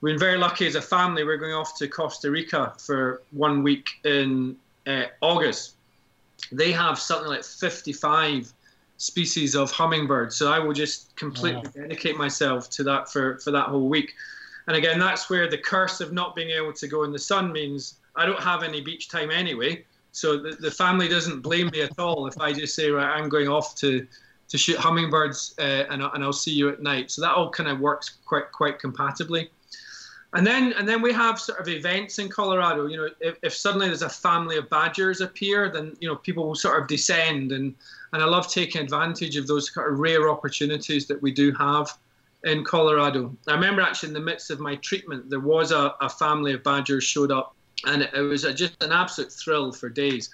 We've 0.00 0.14
been 0.14 0.18
very 0.18 0.38
lucky 0.38 0.66
as 0.66 0.76
a 0.76 0.82
family. 0.82 1.22
We're 1.22 1.36
going 1.36 1.54
off 1.54 1.76
to 1.78 1.88
Costa 1.88 2.30
Rica 2.30 2.72
for 2.78 3.22
one 3.32 3.62
week 3.62 3.86
in 4.04 4.56
uh, 4.86 5.04
August. 5.20 5.74
They 6.52 6.72
have 6.72 6.98
something 6.98 7.28
like 7.28 7.44
55 7.44 8.52
species 8.96 9.54
of 9.54 9.70
hummingbirds. 9.70 10.36
So 10.36 10.50
I 10.50 10.58
will 10.58 10.72
just 10.72 11.14
completely 11.16 11.62
Wow. 11.76 11.82
dedicate 11.82 12.16
myself 12.16 12.70
to 12.70 12.84
that 12.84 13.10
for, 13.10 13.38
for 13.38 13.50
that 13.50 13.66
whole 13.66 13.88
week. 13.88 14.14
And 14.66 14.76
again, 14.76 14.98
that's 14.98 15.30
where 15.30 15.48
the 15.48 15.58
curse 15.58 16.00
of 16.00 16.12
not 16.12 16.34
being 16.34 16.50
able 16.50 16.72
to 16.72 16.88
go 16.88 17.04
in 17.04 17.12
the 17.12 17.18
sun 17.18 17.52
means 17.52 17.96
I 18.16 18.26
don't 18.26 18.42
have 18.42 18.62
any 18.62 18.80
beach 18.80 19.08
time 19.08 19.30
anyway. 19.30 19.84
So 20.12 20.38
the, 20.38 20.56
the 20.58 20.70
family 20.70 21.08
doesn't 21.08 21.40
blame 21.40 21.68
me 21.72 21.82
at 21.82 21.98
all 21.98 22.26
if 22.26 22.40
I 22.40 22.52
just 22.52 22.74
say, 22.74 22.90
right, 22.90 23.16
I'm 23.16 23.28
going 23.28 23.48
off 23.48 23.74
to, 23.76 24.06
to 24.48 24.58
shoot 24.58 24.78
hummingbirds 24.78 25.54
uh, 25.58 25.84
and, 25.90 26.02
and 26.02 26.24
I'll 26.24 26.32
see 26.32 26.52
you 26.52 26.70
at 26.70 26.82
night. 26.82 27.10
So 27.10 27.20
that 27.22 27.32
all 27.32 27.50
kind 27.50 27.68
of 27.68 27.80
works 27.80 28.16
quite 28.24 28.50
quite 28.50 28.78
compatibly. 28.78 29.50
And 30.36 30.46
then 30.46 30.74
and 30.74 30.86
then 30.86 31.00
we 31.00 31.14
have 31.14 31.40
sort 31.40 31.60
of 31.60 31.66
events 31.66 32.18
in 32.18 32.28
Colorado. 32.28 32.86
You 32.88 32.98
know, 32.98 33.08
if, 33.20 33.38
if 33.42 33.54
suddenly 33.54 33.86
there's 33.86 34.02
a 34.02 34.08
family 34.10 34.58
of 34.58 34.68
badgers 34.68 35.22
appear, 35.22 35.70
then 35.72 35.96
you 35.98 36.08
know 36.08 36.16
people 36.16 36.46
will 36.46 36.54
sort 36.54 36.78
of 36.78 36.86
descend, 36.88 37.52
and 37.52 37.74
and 38.12 38.22
I 38.22 38.26
love 38.26 38.46
taking 38.46 38.82
advantage 38.82 39.36
of 39.36 39.46
those 39.46 39.70
kind 39.70 39.90
of 39.90 39.98
rare 39.98 40.28
opportunities 40.28 41.06
that 41.06 41.22
we 41.22 41.32
do 41.32 41.52
have 41.52 41.90
in 42.44 42.64
Colorado. 42.64 43.34
I 43.48 43.54
remember 43.54 43.80
actually 43.80 44.10
in 44.10 44.12
the 44.12 44.20
midst 44.20 44.50
of 44.50 44.60
my 44.60 44.76
treatment, 44.76 45.30
there 45.30 45.40
was 45.40 45.72
a, 45.72 45.94
a 46.02 46.08
family 46.10 46.52
of 46.52 46.62
badgers 46.62 47.04
showed 47.04 47.32
up, 47.32 47.54
and 47.86 48.02
it, 48.02 48.20
was 48.20 48.44
a, 48.44 48.52
just 48.52 48.82
an 48.82 48.92
absolute 48.92 49.32
thrill 49.32 49.72
for 49.72 49.88
days. 49.88 50.28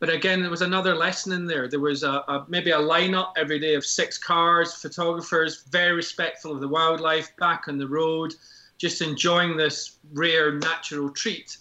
But 0.00 0.10
again, 0.10 0.40
there 0.40 0.50
was 0.50 0.62
another 0.62 0.96
lesson 0.96 1.32
in 1.32 1.46
there. 1.46 1.68
There 1.68 1.78
was 1.78 2.02
a, 2.02 2.24
a 2.26 2.44
maybe 2.48 2.72
a 2.72 2.78
lineup 2.78 3.30
every 3.36 3.60
day 3.60 3.74
of 3.74 3.86
six 3.86 4.18
cars, 4.18 4.74
photographers, 4.74 5.62
very 5.70 5.92
respectful 5.92 6.50
of 6.50 6.60
the 6.60 6.68
wildlife, 6.68 7.34
back 7.36 7.68
on 7.68 7.78
the 7.78 7.86
road, 7.86 8.34
just 8.78 9.02
enjoying 9.02 9.56
this 9.56 9.96
rare 10.12 10.52
natural 10.52 11.10
treat. 11.10 11.58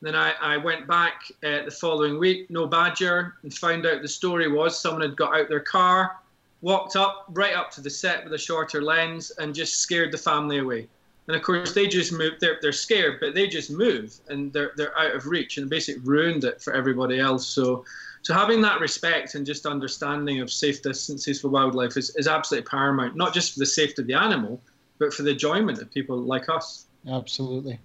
Then 0.00 0.14
I, 0.14 0.32
I 0.40 0.56
went 0.58 0.86
back 0.86 1.22
uh, 1.42 1.64
the 1.64 1.70
following 1.70 2.18
week, 2.18 2.50
no 2.50 2.66
badger, 2.66 3.34
and 3.42 3.52
found 3.52 3.84
out 3.84 4.02
the 4.02 4.08
story 4.08 4.48
was 4.48 4.78
someone 4.78 5.02
had 5.02 5.16
got 5.16 5.36
out 5.36 5.48
their 5.48 5.60
car, 5.60 6.18
walked 6.60 6.94
up 6.94 7.26
right 7.30 7.54
up 7.54 7.70
to 7.72 7.80
the 7.80 7.90
set 7.90 8.22
with 8.22 8.32
a 8.32 8.38
shorter 8.38 8.80
lens, 8.80 9.32
and 9.38 9.54
just 9.54 9.80
scared 9.80 10.12
the 10.12 10.18
family 10.18 10.58
away. 10.58 10.86
And 11.26 11.36
of 11.36 11.42
course, 11.42 11.74
they 11.74 11.86
just 11.86 12.12
move. 12.12 12.34
They're, 12.40 12.58
they're 12.62 12.72
scared, 12.72 13.18
but 13.20 13.34
they 13.34 13.48
just 13.48 13.70
move, 13.70 14.18
and 14.28 14.52
they're 14.52 14.72
they're 14.76 14.96
out 14.98 15.14
of 15.14 15.26
reach, 15.26 15.58
and 15.58 15.68
basically 15.68 16.00
ruined 16.02 16.44
it 16.44 16.62
for 16.62 16.72
everybody 16.72 17.18
else. 17.18 17.46
So, 17.46 17.84
so 18.22 18.32
having 18.32 18.62
that 18.62 18.80
respect 18.80 19.34
and 19.34 19.44
just 19.44 19.66
understanding 19.66 20.40
of 20.40 20.50
safe 20.50 20.80
distances 20.80 21.40
for 21.40 21.48
wildlife 21.48 21.96
is, 21.96 22.14
is 22.16 22.28
absolutely 22.28 22.68
paramount, 22.68 23.14
not 23.14 23.34
just 23.34 23.52
for 23.52 23.58
the 23.58 23.66
safety 23.66 24.00
of 24.02 24.08
the 24.08 24.14
animal, 24.14 24.60
but 24.98 25.14
for 25.14 25.22
the 25.22 25.30
enjoyment 25.30 25.80
of 25.80 25.90
people 25.92 26.18
like 26.18 26.48
us. 26.48 26.86
Absolutely. 27.08 27.80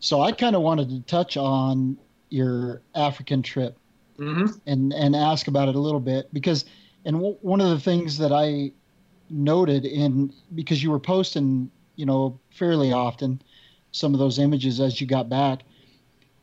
So 0.00 0.20
I 0.22 0.32
kind 0.32 0.56
of 0.56 0.62
wanted 0.62 0.88
to 0.90 1.02
touch 1.02 1.36
on 1.36 1.98
your 2.30 2.82
African 2.94 3.42
trip 3.42 3.78
hmm 4.18 4.46
and 4.66 4.92
and 4.94 5.16
ask 5.16 5.48
about 5.48 5.68
it 5.68 5.76
a 5.76 5.80
little 5.80 6.00
bit 6.00 6.32
because 6.34 6.66
and 7.06 7.16
w- 7.16 7.38
one 7.42 7.60
of 7.62 7.70
the 7.70 7.80
things 7.80 8.18
that 8.18 8.32
I 8.32 8.72
noted 9.30 9.86
in 9.86 10.34
because 10.54 10.82
you 10.82 10.90
were 10.92 11.00
posting 11.00 11.72
you 11.96 12.06
know 12.06 12.40
fairly 12.50 12.92
often 12.92 13.42
some 13.92 14.14
of 14.14 14.20
those 14.20 14.38
images 14.40 14.80
as 14.80 15.00
you 15.00 15.08
got 15.08 15.30
back 15.30 15.64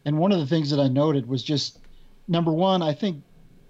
and 0.06 0.18
one 0.20 0.32
of 0.32 0.40
the 0.40 0.48
things 0.48 0.70
that 0.72 0.80
I 0.80 0.88
noted 0.90 1.28
was 1.28 1.44
just 1.44 1.80
number 2.28 2.54
one 2.54 2.82
I 2.84 2.94
think 2.94 3.24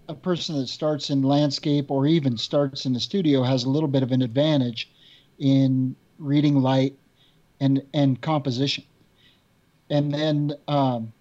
a 0.09 0.15
person 0.15 0.57
that 0.59 0.69
starts 0.69 1.09
in 1.11 1.23
landscape 1.23 1.91
or 1.91 2.07
even 2.07 2.37
starts 2.37 2.85
in 2.85 2.93
the 2.93 3.01
studio 3.01 3.43
has 3.43 3.65
a 3.65 3.71
little 3.71 3.89
bit 3.89 4.03
of 4.03 4.13
an 4.13 4.23
advantage 4.23 4.92
in 5.43 5.95
reading 6.17 6.61
light 6.61 6.97
and 7.59 7.83
and 7.93 8.21
composition. 8.21 8.83
And 9.89 10.13
then 10.13 10.53
um, 10.67 11.13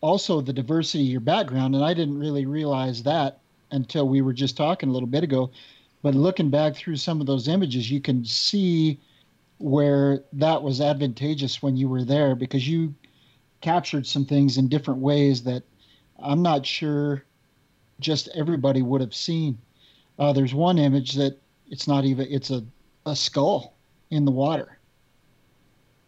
also 0.00 0.40
the 0.40 0.52
diversity 0.52 1.04
of 1.04 1.10
your 1.10 1.20
background 1.20 1.76
and 1.76 1.84
i 1.84 1.94
didn't 1.94 2.18
really 2.18 2.44
realize 2.44 3.04
that 3.04 3.38
until 3.70 4.08
we 4.08 4.20
were 4.20 4.32
just 4.32 4.56
talking 4.56 4.88
a 4.88 4.92
little 4.92 5.06
bit 5.06 5.22
ago 5.22 5.48
but 6.02 6.12
looking 6.12 6.50
back 6.50 6.74
through 6.74 6.96
some 6.96 7.20
of 7.20 7.26
those 7.28 7.46
images 7.46 7.88
you 7.88 8.00
can 8.00 8.24
see 8.24 8.98
where 9.58 10.24
that 10.32 10.60
was 10.60 10.80
advantageous 10.80 11.62
when 11.62 11.76
you 11.76 11.88
were 11.88 12.02
there 12.02 12.34
because 12.34 12.66
you 12.68 12.92
captured 13.60 14.04
some 14.04 14.24
things 14.24 14.58
in 14.58 14.66
different 14.66 14.98
ways 14.98 15.44
that 15.44 15.62
i'm 16.18 16.42
not 16.42 16.66
sure 16.66 17.22
just 18.02 18.28
everybody 18.34 18.82
would 18.82 19.00
have 19.00 19.14
seen. 19.14 19.56
Uh, 20.18 20.32
there's 20.32 20.52
one 20.52 20.78
image 20.78 21.14
that 21.14 21.38
it's 21.70 21.88
not 21.88 22.04
even 22.04 22.26
it's 22.30 22.50
a, 22.50 22.62
a 23.06 23.16
skull 23.16 23.74
in 24.10 24.24
the 24.24 24.30
water. 24.30 24.78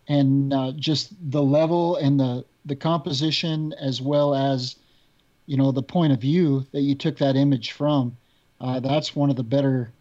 And 0.08 0.52
uh, 0.52 0.72
just 0.76 1.14
the 1.30 1.42
level 1.42 1.96
and 1.96 2.20
the 2.20 2.44
the 2.66 2.76
composition 2.76 3.74
as 3.74 4.00
well 4.00 4.34
as 4.34 4.76
you 5.46 5.56
know 5.56 5.72
the 5.72 5.82
point 5.82 6.12
of 6.12 6.20
view 6.20 6.66
that 6.72 6.80
you 6.80 6.94
took 6.94 7.18
that 7.18 7.36
image 7.36 7.72
from 7.72 8.16
uh, 8.60 8.80
that's 8.80 9.14
one 9.14 9.30
of 9.30 9.36
the 9.36 9.42
better 9.42 9.92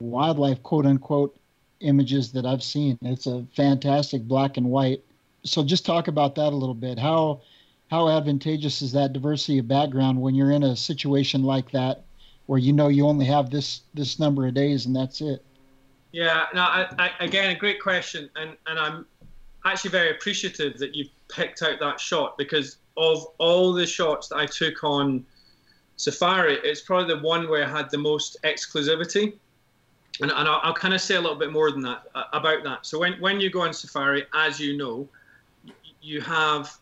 wildlife 0.00 0.62
quote 0.62 0.86
unquote 0.86 1.36
images 1.80 2.32
that 2.32 2.46
i've 2.46 2.62
seen. 2.62 2.98
It's 3.02 3.26
a 3.26 3.46
fantastic 3.54 4.22
black 4.22 4.56
and 4.56 4.66
white. 4.66 5.02
So 5.44 5.64
just 5.64 5.86
talk 5.86 6.08
about 6.08 6.34
that 6.34 6.52
a 6.52 6.56
little 6.56 6.74
bit. 6.74 6.98
How 6.98 7.42
how 7.90 8.08
advantageous 8.08 8.82
is 8.82 8.92
that 8.92 9.12
diversity 9.12 9.58
of 9.58 9.68
background 9.68 10.20
when 10.20 10.34
you're 10.34 10.50
in 10.50 10.62
a 10.62 10.76
situation 10.76 11.42
like 11.42 11.70
that 11.70 12.04
where 12.46 12.58
you 12.58 12.72
know 12.72 12.88
you 12.88 13.06
only 13.06 13.26
have 13.26 13.50
this 13.50 13.82
this 13.94 14.18
number 14.18 14.46
of 14.46 14.54
days 14.54 14.86
and 14.86 14.94
that's 14.94 15.20
it 15.20 15.44
Yeah, 16.12 16.46
no, 16.54 16.62
I, 16.62 16.88
I, 16.98 17.10
again, 17.24 17.50
a 17.50 17.54
great 17.54 17.82
question, 17.82 18.30
and, 18.36 18.56
and 18.66 18.78
I'm 18.78 19.06
actually 19.64 19.90
very 19.90 20.10
appreciative 20.10 20.78
that 20.78 20.94
you 20.94 21.06
picked 21.28 21.62
out 21.62 21.78
that 21.80 22.00
shot 22.00 22.38
because 22.38 22.78
of 22.96 23.26
all 23.38 23.72
the 23.72 23.86
shots 23.86 24.28
that 24.28 24.36
I 24.36 24.46
took 24.46 24.82
on 24.82 25.24
Safari, 25.96 26.58
it's 26.62 26.80
probably 26.80 27.14
the 27.14 27.20
one 27.20 27.48
where 27.48 27.64
I 27.64 27.68
had 27.68 27.90
the 27.90 27.98
most 27.98 28.36
exclusivity. 28.44 29.34
And, 30.20 30.30
and 30.30 30.48
I'll, 30.48 30.60
I'll 30.62 30.74
kind 30.74 30.94
of 30.94 31.00
say 31.00 31.16
a 31.16 31.20
little 31.20 31.36
bit 31.36 31.52
more 31.52 31.70
than 31.70 31.82
that 31.82 32.04
uh, 32.14 32.24
about 32.32 32.64
that. 32.64 32.86
So 32.86 32.98
when, 32.98 33.20
when 33.20 33.40
you 33.40 33.50
go 33.50 33.62
on 33.62 33.72
Safari, 33.72 34.24
as 34.34 34.58
you 34.58 34.76
know, 34.76 35.08
you 36.00 36.20
have 36.20 36.76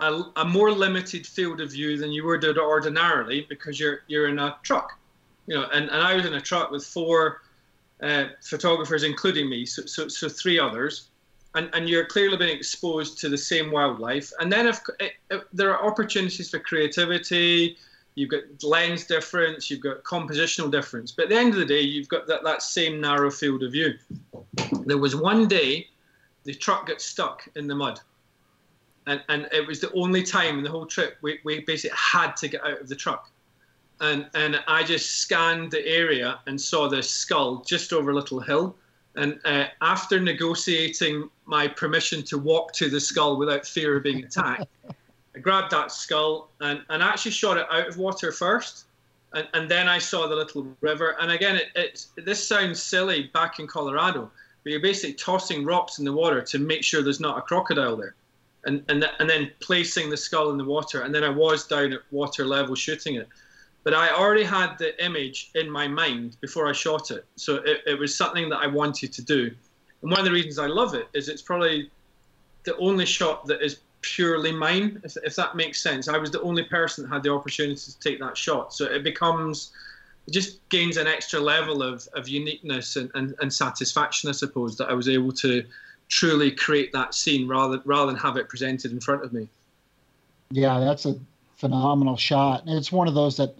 a, 0.00 0.22
a, 0.36 0.44
more 0.44 0.72
limited 0.72 1.26
field 1.26 1.60
of 1.60 1.72
view 1.72 1.96
than 1.96 2.10
you 2.10 2.24
would 2.26 2.44
ordinarily 2.58 3.46
because 3.48 3.78
you're 3.78 4.00
you're 4.08 4.28
in 4.28 4.38
a 4.38 4.56
truck, 4.62 4.98
you 5.46 5.54
know. 5.54 5.68
And, 5.72 5.88
and 5.90 6.02
I 6.02 6.14
was 6.14 6.26
in 6.26 6.34
a 6.34 6.40
truck 6.40 6.70
with 6.70 6.84
four 6.84 7.42
uh, 8.02 8.24
photographers, 8.42 9.02
including 9.02 9.48
me, 9.48 9.66
so, 9.66 9.84
so 9.86 10.08
so 10.08 10.28
three 10.28 10.58
others, 10.58 11.10
and 11.54 11.70
and 11.74 11.88
you're 11.88 12.06
clearly 12.06 12.36
being 12.36 12.56
exposed 12.56 13.18
to 13.20 13.28
the 13.28 13.38
same 13.38 13.70
wildlife. 13.70 14.32
And 14.40 14.52
then 14.52 14.66
if, 14.66 14.80
if, 14.98 15.12
if 15.30 15.42
there 15.52 15.74
are 15.74 15.86
opportunities 15.86 16.50
for 16.50 16.58
creativity, 16.58 17.76
you've 18.14 18.30
got 18.30 18.42
lens 18.62 19.04
difference, 19.04 19.70
you've 19.70 19.80
got 19.80 20.02
compositional 20.02 20.70
difference. 20.70 21.12
But 21.12 21.24
at 21.24 21.28
the 21.30 21.36
end 21.36 21.54
of 21.54 21.60
the 21.60 21.66
day, 21.66 21.80
you've 21.80 22.08
got 22.08 22.26
that, 22.26 22.42
that 22.44 22.62
same 22.62 23.00
narrow 23.00 23.30
field 23.30 23.62
of 23.62 23.72
view. 23.72 23.94
There 24.84 24.98
was 24.98 25.14
one 25.14 25.48
day 25.48 25.88
the 26.44 26.54
truck 26.54 26.86
got 26.86 27.00
stuck 27.00 27.48
in 27.56 27.66
the 27.66 27.74
mud. 27.74 28.00
And, 29.06 29.22
and 29.28 29.48
it 29.52 29.66
was 29.66 29.80
the 29.80 29.92
only 29.92 30.22
time 30.22 30.58
in 30.58 30.64
the 30.64 30.70
whole 30.70 30.86
trip 30.86 31.16
we, 31.22 31.40
we 31.44 31.60
basically 31.60 31.96
had 31.96 32.36
to 32.36 32.48
get 32.48 32.64
out 32.64 32.80
of 32.80 32.88
the 32.88 32.96
truck. 32.96 33.30
And, 34.00 34.28
and 34.34 34.62
I 34.66 34.82
just 34.82 35.18
scanned 35.20 35.70
the 35.70 35.86
area 35.86 36.40
and 36.46 36.58
saw 36.58 36.88
this 36.88 37.10
skull 37.10 37.62
just 37.66 37.92
over 37.92 38.10
a 38.10 38.14
little 38.14 38.40
hill. 38.40 38.76
And 39.16 39.38
uh, 39.44 39.66
after 39.82 40.18
negotiating 40.20 41.28
my 41.44 41.68
permission 41.68 42.22
to 42.24 42.38
walk 42.38 42.72
to 42.74 42.88
the 42.88 43.00
skull 43.00 43.36
without 43.36 43.66
fear 43.66 43.96
of 43.96 44.02
being 44.02 44.24
attacked, 44.24 44.66
I 45.34 45.38
grabbed 45.38 45.72
that 45.72 45.92
skull 45.92 46.50
and, 46.60 46.82
and 46.88 47.02
actually 47.02 47.32
shot 47.32 47.56
it 47.56 47.66
out 47.70 47.88
of 47.88 47.98
water 47.98 48.32
first. 48.32 48.86
And, 49.32 49.46
and 49.54 49.70
then 49.70 49.88
I 49.88 49.98
saw 49.98 50.26
the 50.26 50.34
little 50.34 50.66
river. 50.80 51.16
And 51.20 51.30
again, 51.30 51.56
it, 51.56 51.68
it, 51.74 52.06
this 52.16 52.46
sounds 52.46 52.82
silly 52.82 53.30
back 53.34 53.58
in 53.58 53.66
Colorado, 53.66 54.30
but 54.62 54.70
you're 54.72 54.80
basically 54.80 55.14
tossing 55.14 55.64
rocks 55.64 55.98
in 55.98 56.04
the 56.04 56.12
water 56.12 56.40
to 56.42 56.58
make 56.58 56.82
sure 56.82 57.02
there's 57.02 57.20
not 57.20 57.38
a 57.38 57.42
crocodile 57.42 57.96
there. 57.96 58.14
And, 58.64 58.84
and, 58.88 59.08
and 59.18 59.30
then 59.30 59.50
placing 59.60 60.10
the 60.10 60.16
skull 60.16 60.50
in 60.50 60.58
the 60.58 60.64
water. 60.64 61.02
And 61.02 61.14
then 61.14 61.24
I 61.24 61.30
was 61.30 61.66
down 61.66 61.92
at 61.92 62.00
water 62.10 62.44
level 62.44 62.74
shooting 62.74 63.14
it. 63.14 63.28
But 63.82 63.94
I 63.94 64.10
already 64.10 64.44
had 64.44 64.76
the 64.78 65.02
image 65.04 65.50
in 65.54 65.70
my 65.70 65.88
mind 65.88 66.36
before 66.40 66.68
I 66.68 66.72
shot 66.72 67.10
it. 67.10 67.24
So 67.36 67.56
it, 67.56 67.82
it 67.86 67.98
was 67.98 68.14
something 68.14 68.48
that 68.50 68.58
I 68.58 68.66
wanted 68.66 69.12
to 69.14 69.22
do. 69.22 69.50
And 70.02 70.10
one 70.10 70.20
of 70.20 70.26
the 70.26 70.32
reasons 70.32 70.58
I 70.58 70.66
love 70.66 70.94
it 70.94 71.08
is 71.14 71.28
it's 71.28 71.42
probably 71.42 71.90
the 72.64 72.76
only 72.76 73.06
shot 73.06 73.46
that 73.46 73.62
is 73.62 73.78
purely 74.02 74.52
mine, 74.52 75.00
if, 75.04 75.16
if 75.24 75.34
that 75.36 75.56
makes 75.56 75.80
sense. 75.80 76.08
I 76.08 76.18
was 76.18 76.30
the 76.30 76.42
only 76.42 76.64
person 76.64 77.04
that 77.04 77.10
had 77.14 77.22
the 77.22 77.32
opportunity 77.32 77.80
to 77.80 77.98
take 78.00 78.20
that 78.20 78.36
shot. 78.36 78.74
So 78.74 78.84
it 78.84 79.02
becomes, 79.02 79.72
it 80.26 80.32
just 80.32 80.66
gains 80.68 80.96
an 80.98 81.06
extra 81.06 81.40
level 81.40 81.82
of, 81.82 82.06
of 82.12 82.28
uniqueness 82.28 82.96
and, 82.96 83.10
and, 83.14 83.34
and 83.40 83.52
satisfaction, 83.52 84.28
I 84.28 84.32
suppose, 84.32 84.76
that 84.76 84.90
I 84.90 84.92
was 84.92 85.08
able 85.08 85.32
to 85.32 85.64
truly 86.08 86.50
create 86.50 86.92
that 86.92 87.14
scene 87.14 87.48
rather, 87.48 87.80
rather 87.84 88.12
than 88.12 88.20
have 88.20 88.36
it 88.36 88.48
presented 88.48 88.92
in 88.92 89.00
front 89.00 89.24
of 89.24 89.32
me. 89.32 89.48
Yeah, 90.50 90.80
that's 90.80 91.06
a 91.06 91.18
phenomenal 91.56 92.16
shot. 92.16 92.66
And 92.66 92.76
it's 92.76 92.90
one 92.90 93.08
of 93.08 93.14
those 93.14 93.36
that, 93.36 93.54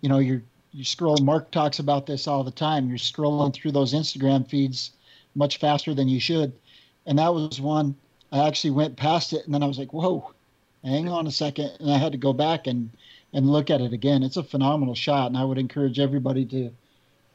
you 0.00 0.08
know, 0.08 0.18
you're, 0.18 0.42
you 0.72 0.84
scroll, 0.84 1.16
Mark 1.18 1.50
talks 1.50 1.78
about 1.78 2.06
this 2.06 2.26
all 2.26 2.44
the 2.44 2.50
time. 2.50 2.88
You're 2.88 2.98
scrolling 2.98 3.54
through 3.54 3.72
those 3.72 3.94
Instagram 3.94 4.48
feeds 4.48 4.92
much 5.34 5.58
faster 5.58 5.94
than 5.94 6.08
you 6.08 6.20
should. 6.20 6.52
And 7.06 7.18
that 7.18 7.32
was 7.32 7.60
one 7.60 7.96
I 8.30 8.46
actually 8.46 8.72
went 8.72 8.96
past 8.96 9.32
it 9.32 9.44
and 9.46 9.54
then 9.54 9.62
I 9.62 9.66
was 9.66 9.78
like, 9.78 9.92
whoa, 9.92 10.32
hang 10.84 11.08
on 11.08 11.26
a 11.26 11.30
second. 11.30 11.72
And 11.80 11.90
I 11.90 11.98
had 11.98 12.12
to 12.12 12.18
go 12.18 12.32
back 12.32 12.66
and, 12.66 12.90
and 13.32 13.50
look 13.50 13.70
at 13.70 13.80
it 13.80 13.92
again. 13.92 14.22
It's 14.22 14.36
a 14.36 14.42
phenomenal 14.42 14.94
shot. 14.94 15.28
And 15.28 15.36
I 15.36 15.44
would 15.44 15.58
encourage 15.58 15.98
everybody 15.98 16.44
to, 16.46 16.70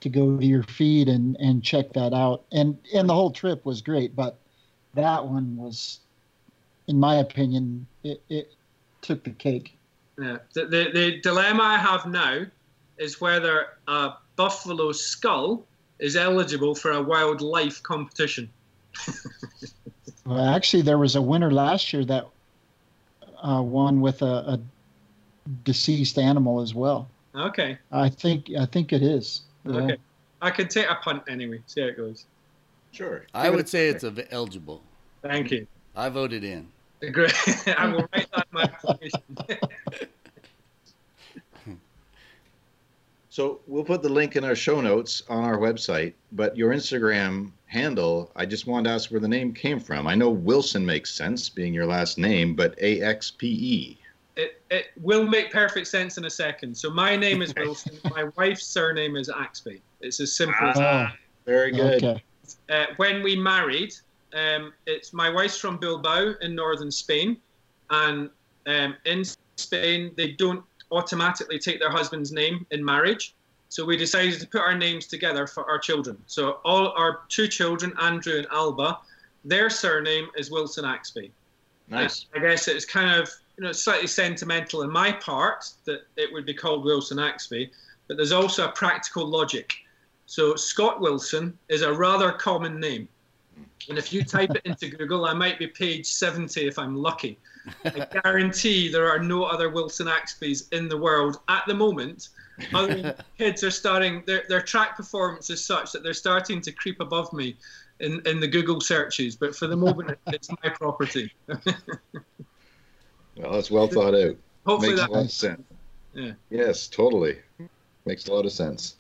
to 0.01 0.09
go 0.09 0.37
to 0.37 0.45
your 0.45 0.63
feed 0.63 1.07
and, 1.07 1.35
and 1.37 1.63
check 1.63 1.93
that 1.93 2.13
out. 2.13 2.43
And, 2.51 2.77
and 2.93 3.09
the 3.09 3.13
whole 3.13 3.31
trip 3.31 3.65
was 3.65 3.81
great, 3.81 4.15
but 4.15 4.37
that 4.93 5.25
one 5.25 5.57
was, 5.57 5.99
in 6.87 6.99
my 6.99 7.15
opinion, 7.15 7.87
it, 8.03 8.21
it 8.29 8.53
took 9.01 9.23
the 9.23 9.31
cake. 9.31 9.77
Yeah. 10.19 10.37
The, 10.53 10.65
the, 10.65 10.91
the 10.93 11.21
dilemma 11.21 11.63
I 11.63 11.77
have 11.77 12.05
now 12.05 12.45
is 12.97 13.19
whether 13.19 13.67
a 13.87 14.13
buffalo 14.35 14.91
skull 14.91 15.65
is 15.99 16.15
eligible 16.15 16.75
for 16.75 16.91
a 16.91 17.01
wildlife 17.01 17.81
competition. 17.83 18.49
Well, 20.25 20.39
actually, 20.39 20.83
there 20.83 20.97
was 20.97 21.15
a 21.15 21.21
winner 21.21 21.51
last 21.51 21.91
year 21.91 22.05
that 22.05 22.25
uh, 23.41 23.61
won 23.61 24.01
with 24.01 24.21
a, 24.21 24.25
a, 24.25 24.59
deceased 25.65 26.17
animal 26.17 26.61
as 26.61 26.73
well. 26.73 27.09
Okay. 27.35 27.77
I 27.91 28.07
think 28.07 28.49
I 28.57 28.65
think 28.65 28.93
it 28.93 29.03
is. 29.03 29.41
Yeah. 29.65 29.75
Okay. 29.75 29.97
I 30.41 30.51
could 30.51 30.69
take 30.69 30.89
a 30.89 30.95
punt 30.95 31.23
anyway. 31.27 31.59
See 31.67 31.81
how 31.81 31.87
it 31.87 31.97
goes. 31.97 32.25
Sure. 32.91 33.25
I 33.33 33.49
would 33.49 33.67
say 33.67 33.89
it's 33.89 34.05
eligible. 34.31 34.81
Thank 35.21 35.51
you. 35.51 35.67
I 35.95 36.07
voted 36.09 36.43
in. 36.43 36.67
Great. 37.11 37.33
I 37.77 37.87
will 37.87 38.07
write 38.13 38.27
that 38.31 38.47
in 38.51 38.53
my 38.53 38.63
application. 38.63 39.21
so 43.29 43.59
we'll 43.67 43.83
put 43.83 44.01
the 44.01 44.09
link 44.09 44.35
in 44.35 44.43
our 44.43 44.55
show 44.55 44.79
notes 44.79 45.23
on 45.27 45.43
our 45.43 45.57
website, 45.57 46.13
but 46.31 46.55
your 46.55 46.71
Instagram 46.71 47.51
handle, 47.65 48.31
I 48.35 48.45
just 48.45 48.67
wanted 48.67 48.89
to 48.89 48.93
ask 48.95 49.11
where 49.11 49.19
the 49.19 49.27
name 49.27 49.53
came 49.53 49.79
from. 49.79 50.07
I 50.07 50.15
know 50.15 50.29
Wilson 50.29 50.85
makes 50.85 51.13
sense, 51.13 51.49
being 51.49 51.73
your 51.73 51.85
last 51.85 52.17
name, 52.17 52.55
but 52.55 52.75
A 52.79 53.01
X 53.01 53.31
P 53.31 53.47
E. 53.47 53.97
It, 54.35 54.61
it 54.71 54.85
will 55.01 55.27
make 55.27 55.51
perfect 55.51 55.87
sense 55.87 56.17
in 56.17 56.25
a 56.25 56.29
second. 56.29 56.75
So 56.75 56.89
my 56.89 57.15
name 57.15 57.41
is 57.41 57.53
Wilson. 57.57 57.99
my 58.11 58.25
wife's 58.37 58.65
surname 58.65 59.15
is 59.15 59.29
Axpe. 59.29 59.81
It's 60.01 60.19
as 60.19 60.35
simple 60.35 60.67
as 60.67 60.75
that. 60.77 61.07
Ah, 61.07 61.15
very 61.45 61.71
good. 61.71 62.03
Okay. 62.03 62.23
Uh, 62.69 62.85
when 62.97 63.23
we 63.23 63.35
married, 63.35 63.93
um, 64.33 64.73
it's 64.85 65.13
my 65.13 65.29
wife's 65.29 65.57
from 65.57 65.77
Bilbao 65.77 66.33
in 66.41 66.55
northern 66.55 66.91
Spain, 66.91 67.37
and 67.89 68.29
um, 68.65 68.95
in 69.05 69.23
Spain 69.55 70.11
they 70.15 70.31
don't 70.31 70.63
automatically 70.91 71.59
take 71.59 71.79
their 71.79 71.91
husband's 71.91 72.31
name 72.31 72.65
in 72.71 72.83
marriage. 72.83 73.35
So 73.69 73.83
we 73.83 73.97
decided 73.97 74.39
to 74.39 74.47
put 74.47 74.61
our 74.61 74.77
names 74.77 75.07
together 75.07 75.47
for 75.47 75.67
our 75.69 75.79
children. 75.79 76.17
So 76.27 76.59
all 76.63 76.89
our 76.89 77.21
two 77.29 77.47
children, 77.47 77.91
Andrew 77.99 78.37
and 78.37 78.47
Alba, 78.51 78.99
their 79.43 79.69
surname 79.69 80.27
is 80.37 80.51
Wilson 80.51 80.85
Axpe. 80.85 81.31
Nice. 81.87 82.27
I 82.35 82.39
guess 82.39 82.67
it's 82.67 82.85
kind 82.85 83.19
of 83.19 83.29
you 83.57 83.63
know 83.63 83.71
slightly 83.71 84.07
sentimental 84.07 84.83
in 84.83 84.91
my 84.91 85.11
part 85.11 85.69
that 85.85 86.01
it 86.17 86.31
would 86.31 86.45
be 86.45 86.53
called 86.53 86.85
Wilson 86.85 87.17
Axpe, 87.17 87.69
but 88.07 88.17
there's 88.17 88.31
also 88.31 88.67
a 88.67 88.71
practical 88.71 89.25
logic. 89.25 89.73
So 90.25 90.55
Scott 90.55 91.01
Wilson 91.01 91.57
is 91.69 91.81
a 91.81 91.93
rather 91.93 92.31
common 92.31 92.79
name. 92.79 93.07
And 93.89 93.97
if 93.97 94.13
you 94.13 94.23
type 94.23 94.51
it 94.51 94.61
into 94.65 94.89
Google, 94.89 95.25
I 95.25 95.33
might 95.33 95.59
be 95.59 95.67
page 95.67 96.05
70 96.05 96.67
if 96.67 96.79
I'm 96.79 96.95
lucky. 96.95 97.37
I 97.85 97.89
guarantee 98.23 98.89
there 98.89 99.09
are 99.09 99.19
no 99.19 99.43
other 99.43 99.69
Wilson 99.69 100.07
Axpes 100.07 100.67
in 100.69 100.87
the 100.87 100.97
world 100.97 101.39
at 101.49 101.63
the 101.67 101.73
moment 101.73 102.29
other 102.73 103.15
kids 103.37 103.63
are 103.63 103.71
starting 103.71 104.23
their 104.25 104.43
their 104.49 104.61
track 104.61 104.95
performance 104.95 105.49
is 105.49 105.63
such 105.63 105.91
that 105.91 106.03
they're 106.03 106.13
starting 106.13 106.61
to 106.61 106.71
creep 106.71 106.99
above 106.99 107.31
me 107.33 107.55
in, 107.99 108.21
in 108.25 108.39
the 108.39 108.47
Google 108.47 108.81
searches. 108.81 109.35
But 109.35 109.55
for 109.55 109.67
the 109.67 109.75
moment, 109.75 110.17
it's 110.27 110.49
my 110.49 110.69
property. 110.69 111.31
well, 111.47 113.51
that's 113.51 113.71
well 113.71 113.87
thought 113.87 114.15
out. 114.15 114.35
Hopefully 114.65 114.95
Makes 114.95 115.07
that 115.07 115.11
of 115.11 115.31
sense. 115.31 115.61
Yeah. 116.13 116.31
Yes, 116.49 116.87
totally. 116.87 117.39
Makes 118.05 118.27
a 118.27 118.33
lot 118.33 118.45
of 118.45 118.51
sense. 118.51 118.97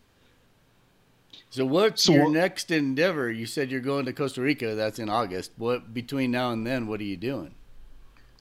So 1.53 1.65
what's 1.67 2.03
So 2.03 2.13
your 2.13 2.23
what- 2.23 2.33
next 2.33 2.71
endeavor? 2.71 3.31
You 3.31 3.45
said 3.45 3.69
you're 3.69 3.79
going 3.79 4.05
to 4.05 4.13
Costa 4.13 4.41
Rica. 4.41 4.73
That's 4.73 4.97
in 4.97 5.07
August. 5.07 5.51
What 5.57 5.93
between 5.93 6.31
now 6.31 6.49
and 6.51 6.65
then? 6.65 6.87
What 6.87 6.99
are 6.99 7.03
you 7.03 7.15
doing? 7.15 7.53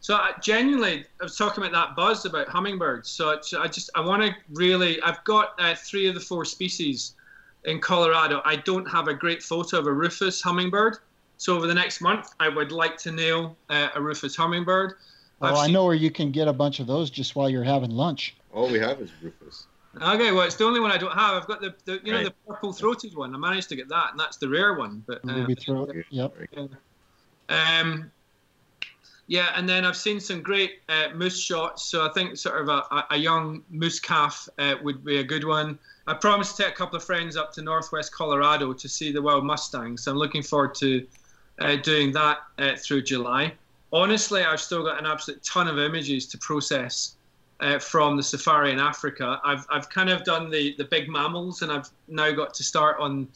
So 0.00 0.14
I 0.16 0.32
genuinely, 0.40 1.04
I 1.20 1.24
was 1.24 1.36
talking 1.36 1.62
about 1.62 1.72
that 1.72 1.94
buzz 1.94 2.24
about 2.24 2.48
hummingbirds. 2.48 3.10
So 3.10 3.30
it's- 3.32 3.52
I 3.52 3.66
just, 3.66 3.90
I 3.94 4.00
want 4.00 4.22
to 4.22 4.34
really, 4.54 5.00
I've 5.02 5.22
got 5.24 5.52
uh, 5.58 5.74
three 5.74 6.06
of 6.08 6.14
the 6.14 6.20
four 6.20 6.46
species 6.46 7.12
in 7.64 7.80
Colorado. 7.80 8.40
I 8.46 8.56
don't 8.56 8.86
have 8.90 9.08
a 9.08 9.14
great 9.14 9.42
photo 9.42 9.78
of 9.78 9.86
a 9.86 9.92
rufous 9.92 10.40
hummingbird. 10.40 10.96
So 11.36 11.54
over 11.54 11.66
the 11.66 11.74
next 11.74 12.00
month, 12.00 12.30
I 12.40 12.48
would 12.48 12.72
like 12.72 12.96
to 12.98 13.12
nail 13.12 13.56
uh, 13.68 13.88
a 13.94 14.00
rufous 14.00 14.34
hummingbird. 14.34 14.94
I've 15.42 15.52
Oh, 15.52 15.56
I 15.56 15.64
seen- 15.66 15.74
know 15.74 15.84
where 15.84 15.94
you 15.94 16.10
can 16.10 16.30
get 16.32 16.48
a 16.48 16.52
bunch 16.54 16.80
of 16.80 16.86
those 16.86 17.10
just 17.10 17.36
while 17.36 17.50
you're 17.50 17.62
having 17.62 17.90
lunch. 17.90 18.34
All 18.54 18.68
we 18.70 18.78
have 18.78 19.00
is 19.02 19.10
rufous. 19.20 19.66
Okay, 20.00 20.32
well, 20.32 20.42
it's 20.46 20.54
the 20.56 20.64
only 20.64 20.80
one 20.80 20.90
I 20.90 20.96
don't 20.96 21.12
have. 21.12 21.34
I've 21.34 21.46
got 21.46 21.60
the, 21.60 21.74
the 21.84 22.00
you 22.02 22.12
know, 22.12 22.24
the 22.24 22.30
purple-throated 22.48 23.14
one. 23.14 23.34
I 23.34 23.38
managed 23.38 23.68
to 23.70 23.76
get 23.76 23.88
that, 23.90 24.12
and 24.12 24.18
that's 24.18 24.38
the 24.38 24.48
rare 24.48 24.74
one. 24.74 25.04
But 25.06 25.18
uh, 25.28 25.34
Ruby 25.34 25.54
throat. 25.54 25.94
Yep. 26.10 26.34
Um, 27.50 28.10
yeah, 29.26 29.52
and 29.54 29.68
then 29.68 29.84
I've 29.84 29.96
seen 29.96 30.18
some 30.18 30.40
great 30.42 30.80
uh, 30.88 31.08
moose 31.14 31.38
shots. 31.38 31.84
So 31.84 32.06
I 32.06 32.12
think 32.12 32.36
sort 32.38 32.60
of 32.62 32.68
a, 32.68 32.82
a- 32.94 33.06
a 33.10 33.16
young 33.16 33.62
moose 33.70 34.00
calf 34.00 34.48
uh, 34.58 34.76
would 34.82 35.04
be 35.04 35.18
a 35.18 35.24
good 35.24 35.44
one. 35.44 35.78
I 36.06 36.14
promised 36.14 36.56
to 36.56 36.64
take 36.64 36.72
a 36.72 36.76
couple 36.76 36.96
of 36.96 37.04
friends 37.04 37.36
up 37.36 37.52
to 37.52 37.62
northwest 37.62 38.12
Colorado 38.14 38.72
to 38.72 38.88
see 38.88 39.12
the 39.12 39.20
wild 39.22 39.44
mustangs. 39.44 40.02
So 40.04 40.10
I'm 40.10 40.16
looking 40.18 40.42
forward 40.42 40.74
to 40.76 41.06
uh, 41.60 41.76
doing 41.76 42.12
that 42.12 42.38
uh, 42.58 42.76
through 42.76 43.02
July. 43.02 43.52
Honestly, 43.92 44.42
I've 44.42 44.60
still 44.60 44.82
got 44.82 44.98
an 44.98 45.06
absolute 45.06 45.44
ton 45.44 45.68
of 45.68 45.78
images 45.78 46.26
to 46.28 46.38
process 46.38 47.16
uh, 47.62 47.78
from 47.78 48.16
the 48.16 48.22
safari 48.22 48.72
in 48.72 48.78
Africa. 48.78 49.40
I've, 49.44 49.66
I've 49.70 49.88
kind 49.88 50.10
of 50.10 50.24
done 50.24 50.50
the, 50.50 50.74
the 50.76 50.84
big 50.84 51.08
mammals, 51.08 51.62
and 51.62 51.70
I've 51.72 51.88
now 52.08 52.30
got 52.32 52.52
to 52.54 52.62
start 52.62 52.96
on 52.98 53.28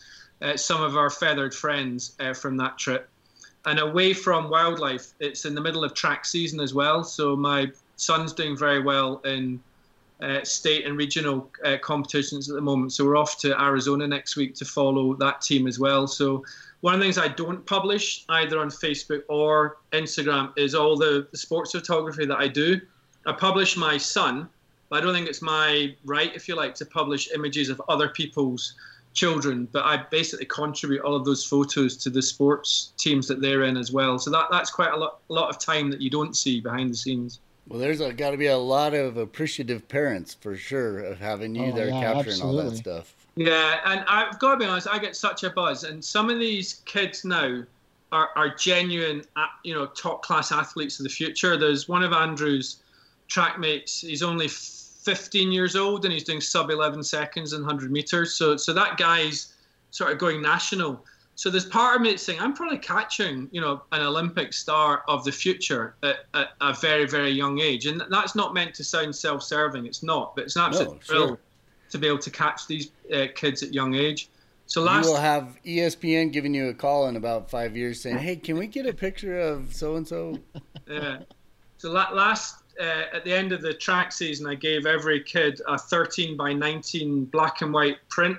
uh, 0.43 0.57
some 0.57 0.83
of 0.83 0.97
our 0.97 1.11
feathered 1.11 1.55
friends 1.55 2.15
uh, 2.21 2.35
from 2.35 2.57
that 2.59 2.77
trip. 2.77 3.09
and 3.67 3.79
away 3.81 4.13
from 4.13 4.49
wildlife, 4.49 5.13
it's 5.19 5.45
in 5.45 5.55
the 5.55 5.61
middle 5.61 5.85
of 5.85 5.93
track 5.93 6.25
season 6.25 6.61
as 6.61 6.73
well. 6.73 7.03
So 7.03 7.37
my 7.37 7.71
son's 7.97 8.33
doing 8.33 8.57
very 8.57 8.81
well 8.81 9.21
in 9.25 9.61
uh, 10.21 10.43
state 10.45 10.87
and 10.87 10.97
regional 10.97 11.51
uh, 11.65 11.77
competitions 11.83 12.49
at 12.49 12.55
the 12.55 12.61
moment. 12.61 12.93
So 12.93 13.05
we're 13.05 13.17
off 13.17 13.39
to 13.39 13.61
Arizona 13.61 14.07
next 14.07 14.37
week 14.37 14.55
to 14.57 14.65
follow 14.65 15.15
that 15.17 15.41
team 15.41 15.67
as 15.67 15.79
well. 15.79 16.07
So 16.07 16.45
one 16.81 16.95
of 16.95 17.01
the 17.01 17.07
things 17.07 17.19
I 17.19 17.29
don't 17.29 17.67
publish 17.67 18.25
either 18.29 18.59
on 18.61 18.69
Facebook 18.69 19.23
or 19.29 19.79
Instagram 19.93 20.53
is 20.57 20.75
all 20.75 20.97
the, 20.97 21.27
the 21.31 21.37
sports 21.37 21.73
photography 21.73 22.25
that 22.27 22.39
I 22.39 22.49
do. 22.49 22.81
I 23.27 23.33
publish 23.33 23.77
my 23.77 23.99
son, 23.99 24.49
but 24.89 25.03
I 25.03 25.05
don't 25.05 25.13
think 25.13 25.29
it's 25.29 25.43
my 25.43 25.95
right, 26.05 26.35
if 26.35 26.49
you 26.49 26.55
like, 26.55 26.75
to 26.77 26.87
publish 26.87 27.31
images 27.35 27.69
of 27.69 27.83
other 27.89 28.09
people's 28.09 28.75
children, 29.13 29.67
but 29.73 29.85
I 29.85 30.05
basically 30.11 30.47
contribute 30.47 31.01
all 31.03 31.17
of 31.17 31.25
those 31.25 31.45
photos 31.45 31.97
to 31.99 32.11
the 32.11 32.23
sports 32.23 32.93
teams 32.99 33.27
that 33.29 33.41
they're 33.41 33.65
in 33.65 33.77
as 33.77 33.91
well. 33.91 34.19
So 34.19 34.31
that 34.31 34.49
that's 34.51 34.71
quite 34.71 34.93
a 34.93 34.97
lot, 34.97 35.19
a 35.29 35.33
lot 35.33 35.49
of 35.49 35.59
time 35.59 35.91
that 35.91 36.01
you 36.01 36.11
don't 36.11 36.37
see 36.37 36.61
behind 36.61 36.91
the 36.91 36.97
scenes. 36.97 37.41
Well, 37.67 37.81
there's 37.81 37.99
got 37.99 38.31
to 38.31 38.37
be 38.37 38.47
a 38.47 38.57
lot 38.57 38.95
of 38.95 39.17
appreciative 39.17 39.89
parents 39.89 40.35
for 40.35 40.57
sure 40.57 41.01
of 41.01 41.19
having 41.19 41.57
you 41.57 41.73
oh, 41.73 41.73
there 41.73 41.89
yeah, 41.89 42.01
capturing 42.01 42.35
absolutely. 42.35 42.63
all 42.63 42.71
that 42.71 42.77
stuff. 42.77 43.15
Yeah, 43.35 43.81
and 43.85 44.05
I've 44.07 44.39
got 44.39 44.53
to 44.53 44.57
be 44.59 44.67
honest, 44.67 44.87
I 44.89 44.99
get 44.99 45.17
such 45.17 45.43
a 45.43 45.51
buzz, 45.51 45.83
and 45.83 46.05
some 46.05 46.31
of 46.31 46.39
these 46.39 46.83
kids 46.85 47.25
now 47.25 47.65
are, 48.13 48.31
are 48.37 48.55
genuine, 48.55 49.25
uh, 49.35 49.47
you 49.65 49.75
know, 49.75 49.87
top 49.87 50.23
class 50.23 50.53
athletes 50.53 51.01
of 51.01 51.05
the 51.05 51.11
future. 51.11 51.57
There's 51.57 51.89
one 51.89 52.05
of 52.05 52.13
Andrew's 52.13 52.77
track 53.29 53.59
mates. 53.59 54.01
He's 54.01 54.23
only 54.23 54.49
15 54.49 55.53
years 55.53 55.77
old 55.77 56.05
and 56.05 56.13
he's 56.13 56.25
doing 56.25 56.41
sub 56.41 56.71
11 56.71 57.03
seconds 57.03 57.53
in 57.53 57.61
100 57.61 57.91
meters. 57.91 58.35
So, 58.35 58.57
so 58.57 58.73
that 58.73 58.97
guy's 58.97 59.55
sort 59.91 60.13
of 60.13 60.19
going 60.19 60.43
national. 60.43 61.05
So 61.37 61.51
there's 61.51 61.67
part 61.67 61.97
of 61.97 62.03
me 62.03 62.17
saying 62.17 62.41
I'm 62.41 62.55
probably 62.55 62.79
catching, 62.79 63.49
you 63.53 63.61
know, 63.61 63.83
an 63.93 64.01
Olympic 64.01 64.53
star 64.55 65.05
of 65.07 65.23
the 65.23 65.33
future 65.33 65.95
at, 66.03 66.25
at 66.35 66.49
a 66.61 66.73
very, 66.73 67.07
very 67.07 67.31
young 67.31 67.61
age, 67.61 67.85
and 67.87 68.03
that's 68.11 68.35
not 68.35 68.55
meant 68.55 68.75
to 68.77 68.85
sound 68.85 69.15
self-serving. 69.15 69.85
It's 69.85 70.03
not, 70.03 70.35
but 70.35 70.45
it's 70.45 70.57
an 70.57 70.63
absolute 70.63 70.93
no, 70.93 70.99
thrill 71.01 71.27
sure. 71.29 71.39
to 71.91 71.99
be 71.99 72.07
able 72.07 72.19
to 72.21 72.31
catch 72.31 72.67
these 72.67 72.91
uh, 73.15 73.27
kids 73.35 73.63
at 73.63 73.75
young 73.75 73.95
age. 73.95 74.31
So 74.65 74.83
last, 74.83 75.05
you 75.05 75.13
will 75.13 75.21
have 75.21 75.59
ESPN 75.65 76.33
giving 76.33 76.55
you 76.55 76.69
a 76.69 76.75
call 76.75 77.07
in 77.07 77.17
about 77.17 77.51
five 77.51 77.77
years 77.77 78.01
saying, 78.01 78.19
"Hey, 78.19 78.37
can 78.37 78.57
we 78.57 78.67
get 78.67 78.87
a 78.87 78.95
picture 78.95 79.39
of 79.39 79.75
so 79.75 79.97
and 79.97 80.09
so?" 80.09 80.39
Yeah. 80.89 81.19
So 81.79 81.91
last 81.91 82.63
uh, 82.81 83.05
at 83.13 83.25
the 83.25 83.33
end 83.33 83.53
of 83.53 83.63
the 83.63 83.75
track 83.75 84.13
season, 84.13 84.47
I 84.47 84.55
gave 84.55 84.87
every 84.87 85.21
kid 85.21 85.61
a 85.67 85.79
13 85.79 86.37
by 86.37 86.53
19 86.53 87.27
black 87.27 87.63
and 87.63 87.73
white 87.73 87.99
print 88.09 88.39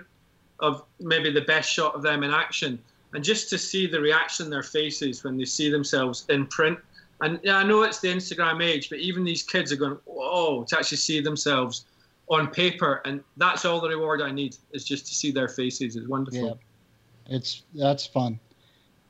of 0.59 0.83
maybe 0.99 1.31
the 1.31 1.41
best 1.41 1.69
shot 1.69 1.95
of 1.95 2.01
them 2.01 2.23
in 2.23 2.31
action, 2.31 2.79
and 3.13 3.23
just 3.23 3.49
to 3.49 3.57
see 3.57 3.87
the 3.87 3.99
reaction 3.99 4.45
in 4.45 4.49
their 4.49 4.63
faces 4.63 5.23
when 5.23 5.37
they 5.37 5.45
see 5.45 5.69
themselves 5.69 6.25
in 6.29 6.47
print. 6.47 6.77
And 7.21 7.39
yeah, 7.43 7.57
I 7.57 7.63
know 7.63 7.83
it's 7.83 7.99
the 7.99 8.09
Instagram 8.09 8.63
age, 8.63 8.89
but 8.89 8.99
even 8.99 9.23
these 9.23 9.43
kids 9.43 9.71
are 9.71 9.75
going, 9.75 9.97
"Whoa!" 10.05 10.63
to 10.65 10.77
actually 10.77 10.97
see 10.97 11.19
themselves 11.19 11.85
on 12.29 12.47
paper, 12.47 13.01
and 13.05 13.23
that's 13.37 13.65
all 13.65 13.79
the 13.79 13.89
reward 13.89 14.21
I 14.21 14.31
need 14.31 14.55
is 14.71 14.83
just 14.83 15.07
to 15.07 15.15
see 15.15 15.31
their 15.31 15.47
faces. 15.47 15.95
It's 15.95 16.07
wonderful. 16.07 16.47
Yeah, 16.47 17.35
it's 17.35 17.63
that's 17.73 18.05
fun. 18.05 18.39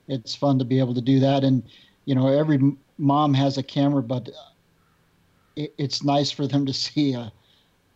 It's 0.08 0.36
fun 0.36 0.58
to 0.60 0.66
be 0.66 0.80
able 0.80 0.94
to 0.94 1.02
do 1.02 1.20
that, 1.20 1.44
and 1.44 1.64
you 2.06 2.16
know, 2.16 2.28
every 2.28 2.60
mom 2.98 3.34
has 3.34 3.58
a 3.58 3.64
camera, 3.64 4.02
but 4.02 4.30
it, 5.58 5.74
it's 5.78 6.04
nice 6.04 6.32
for 6.32 6.48
them 6.48 6.66
to 6.66 6.74
see 6.74 7.14
a, 7.14 7.32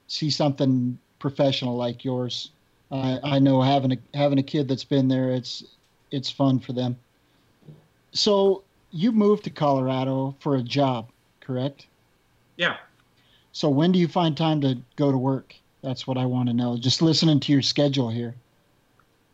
see 0.08 0.30
something 0.30 0.98
professional 1.20 1.78
like 1.78 2.04
yours. 2.04 2.52
I, 2.92 3.20
I 3.24 3.40
know 3.40 3.62
having 3.62 3.94
a 3.94 3.98
having 4.18 4.40
a 4.40 4.44
kid 4.44 4.68
that's 4.68 4.84
been 4.84 5.08
there, 5.08 5.32
it's 5.32 5.64
it's 6.12 6.30
fun 6.30 6.60
for 6.60 6.74
them. 6.74 6.98
So 8.12 8.64
you 8.92 9.14
moved 9.14 9.46
to 9.46 9.50
Colorado 9.50 10.36
for 10.40 10.58
a 10.58 10.62
job, 10.62 11.10
correct? 11.40 11.88
Yeah. 12.58 12.76
So 13.54 13.70
when 13.70 13.94
do 13.94 14.00
you 14.00 14.08
find 14.08 14.36
time 14.36 14.60
to 14.62 14.78
go 14.98 15.12
to 15.12 15.18
work? 15.18 15.56
That's 15.82 16.06
what 16.06 16.18
I 16.18 16.26
want 16.26 16.50
to 16.50 16.54
know. 16.54 16.78
Just 16.78 17.02
listening 17.02 17.40
to 17.42 17.52
your 17.54 17.62
schedule 17.62 18.10
here. 18.10 18.36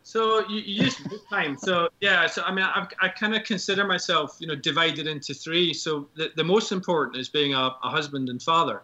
So 0.07 0.47
you, 0.47 0.61
you 0.61 0.85
use 0.85 0.95
time. 1.29 1.57
So 1.57 1.89
yeah. 1.99 2.27
So 2.27 2.41
I 2.43 2.53
mean, 2.53 2.63
I've, 2.63 2.87
i 3.01 3.09
kind 3.09 3.35
of 3.35 3.43
consider 3.43 3.85
myself, 3.85 4.37
you 4.39 4.47
know, 4.47 4.55
divided 4.55 5.05
into 5.05 5.33
three. 5.33 5.73
So 5.73 6.07
the, 6.15 6.31
the 6.37 6.45
most 6.45 6.71
important 6.71 7.17
is 7.17 7.27
being 7.27 7.53
a, 7.53 7.75
a 7.83 7.89
husband 7.89 8.29
and 8.29 8.41
father. 8.41 8.83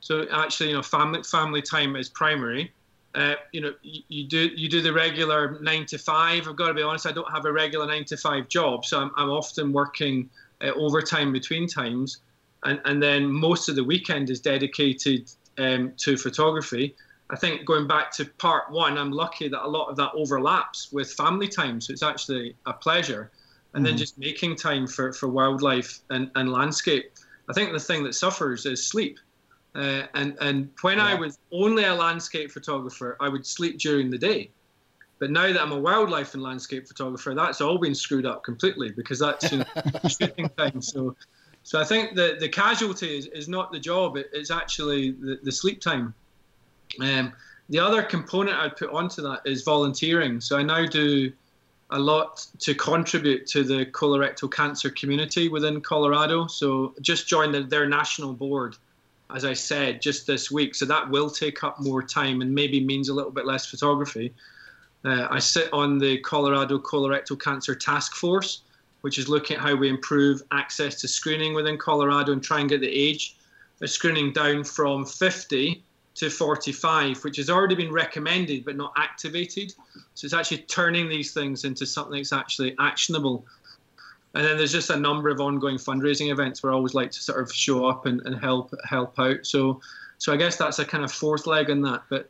So 0.00 0.26
actually, 0.32 0.70
you 0.70 0.74
know, 0.74 0.82
family 0.82 1.22
family 1.22 1.62
time 1.62 1.94
is 1.94 2.08
primary. 2.08 2.72
Uh, 3.14 3.34
you 3.52 3.60
know, 3.60 3.74
you, 3.82 4.02
you, 4.08 4.24
do 4.26 4.50
you 4.56 4.68
do 4.68 4.82
the 4.82 4.92
regular 4.92 5.56
nine 5.60 5.86
to 5.86 5.98
five. 5.98 6.48
I've 6.48 6.56
got 6.56 6.66
to 6.66 6.74
be 6.74 6.82
honest. 6.82 7.06
I 7.06 7.12
don't 7.12 7.32
have 7.32 7.44
a 7.44 7.52
regular 7.52 7.86
nine 7.86 8.04
to 8.06 8.16
five 8.16 8.48
job, 8.48 8.84
so 8.84 8.98
I'm, 9.00 9.12
I'm 9.16 9.30
often 9.30 9.72
working 9.72 10.28
uh, 10.62 10.72
overtime 10.72 11.30
between 11.30 11.68
times, 11.68 12.18
and 12.64 12.80
and 12.86 13.00
then 13.00 13.32
most 13.32 13.68
of 13.68 13.76
the 13.76 13.84
weekend 13.84 14.30
is 14.30 14.40
dedicated 14.40 15.30
um, 15.58 15.92
to 15.98 16.16
photography. 16.16 16.96
I 17.30 17.36
think 17.36 17.64
going 17.64 17.86
back 17.86 18.10
to 18.12 18.24
part 18.24 18.70
one, 18.70 18.98
I'm 18.98 19.12
lucky 19.12 19.48
that 19.48 19.64
a 19.64 19.68
lot 19.68 19.88
of 19.88 19.96
that 19.96 20.10
overlaps 20.14 20.90
with 20.92 21.12
family 21.12 21.48
time. 21.48 21.80
So 21.80 21.92
it's 21.92 22.02
actually 22.02 22.56
a 22.66 22.72
pleasure. 22.72 23.30
And 23.72 23.84
mm-hmm. 23.84 23.92
then 23.92 23.98
just 23.98 24.18
making 24.18 24.56
time 24.56 24.86
for, 24.86 25.12
for 25.12 25.28
wildlife 25.28 26.00
and, 26.10 26.30
and 26.34 26.50
landscape. 26.50 27.12
I 27.48 27.52
think 27.52 27.72
the 27.72 27.78
thing 27.78 28.02
that 28.04 28.14
suffers 28.14 28.66
is 28.66 28.84
sleep. 28.84 29.18
Uh, 29.76 30.02
and, 30.14 30.36
and 30.40 30.70
when 30.82 30.98
yeah. 30.98 31.06
I 31.06 31.14
was 31.14 31.38
only 31.52 31.84
a 31.84 31.94
landscape 31.94 32.50
photographer, 32.50 33.16
I 33.20 33.28
would 33.28 33.46
sleep 33.46 33.78
during 33.78 34.10
the 34.10 34.18
day. 34.18 34.50
But 35.20 35.30
now 35.30 35.52
that 35.52 35.60
I'm 35.60 35.70
a 35.70 35.78
wildlife 35.78 36.34
and 36.34 36.42
landscape 36.42 36.88
photographer, 36.88 37.34
that's 37.34 37.60
all 37.60 37.78
been 37.78 37.94
screwed 37.94 38.26
up 38.26 38.42
completely 38.42 38.90
because 38.90 39.18
that's 39.18 39.52
you 39.52 39.58
know, 39.58 39.64
shooting 40.08 40.48
time. 40.56 40.80
So, 40.80 41.14
so 41.62 41.78
I 41.78 41.84
think 41.84 42.16
the, 42.16 42.38
the 42.40 42.48
casualty 42.48 43.18
is, 43.18 43.26
is 43.26 43.48
not 43.48 43.70
the 43.70 43.78
job, 43.78 44.16
it, 44.16 44.30
it's 44.32 44.50
actually 44.50 45.12
the, 45.12 45.38
the 45.42 45.52
sleep 45.52 45.80
time. 45.80 46.14
Um, 47.00 47.32
the 47.68 47.78
other 47.78 48.02
component 48.02 48.56
I'd 48.56 48.76
put 48.76 48.90
onto 48.90 49.22
that 49.22 49.42
is 49.44 49.62
volunteering. 49.62 50.40
So 50.40 50.58
I 50.58 50.62
now 50.62 50.86
do 50.86 51.32
a 51.90 51.98
lot 51.98 52.46
to 52.58 52.74
contribute 52.74 53.46
to 53.48 53.64
the 53.64 53.86
colorectal 53.86 54.50
cancer 54.50 54.90
community 54.90 55.48
within 55.48 55.80
Colorado. 55.80 56.46
So 56.46 56.94
just 57.00 57.28
joined 57.28 57.54
the, 57.54 57.62
their 57.62 57.88
national 57.88 58.32
board, 58.32 58.76
as 59.34 59.44
I 59.44 59.52
said, 59.52 60.02
just 60.02 60.26
this 60.26 60.50
week. 60.50 60.74
So 60.74 60.84
that 60.86 61.08
will 61.08 61.30
take 61.30 61.62
up 61.64 61.80
more 61.80 62.02
time 62.02 62.42
and 62.42 62.54
maybe 62.54 62.84
means 62.84 63.08
a 63.08 63.14
little 63.14 63.30
bit 63.30 63.46
less 63.46 63.66
photography. 63.66 64.32
Uh, 65.04 65.28
I 65.30 65.38
sit 65.38 65.72
on 65.72 65.98
the 65.98 66.18
Colorado 66.18 66.78
Colorectal 66.78 67.40
Cancer 67.40 67.74
Task 67.74 68.14
Force, 68.14 68.62
which 69.00 69.18
is 69.18 69.28
looking 69.28 69.56
at 69.56 69.62
how 69.62 69.74
we 69.74 69.88
improve 69.88 70.42
access 70.52 71.00
to 71.00 71.08
screening 71.08 71.54
within 71.54 71.78
Colorado 71.78 72.32
and 72.32 72.42
try 72.42 72.60
and 72.60 72.68
get 72.68 72.80
the 72.80 72.88
age 72.88 73.36
of 73.80 73.90
screening 73.90 74.32
down 74.32 74.62
from 74.62 75.06
50 75.06 75.82
to 76.20 76.28
45, 76.28 77.24
which 77.24 77.38
has 77.38 77.48
already 77.48 77.74
been 77.74 77.90
recommended 77.90 78.64
but 78.66 78.76
not 78.76 78.92
activated. 78.98 79.72
So 80.14 80.26
it's 80.26 80.34
actually 80.34 80.58
turning 80.58 81.08
these 81.08 81.32
things 81.32 81.64
into 81.64 81.86
something 81.86 82.18
that's 82.18 82.32
actually 82.32 82.76
actionable. 82.78 83.46
And 84.34 84.44
then 84.44 84.58
there's 84.58 84.70
just 84.70 84.90
a 84.90 84.96
number 84.96 85.30
of 85.30 85.40
ongoing 85.40 85.76
fundraising 85.76 86.30
events 86.30 86.62
where 86.62 86.72
I 86.72 86.74
always 86.76 86.92
like 86.92 87.10
to 87.12 87.22
sort 87.22 87.42
of 87.42 87.50
show 87.50 87.86
up 87.86 88.04
and, 88.04 88.20
and 88.26 88.38
help 88.38 88.74
help 88.84 89.18
out. 89.18 89.46
So 89.46 89.80
so 90.18 90.30
I 90.30 90.36
guess 90.36 90.56
that's 90.56 90.78
a 90.78 90.84
kind 90.84 91.02
of 91.02 91.10
fourth 91.10 91.46
leg 91.46 91.70
in 91.70 91.80
that. 91.82 92.02
But 92.10 92.28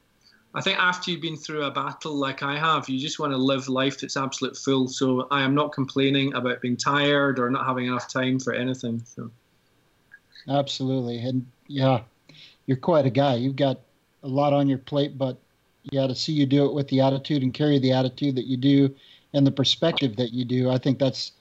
I 0.55 0.61
think 0.61 0.79
after 0.79 1.11
you've 1.11 1.21
been 1.21 1.37
through 1.37 1.65
a 1.65 1.71
battle 1.73 2.15
like 2.15 2.45
I 2.45 2.57
have, 2.57 2.89
you 2.89 2.99
just 3.01 3.19
want 3.19 3.33
to 3.33 3.37
live 3.37 3.69
life 3.69 3.99
that's 3.99 4.17
absolute 4.17 4.57
full. 4.57 4.87
So 4.87 5.27
I 5.33 5.43
am 5.43 5.53
not 5.53 5.73
complaining 5.73 6.33
about 6.35 6.61
being 6.61 6.77
tired 6.77 7.41
or 7.41 7.51
not 7.51 7.67
having 7.67 7.87
enough 7.87 8.09
time 8.09 8.39
for 8.39 8.53
anything. 8.53 9.03
So 9.05 9.33
absolutely, 10.49 11.19
and 11.19 11.45
yeah, 11.67 12.03
you're 12.71 12.77
quite 12.77 13.05
a 13.05 13.11
guy. 13.11 13.35
You've 13.35 13.57
got 13.57 13.81
a 14.23 14.29
lot 14.29 14.53
on 14.53 14.69
your 14.69 14.79
plate, 14.79 15.19
but 15.19 15.37
yeah, 15.91 16.07
to 16.07 16.15
see 16.15 16.33
you 16.33 16.47
do 16.47 16.67
it 16.67 16.73
with 16.73 16.87
the 16.87 17.01
attitude 17.01 17.43
and 17.43 17.53
carry 17.53 17.81
the 17.81 17.91
attitude 17.91 18.37
that 18.37 18.47
you 18.47 18.57
do 18.57 18.95
and 19.35 19.45
the 19.45 19.51
perspective 19.51 20.15
that 20.15 20.33
you 20.33 20.45
do, 20.45 20.71
I 20.71 20.79
think 20.79 21.01
that's, 21.01 21.33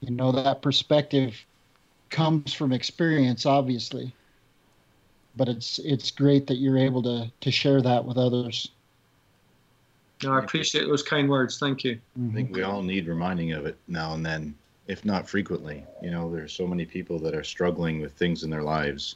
you 0.00 0.10
know, 0.10 0.32
that 0.32 0.60
perspective 0.60 1.36
comes 2.10 2.52
from 2.52 2.72
experience, 2.72 3.46
obviously. 3.46 4.12
But 5.36 5.48
it's 5.48 5.78
it's 5.78 6.10
great 6.10 6.48
that 6.48 6.56
you're 6.56 6.76
able 6.76 7.04
to 7.04 7.30
to 7.40 7.50
share 7.52 7.80
that 7.80 8.04
with 8.04 8.18
others. 8.18 8.68
No, 10.24 10.32
I 10.32 10.40
appreciate 10.40 10.88
those 10.88 11.04
kind 11.04 11.28
words. 11.28 11.60
Thank 11.60 11.84
you. 11.84 12.00
Mm-hmm. 12.18 12.30
I 12.30 12.34
think 12.34 12.56
we 12.56 12.62
all 12.62 12.82
need 12.82 13.06
reminding 13.06 13.52
of 13.52 13.64
it 13.64 13.78
now 13.86 14.14
and 14.14 14.26
then, 14.26 14.56
if 14.88 15.04
not 15.04 15.28
frequently. 15.28 15.84
You 16.02 16.10
know, 16.10 16.28
there's 16.28 16.52
so 16.52 16.66
many 16.66 16.84
people 16.84 17.20
that 17.20 17.32
are 17.32 17.44
struggling 17.44 18.00
with 18.00 18.14
things 18.14 18.42
in 18.42 18.50
their 18.50 18.64
lives 18.64 19.14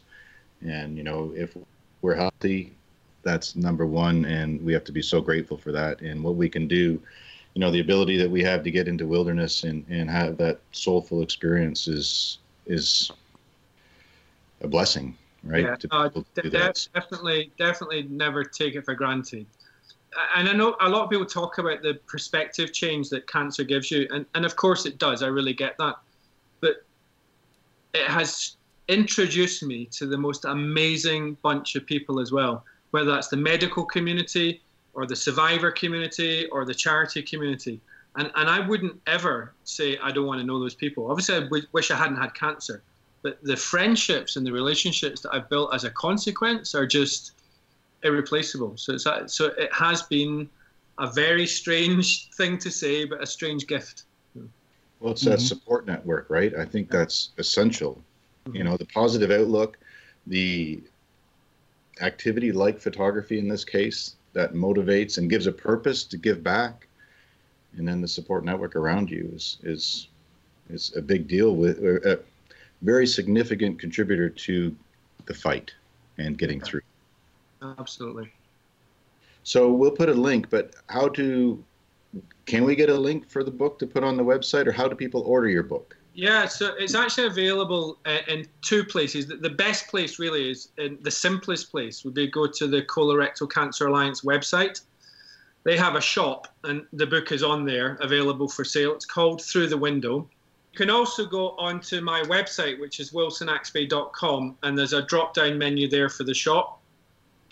and, 0.67 0.97
you 0.97 1.05
know, 1.05 1.33
if 1.35 1.57
we're 2.01 2.15
healthy, 2.15 2.75
that's 3.23 3.57
number 3.57 3.87
one. 3.87 4.25
And 4.25 4.63
we 4.63 4.73
have 4.73 4.85
to 4.85 4.93
be 4.93 5.03
so 5.03 5.21
grateful 5.21 5.57
for 5.57 5.73
that. 5.73 6.01
And 6.01 6.23
what 6.23 6.37
we 6.37 6.49
can 6.49 6.67
do, 6.67 7.01
you 7.55 7.61
know, 7.61 7.71
the 7.71 7.81
ability 7.81 8.17
that 8.19 8.31
we 8.31 8.43
have 8.43 8.63
to 8.65 8.71
get 8.71 8.89
into 8.89 9.07
wilderness 9.07 9.65
and, 9.65 9.85
and 9.89 10.11
have 10.11 10.37
that 10.39 10.61
soulful 10.73 11.23
experience 11.23 11.89
is, 11.89 12.39
is 12.67 13.11
a 14.63 14.69
blessing, 14.69 15.17
right? 15.45 15.65
Yeah, 15.65 15.77
uh, 15.91 16.09
de- 16.35 16.51
definitely, 16.51 17.53
definitely 17.59 18.05
never 18.05 18.45
take 18.45 18.75
it 18.75 18.85
for 18.85 18.95
granted. 18.95 19.47
and 20.37 20.49
I 20.49 20.53
know 20.53 20.77
a 20.81 20.89
lot 20.89 21.05
of 21.05 21.11
people 21.11 21.27
talk 21.27 21.59
about 21.59 21.83
the 21.83 21.95
perspective 22.07 22.73
change 22.73 23.09
that 23.11 23.27
cancer 23.29 23.65
gives 23.65 23.91
you, 23.91 24.07
and, 24.11 24.27
and 24.35 24.45
of 24.45 24.57
course 24.57 24.87
it 24.87 24.99
does. 24.99 25.23
I 25.23 25.29
really 25.29 25.55
get 25.55 25.77
that. 25.79 25.97
But 26.61 26.85
it 27.95 28.07
has 28.09 28.57
introduced 28.89 29.63
me 29.63 29.87
to 29.87 30.07
the 30.07 30.17
most 30.17 30.45
amazing 30.45 31.37
bunch 31.43 31.77
of 31.77 31.87
people 31.87 32.21
as 32.21 32.33
well, 32.33 32.65
whether 32.91 33.11
that's 33.11 33.29
the 33.29 33.37
medical 33.37 33.85
community 33.85 34.61
or 34.95 35.07
the 35.07 35.17
survivor 35.17 35.71
community 35.71 36.47
or 36.47 36.65
the 36.65 36.75
charity 36.75 37.23
community. 37.23 37.81
And, 38.17 38.31
and 38.37 38.49
I 38.49 38.67
wouldn't 38.67 39.01
ever 39.07 39.55
say 39.65 39.99
I 39.99 40.13
don't 40.13 40.27
want 40.27 40.41
to 40.41 40.47
know 40.47 40.61
those 40.61 40.75
people. 40.75 41.11
Obviously, 41.11 41.37
I 41.37 41.41
w- 41.41 41.67
wish 41.73 41.91
I 41.91 41.97
hadn't 41.97 42.17
had 42.17 42.35
cancer, 42.35 42.83
but 43.23 43.39
the 43.43 43.57
friendships 43.57 44.37
and 44.37 44.47
the 44.47 44.53
relationships 44.53 45.23
that 45.23 45.35
I've 45.35 45.49
built 45.49 45.75
as 45.75 45.85
a 45.85 45.91
consequence 45.91 46.75
are 46.75 46.87
just 46.87 47.33
irreplaceable. 48.03 48.77
So 48.77 48.95
it's 48.95 49.07
a, 49.07 49.29
so 49.29 49.47
it 49.57 49.73
has 49.73 50.03
been 50.03 50.51
a 50.99 51.11
very 51.11 51.47
strange 51.47 52.31
thing 52.37 52.59
to 52.59 52.71
say, 52.71 53.05
but 53.05 53.23
a 53.23 53.27
strange 53.27 53.67
gift. 53.67 54.05
Well, 55.01 55.13
it's 55.13 55.23
mm-hmm. 55.23 55.31
that 55.31 55.41
support 55.41 55.87
network, 55.87 56.31
right? 56.31 56.55
I 56.55 56.65
think 56.65 56.91
that's 56.91 57.31
essential. 57.39 58.01
Mm-hmm. 58.45 58.57
You 58.57 58.65
know, 58.65 58.77
the 58.77 58.87
positive 58.87 59.31
outlook, 59.31 59.79
the 60.27 60.83
activity 62.01 62.53
like 62.53 62.81
photography 62.81 63.39
in 63.39 63.49
this 63.49 63.65
case 63.65 64.17
that 64.33 64.55
motivates 64.55 65.19
and 65.19 65.29
gives 65.29 65.47
a 65.47 65.53
purpose 65.53 66.05
to 66.05 66.17
give 66.17 66.43
back, 66.43 66.87
and 67.77 67.87
then 67.87 68.01
the 68.01 68.09
support 68.09 68.45
network 68.45 68.77
around 68.77 69.11
you 69.11 69.31
is 69.35 69.59
is 69.63 70.09
is 70.71 70.95
a 70.97 71.03
big 71.03 71.29
deal 71.29 71.55
with 71.55 71.79
a 71.79 72.21
very 72.83 73.07
significant 73.07 73.79
contributor 73.79 74.29
to 74.29 74.75
the 75.27 75.35
fight 75.35 75.73
and 76.19 76.39
getting 76.39 76.61
through. 76.61 76.83
Absolutely. 77.79 78.33
So 79.45 79.73
we'll 79.73 79.93
put 79.93 80.09
a 80.09 80.15
link, 80.15 80.51
but 80.51 80.75
how 80.89 81.09
to 81.11 81.63
can 82.47 82.65
we 82.65 82.75
get 82.75 82.89
a 82.89 82.97
link 82.97 83.29
for 83.29 83.45
the 83.45 83.51
book 83.51 83.79
to 83.79 83.87
put 83.87 84.05
on 84.05 84.17
the 84.17 84.25
website, 84.25 84.67
or 84.67 84.73
how 84.73 84.89
do 84.89 84.97
people 84.97 85.23
order 85.23 85.49
your 85.49 85.63
book? 85.63 85.97
Yeah, 86.15 86.47
so 86.47 86.75
it's 86.75 86.95
actually 86.95 87.27
available 87.27 87.99
uh, 88.05 88.19
in 88.29 88.47
two 88.61 88.85
places. 88.85 89.27
The, 89.27 89.49
best 89.49 89.89
place, 89.89 90.19
really, 90.19 90.51
is 90.51 90.69
the 90.77 91.11
simplest 91.11 91.71
place 91.71 92.05
would 92.05 92.15
be 92.15 92.27
go 92.27 92.47
to 92.47 92.67
the 92.67 92.83
Colorectal 92.83 93.51
Cancer 93.51 93.87
Alliance 93.87 94.21
website. 94.21 94.83
They 95.65 95.77
have 95.77 95.95
a 95.95 96.01
shop, 96.01 96.49
and 96.65 96.85
the 96.93 97.07
book 97.07 97.33
is 97.33 97.43
on 97.43 97.65
there, 97.65 97.97
available 98.01 98.49
for 98.49 98.65
sale. 98.65 98.93
It's 98.93 99.07
called 99.07 99.41
Through 99.41 99.69
the 99.69 99.79
Window. 99.79 100.29
You 100.73 100.79
can 100.79 100.91
also 100.91 101.25
go 101.25 101.51
onto 101.51 102.01
my 102.01 102.23
website, 102.23 102.79
which 102.79 103.01
is 103.01 103.13
wilsonaxpe.com, 103.13 104.57
and 104.63 104.79
there's 104.79 104.93
a 104.93 105.03
drop 105.03 105.35
down 105.35 105.57
menu 105.57 105.89
there 105.89 106.09
for 106.09 106.25
the 106.25 106.35
shop. 106.35 106.81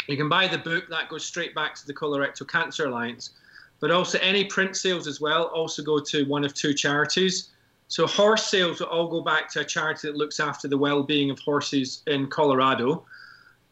You 0.07 0.17
can 0.17 0.29
buy 0.29 0.49
the 0.49 0.59
book, 0.59 0.89
that 0.91 1.09
goes 1.09 1.25
straight 1.25 1.55
back 1.55 1.75
to 1.77 1.87
the 1.87 1.95
Colorectal 1.95 2.49
Cancer 2.49 2.87
Alliance. 2.87 3.31
But 3.79 3.91
also, 3.91 4.19
any 4.19 4.45
print 4.45 4.77
sales 4.77 5.07
as 5.07 5.21
well 5.21 5.45
also 5.45 5.83
go 5.83 6.01
to 6.01 6.25
one 6.25 6.45
of 6.45 6.53
two 6.53 6.75
charities. 6.75 7.51
So, 7.91 8.07
horse 8.07 8.47
sales 8.47 8.79
will 8.79 8.87
all 8.87 9.09
go 9.09 9.21
back 9.21 9.51
to 9.51 9.61
a 9.61 9.65
charity 9.65 10.07
that 10.07 10.17
looks 10.17 10.39
after 10.39 10.69
the 10.69 10.79
well 10.79 11.03
being 11.03 11.29
of 11.31 11.41
horses 11.41 12.03
in 12.07 12.29
Colorado. 12.29 13.05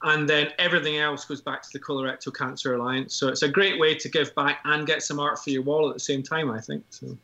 And 0.03 0.29
then 0.29 0.49
everything 0.59 0.99
else 0.99 1.25
goes 1.25 1.41
back 1.41 1.63
to 1.63 1.69
the 1.73 1.79
Colorectal 1.79 2.35
Cancer 2.35 2.75
Alliance. 2.75 3.15
So, 3.15 3.29
it's 3.29 3.43
a 3.43 3.49
great 3.49 3.79
way 3.79 3.95
to 3.95 4.09
give 4.09 4.35
back 4.35 4.59
and 4.65 4.87
get 4.89 5.05
some 5.05 5.21
art 5.21 5.39
for 5.39 5.51
your 5.51 5.63
wall 5.63 5.89
at 5.89 5.95
the 5.95 6.01
same 6.01 6.25
time, 6.25 6.51
I 6.51 6.61
think. 6.61 6.85
So. 6.91 7.17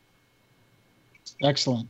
Excellent. 1.43 1.89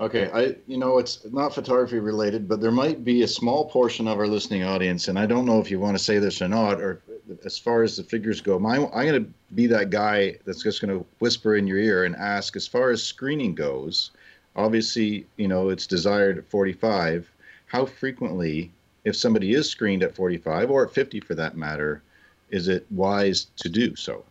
Okay, 0.00 0.28
I 0.34 0.56
you 0.66 0.76
know 0.76 0.98
it's 0.98 1.24
not 1.30 1.54
photography 1.54 2.00
related, 2.00 2.48
but 2.48 2.60
there 2.60 2.72
might 2.72 3.04
be 3.04 3.22
a 3.22 3.28
small 3.28 3.70
portion 3.70 4.08
of 4.08 4.18
our 4.18 4.26
listening 4.26 4.64
audience, 4.64 5.06
and 5.06 5.16
I 5.16 5.26
don't 5.26 5.46
know 5.46 5.60
if 5.60 5.70
you 5.70 5.78
want 5.78 5.96
to 5.96 6.02
say 6.02 6.18
this 6.18 6.42
or 6.42 6.48
not, 6.48 6.80
or 6.80 7.00
as 7.44 7.58
far 7.58 7.82
as 7.82 7.96
the 7.96 8.02
figures 8.02 8.40
go, 8.40 8.58
my, 8.58 8.76
I'm 8.76 9.06
going 9.06 9.24
to 9.24 9.30
be 9.54 9.66
that 9.68 9.90
guy 9.90 10.38
that's 10.44 10.62
just 10.62 10.80
going 10.80 10.98
to 10.98 11.06
whisper 11.18 11.56
in 11.56 11.66
your 11.66 11.78
ear 11.78 12.04
and 12.04 12.16
ask, 12.16 12.56
as 12.56 12.66
far 12.66 12.90
as 12.90 13.02
screening 13.02 13.54
goes, 13.54 14.10
obviously 14.56 15.26
you 15.36 15.48
know 15.48 15.68
it's 15.68 15.86
desired 15.86 16.38
at 16.38 16.48
45. 16.48 17.30
How 17.66 17.86
frequently, 17.86 18.70
if 19.04 19.16
somebody 19.16 19.54
is 19.54 19.68
screened 19.68 20.02
at 20.02 20.14
45 20.14 20.70
or 20.70 20.86
at 20.86 20.94
50 20.94 21.20
for 21.20 21.34
that 21.34 21.56
matter, 21.56 22.02
is 22.50 22.68
it 22.68 22.86
wise 22.90 23.48
to 23.56 23.68
do 23.68 23.96
so? 23.96 24.24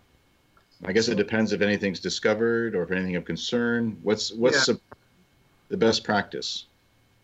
I 0.86 0.91
guess 0.91 1.07
it 1.07 1.15
depends 1.15 1.53
if 1.53 1.61
anything's 1.61 1.99
discovered 1.99 2.76
or 2.76 2.84
if 2.84 2.91
anything 2.91 3.15
of 3.15 3.26
concern. 3.26 3.98
What's 4.03 4.32
what's 4.34 4.68
yeah. 4.68 4.74
the 4.74 4.98
the 5.70 5.78
best 5.78 6.03
practice? 6.03 6.65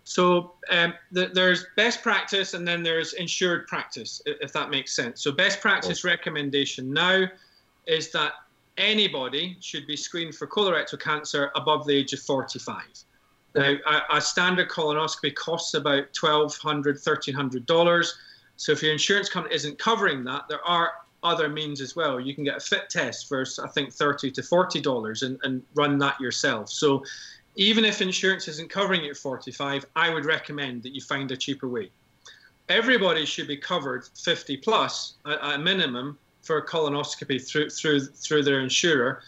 So 0.10 0.54
um, 0.72 0.96
the, 1.12 1.28
there's 1.28 1.68
best 1.76 2.02
practice 2.02 2.56
and 2.56 2.68
then 2.68 2.82
there's 2.82 3.14
insured 3.14 3.68
practice, 3.68 4.24
if 4.26 4.52
that 4.54 4.72
makes 4.72 4.96
sense. 4.96 5.22
So 5.22 5.32
best 5.32 5.62
practice 5.62 6.04
recommendation 6.04 6.92
now 6.92 7.26
is 7.86 8.12
that 8.14 8.34
anybody 8.80 9.56
should 9.60 9.86
be 9.86 9.96
screened 9.96 10.34
for 10.34 10.48
colorectal 10.48 11.00
cancer 11.00 11.52
above 11.56 11.86
the 11.86 11.96
age 11.96 12.12
of 12.14 12.22
45. 12.22 12.82
Now, 13.54 13.76
a, 13.86 14.18
a 14.18 14.20
standard 14.20 14.68
colonoscopy 14.70 15.36
costs 15.36 15.76
about 15.76 16.12
$1,200, 16.14 17.04
$1,300. 17.04 18.12
So 18.58 18.72
if 18.72 18.82
your 18.82 18.92
insurance 18.92 19.30
company 19.30 19.54
isn't 19.54 19.78
covering 19.78 20.24
that, 20.24 20.48
there 20.50 20.66
are 20.66 20.92
other 21.22 21.50
means 21.50 21.82
as 21.82 21.96
well. 21.96 22.20
You 22.20 22.34
can 22.34 22.44
get 22.44 22.58
a 22.58 22.60
fit 22.60 22.90
test 22.90 23.28
for, 23.28 23.46
I 23.64 23.68
think, 23.68 23.94
30 23.94 24.32
to 24.32 24.42
$40 24.42 25.22
and, 25.22 25.40
and 25.44 25.62
run 25.76 26.00
that 26.00 26.20
yourself. 26.20 26.72
So 26.72 27.04
even 27.60 27.84
if 27.84 28.02
insurance 28.02 28.48
isn't 28.48 28.70
covering 28.70 29.04
you 29.04 29.12
at 29.12 29.18
45, 29.18 29.86
I 29.94 30.14
would 30.14 30.24
recommend 30.24 30.82
that 30.84 30.96
you 30.96 31.02
find 31.02 31.30
a 31.30 31.36
cheaper 31.36 31.68
way. 31.68 31.92
Everybody 32.70 33.26
should 33.26 33.50
be 33.50 33.58
covered 33.58 34.08
50 34.18 34.56
plus 34.58 35.16
at 35.26 35.56
a 35.56 35.58
minimum 35.60 36.18
for 36.42 36.60
a 36.60 36.66
colonoscopy 36.66 37.46
through 37.46 37.70
through 37.70 38.00
through 38.06 38.44
their 38.44 38.62
insurer, 38.62 39.24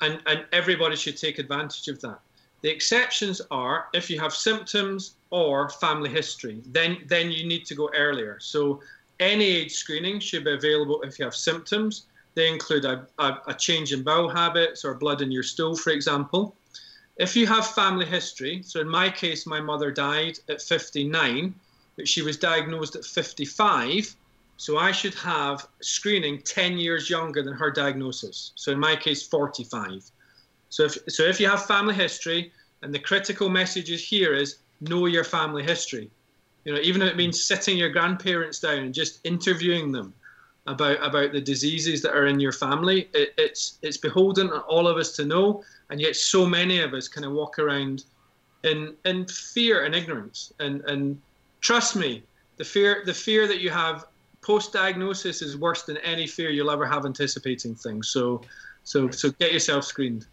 and 0.00 0.22
and 0.26 0.46
everybody 0.52 0.96
should 0.96 1.18
take 1.18 1.38
advantage 1.38 1.86
of 1.88 2.00
that. 2.00 2.18
The 2.62 2.70
exceptions 2.70 3.42
are 3.50 3.88
if 3.92 4.08
you 4.08 4.18
have 4.20 4.32
symptoms 4.32 5.16
or 5.28 5.68
family 5.68 6.08
history, 6.08 6.62
then 6.68 7.02
then 7.06 7.30
you 7.30 7.46
need 7.46 7.66
to 7.66 7.74
go 7.74 7.90
earlier. 7.94 8.38
So 8.40 8.80
any 9.20 9.44
age 9.44 9.74
screening 9.74 10.20
should 10.20 10.44
be 10.44 10.54
available 10.54 11.02
if 11.02 11.18
you 11.18 11.26
have 11.26 11.34
symptoms. 11.34 12.06
They 12.36 12.48
include 12.48 12.86
a, 12.86 13.06
a, 13.18 13.38
a 13.48 13.54
change 13.54 13.92
in 13.92 14.02
bowel 14.02 14.30
habits 14.30 14.82
or 14.82 14.94
blood 14.94 15.20
in 15.20 15.30
your 15.30 15.42
stool, 15.42 15.76
for 15.76 15.90
example. 15.90 16.54
If 17.16 17.34
you 17.34 17.46
have 17.46 17.66
family 17.66 18.04
history, 18.04 18.62
so 18.62 18.80
in 18.80 18.88
my 18.88 19.08
case, 19.08 19.46
my 19.46 19.60
mother 19.60 19.90
died 19.90 20.38
at 20.48 20.60
59, 20.60 21.54
but 21.96 22.06
she 22.06 22.22
was 22.22 22.36
diagnosed 22.36 22.94
at 22.94 23.04
55. 23.04 24.14
So 24.58 24.78
I 24.78 24.92
should 24.92 25.14
have 25.14 25.66
screening 25.80 26.42
10 26.42 26.76
years 26.76 27.08
younger 27.08 27.42
than 27.42 27.54
her 27.54 27.70
diagnosis. 27.70 28.52
So 28.54 28.72
in 28.72 28.78
my 28.78 28.96
case, 28.96 29.26
45. 29.26 30.10
So 30.68 30.84
if, 30.84 30.98
so 31.08 31.22
if 31.22 31.40
you 31.40 31.48
have 31.48 31.64
family 31.64 31.94
history, 31.94 32.52
and 32.82 32.92
the 32.92 32.98
critical 32.98 33.48
message 33.48 33.90
is 33.90 34.06
here 34.06 34.34
is 34.34 34.58
know 34.80 35.06
your 35.06 35.24
family 35.24 35.62
history. 35.62 36.10
You 36.64 36.74
know, 36.74 36.80
even 36.80 37.02
if 37.02 37.10
it 37.10 37.16
means 37.16 37.42
sitting 37.42 37.78
your 37.78 37.90
grandparents 37.90 38.60
down 38.60 38.78
and 38.78 38.94
just 38.94 39.20
interviewing 39.24 39.92
them 39.92 40.12
about 40.66 41.02
about 41.02 41.32
the 41.32 41.40
diseases 41.40 42.02
that 42.02 42.14
are 42.14 42.26
in 42.26 42.40
your 42.40 42.52
family, 42.52 43.08
it, 43.14 43.32
it's 43.38 43.78
it's 43.82 43.96
beholden 43.96 44.50
on 44.50 44.60
all 44.60 44.88
of 44.88 44.96
us 44.96 45.12
to 45.12 45.24
know 45.24 45.62
and 45.90 46.00
yet 46.00 46.16
so 46.16 46.46
many 46.46 46.80
of 46.80 46.94
us 46.94 47.08
kind 47.08 47.24
of 47.24 47.32
walk 47.32 47.58
around 47.58 48.04
in 48.64 48.94
in 49.04 49.26
fear 49.26 49.84
and 49.84 49.94
ignorance. 49.94 50.52
And 50.60 50.82
and 50.82 51.20
trust 51.60 51.96
me 51.96 52.22
the 52.56 52.64
fear 52.64 53.02
the 53.04 53.14
fear 53.14 53.46
that 53.46 53.60
you 53.60 53.70
have 53.70 54.06
post 54.40 54.72
diagnosis 54.72 55.42
is 55.42 55.56
worse 55.56 55.82
than 55.82 55.96
any 55.98 56.26
fear 56.26 56.50
you'll 56.50 56.70
ever 56.70 56.86
have 56.86 57.06
anticipating 57.06 57.74
things. 57.74 58.08
So 58.08 58.42
so 58.84 59.10
so 59.10 59.30
get 59.32 59.52
yourself 59.52 59.84
screened. 59.84 60.26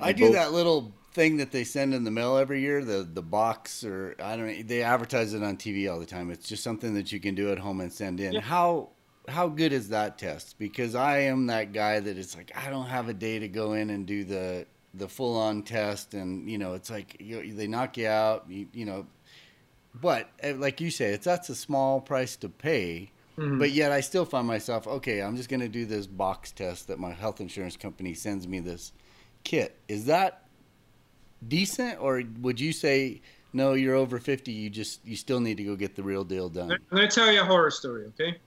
I 0.00 0.12
do 0.12 0.32
that 0.32 0.52
little 0.52 0.92
thing 1.12 1.36
that 1.36 1.52
they 1.52 1.62
send 1.62 1.94
in 1.94 2.04
the 2.04 2.10
mail 2.10 2.38
every 2.38 2.60
year 2.60 2.82
the 2.82 3.02
the 3.02 3.20
box 3.20 3.84
or 3.84 4.16
i 4.18 4.34
don't 4.34 4.46
know 4.46 4.62
they 4.62 4.82
advertise 4.82 5.34
it 5.34 5.42
on 5.42 5.56
tv 5.56 5.90
all 5.90 6.00
the 6.00 6.06
time. 6.06 6.30
It's 6.30 6.48
just 6.48 6.62
something 6.62 6.94
that 6.94 7.12
you 7.12 7.20
can 7.20 7.34
do 7.34 7.52
at 7.52 7.58
home 7.58 7.80
and 7.80 7.92
send 7.92 8.18
in. 8.18 8.32
Yeah. 8.32 8.40
how 8.40 8.90
how 9.28 9.48
good 9.48 9.72
is 9.72 9.88
that 9.90 10.18
test? 10.18 10.58
Because 10.58 10.94
I 10.94 11.18
am 11.18 11.46
that 11.46 11.72
guy 11.72 12.00
that 12.00 12.18
it's 12.18 12.36
like 12.36 12.52
I 12.56 12.70
don't 12.70 12.86
have 12.86 13.08
a 13.08 13.14
day 13.14 13.38
to 13.38 13.48
go 13.48 13.74
in 13.74 13.90
and 13.90 14.06
do 14.06 14.24
the 14.24 14.66
the 14.94 15.08
full 15.08 15.38
on 15.38 15.62
test, 15.62 16.14
and 16.14 16.50
you 16.50 16.58
know 16.58 16.74
it's 16.74 16.90
like 16.90 17.16
you, 17.20 17.54
they 17.54 17.66
knock 17.66 17.96
you 17.96 18.08
out, 18.08 18.44
you, 18.48 18.66
you, 18.72 18.84
know. 18.84 19.06
But 19.94 20.28
eh, 20.40 20.54
like 20.56 20.80
you 20.80 20.90
say, 20.90 21.12
it's 21.12 21.24
that's 21.24 21.48
a 21.48 21.54
small 21.54 22.00
price 22.00 22.36
to 22.36 22.48
pay. 22.48 23.10
Mm-hmm. 23.38 23.58
But 23.58 23.70
yet 23.70 23.92
I 23.92 24.00
still 24.00 24.24
find 24.24 24.46
myself 24.46 24.86
okay. 24.86 25.22
I'm 25.22 25.36
just 25.36 25.48
going 25.48 25.60
to 25.60 25.68
do 25.68 25.86
this 25.86 26.06
box 26.06 26.50
test 26.52 26.88
that 26.88 26.98
my 26.98 27.12
health 27.12 27.40
insurance 27.40 27.76
company 27.76 28.14
sends 28.14 28.46
me 28.46 28.60
this 28.60 28.92
kit. 29.44 29.78
Is 29.88 30.06
that 30.06 30.42
decent, 31.46 32.00
or 32.00 32.22
would 32.40 32.60
you 32.60 32.72
say? 32.72 33.22
No, 33.54 33.74
you're 33.74 33.94
over 33.94 34.18
50. 34.18 34.50
You 34.50 34.70
just 34.70 35.06
you 35.06 35.14
still 35.14 35.38
need 35.38 35.58
to 35.58 35.64
go 35.64 35.76
get 35.76 35.94
the 35.94 36.02
real 36.02 36.24
deal 36.24 36.48
done. 36.48 36.68
Let 36.90 37.02
me 37.02 37.06
tell 37.06 37.30
you 37.30 37.42
a 37.42 37.44
horror 37.44 37.70
story, 37.70 38.06
okay? 38.06 38.38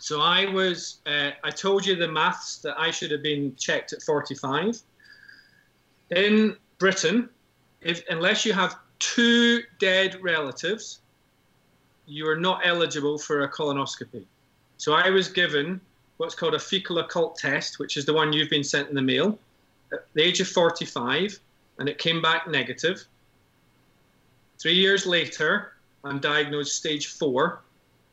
So 0.00 0.20
I 0.20 0.46
was, 0.46 1.00
uh, 1.06 1.30
I 1.42 1.50
told 1.50 1.84
you 1.84 1.96
the 1.96 2.08
maths 2.08 2.58
that 2.58 2.78
I 2.78 2.90
should 2.90 3.10
have 3.10 3.22
been 3.22 3.54
checked 3.56 3.92
at 3.92 4.02
45. 4.02 4.80
In 6.10 6.56
Britain, 6.78 7.28
if 7.80 8.02
unless 8.08 8.44
you 8.44 8.52
have 8.52 8.76
two 8.98 9.62
dead 9.78 10.18
relatives, 10.22 11.00
you 12.06 12.28
are 12.28 12.36
not 12.36 12.62
eligible 12.64 13.18
for 13.18 13.42
a 13.42 13.48
colonoscopy. 13.48 14.24
So 14.78 14.94
I 14.94 15.10
was 15.10 15.28
given 15.28 15.80
what's 16.16 16.34
called 16.34 16.54
a 16.54 16.58
fecal 16.58 16.98
occult 16.98 17.36
test, 17.36 17.78
which 17.78 17.96
is 17.96 18.04
the 18.04 18.12
one 18.14 18.32
you've 18.32 18.50
been 18.50 18.64
sent 18.64 18.88
in 18.88 18.94
the 18.94 19.02
mail, 19.02 19.38
at 19.92 20.06
the 20.14 20.22
age 20.22 20.40
of 20.40 20.48
45, 20.48 21.38
and 21.78 21.88
it 21.88 21.98
came 21.98 22.20
back 22.20 22.48
negative. 22.48 23.04
Three 24.58 24.74
years 24.74 25.06
later, 25.06 25.72
I'm 26.04 26.18
diagnosed 26.18 26.74
stage 26.74 27.08
four. 27.08 27.62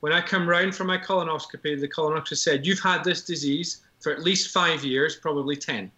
When 0.01 0.13
I 0.13 0.21
come 0.21 0.47
round 0.47 0.75
for 0.75 0.83
my 0.83 0.97
colonoscopy, 0.97 1.79
the 1.79 1.87
colonoscopist 1.87 2.37
said, 2.37 2.65
You've 2.65 2.79
had 2.79 3.03
this 3.03 3.23
disease 3.23 3.81
for 3.99 4.11
at 4.11 4.21
least 4.21 4.51
five 4.51 4.83
years, 4.83 5.15
probably 5.15 5.55
10. 5.55 5.91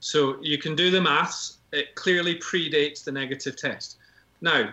So 0.00 0.38
you 0.42 0.58
can 0.58 0.74
do 0.74 0.90
the 0.90 1.00
maths. 1.00 1.58
It 1.72 1.94
clearly 1.94 2.36
predates 2.36 3.04
the 3.04 3.12
negative 3.12 3.56
test. 3.56 3.98
Now, 4.40 4.72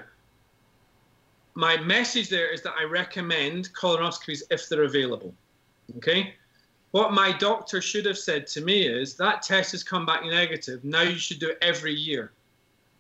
my 1.54 1.78
message 1.78 2.30
there 2.30 2.52
is 2.54 2.62
that 2.62 2.74
I 2.80 2.84
recommend 2.84 3.74
colonoscopies 3.74 4.44
if 4.50 4.70
they're 4.70 4.84
available. 4.84 5.34
Okay? 5.98 6.36
What 6.92 7.14
my 7.14 7.32
doctor 7.32 7.82
should 7.82 8.06
have 8.06 8.18
said 8.18 8.48
to 8.48 8.62
me 8.62 8.88
is 8.88 9.16
that 9.16 9.42
test 9.42 9.74
has 9.74 9.84
come 9.84 10.06
back 10.06 10.24
negative. 10.24 10.84
Now 10.84 11.02
you 11.02 11.18
should 11.18 11.40
do 11.40 11.50
it 11.50 11.58
every 11.62 11.94
year 11.94 12.32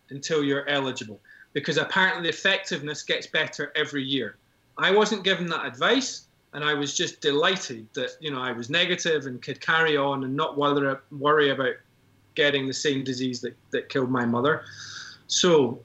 until 0.10 0.44
you're 0.44 0.68
eligible 0.68 1.20
because 1.54 1.78
apparently 1.78 2.24
the 2.24 2.30
effectiveness 2.30 3.04
gets 3.04 3.28
better 3.28 3.72
every 3.76 4.04
year. 4.04 4.38
I 4.78 4.92
wasn't 4.92 5.24
given 5.24 5.48
that 5.48 5.66
advice 5.66 6.28
and 6.54 6.64
I 6.64 6.74
was 6.74 6.96
just 6.96 7.22
delighted 7.22 7.88
that 7.94 8.12
you 8.20 8.32
know 8.32 8.42
I 8.42 8.52
was 8.52 8.70
negative 8.70 9.26
and 9.26 9.42
could 9.42 9.60
carry 9.60 9.98
on 9.98 10.24
and 10.24 10.36
not 10.36 10.58
worry, 10.58 11.50
about 11.50 11.76
getting 12.36 12.68
the 12.68 12.74
same 12.74 13.04
disease 13.04 13.42
that, 13.42 13.56
that 13.72 13.90
killed 13.90 14.12
my 14.12 14.26
mother. 14.26 14.64
So 15.28 15.80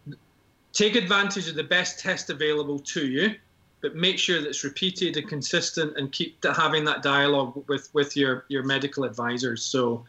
take 0.72 0.96
advantage 0.96 1.48
of 1.48 1.54
the 1.54 1.64
best 1.64 1.98
test 1.98 2.28
available 2.30 2.78
to 2.78 3.06
you 3.06 3.34
but 3.82 3.96
make 3.96 4.18
sure 4.18 4.40
that 4.40 4.48
it's 4.48 4.64
repeated 4.64 5.16
and 5.16 5.28
consistent 5.28 5.98
and 5.98 6.10
keep 6.12 6.42
having 6.44 6.84
that 6.84 7.02
dialogue 7.02 7.62
with, 7.68 7.90
with 7.92 8.16
your, 8.16 8.44
your 8.48 8.62
medical 8.62 9.04
advisors. 9.04 9.62
So 9.62 10.04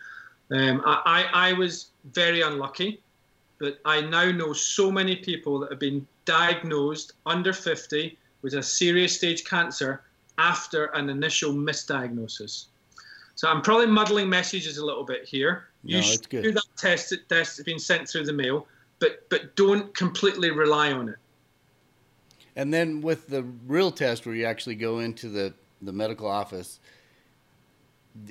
um, 0.51 0.81
I, 0.85 1.27
I 1.33 1.53
was 1.53 1.87
very 2.13 2.41
unlucky, 2.41 3.01
but 3.57 3.79
I 3.83 4.01
now 4.01 4.31
know 4.31 4.53
so 4.53 4.91
many 4.91 5.15
people 5.15 5.59
that 5.59 5.71
have 5.71 5.79
been 5.79 6.07
diagnosed 6.25 7.13
under 7.25 7.51
50 7.51 8.15
with 8.43 8.53
a 8.53 8.61
serious 8.61 9.15
stage 9.15 9.43
cancer 9.45 10.03
after 10.37 10.85
an 10.87 11.09
initial 11.09 11.53
misdiagnosis. 11.53 12.65
So 13.35 13.47
I'm 13.47 13.61
probably 13.61 13.87
muddling 13.87 14.29
messages 14.29 14.77
a 14.77 14.85
little 14.85 15.03
bit 15.03 15.25
here. 15.25 15.69
You 15.83 15.97
no, 15.97 16.01
should 16.03 16.29
do 16.29 16.51
that 16.51 16.65
test, 16.77 17.09
that 17.09 17.27
test 17.27 17.57
that's 17.57 17.63
been 17.63 17.79
sent 17.79 18.07
through 18.07 18.25
the 18.25 18.33
mail, 18.33 18.67
but 18.99 19.27
but 19.29 19.55
don't 19.55 19.93
completely 19.95 20.51
rely 20.51 20.91
on 20.91 21.09
it. 21.09 21.15
And 22.55 22.71
then 22.71 23.01
with 23.01 23.27
the 23.27 23.43
real 23.65 23.91
test 23.91 24.25
where 24.25 24.35
you 24.35 24.45
actually 24.45 24.75
go 24.75 24.99
into 24.99 25.29
the, 25.29 25.53
the 25.81 25.91
medical 25.91 26.27
office, 26.27 26.79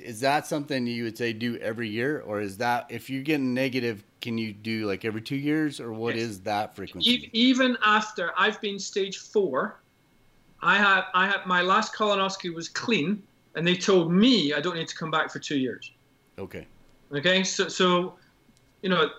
is 0.01 0.21
that 0.21 0.47
something 0.47 0.87
you 0.87 1.03
would 1.03 1.17
say 1.17 1.33
do 1.33 1.57
every 1.57 1.89
year? 1.89 2.23
Or 2.25 2.39
is 2.39 2.55
that, 2.57 2.85
if 2.89 3.09
you're 3.09 3.21
getting 3.21 3.53
negative, 3.53 4.01
can 4.21 4.37
you 4.37 4.53
do 4.53 4.87
like 4.87 5.03
every 5.03 5.21
two 5.21 5.35
years? 5.35 5.81
Or 5.81 5.91
what 5.91 6.15
yes. 6.15 6.23
is 6.23 6.39
that 6.41 6.73
frequency? 6.73 7.29
Even 7.33 7.77
after 7.83 8.31
I've 8.37 8.61
been 8.61 8.79
stage 8.79 9.17
four, 9.17 9.81
I 10.63 10.77
have, 10.77 11.05
I 11.13 11.27
have, 11.27 11.45
my 11.45 11.61
last 11.61 11.93
colonoscopy 11.93 12.53
was 12.53 12.69
clean 12.69 13.21
and 13.55 13.67
they 13.67 13.75
told 13.75 14.11
me 14.11 14.53
I 14.53 14.61
don't 14.61 14.75
need 14.75 14.87
to 14.87 14.95
come 14.95 15.11
back 15.11 15.31
for 15.31 15.39
two 15.39 15.57
years. 15.57 15.91
Okay. 16.39 16.65
Okay. 17.11 17.43
So, 17.43 17.67
so, 17.67 18.15
you 18.81 18.89
know, 18.89 19.09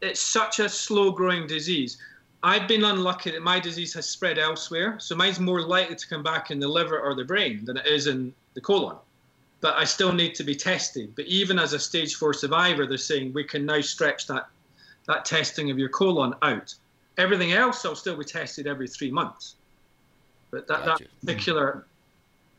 it's 0.00 0.20
such 0.20 0.58
a 0.58 0.68
slow 0.68 1.10
growing 1.10 1.46
disease. 1.46 1.98
I've 2.42 2.66
been 2.66 2.84
unlucky 2.84 3.30
that 3.30 3.42
my 3.42 3.60
disease 3.60 3.94
has 3.94 4.08
spread 4.08 4.38
elsewhere, 4.38 4.98
so 4.98 5.14
mine's 5.14 5.38
more 5.38 5.62
likely 5.62 5.94
to 5.94 6.08
come 6.08 6.24
back 6.24 6.50
in 6.50 6.58
the 6.58 6.66
liver 6.68 6.98
or 7.00 7.14
the 7.14 7.24
brain 7.24 7.64
than 7.64 7.76
it 7.76 7.86
is 7.86 8.08
in 8.08 8.34
the 8.54 8.60
colon. 8.60 8.96
But 9.60 9.76
I 9.76 9.84
still 9.84 10.12
need 10.12 10.34
to 10.34 10.44
be 10.44 10.56
tested. 10.56 11.14
But 11.14 11.26
even 11.26 11.58
as 11.58 11.72
a 11.72 11.78
stage 11.78 12.16
four 12.16 12.34
survivor, 12.34 12.84
they're 12.84 12.98
saying 12.98 13.32
we 13.32 13.44
can 13.44 13.64
now 13.64 13.80
stretch 13.80 14.26
that 14.26 14.48
that 15.06 15.24
testing 15.24 15.70
of 15.70 15.78
your 15.78 15.88
colon 15.88 16.34
out. 16.42 16.74
Everything 17.18 17.52
else 17.52 17.84
I'll 17.84 17.96
still 17.96 18.16
be 18.16 18.24
tested 18.24 18.66
every 18.66 18.88
three 18.88 19.10
months. 19.10 19.56
But 20.52 20.68
that, 20.68 20.84
gotcha. 20.84 21.04
that 21.04 21.20
particular 21.26 21.86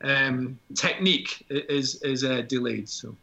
um, 0.03 0.59
technique 0.75 1.45
is 1.49 2.01
is 2.01 2.25
uh, 2.25 2.41
delayed. 2.41 2.89
So 2.89 3.15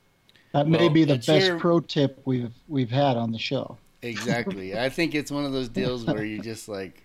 that 0.52 0.66
may 0.66 0.78
well, 0.78 0.90
be 0.90 1.04
the 1.04 1.16
best 1.16 1.46
your... 1.46 1.58
pro 1.58 1.80
tip 1.80 2.20
we've 2.24 2.54
we've 2.68 2.90
had 2.90 3.16
on 3.16 3.32
the 3.32 3.38
show. 3.38 3.76
Exactly. 4.02 4.78
I 4.78 4.88
think 4.88 5.14
it's 5.14 5.30
one 5.30 5.44
of 5.44 5.52
those 5.52 5.68
deals 5.68 6.04
where 6.04 6.24
you 6.24 6.38
just 6.42 6.68
like, 6.68 7.02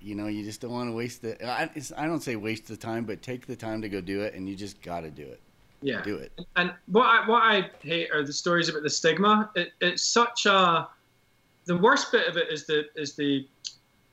you 0.00 0.14
know, 0.14 0.28
you 0.28 0.44
just 0.44 0.60
don't 0.60 0.70
want 0.70 0.88
to 0.88 0.94
waste 0.94 1.22
the. 1.22 1.44
I, 1.44 1.70
I 1.96 2.06
don't 2.06 2.22
say 2.22 2.36
waste 2.36 2.68
the 2.68 2.76
time, 2.76 3.04
but 3.04 3.22
take 3.22 3.46
the 3.46 3.56
time 3.56 3.82
to 3.82 3.88
go 3.88 4.00
do 4.00 4.20
it, 4.20 4.34
and 4.34 4.48
you 4.48 4.54
just 4.54 4.80
got 4.82 5.00
to 5.00 5.10
do 5.10 5.24
it. 5.24 5.40
Yeah, 5.82 6.02
do 6.02 6.16
it. 6.16 6.32
And 6.56 6.72
what 6.86 7.06
I 7.06 7.28
what 7.28 7.42
I 7.42 7.70
hate 7.80 8.10
are 8.12 8.24
the 8.24 8.32
stories 8.32 8.68
about 8.68 8.82
the 8.82 8.90
stigma. 8.90 9.50
It, 9.54 9.72
it's 9.80 10.02
such 10.02 10.46
a. 10.46 10.88
The 11.66 11.76
worst 11.76 12.12
bit 12.12 12.28
of 12.28 12.36
it 12.36 12.52
is 12.52 12.64
the 12.66 12.84
is 12.94 13.16
the 13.16 13.46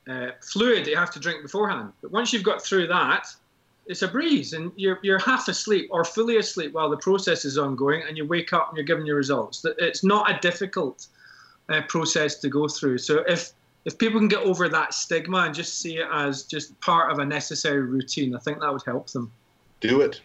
uh, 0.08 0.30
fluid 0.42 0.84
that 0.84 0.90
you 0.90 0.96
have 0.96 1.12
to 1.12 1.20
drink 1.20 1.42
beforehand. 1.42 1.92
But 2.02 2.12
once 2.12 2.32
you've 2.32 2.42
got 2.42 2.62
through 2.62 2.86
that, 2.88 3.26
it's 3.86 4.02
a 4.02 4.08
breeze, 4.08 4.54
and 4.54 4.72
you're 4.76 4.98
you're 5.02 5.18
half 5.18 5.48
asleep 5.48 5.88
or 5.90 6.04
fully 6.04 6.38
asleep 6.38 6.72
while 6.72 6.88
the 6.88 6.96
process 6.96 7.44
is 7.44 7.58
ongoing, 7.58 8.02
and 8.06 8.16
you 8.16 8.24
wake 8.26 8.52
up 8.52 8.68
and 8.68 8.76
you're 8.76 8.86
given 8.86 9.04
your 9.04 9.16
results. 9.16 9.64
It's 9.78 10.02
not 10.02 10.30
a 10.30 10.38
difficult 10.40 11.06
uh, 11.68 11.82
process 11.88 12.36
to 12.36 12.48
go 12.48 12.66
through. 12.68 12.98
So 12.98 13.24
if 13.28 13.52
if 13.84 13.98
people 13.98 14.18
can 14.18 14.28
get 14.28 14.40
over 14.40 14.68
that 14.68 14.94
stigma 14.94 15.38
and 15.38 15.54
just 15.54 15.80
see 15.80 15.98
it 15.98 16.06
as 16.10 16.44
just 16.44 16.78
part 16.80 17.12
of 17.12 17.18
a 17.18 17.24
necessary 17.24 17.82
routine, 17.82 18.34
I 18.34 18.38
think 18.38 18.60
that 18.60 18.72
would 18.72 18.82
help 18.86 19.10
them. 19.10 19.30
Do 19.80 20.00
it. 20.00 20.20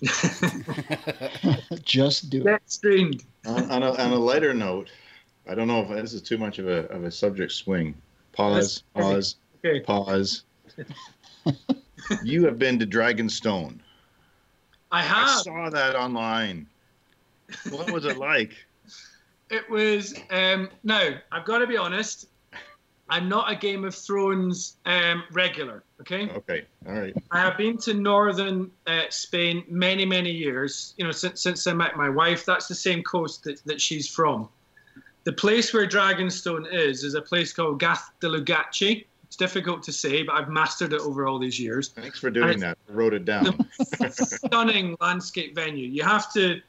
just 1.82 2.30
do 2.30 2.42
Get 2.42 2.54
it. 2.54 2.62
screened. 2.66 3.24
On, 3.46 3.70
on, 3.70 3.82
a, 3.82 3.92
on 3.92 4.10
a 4.12 4.16
lighter 4.16 4.52
note, 4.54 4.90
I 5.48 5.54
don't 5.54 5.68
know 5.68 5.80
if 5.82 5.88
this 5.88 6.12
is 6.12 6.22
too 6.22 6.38
much 6.38 6.58
of 6.58 6.68
a, 6.68 6.86
of 6.88 7.04
a 7.04 7.10
subject 7.10 7.52
swing. 7.52 7.94
Pause, 8.32 8.84
pause, 8.94 9.36
okay. 9.64 9.80
pause. 9.80 10.44
you 12.22 12.44
have 12.44 12.58
been 12.58 12.78
to 12.78 12.86
Dragonstone. 12.86 13.78
I 14.90 15.02
have. 15.02 15.28
I 15.28 15.42
saw 15.42 15.70
that 15.70 15.96
online. 15.96 16.66
What 17.70 17.90
was 17.90 18.04
it 18.04 18.18
like? 18.18 18.52
it 19.50 19.68
was 19.70 20.14
um, 20.30 20.68
no. 20.82 21.14
I've 21.30 21.44
got 21.44 21.58
to 21.58 21.66
be 21.66 21.76
honest. 21.76 22.28
I'm 23.08 23.28
not 23.28 23.52
a 23.52 23.54
Game 23.54 23.84
of 23.84 23.94
Thrones 23.94 24.76
um, 24.86 25.24
regular. 25.32 25.84
Okay. 26.00 26.30
Okay. 26.30 26.64
All 26.86 26.94
right. 26.94 27.14
I 27.30 27.40
have 27.40 27.58
been 27.58 27.76
to 27.78 27.92
northern 27.92 28.70
uh, 28.86 29.02
Spain 29.10 29.64
many, 29.68 30.06
many 30.06 30.30
years. 30.30 30.94
You 30.96 31.04
know, 31.04 31.10
since 31.12 31.42
since 31.42 31.66
I 31.66 31.74
met 31.74 31.96
my 31.96 32.08
wife. 32.08 32.46
That's 32.46 32.68
the 32.68 32.74
same 32.74 33.02
coast 33.02 33.44
that, 33.44 33.62
that 33.66 33.80
she's 33.80 34.08
from. 34.08 34.48
The 35.24 35.32
place 35.32 35.72
where 35.72 35.86
Dragonstone 35.86 36.72
is 36.72 37.04
is 37.04 37.14
a 37.14 37.22
place 37.22 37.52
called 37.52 37.78
Gath 37.78 38.10
de 38.20 38.28
Lugaci. 38.28 39.06
It's 39.24 39.36
difficult 39.36 39.82
to 39.84 39.92
say, 39.92 40.22
but 40.22 40.34
I've 40.34 40.48
mastered 40.48 40.92
it 40.92 41.00
over 41.00 41.26
all 41.26 41.38
these 41.38 41.58
years. 41.58 41.88
Thanks 41.90 42.18
for 42.18 42.28
doing 42.28 42.58
that. 42.60 42.76
I 42.88 42.92
wrote 42.92 43.14
it 43.14 43.24
down. 43.24 43.66
stunning 44.10 44.96
landscape 45.00 45.54
venue. 45.54 45.88
You 45.88 46.02
have 46.02 46.32
to 46.34 46.60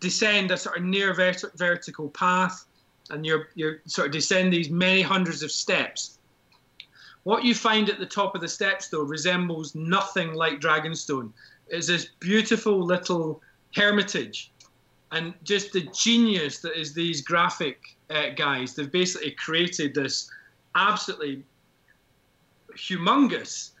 descend 0.00 0.50
a 0.50 0.56
sort 0.56 0.76
of 0.76 0.84
near 0.84 1.14
vert- 1.14 1.56
vertical 1.56 2.10
path 2.10 2.66
and 3.10 3.24
you're, 3.24 3.48
you're 3.54 3.80
sort 3.86 4.08
of 4.08 4.12
descend 4.12 4.52
these 4.52 4.70
many 4.70 5.02
hundreds 5.02 5.42
of 5.42 5.50
steps. 5.50 6.18
What 7.24 7.44
you 7.44 7.54
find 7.54 7.88
at 7.88 7.98
the 7.98 8.06
top 8.06 8.34
of 8.34 8.40
the 8.40 8.48
steps, 8.48 8.88
though, 8.88 9.02
resembles 9.02 9.74
nothing 9.74 10.34
like 10.34 10.60
Dragonstone. 10.60 11.30
It's 11.68 11.86
this 11.86 12.08
beautiful 12.18 12.84
little 12.84 13.40
hermitage. 13.74 14.51
And 15.12 15.34
just 15.44 15.72
the 15.72 15.82
genius 15.92 16.58
that 16.60 16.78
is 16.78 16.94
these 16.94 17.20
graphic 17.20 17.96
uh, 18.08 18.30
guys, 18.34 18.74
they've 18.74 18.90
basically 18.90 19.32
created 19.32 19.94
this 19.94 20.30
absolutely 20.74 21.44
humongous 22.74 23.72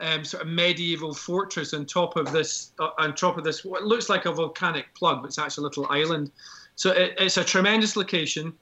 um, 0.00 0.24
sort 0.24 0.42
of 0.42 0.48
medieval 0.48 1.14
fortress 1.14 1.74
on 1.74 1.86
top 1.86 2.16
of 2.16 2.32
this, 2.32 2.72
uh, 2.80 2.88
on 2.98 3.14
top 3.14 3.38
of 3.38 3.44
this, 3.44 3.64
what 3.64 3.84
looks 3.84 4.08
like 4.08 4.26
a 4.26 4.32
volcanic 4.32 4.92
plug, 4.94 5.22
but 5.22 5.28
it's 5.28 5.38
actually 5.38 5.62
a 5.62 5.68
little 5.68 5.86
island. 5.90 6.32
So 6.74 6.90
it, 6.90 7.14
it's 7.18 7.36
a 7.36 7.44
tremendous 7.44 7.94
location. 7.96 8.52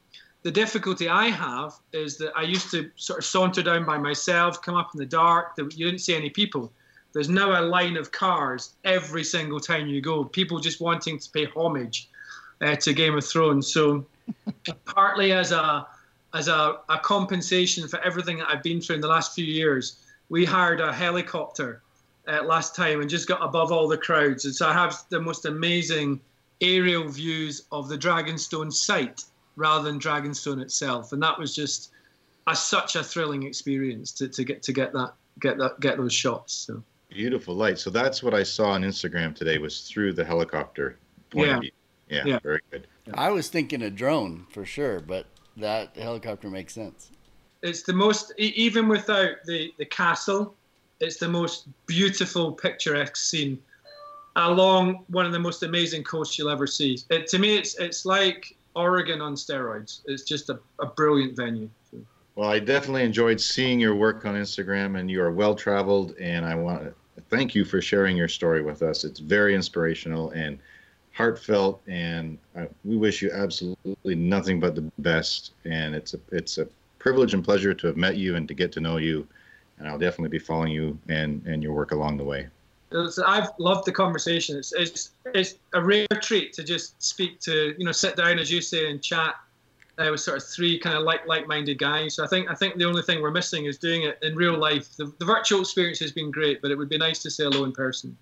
The 0.42 0.50
difficulty 0.50 1.08
I 1.08 1.28
have 1.28 1.74
is 1.92 2.18
that 2.18 2.32
I 2.36 2.42
used 2.42 2.70
to 2.72 2.90
sort 2.96 3.20
of 3.20 3.24
saunter 3.24 3.62
down 3.62 3.86
by 3.86 3.96
myself, 3.96 4.60
come 4.60 4.74
up 4.74 4.90
in 4.94 4.98
the 4.98 5.06
dark. 5.06 5.52
You 5.56 5.86
didn't 5.86 6.00
see 6.00 6.14
any 6.14 6.28
people. 6.28 6.72
There's 7.14 7.30
now 7.30 7.58
a 7.58 7.64
line 7.64 7.96
of 7.96 8.12
cars 8.12 8.74
every 8.84 9.24
single 9.24 9.60
time 9.60 9.86
you 9.86 10.02
go. 10.02 10.24
People 10.24 10.60
just 10.60 10.80
wanting 10.80 11.18
to 11.18 11.30
pay 11.30 11.46
homage 11.46 12.10
uh, 12.60 12.76
to 12.76 12.92
Game 12.92 13.16
of 13.16 13.24
Thrones. 13.24 13.72
So 13.72 14.04
partly 14.84 15.32
as 15.32 15.52
a 15.52 15.86
as 16.34 16.48
a, 16.48 16.78
a 16.88 16.98
compensation 16.98 17.88
for 17.88 18.00
everything 18.00 18.38
that 18.38 18.48
I've 18.50 18.62
been 18.62 18.80
through 18.80 18.96
in 18.96 19.00
the 19.00 19.08
last 19.08 19.34
few 19.34 19.46
years 19.46 19.98
we 20.28 20.44
hired 20.44 20.80
a 20.80 20.92
helicopter 20.92 21.82
uh, 22.26 22.42
last 22.44 22.74
time 22.74 23.00
and 23.00 23.08
just 23.08 23.26
got 23.26 23.42
above 23.42 23.72
all 23.72 23.88
the 23.88 23.96
crowds. 23.96 24.44
And 24.44 24.54
so 24.54 24.68
I 24.68 24.72
have 24.72 24.96
the 25.08 25.20
most 25.20 25.46
amazing 25.46 26.20
aerial 26.60 27.08
views 27.08 27.64
of 27.72 27.88
the 27.88 27.96
Dragonstone 27.96 28.72
site 28.72 29.24
rather 29.56 29.84
than 29.84 29.98
Dragonstone 29.98 30.60
itself. 30.60 31.12
And 31.12 31.22
that 31.22 31.38
was 31.38 31.54
just 31.54 31.92
a, 32.46 32.54
such 32.54 32.96
a 32.96 33.02
thrilling 33.02 33.44
experience 33.44 34.12
to, 34.12 34.28
to 34.28 34.44
get 34.44 34.62
to 34.64 34.72
get 34.72 34.92
that 34.92 35.14
get 35.40 35.56
that 35.58 35.80
get 35.80 35.96
those 35.96 36.12
shots. 36.12 36.52
So 36.52 36.82
Beautiful 37.08 37.54
light. 37.54 37.78
So 37.78 37.88
that's 37.88 38.22
what 38.22 38.34
I 38.34 38.42
saw 38.42 38.70
on 38.70 38.82
Instagram 38.82 39.34
today 39.34 39.56
was 39.56 39.88
through 39.88 40.12
the 40.12 40.24
helicopter 40.24 40.98
point 41.30 41.46
Yeah. 41.46 41.54
of 41.56 41.60
view. 41.62 41.70
Yeah, 42.08 42.24
Yeah. 42.26 42.38
very 42.42 42.60
good. 42.70 42.86
I 43.14 43.30
was 43.30 43.48
thinking 43.48 43.82
a 43.82 43.90
drone 43.90 44.46
for 44.50 44.64
sure, 44.64 45.00
but 45.00 45.26
that 45.56 45.96
helicopter 45.96 46.50
makes 46.50 46.74
sense. 46.74 47.10
It's 47.62 47.82
the 47.82 47.92
most, 47.92 48.32
e- 48.38 48.52
even 48.54 48.86
without 48.88 49.36
the, 49.46 49.72
the 49.78 49.86
castle, 49.86 50.54
it's 51.00 51.16
the 51.16 51.28
most 51.28 51.68
beautiful, 51.86 52.52
picturesque 52.52 53.16
scene 53.16 53.58
along 54.36 55.04
one 55.08 55.26
of 55.26 55.32
the 55.32 55.38
most 55.38 55.62
amazing 55.62 56.04
coasts 56.04 56.38
you'll 56.38 56.50
ever 56.50 56.66
see. 56.66 56.98
It, 57.10 57.26
to 57.28 57.38
me, 57.38 57.56
it's 57.56 57.76
it's 57.78 58.04
like 58.06 58.56
Oregon 58.74 59.20
on 59.20 59.34
steroids. 59.34 60.00
It's 60.06 60.22
just 60.22 60.48
a, 60.50 60.58
a 60.80 60.86
brilliant 60.86 61.36
venue. 61.36 61.68
Well, 62.36 62.48
I 62.48 62.60
definitely 62.60 63.02
enjoyed 63.02 63.40
seeing 63.40 63.80
your 63.80 63.96
work 63.96 64.24
on 64.24 64.36
Instagram, 64.36 64.98
and 64.98 65.10
you 65.10 65.20
are 65.22 65.32
well 65.32 65.54
traveled. 65.54 66.14
And 66.20 66.46
I 66.46 66.54
want 66.54 66.82
to 66.84 67.22
thank 67.30 67.54
you 67.54 67.64
for 67.64 67.80
sharing 67.80 68.16
your 68.16 68.28
story 68.28 68.62
with 68.62 68.82
us. 68.82 69.02
It's 69.04 69.18
very 69.18 69.54
inspirational 69.56 70.30
and 70.30 70.58
heartfelt, 71.18 71.82
and 71.88 72.38
uh, 72.56 72.66
we 72.84 72.96
wish 72.96 73.20
you 73.20 73.30
absolutely 73.32 74.14
nothing 74.14 74.60
but 74.60 74.76
the 74.76 74.88
best. 74.98 75.52
And 75.64 75.94
it's 75.94 76.14
a 76.14 76.20
it's 76.30 76.58
a 76.58 76.68
privilege 77.00 77.34
and 77.34 77.44
pleasure 77.44 77.74
to 77.74 77.86
have 77.88 77.96
met 77.96 78.16
you 78.16 78.36
and 78.36 78.46
to 78.46 78.54
get 78.54 78.70
to 78.72 78.80
know 78.80 78.98
you. 78.98 79.26
And 79.78 79.88
I'll 79.88 79.98
definitely 79.98 80.30
be 80.30 80.38
following 80.38 80.72
you 80.72 80.96
and 81.08 81.44
and 81.44 81.62
your 81.62 81.74
work 81.74 81.90
along 81.90 82.16
the 82.18 82.24
way. 82.24 82.46
I've 83.26 83.50
loved 83.58 83.84
the 83.84 83.92
conversation. 83.92 84.56
It's, 84.56 84.72
it's 84.72 85.10
it's 85.34 85.56
a 85.74 85.82
rare 85.84 86.06
treat 86.22 86.52
to 86.54 86.62
just 86.62 87.02
speak 87.02 87.40
to 87.40 87.74
you 87.76 87.84
know 87.84 87.92
sit 87.92 88.16
down 88.16 88.38
as 88.38 88.50
you 88.50 88.60
say 88.60 88.88
and 88.88 89.02
chat 89.02 89.34
uh, 89.98 90.08
with 90.12 90.20
sort 90.20 90.38
of 90.38 90.44
three 90.44 90.78
kind 90.78 90.96
of 90.96 91.02
like 91.02 91.26
like-minded 91.26 91.78
guys. 91.78 92.14
So 92.14 92.24
I 92.24 92.28
think 92.28 92.48
I 92.48 92.54
think 92.54 92.76
the 92.76 92.84
only 92.84 93.02
thing 93.02 93.20
we're 93.20 93.32
missing 93.32 93.66
is 93.66 93.76
doing 93.76 94.04
it 94.04 94.18
in 94.22 94.36
real 94.36 94.56
life. 94.56 94.96
The, 94.96 95.12
the 95.18 95.24
virtual 95.24 95.60
experience 95.60 95.98
has 95.98 96.12
been 96.12 96.30
great, 96.30 96.62
but 96.62 96.70
it 96.70 96.78
would 96.78 96.88
be 96.88 96.98
nice 96.98 97.20
to 97.24 97.30
say 97.30 97.42
hello 97.44 97.64
in 97.64 97.72
person. 97.72 98.16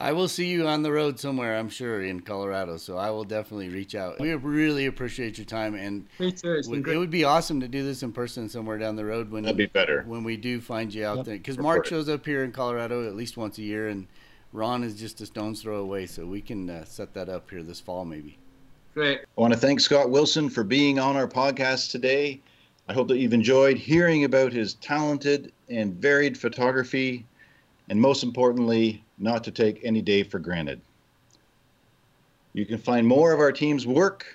I 0.00 0.12
will 0.12 0.28
see 0.28 0.46
you 0.46 0.68
on 0.68 0.82
the 0.82 0.92
road 0.92 1.18
somewhere, 1.18 1.58
I'm 1.58 1.68
sure, 1.68 2.02
in 2.04 2.20
Colorado. 2.20 2.76
So 2.76 2.96
I 2.96 3.10
will 3.10 3.24
definitely 3.24 3.68
reach 3.68 3.96
out. 3.96 4.20
We 4.20 4.32
really 4.32 4.86
appreciate 4.86 5.36
your 5.38 5.44
time, 5.44 5.74
and 5.74 6.06
Me 6.20 6.30
too. 6.30 6.52
It's 6.52 6.68
it 6.68 6.96
would 6.96 7.10
be 7.10 7.24
awesome 7.24 7.60
to 7.60 7.66
do 7.68 7.82
this 7.82 8.04
in 8.04 8.12
person 8.12 8.48
somewhere 8.48 8.78
down 8.78 8.94
the 8.94 9.04
road 9.04 9.28
when 9.32 9.42
That'd 9.42 9.56
be 9.56 9.66
better. 9.66 10.04
when 10.06 10.22
we 10.22 10.36
do 10.36 10.60
find 10.60 10.94
you 10.94 11.04
out 11.04 11.16
Yep. 11.18 11.26
there. 11.26 11.36
Because 11.38 11.56
Report 11.58 11.76
Mark 11.78 11.86
shows 11.86 12.08
up 12.08 12.24
here 12.24 12.44
in 12.44 12.52
Colorado 12.52 13.08
at 13.08 13.16
least 13.16 13.36
once 13.36 13.58
a 13.58 13.62
year, 13.62 13.88
and 13.88 14.06
Ron 14.52 14.84
is 14.84 14.94
just 14.94 15.20
a 15.20 15.26
stone's 15.26 15.62
throw 15.62 15.78
away. 15.78 16.06
So 16.06 16.24
we 16.24 16.42
can 16.42 16.70
uh, 16.70 16.84
set 16.84 17.12
that 17.14 17.28
up 17.28 17.50
here 17.50 17.64
this 17.64 17.80
fall, 17.80 18.04
maybe. 18.04 18.38
Great. 18.94 19.20
I 19.36 19.40
want 19.40 19.52
to 19.52 19.58
thank 19.58 19.80
Scott 19.80 20.10
Wilson 20.10 20.48
for 20.48 20.62
being 20.62 21.00
on 21.00 21.16
our 21.16 21.26
podcast 21.28 21.90
today. 21.90 22.40
I 22.88 22.92
hope 22.92 23.08
that 23.08 23.18
you've 23.18 23.34
enjoyed 23.34 23.76
hearing 23.76 24.22
about 24.24 24.52
his 24.52 24.74
talented 24.74 25.52
and 25.68 25.94
varied 25.94 26.38
photography, 26.38 27.26
and 27.90 28.00
most 28.00 28.22
importantly, 28.22 29.04
not 29.18 29.44
to 29.44 29.50
take 29.50 29.80
any 29.84 30.02
day 30.02 30.22
for 30.22 30.38
granted. 30.38 30.80
You 32.52 32.66
can 32.66 32.78
find 32.78 33.06
more 33.06 33.32
of 33.32 33.40
our 33.40 33.52
team's 33.52 33.86
work 33.86 34.26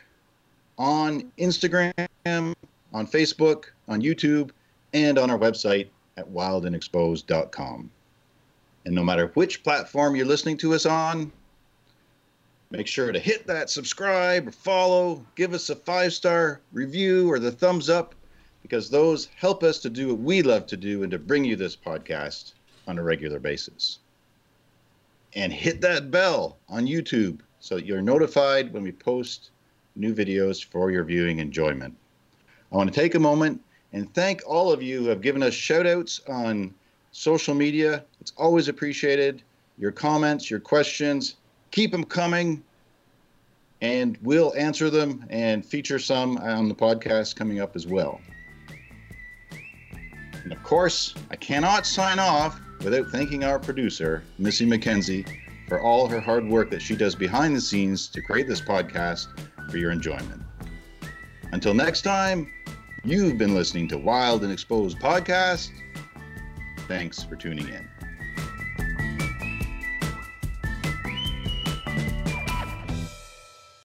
on 0.78 1.32
Instagram, 1.38 1.94
on 2.26 2.56
Facebook, 3.08 3.66
on 3.88 4.02
YouTube, 4.02 4.52
and 4.94 5.18
on 5.18 5.30
our 5.30 5.38
website 5.38 5.88
at 6.18 6.30
wildandexposed.com. 6.32 7.90
And 8.86 8.96
no 8.96 9.04
matter 9.04 9.32
which 9.34 9.64
platform 9.64 10.16
you're 10.16 10.26
listening 10.26 10.58
to 10.58 10.74
us 10.74 10.86
on, 10.86 11.32
Make 12.74 12.88
sure 12.88 13.12
to 13.12 13.20
hit 13.20 13.46
that 13.46 13.70
subscribe 13.70 14.48
or 14.48 14.52
follow, 14.52 15.24
give 15.36 15.54
us 15.54 15.70
a 15.70 15.76
five 15.76 16.12
star 16.12 16.60
review 16.72 17.32
or 17.32 17.38
the 17.38 17.52
thumbs 17.52 17.88
up, 17.88 18.16
because 18.64 18.90
those 18.90 19.30
help 19.36 19.62
us 19.62 19.78
to 19.82 19.92
do 19.92 20.08
what 20.08 20.18
we 20.18 20.42
love 20.42 20.66
to 20.66 20.76
do 20.76 21.04
and 21.04 21.12
to 21.12 21.20
bring 21.20 21.46
you 21.46 21.56
this 21.56 21.76
podcast 21.76 22.54
on 22.88 22.98
a 22.98 23.04
regular 23.04 23.38
basis. 23.38 24.00
And 25.36 25.52
hit 25.52 25.82
that 25.82 26.12
bell 26.12 26.58
on 26.70 26.86
YouTube 26.86 27.40
so 27.60 27.76
that 27.76 27.86
you're 27.86 28.02
notified 28.02 28.72
when 28.72 28.84
we 28.84 28.92
post 28.92 29.52
new 29.96 30.14
videos 30.14 30.64
for 30.64 30.92
your 30.92 31.04
viewing 31.04 31.40
enjoyment. 31.40 31.96
I 32.72 32.76
want 32.76 32.94
to 32.94 33.00
take 33.00 33.16
a 33.16 33.20
moment 33.20 33.62
and 33.94 34.12
thank 34.14 34.42
all 34.46 34.72
of 34.72 34.82
you 34.82 35.00
who 35.00 35.06
have 35.08 35.22
given 35.22 35.44
us 35.44 35.54
shout 35.54 35.88
outs 35.88 36.22
on 36.28 36.74
social 37.12 37.54
media. 37.54 38.04
It's 38.20 38.34
always 38.38 38.68
appreciated. 38.68 39.44
Your 39.78 39.92
comments, 39.92 40.50
your 40.52 40.60
questions, 40.60 41.36
keep 41.72 41.92
them 41.92 42.04
coming 42.04 42.64
and 43.82 44.18
we'll 44.22 44.54
answer 44.56 44.90
them 44.90 45.26
and 45.30 45.66
feature 45.66 46.00
some 46.00 46.38
on 46.38 46.70
the 46.70 46.76
podcast 46.76 47.36
coming 47.36 47.60
up 47.60 47.76
as 47.76 47.86
well. 47.86 48.22
And 50.44 50.52
of 50.52 50.64
course, 50.64 51.14
I 51.30 51.36
cannot 51.36 51.86
sign 51.86 52.18
off 52.18 52.60
without 52.84 53.08
thanking 53.08 53.44
our 53.44 53.60
producer, 53.60 54.24
Missy 54.38 54.66
McKenzie, 54.66 55.28
for 55.68 55.82
all 55.82 56.08
her 56.08 56.20
hard 56.20 56.48
work 56.48 56.70
that 56.72 56.82
she 56.82 56.96
does 56.96 57.16
behind 57.16 57.56
the 57.56 57.62
scenes 57.62 58.08
to 58.10 58.22
create 58.22 58.48
this 58.48 58.62
podcast 58.62 59.28
for 59.72 59.78
your 59.78 59.92
enjoyment. 59.92 60.42
Until 61.52 61.74
next 61.74 62.02
time, 62.02 62.52
you've 63.04 63.38
been 63.38 63.56
listening 63.56 63.88
to 63.90 63.98
Wild 63.98 64.44
and 64.44 64.52
Exposed 64.52 65.00
Podcast. 65.00 65.70
Thanks 66.88 67.24
for 67.24 67.36
tuning 67.36 67.68
in. 67.70 67.93